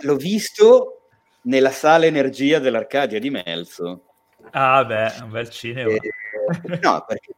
L'ho 0.00 0.16
visto 0.16 1.02
nella 1.42 1.70
sala 1.70 2.06
energia 2.06 2.58
dell'Arcadia 2.58 3.18
di 3.18 3.30
Melzo. 3.30 4.04
Ah, 4.50 4.84
beh, 4.84 5.14
un 5.22 5.30
bel 5.30 5.48
cinema. 5.50 5.90
Eh, 5.90 6.78
no, 6.80 7.04
perché 7.06 7.34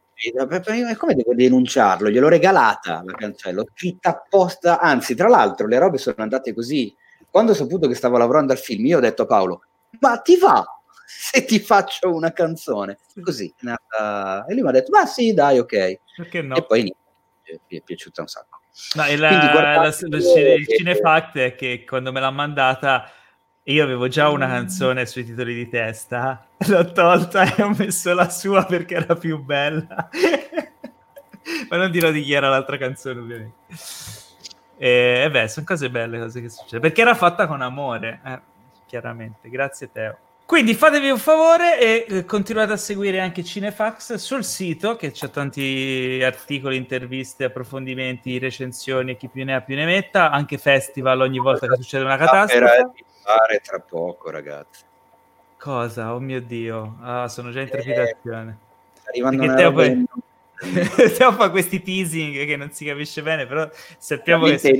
come 0.97 1.15
devo 1.15 1.33
denunciarlo? 1.33 2.09
Gliel'ho 2.09 2.29
regalata 2.29 3.03
la 3.05 3.13
canzone, 3.13 3.53
l'ho 3.53 3.67
scritta 3.73 4.09
apposta. 4.09 4.79
Anzi, 4.79 5.15
tra 5.15 5.27
l'altro, 5.27 5.67
le 5.67 5.77
robe 5.77 5.97
sono 5.97 6.15
andate 6.17 6.53
così. 6.53 6.95
Quando 7.29 7.51
ho 7.51 7.55
saputo 7.55 7.87
che 7.87 7.95
stavo 7.95 8.17
lavorando 8.17 8.53
al 8.53 8.59
film, 8.59 8.85
io 8.85 8.97
ho 8.97 9.01
detto 9.01 9.23
a 9.23 9.27
Paolo: 9.27 9.63
Ma 9.99 10.17
ti 10.17 10.37
va 10.37 10.63
se 11.07 11.45
ti 11.45 11.59
faccio 11.59 12.13
una 12.13 12.31
canzone? 12.31 12.97
Così. 13.21 13.53
E 13.59 14.53
lui 14.53 14.61
mi 14.61 14.69
ha 14.69 14.71
detto: 14.71 14.91
Ma 14.91 15.05
sì, 15.05 15.33
dai, 15.33 15.59
ok. 15.59 15.99
Perché 16.15 16.41
no? 16.41 16.55
E 16.55 16.65
poi 16.65 16.83
mi 16.83 17.77
è 17.77 17.81
piaciuta 17.81 18.21
un 18.21 18.27
sacco. 18.27 18.59
No, 18.95 19.03
la, 19.17 19.53
la, 19.53 19.75
la, 19.77 19.87
il 19.87 20.67
cinefact 20.67 21.37
è 21.37 21.55
che 21.55 21.85
quando 21.87 22.11
me 22.11 22.19
l'ha 22.19 22.31
mandata 22.31 23.09
io 23.67 23.83
avevo 23.83 24.07
già 24.07 24.29
una 24.29 24.47
canzone 24.47 25.05
sui 25.05 25.23
titoli 25.23 25.55
di 25.55 25.67
testa, 25.69 26.45
l'ho 26.67 26.91
tolta 26.91 27.55
e 27.55 27.63
ho 27.63 27.73
messo 27.75 28.13
la 28.13 28.29
sua 28.29 28.63
perché 28.65 28.95
era 28.95 29.15
più 29.15 29.41
bella. 29.43 30.09
Ma 31.69 31.77
non 31.77 31.89
dirò 31.91 32.11
di 32.11 32.21
chi 32.21 32.33
era 32.33 32.49
l'altra 32.49 32.77
canzone, 32.77 33.19
ovviamente. 33.19 33.55
E, 34.77 35.21
e 35.25 35.31
beh, 35.31 35.47
sono 35.47 35.65
cose 35.65 35.89
belle, 35.89 36.19
cose 36.19 36.41
che 36.41 36.49
succedono. 36.49 36.81
Perché 36.81 37.01
era 37.01 37.15
fatta 37.15 37.47
con 37.47 37.61
amore, 37.61 38.19
eh, 38.23 38.39
chiaramente. 38.85 39.49
Grazie, 39.49 39.91
Teo. 39.91 40.17
Quindi 40.45 40.75
fatevi 40.75 41.09
un 41.09 41.17
favore 41.17 41.79
e 41.79 42.05
eh, 42.07 42.25
continuate 42.25 42.73
a 42.73 42.77
seguire 42.77 43.19
anche 43.19 43.43
Cinefax 43.43 44.13
sul 44.15 44.43
sito, 44.43 44.95
che 44.95 45.11
c'è 45.11 45.31
tanti 45.31 46.21
articoli, 46.23 46.75
interviste, 46.75 47.45
approfondimenti, 47.45 48.37
recensioni 48.37 49.11
e 49.11 49.17
chi 49.17 49.27
più 49.27 49.43
ne 49.43 49.55
ha 49.55 49.61
più 49.61 49.75
ne 49.75 49.85
metta, 49.85 50.29
anche 50.29 50.59
festival 50.59 51.21
ogni 51.21 51.39
volta 51.39 51.67
che 51.67 51.75
succede 51.75 52.03
una 52.03 52.17
catastrofe 52.17 52.91
fare 53.25 53.59
tra 53.59 53.79
poco, 53.79 54.29
ragazzi. 54.29 54.83
Cosa? 55.57 56.13
Oh 56.13 56.19
mio 56.19 56.41
Dio. 56.41 56.97
Ah, 57.01 57.27
sono 57.27 57.49
già 57.49 57.61
in 57.61 57.69
trepidazione. 57.69 58.57
Eh, 59.11 59.21
Perché 59.21 59.53
Teo, 59.55 59.71
poi... 59.71 60.05
Teo 61.17 61.31
fa 61.33 61.49
questi 61.49 61.81
teasing 61.81 62.45
che 62.45 62.55
non 62.55 62.71
si 62.71 62.85
capisce 62.85 63.23
bene, 63.23 63.47
però 63.47 63.67
sappiamo 63.97 64.45
che 64.45 64.59
si 64.59 64.77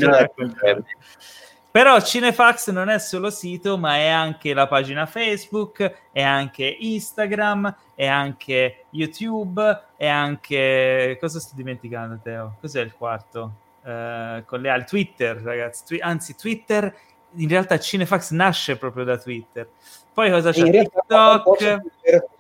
però 1.76 2.00
Cinefax 2.00 2.70
non 2.72 2.88
è 2.88 2.98
solo 3.00 3.30
sito, 3.30 3.78
ma 3.78 3.98
è 3.98 4.08
anche 4.08 4.54
la 4.54 4.66
pagina 4.66 5.06
Facebook, 5.06 6.04
è 6.14 6.22
anche 6.22 6.64
Instagram, 6.80 7.76
è 7.96 8.08
anche 8.08 8.86
YouTube, 8.92 9.82
è 9.98 10.08
anche... 10.08 11.18
Cosa 11.20 11.42
sto 11.42 11.52
dimenticando, 11.54 12.18
Teo? 12.24 12.56
Cos'è 12.62 12.80
il 12.80 12.94
quarto? 12.94 13.52
Uh, 13.82 14.46
con 14.46 14.62
le 14.62 14.70
ali 14.70 14.86
Twitter, 14.86 15.36
ragazzi. 15.42 15.84
Twi- 15.84 16.00
anzi, 16.00 16.38
Twitter 16.38 16.96
in 17.34 17.50
realtà 17.50 17.78
Cinefax 17.78 18.32
nasce 18.32 18.78
proprio 18.78 19.04
da 19.04 19.18
Twitter. 19.18 19.68
Poi 20.14 20.32
cosa 20.32 20.54
c'è? 20.54 20.70
TikTok. 20.70 21.82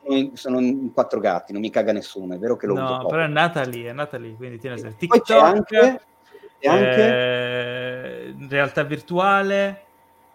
Sono, 0.01 0.29
sono 0.31 0.59
in 0.61 0.93
quattro 0.93 1.19
gatti, 1.19 1.51
non 1.51 1.59
mi 1.59 1.69
caga 1.69 1.91
nessuno, 1.91 2.35
è 2.35 2.37
vero 2.37 2.55
che 2.55 2.67
lo 2.67 2.75
no, 2.75 3.05
però 3.05 3.23
è 3.23 3.27
nata 3.27 3.63
lì, 3.63 3.83
è 3.83 3.91
nata 3.91 4.17
lì, 4.17 4.33
quindi 4.37 4.59
tiene 4.59 4.77
sempre. 4.77 4.97
TikTok, 4.97 5.23
c'è 5.23 5.37
anche, 5.37 6.01
c'è 6.59 6.69
anche... 6.69 7.03
Eh, 7.03 7.55
realtà 8.47 8.83
virtuale, 8.83 9.83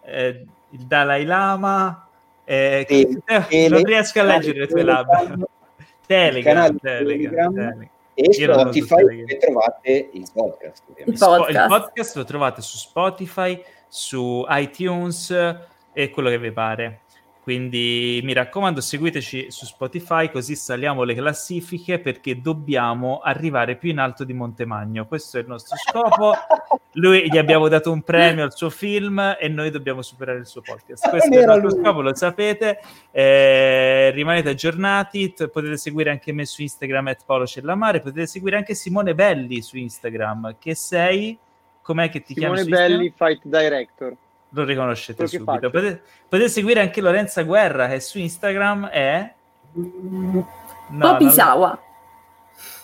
eh, 0.03 0.45
il 0.71 0.81
Dalai 0.87 1.25
Lama, 1.25 2.07
eh, 2.45 2.85
sì, 2.89 3.23
eh, 3.49 3.69
non 3.69 3.83
riesco 3.85 4.21
a 4.21 4.25
leggere 4.25 4.61
le 4.61 4.67
tue 4.67 4.83
labbra. 4.83 5.21
Telegram, 6.07 6.77
Telegram, 6.79 7.55
Telegram, 7.55 7.89
e 8.15 8.33
Spotify 8.33 9.25
che 9.25 9.37
trovate 9.37 10.11
il 10.13 10.29
podcast. 10.33 10.83
Il 10.97 11.17
podcast. 11.17 11.51
il 11.51 11.65
podcast 11.69 12.17
lo 12.17 12.25
trovate 12.25 12.63
su 12.63 12.77
Spotify, 12.77 13.63
su 13.87 14.45
iTunes 14.49 15.31
e 15.93 16.11
quello 16.11 16.29
che 16.29 16.39
vi 16.39 16.51
pare. 16.51 17.01
Quindi 17.51 18.21
mi 18.23 18.33
raccomando, 18.33 18.81
seguiteci 18.81 19.51
su 19.51 19.65
Spotify 19.65 20.31
così 20.31 20.55
saliamo 20.55 21.03
le 21.03 21.17
classifiche 21.17 21.99
perché 21.99 22.41
dobbiamo 22.41 23.19
arrivare 23.19 23.75
più 23.75 23.91
in 23.91 23.99
alto 23.99 24.23
di 24.23 24.33
Montemagno. 24.33 25.05
Questo 25.05 25.37
è 25.37 25.41
il 25.41 25.49
nostro 25.49 25.77
scopo. 25.77 26.33
Lui 26.93 27.29
gli 27.29 27.37
abbiamo 27.37 27.67
dato 27.67 27.91
un 27.91 28.03
premio 28.03 28.45
al 28.45 28.55
suo 28.55 28.71
film 28.71 29.37
e 29.37 29.49
noi 29.49 29.71
dobbiamo 29.71 30.01
superare 30.01 30.39
il 30.39 30.47
suo 30.47 30.61
podcast. 30.61 31.11
Questo 31.11 31.35
è 31.35 31.41
il 31.41 31.45
nostro 31.45 31.71
scopo, 31.71 32.03
lo 32.03 32.15
sapete. 32.15 32.79
Eh, 33.11 34.13
rimanete 34.13 34.51
aggiornati. 34.51 35.35
Potete 35.51 35.77
seguire 35.77 36.11
anche 36.11 36.33
me 36.33 36.45
su 36.45 36.63
Instagram, 36.63 37.09
at 37.09 37.25
Paolo 37.27 37.49
Cellamare. 37.49 37.99
Potete 37.99 38.29
seguire 38.29 38.59
anche 38.59 38.77
Simone 38.77 39.13
Belli 39.17 39.61
su 39.61 39.77
Instagram, 39.77 40.55
che 40.61 40.77
sei 40.77 41.37
Com'è 41.83 42.11
che 42.11 42.21
ti 42.23 42.35
Simone 42.35 42.63
chiami? 42.63 42.71
Simone 42.71 42.89
Belli, 42.89 43.13
Fight 43.17 43.41
Director. 43.43 44.17
Lo 44.51 44.65
riconoscete 44.65 45.27
subito. 45.27 45.71
Potete, 45.71 46.03
potete, 46.29 46.49
seguire 46.49 46.81
anche 46.81 47.01
Lorenza 47.01 47.43
Guerra 47.43 47.89
che 47.89 48.01
su 48.01 48.19
Instagram 48.19 48.89
è... 48.89 49.33
No, 49.73 50.47
Poppy 50.99 51.31
Sawa. 51.31 51.79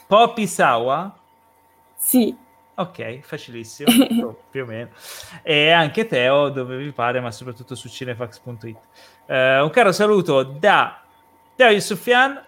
Poppy 0.06 0.46
Sawa? 0.46 1.18
Sì. 1.96 2.36
Ok, 2.78 3.20
facilissimo, 3.20 4.36
più 4.50 4.62
o 4.62 4.66
meno. 4.66 4.90
E 5.42 5.70
anche 5.70 6.06
Teo, 6.06 6.50
dove 6.50 6.76
vi 6.76 6.92
pare, 6.92 7.20
ma 7.20 7.30
soprattutto 7.30 7.74
su 7.74 7.88
cinefax.it. 7.88 8.78
Uh, 9.26 9.64
un 9.64 9.70
caro 9.70 9.92
saluto 9.92 10.42
da 10.42 11.02
Teo 11.56 11.70
Yusufian. 11.70 12.44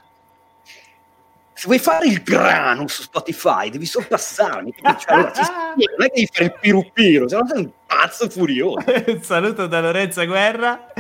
Se 1.58 1.66
vuoi 1.66 1.80
fare 1.80 2.06
il 2.06 2.22
grano 2.22 2.86
su 2.86 3.02
Spotify, 3.02 3.68
devi 3.68 3.84
sorpassarmi. 3.84 4.72
Cioè, 4.80 5.12
allora, 5.12 5.34
spiego, 5.34 5.94
non 5.98 6.06
è 6.06 6.10
che 6.10 6.14
devi 6.14 6.28
fare 6.32 6.44
il 6.44 6.56
pirupiro, 6.60 7.28
se 7.28 7.36
no 7.36 7.46
sei 7.48 7.58
un 7.58 7.70
pazzo 7.84 8.30
furioso. 8.30 8.84
un 8.86 9.22
saluto 9.26 9.66
da 9.66 9.80
Lorenza 9.80 10.24
Guerra. 10.24 10.92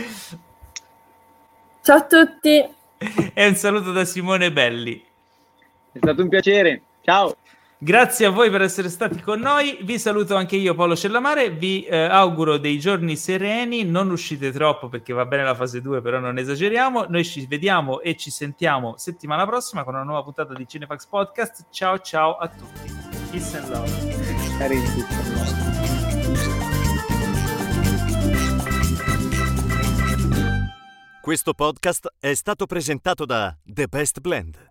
Ciao 1.80 1.96
a 1.96 2.02
tutti. 2.02 2.68
E 3.34 3.46
un 3.46 3.54
saluto 3.54 3.92
da 3.92 4.04
Simone 4.04 4.50
Belli. 4.50 5.00
È 5.92 5.98
stato 5.98 6.22
un 6.22 6.28
piacere. 6.28 6.82
Ciao. 7.02 7.36
Grazie 7.80 8.26
a 8.26 8.30
voi 8.30 8.50
per 8.50 8.62
essere 8.62 8.88
stati 8.88 9.20
con 9.20 9.38
noi. 9.38 9.78
Vi 9.82 10.00
saluto 10.00 10.34
anche 10.34 10.56
io, 10.56 10.74
Paolo 10.74 10.96
Cellamare. 10.96 11.50
Vi 11.50 11.84
eh, 11.84 11.96
auguro 11.96 12.58
dei 12.58 12.76
giorni 12.80 13.14
sereni. 13.14 13.84
Non 13.84 14.10
uscite 14.10 14.50
troppo 14.50 14.88
perché 14.88 15.12
va 15.12 15.24
bene 15.26 15.44
la 15.44 15.54
fase 15.54 15.80
2, 15.80 16.00
però 16.00 16.18
non 16.18 16.38
esageriamo. 16.38 17.06
Noi 17.08 17.24
ci 17.24 17.46
vediamo 17.46 18.00
e 18.00 18.16
ci 18.16 18.30
sentiamo 18.30 18.96
settimana 18.96 19.46
prossima 19.46 19.84
con 19.84 19.94
una 19.94 20.02
nuova 20.02 20.24
puntata 20.24 20.54
di 20.54 20.66
Cinefax 20.66 21.06
Podcast. 21.06 21.66
Ciao 21.70 22.00
ciao 22.00 22.36
a 22.36 22.48
tutti. 22.48 22.92
Peace 23.30 23.56
and 23.56 23.68
love. 23.68 23.86
Questo 31.20 31.54
podcast 31.54 32.14
è 32.18 32.34
stato 32.34 32.66
presentato 32.66 33.24
da 33.24 33.56
The 33.62 33.86
Best 33.86 34.18
Blend. 34.18 34.67